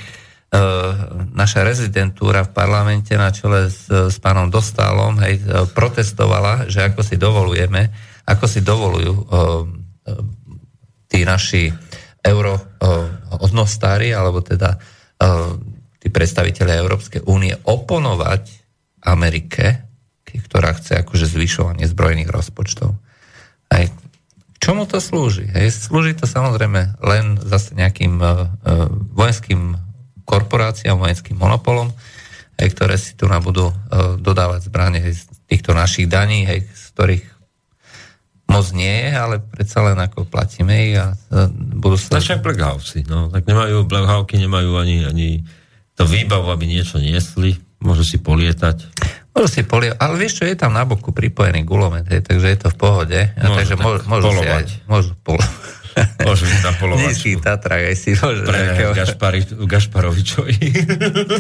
naša 1.31 1.63
rezidentúra 1.63 2.43
v 2.43 2.51
parlamente 2.51 3.15
na 3.15 3.31
čele 3.31 3.71
s, 3.71 3.87
s 3.87 4.19
pánom 4.19 4.51
Dostálom 4.51 5.15
hej, 5.23 5.39
protestovala, 5.71 6.67
že 6.67 6.91
ako 6.91 7.07
si 7.07 7.15
dovolujeme, 7.15 7.95
ako 8.27 8.45
si 8.51 8.59
dovolujú 8.59 9.15
tí 11.07 11.23
naši 11.23 11.71
euro 12.27 12.59
odnostári, 13.39 14.11
alebo 14.11 14.43
teda 14.43 14.75
tí 16.03 16.09
predstaviteľe 16.11 16.83
Európskej 16.83 17.23
únie 17.31 17.55
oponovať 17.55 18.43
Amerike, 19.07 19.87
ktorá 20.27 20.75
chce 20.75 20.99
akože 21.03 21.31
zvyšovanie 21.31 21.87
zbrojných 21.87 22.31
rozpočtov. 22.31 22.99
Aj 23.71 23.87
čomu 24.59 24.87
to 24.91 24.99
slúži? 24.99 25.47
Hej, 25.47 25.91
slúži 25.91 26.19
to 26.19 26.27
samozrejme 26.27 26.99
len 27.07 27.39
zase 27.39 27.75
nejakým 27.79 28.19
vojenským 29.15 29.90
korporáciám, 30.25 31.01
vojenským 31.01 31.37
monopolom, 31.37 31.91
hej, 32.61 32.69
ktoré 32.75 32.97
si 32.97 33.17
tu 33.17 33.27
nám 33.27 33.45
budú 33.45 33.71
uh, 33.71 33.75
dodávať 34.21 34.69
zbranie 34.69 35.01
z 35.13 35.27
týchto 35.51 35.75
našich 35.75 36.07
daní, 36.07 36.47
hej, 36.47 36.67
z 36.67 36.85
ktorých 36.95 37.25
moc 38.51 38.67
nie 38.75 38.91
je, 38.91 39.11
ale 39.15 39.39
predsa 39.39 39.79
len 39.87 39.99
ako 39.99 40.27
platíme 40.27 40.75
ich 40.91 40.97
a 40.99 41.15
uh, 41.15 41.47
budú 41.55 41.97
sa... 41.97 42.19
Naše 42.19 42.43
blackhouse, 42.43 43.03
no, 43.07 43.31
tak 43.31 43.47
nemajú 43.47 43.87
blackhouse, 43.87 44.35
nemajú 44.35 44.77
ani, 44.77 45.07
ani 45.07 45.29
to 45.95 46.09
výbavu, 46.09 46.51
aby 46.51 46.67
niečo 46.67 46.99
niesli 46.99 47.61
Môžu 47.81 48.05
si 48.05 48.21
polietať. 48.21 48.93
Môžu 49.33 49.49
si 49.49 49.63
polietať, 49.65 49.97
ale 50.05 50.21
vieš 50.21 50.41
čo, 50.41 50.45
je 50.45 50.53
tam 50.53 50.77
na 50.77 50.85
boku 50.85 51.17
pripojený 51.17 51.65
gulomet, 51.65 52.05
hej, 52.13 52.21
takže 52.21 52.47
je 52.53 52.59
to 52.61 52.69
v 52.69 52.77
pohode. 52.77 53.21
Môžu, 53.41 53.57
takže 53.57 53.75
môžu, 53.81 54.01
môžu 54.05 54.29
si 54.37 54.45
aj, 54.45 54.65
môžu 54.85 55.13
polo... 55.25 55.41
Môžu 56.29 56.47
si 56.47 56.57
tam 56.63 56.75
polovať. 56.79 57.13
Nízky 57.13 57.37
Tatrák 57.39 57.83
aj 57.91 57.97
si 57.99 58.11
môžu. 58.17 58.47
Pre 58.47 58.59
nejakého... 58.59 58.93
Gašpari, 58.95 59.41
Gašparovičovi. 59.67 60.57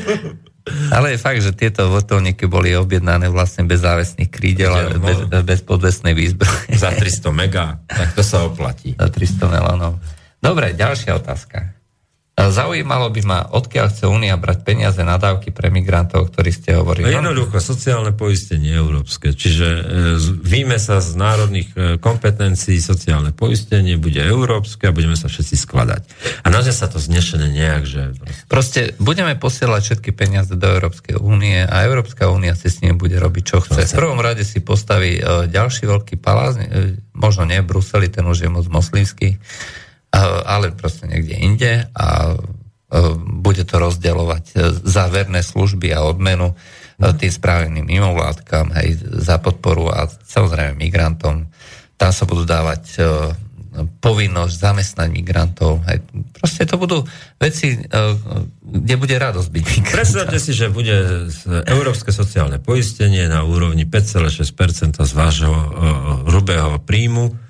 Ale 0.94 1.16
je 1.16 1.18
fakt, 1.18 1.40
že 1.40 1.56
tieto 1.56 1.88
vrtulníky 1.88 2.44
boli 2.44 2.76
objednané 2.76 3.32
vlastne 3.32 3.64
bez 3.64 3.80
závesných 3.80 4.28
krídel 4.28 4.70
a 4.70 4.92
bez, 4.92 5.18
bez 5.42 5.60
podvesnej 5.64 6.12
výzbroje. 6.12 6.76
Za 6.76 6.92
300 6.92 7.32
mega, 7.32 7.80
tak 7.88 8.12
to 8.12 8.20
sa 8.20 8.44
oplatí. 8.44 8.94
Za 9.00 9.08
300 9.08 9.48
melónov. 9.48 9.98
Dobre, 10.40 10.76
ďalšia 10.76 11.16
otázka. 11.16 11.79
Zaujímalo 12.48 13.12
by 13.12 13.22
ma, 13.28 13.40
odkiaľ 13.52 13.92
chce 13.92 14.08
Únia 14.08 14.40
brať 14.40 14.64
peniaze 14.64 15.04
na 15.04 15.20
dávky 15.20 15.52
pre 15.52 15.68
migrantov, 15.68 16.32
ktorí 16.32 16.48
ste 16.48 16.80
hovorili. 16.80 17.12
No 17.12 17.20
jednoducho, 17.20 17.60
sociálne 17.60 18.16
poistenie 18.16 18.72
európske. 18.72 19.36
Čiže 19.36 19.68
e, 19.68 19.82
víme 20.40 20.80
sa 20.80 21.04
z 21.04 21.12
národných 21.20 21.68
e, 21.76 21.78
kompetencií, 22.00 22.80
sociálne 22.80 23.36
poistenie 23.36 24.00
bude 24.00 24.24
európske 24.24 24.88
a 24.88 24.96
budeme 24.96 25.18
sa 25.20 25.28
všetci 25.28 25.54
skladať. 25.60 26.02
A 26.40 26.48
naozaj 26.48 26.72
sa 26.72 26.88
to 26.88 26.96
znešené 26.96 27.52
nejak, 27.52 27.82
že... 27.84 28.02
Proste... 28.16 28.46
proste 28.48 28.80
budeme 28.96 29.36
posielať 29.36 29.80
všetky 29.84 30.10
peniaze 30.16 30.56
do 30.56 30.66
Európskej 30.70 31.20
únie 31.20 31.60
a 31.60 31.84
Európska 31.84 32.32
únia 32.32 32.56
si 32.56 32.72
s 32.72 32.80
ním 32.80 32.96
bude 32.96 33.20
robiť, 33.20 33.42
čo 33.44 33.60
chce. 33.60 33.84
V 33.84 33.98
prvom 34.00 34.22
rade 34.22 34.46
si 34.46 34.64
postaví 34.64 35.20
e, 35.20 35.22
ďalší 35.50 35.84
veľký 35.84 36.16
palác, 36.16 36.56
možno 37.10 37.44
nie 37.44 37.60
v 37.60 37.68
Bruseli, 37.68 38.08
ten 38.08 38.24
už 38.24 38.46
je 38.46 38.50
moc 38.50 38.64
moslimský, 38.70 39.36
ale 40.18 40.74
proste 40.74 41.06
niekde 41.06 41.36
inde 41.38 41.72
a 41.94 42.34
bude 43.22 43.62
to 43.62 43.78
rozdeľovať 43.78 44.44
e, 44.50 44.54
za 44.82 45.06
verné 45.06 45.46
služby 45.46 45.94
a 45.94 46.02
odmenu 46.02 46.50
e, 46.50 46.54
tým 47.14 47.30
správeným 47.30 47.86
mimovládkam, 47.86 48.74
hej, 48.82 48.98
za 49.22 49.38
podporu 49.38 49.94
a 49.94 50.10
samozrejme 50.10 50.74
migrantom. 50.74 51.46
Tam 51.94 52.10
sa 52.10 52.26
budú 52.26 52.42
dávať 52.42 52.98
povinnosť 54.02 54.54
zamestnať 54.56 55.08
migrantov. 55.14 55.78
Hej. 55.86 56.02
Proste 56.34 56.66
to 56.66 56.74
budú 56.74 57.06
veci, 57.38 57.78
kde 58.58 58.94
bude 58.98 59.14
radosť 59.14 59.46
byť 59.46 59.64
migranta. 59.78 59.96
Predstavte 60.02 60.38
si, 60.42 60.52
že 60.56 60.74
bude 60.74 61.30
európske 61.70 62.10
sociálne 62.10 62.58
poistenie 62.58 63.30
na 63.30 63.46
úrovni 63.46 63.86
5,6% 63.86 64.98
z 64.98 65.12
vášho 65.14 65.54
hrubého 66.26 66.82
príjmu. 66.82 67.49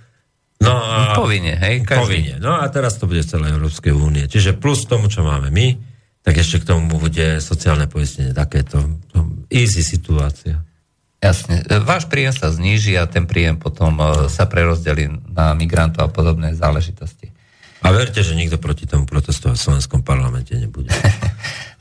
No 0.60 0.76
a, 0.76 1.16
povinne, 1.16 1.56
hej? 1.56 1.80
Každý. 1.80 2.04
Povinne. 2.04 2.34
No 2.36 2.60
a 2.60 2.68
teraz 2.68 3.00
to 3.00 3.08
bude 3.08 3.24
celé 3.24 3.48
Európskej 3.56 3.96
únie. 3.96 4.28
Čiže 4.28 4.60
plus 4.60 4.84
tomu, 4.84 5.08
čo 5.08 5.24
máme 5.24 5.48
my, 5.48 5.80
tak 6.20 6.36
ešte 6.36 6.60
k 6.60 6.68
tomu 6.76 7.00
bude 7.00 7.40
sociálne 7.40 7.88
poistenie. 7.88 8.36
Takéto 8.36 9.00
easy 9.48 9.80
situácia. 9.80 10.60
Jasne. 11.20 11.64
Váš 11.84 12.08
príjem 12.08 12.32
sa 12.32 12.52
zníži 12.52 12.96
a 12.96 13.08
ten 13.08 13.24
príjem 13.28 13.60
potom 13.60 13.96
uh, 14.00 14.28
sa 14.28 14.48
prerozdelí 14.48 15.32
na 15.32 15.52
migrantov 15.56 16.08
a 16.08 16.12
podobné 16.12 16.56
záležitosti. 16.56 17.32
A 17.80 17.96
verte, 17.96 18.20
že 18.20 18.36
nikto 18.36 18.60
proti 18.60 18.84
tomu 18.84 19.08
protestovať 19.08 19.56
v 19.56 19.64
slovenskom 19.64 20.00
parlamente 20.04 20.52
nebude. 20.52 20.92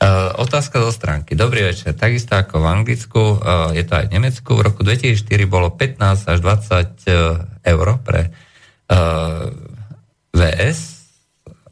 Uh, 0.00 0.32
otázka 0.44 0.80
zo 0.80 0.92
stránky. 0.92 1.36
Dobrý 1.36 1.68
večer. 1.68 1.92
Takisto 1.92 2.36
ako 2.36 2.64
v 2.64 2.66
Anglicku, 2.68 3.20
uh, 3.20 3.72
je 3.76 3.84
to 3.84 3.92
aj 4.00 4.04
v 4.08 4.12
Nemecku. 4.16 4.50
V 4.56 4.64
roku 4.64 4.80
2004 4.80 5.28
bolo 5.44 5.68
15 5.72 6.32
až 6.32 6.38
20 6.40 7.64
eur 7.64 7.86
pre 8.00 8.32
VS, 10.30 10.80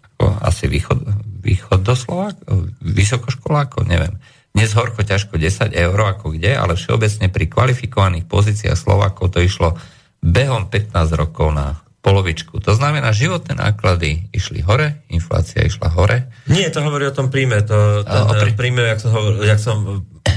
ako 0.03 0.25
asi 0.43 0.65
východ, 0.71 0.99
východ 1.43 1.81
do 1.83 1.95
Slovák, 1.95 2.37
vysokoškolákov, 2.83 3.87
neviem. 3.87 4.19
Dnes 4.55 4.75
horko 4.75 5.07
ťažko 5.07 5.39
10 5.39 5.71
eur 5.71 5.99
ako 5.99 6.35
kde, 6.35 6.59
ale 6.59 6.75
všeobecne 6.75 7.31
pri 7.31 7.47
kvalifikovaných 7.47 8.27
pozíciách 8.27 8.79
Slovákov 8.79 9.37
to 9.37 9.39
išlo 9.39 9.79
behom 10.19 10.67
15 10.67 10.95
rokov 11.15 11.55
na 11.55 11.79
polovičku. 12.03 12.63
To 12.63 12.73
znamená, 12.75 13.11
životné 13.11 13.59
náklady 13.59 14.31
išli 14.33 14.63
hore, 14.63 15.05
inflácia 15.13 15.63
išla 15.63 15.93
hore. 15.93 16.31
Nie, 16.49 16.71
to 16.71 16.81
hovorí 16.83 17.11
o 17.11 17.15
tom 17.15 17.29
príjme. 17.29 17.63
To, 17.67 18.03
ten, 18.07 18.23
o 18.25 18.33
prí... 18.35 18.51
príjme, 18.55 18.83
jak 18.87 18.99
som, 19.03 19.11
hovoril, 19.13 19.41
jak 19.45 19.61
som 19.61 19.79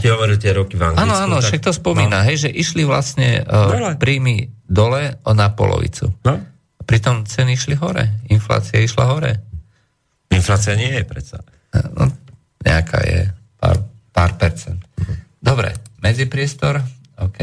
ti 0.01 0.07
hovoril 0.09 0.37
tie 0.41 0.51
roky 0.57 0.75
v 0.75 0.91
Anglicku. 0.91 1.05
Áno, 1.05 1.15
áno, 1.15 1.37
tak... 1.39 1.45
však 1.47 1.61
to 1.61 1.71
spomína, 1.73 2.21
no. 2.21 2.25
hej, 2.27 2.45
že 2.45 2.49
išli 2.49 2.83
vlastne 2.83 3.45
uh, 3.45 3.93
príjmy 3.95 4.49
dole 4.65 5.21
na 5.21 5.47
polovicu. 5.53 6.11
No. 6.25 6.41
Pritom 6.85 7.23
ceny 7.27 7.55
išli 7.55 7.75
hore, 7.77 8.23
inflácia 8.31 8.81
išla 8.81 9.05
hore. 9.09 9.33
Inflácia 10.31 10.73
nie 10.79 10.91
je 10.91 11.03
predsa. 11.03 11.43
No, 11.95 12.07
nejaká 12.63 12.99
je, 13.03 13.27
pár, 13.59 13.83
pár 14.15 14.31
percent. 14.39 14.79
Dobre, 15.41 15.75
medzipriestor, 15.99 16.79
OK. 17.19 17.39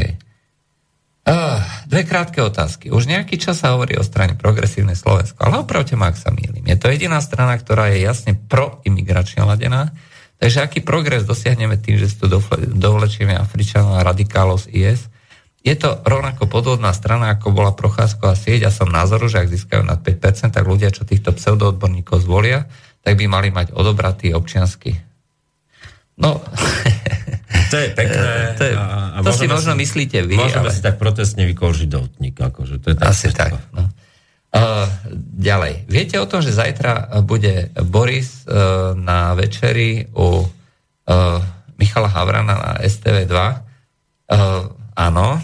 Uh, 1.28 1.60
dve 1.84 2.08
krátke 2.08 2.40
otázky. 2.40 2.88
Už 2.88 3.04
nejaký 3.04 3.36
čas 3.36 3.60
sa 3.60 3.76
hovorí 3.76 4.00
o 4.00 4.06
strane 4.06 4.32
progresívne 4.32 4.96
Slovensko, 4.96 5.44
ale 5.44 5.60
opravte 5.60 5.92
ma, 5.92 6.08
ak 6.08 6.16
sa 6.16 6.32
mýlim. 6.32 6.64
Je 6.64 6.76
to 6.80 6.88
jediná 6.88 7.20
strana, 7.20 7.52
ktorá 7.60 7.92
je 7.92 8.00
jasne 8.00 8.32
proimigračne 8.48 9.44
ladená. 9.44 9.92
Takže 10.40 10.64
aký 10.64 10.80
progres 10.80 11.28
dosiahneme 11.28 11.76
tým, 11.76 12.00
že 12.00 12.08
si 12.08 12.16
tu 12.16 12.32
dovlečieme 12.80 13.36
Afričanov 13.36 14.00
a 14.00 14.06
radikálov 14.06 14.64
z 14.64 14.66
IS? 14.72 15.00
Je 15.68 15.76
to 15.76 16.00
rovnako 16.00 16.48
podvodná 16.48 16.96
strana, 16.96 17.36
ako 17.36 17.52
bola 17.52 17.76
Procházková 17.76 18.32
sieť 18.32 18.64
a 18.64 18.70
som 18.72 18.88
názoru, 18.88 19.28
že 19.28 19.44
ak 19.44 19.52
získajú 19.52 19.84
nad 19.84 20.00
5%, 20.00 20.56
tak 20.56 20.64
ľudia, 20.64 20.88
čo 20.88 21.04
týchto 21.04 21.36
pseudoodborníkov 21.36 22.24
zvolia, 22.24 22.64
tak 23.04 23.20
by 23.20 23.28
mali 23.28 23.52
mať 23.52 23.76
odobratý 23.76 24.32
občiansky. 24.32 24.96
No, 26.16 26.40
To 27.68 27.76
je 27.76 27.88
pekné. 27.92 28.16
To, 28.58 28.64
je, 28.64 28.74
a, 28.74 28.86
a 29.14 29.18
to 29.22 29.30
si 29.30 29.46
možno 29.46 29.76
si, 29.76 29.80
myslíte 29.86 30.18
vy. 30.24 30.34
Môžeme 30.34 30.66
ale... 30.66 30.74
si 30.74 30.80
tak 30.82 30.96
protestne 30.98 31.44
vykolžiť 31.46 31.88
doutník. 31.88 32.34
Akože, 32.34 32.80
to 32.82 32.90
je 32.90 32.96
tak 32.96 33.06
Asi 33.06 33.30
tak. 33.30 33.54
No. 33.70 33.86
Uh, 34.48 34.88
ďalej. 35.36 35.84
Viete 35.86 36.16
o 36.16 36.26
tom, 36.26 36.40
že 36.40 36.56
zajtra 36.56 37.20
bude 37.20 37.68
Boris 37.84 38.48
uh, 38.48 38.96
na 38.96 39.36
večeri 39.36 40.08
u 40.16 40.42
uh, 40.42 40.48
Michala 41.76 42.08
Havrana 42.08 42.54
na 42.56 42.72
STV2? 42.80 43.36
Uh, 43.36 44.72
áno, 44.96 45.38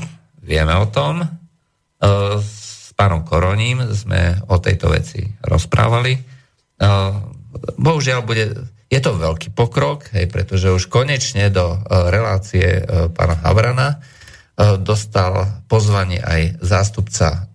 vieme 0.45 0.77
o 0.77 0.87
tom. 0.93 1.25
Uh, 1.25 2.39
s 2.39 2.93
pánom 2.93 3.25
Koroním 3.25 3.81
sme 3.97 4.39
o 4.53 4.61
tejto 4.61 4.93
veci 4.93 5.25
rozprávali. 5.41 6.21
Uh, 6.79 7.17
bohužiaľ 7.81 8.21
bude 8.23 8.45
je 8.93 9.01
to 9.01 9.17
veľký 9.17 9.57
pokrok, 9.57 10.13
hej, 10.15 10.29
pretože 10.29 10.71
už 10.71 10.93
konečne 10.93 11.49
do 11.49 11.75
uh, 11.75 12.13
relácie 12.13 12.85
pána 13.17 13.41
Havrana 13.43 13.99
dostal 14.87 15.67
pozvanie 15.67 16.23
aj 16.23 16.63
zástupca, 16.63 17.51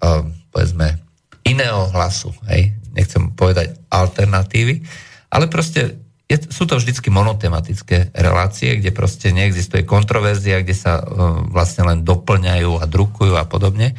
povedzme, 0.52 1.00
iného 1.48 1.88
hlasu, 1.96 2.36
hej, 2.52 2.76
nechcem 2.92 3.32
povedať 3.40 3.80
alternatívy, 3.88 4.84
ale 5.32 5.48
proste 5.48 5.96
je, 6.30 6.38
sú 6.54 6.70
to 6.70 6.78
vždycky 6.78 7.10
monotematické 7.10 8.14
relácie, 8.14 8.78
kde 8.78 8.94
proste 8.94 9.34
neexistuje 9.34 9.82
kontroverzia, 9.82 10.62
kde 10.62 10.78
sa 10.78 11.02
uh, 11.02 11.42
vlastne 11.50 11.90
len 11.90 12.06
doplňajú 12.06 12.78
a 12.78 12.86
drukujú 12.86 13.34
a 13.34 13.50
podobne. 13.50 13.98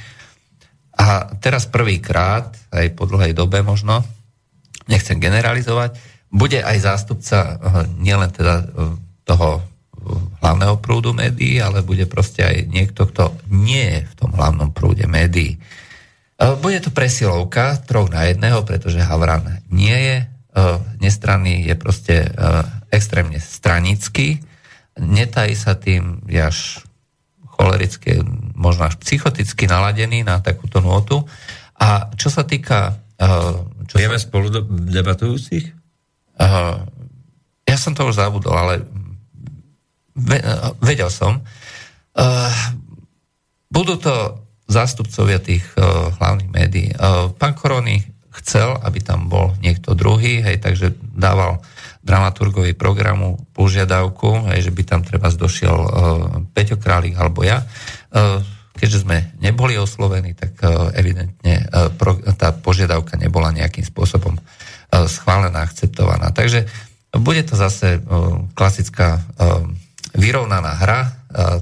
A 0.94 1.32
teraz 1.42 1.66
prvýkrát, 1.66 2.54
aj 2.70 2.94
po 2.94 3.10
dlhej 3.10 3.34
dobe 3.34 3.66
možno, 3.66 4.06
nechcem 4.86 5.18
generalizovať, 5.18 5.96
bude 6.30 6.62
aj 6.62 6.76
zástupca 6.78 7.38
eh, 7.42 7.56
nielen 7.98 8.30
teda 8.30 8.54
eh, 8.62 8.66
toho 9.26 9.58
eh, 9.58 9.64
hlavného 10.44 10.78
prúdu 10.78 11.10
médií, 11.10 11.58
ale 11.58 11.82
bude 11.82 12.06
proste 12.06 12.46
aj 12.46 12.70
niekto, 12.70 13.10
kto 13.10 13.34
nie 13.50 13.80
je 13.80 14.00
v 14.06 14.14
tom 14.14 14.30
hlavnom 14.34 14.70
prúde 14.70 15.04
médií. 15.10 15.58
Bude 16.40 16.80
to 16.80 16.88
presilovka 16.88 17.76
troch 17.84 18.08
na 18.08 18.24
jedného, 18.24 18.64
pretože 18.64 18.96
Havran 18.96 19.60
nie 19.68 19.92
je 19.92 20.16
nestranný, 20.98 21.66
je 21.66 21.74
proste 21.78 22.14
extrémne 22.90 23.38
stranický, 23.38 24.42
netají 24.98 25.54
sa 25.54 25.78
tým, 25.78 26.26
je 26.26 26.42
až 26.42 26.82
cholericky, 27.54 28.24
možno 28.58 28.88
až 28.90 28.98
psychoticky 28.98 29.70
naladený 29.70 30.26
na 30.26 30.42
takúto 30.42 30.82
nôtu. 30.82 31.22
A 31.78 32.10
čo 32.16 32.28
sa 32.32 32.42
týka... 32.44 32.98
Čo 33.86 33.94
Vieme 34.00 34.16
sa... 34.16 34.26
spolu 34.26 34.48
debatujúcich? 34.90 35.76
Uh, 36.40 36.82
ja 37.68 37.76
som 37.76 37.92
to 37.92 38.08
už 38.08 38.16
zabudol, 38.16 38.56
ale 38.56 38.80
ve, 40.16 40.40
vedel 40.80 41.12
som. 41.12 41.44
Budú 43.70 43.94
to 44.00 44.42
zástupcovia 44.66 45.38
tých 45.38 45.62
hlavných 46.18 46.50
médií. 46.50 46.88
Pán 47.38 47.54
Korony 47.54 48.02
chcel, 48.38 48.78
aby 48.86 49.02
tam 49.02 49.26
bol 49.26 49.56
niekto 49.58 49.98
druhý, 49.98 50.38
hej, 50.44 50.62
takže 50.62 50.94
dával 51.00 51.58
dramaturgovi 52.06 52.78
programu 52.78 53.42
požiadavku, 53.52 54.48
hej, 54.54 54.70
že 54.70 54.72
by 54.72 54.82
tam 54.86 55.00
treba 55.02 55.28
došiel 55.28 55.76
uh, 55.76 55.90
Peťo 56.54 56.78
Králik 56.78 57.18
alebo 57.18 57.42
ja. 57.42 57.66
Uh, 58.14 58.40
keďže 58.78 59.04
sme 59.04 59.34
neboli 59.42 59.76
oslovení, 59.76 60.32
tak 60.32 60.56
uh, 60.64 60.88
evidentne 60.96 61.68
uh, 61.68 61.92
pro, 61.92 62.16
tá 62.38 62.56
požiadavka 62.56 63.20
nebola 63.20 63.52
nejakým 63.52 63.84
spôsobom 63.84 64.40
E, 64.90 65.06
schválená, 65.06 65.62
akceptovaná. 65.62 66.34
Takže 66.34 66.66
bude 67.14 67.46
to 67.46 67.54
zase 67.54 67.98
e, 67.98 68.00
klasická 68.58 69.18
e, 69.18 69.20
vyrovnaná 70.18 70.74
hra 70.74 71.00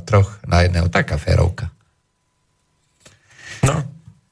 troch 0.09 0.41
na 0.49 0.65
jedného, 0.65 0.89
taká 0.89 1.21
férovka. 1.21 1.69
No, 3.69 3.85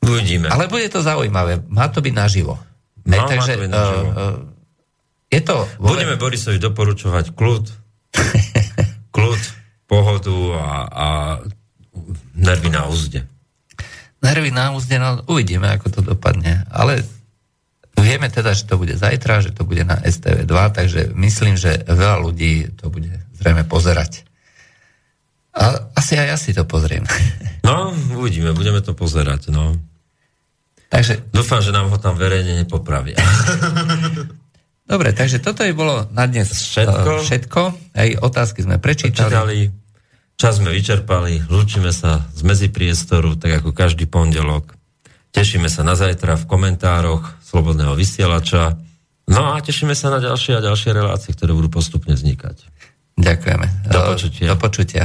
uvidíme. 0.07 0.47
Ale 0.49 0.71
bude 0.71 0.87
to 0.87 1.03
zaujímavé. 1.03 1.67
Má 1.67 1.91
to 1.91 1.99
byť 1.99 2.15
naživo. 2.15 2.55
No, 3.07 3.15
Hej, 3.15 3.21
takže, 3.27 3.53
má 3.53 3.57
to 3.59 3.63
byť 3.63 3.73
naživo. 3.73 4.07
Uh, 4.07 4.37
je 5.27 5.41
to... 5.43 5.57
Budeme 5.83 6.15
Borisovi 6.15 6.59
doporučovať 6.63 7.35
kľud, 7.35 7.65
kľud, 9.17 9.43
pohodu 9.91 10.39
a, 10.55 10.67
a 10.87 11.07
nervy 12.39 12.71
na 12.71 12.87
úzde. 12.87 13.27
Nervy 14.23 14.51
na 14.55 14.75
úzde, 14.75 14.97
no 14.99 15.23
uvidíme, 15.27 15.71
ako 15.71 15.87
to 15.93 16.01
dopadne. 16.03 16.67
Ale 16.71 17.05
Vieme 17.97 18.29
teda, 18.29 18.53
že 18.53 18.69
to 18.69 18.77
bude 18.77 18.93
zajtra, 18.93 19.41
že 19.41 19.57
to 19.57 19.65
bude 19.65 19.81
na 19.81 19.97
STV2, 19.97 20.53
takže 20.77 21.01
myslím, 21.17 21.57
že 21.57 21.81
veľa 21.89 22.21
ľudí 22.21 22.77
to 22.77 22.93
bude 22.93 23.09
zrejme 23.41 23.65
pozerať. 23.65 24.29
A 25.57 25.89
asi 25.97 26.21
aj 26.21 26.27
ja 26.29 26.37
si 26.37 26.53
to 26.53 26.69
pozriem. 26.69 27.05
No, 27.67 27.91
uvidíme, 28.15 28.55
budeme 28.55 28.79
to 28.79 28.95
pozerať, 28.95 29.51
no. 29.51 29.75
Takže... 30.89 31.31
Dúfam, 31.35 31.59
že 31.61 31.75
nám 31.75 31.91
ho 31.91 31.99
tam 31.99 32.15
verejne 32.15 32.63
nepopravia. 32.63 33.19
Dobre, 34.91 35.11
takže 35.11 35.43
toto 35.43 35.67
je 35.67 35.75
bolo 35.75 36.07
na 36.15 36.31
dnes 36.31 36.47
všetko. 36.47 37.27
všetko. 37.27 37.61
Aj 37.99 38.09
otázky 38.23 38.63
sme 38.63 38.79
prečítali. 38.79 39.35
prečítali. 39.35 39.59
Čas 40.37 40.61
sme 40.61 40.69
vyčerpali, 40.69 41.49
lúčime 41.49 41.91
sa 41.97 42.29
z 42.37 42.45
medzipriestoru, 42.45 43.41
tak 43.41 43.65
ako 43.65 43.73
každý 43.73 44.05
pondelok. 44.05 44.77
Tešíme 45.33 45.67
sa 45.73 45.81
na 45.81 45.97
zajtra 45.97 46.37
v 46.37 46.45
komentároch 46.45 47.41
Slobodného 47.41 47.97
vysielača. 47.97 48.77
No 49.27 49.57
a 49.57 49.61
tešíme 49.65 49.97
sa 49.97 50.13
na 50.13 50.21
ďalšie 50.21 50.61
a 50.61 50.65
ďalšie 50.65 50.93
relácie, 50.93 51.33
ktoré 51.33 51.57
budú 51.57 51.81
postupne 51.81 52.15
vznikať. 52.15 52.69
Ďakujeme. 53.17 53.91
Do 53.91 54.01
počutia. 54.13 54.47
Do 54.53 54.57
počutia. 54.61 55.05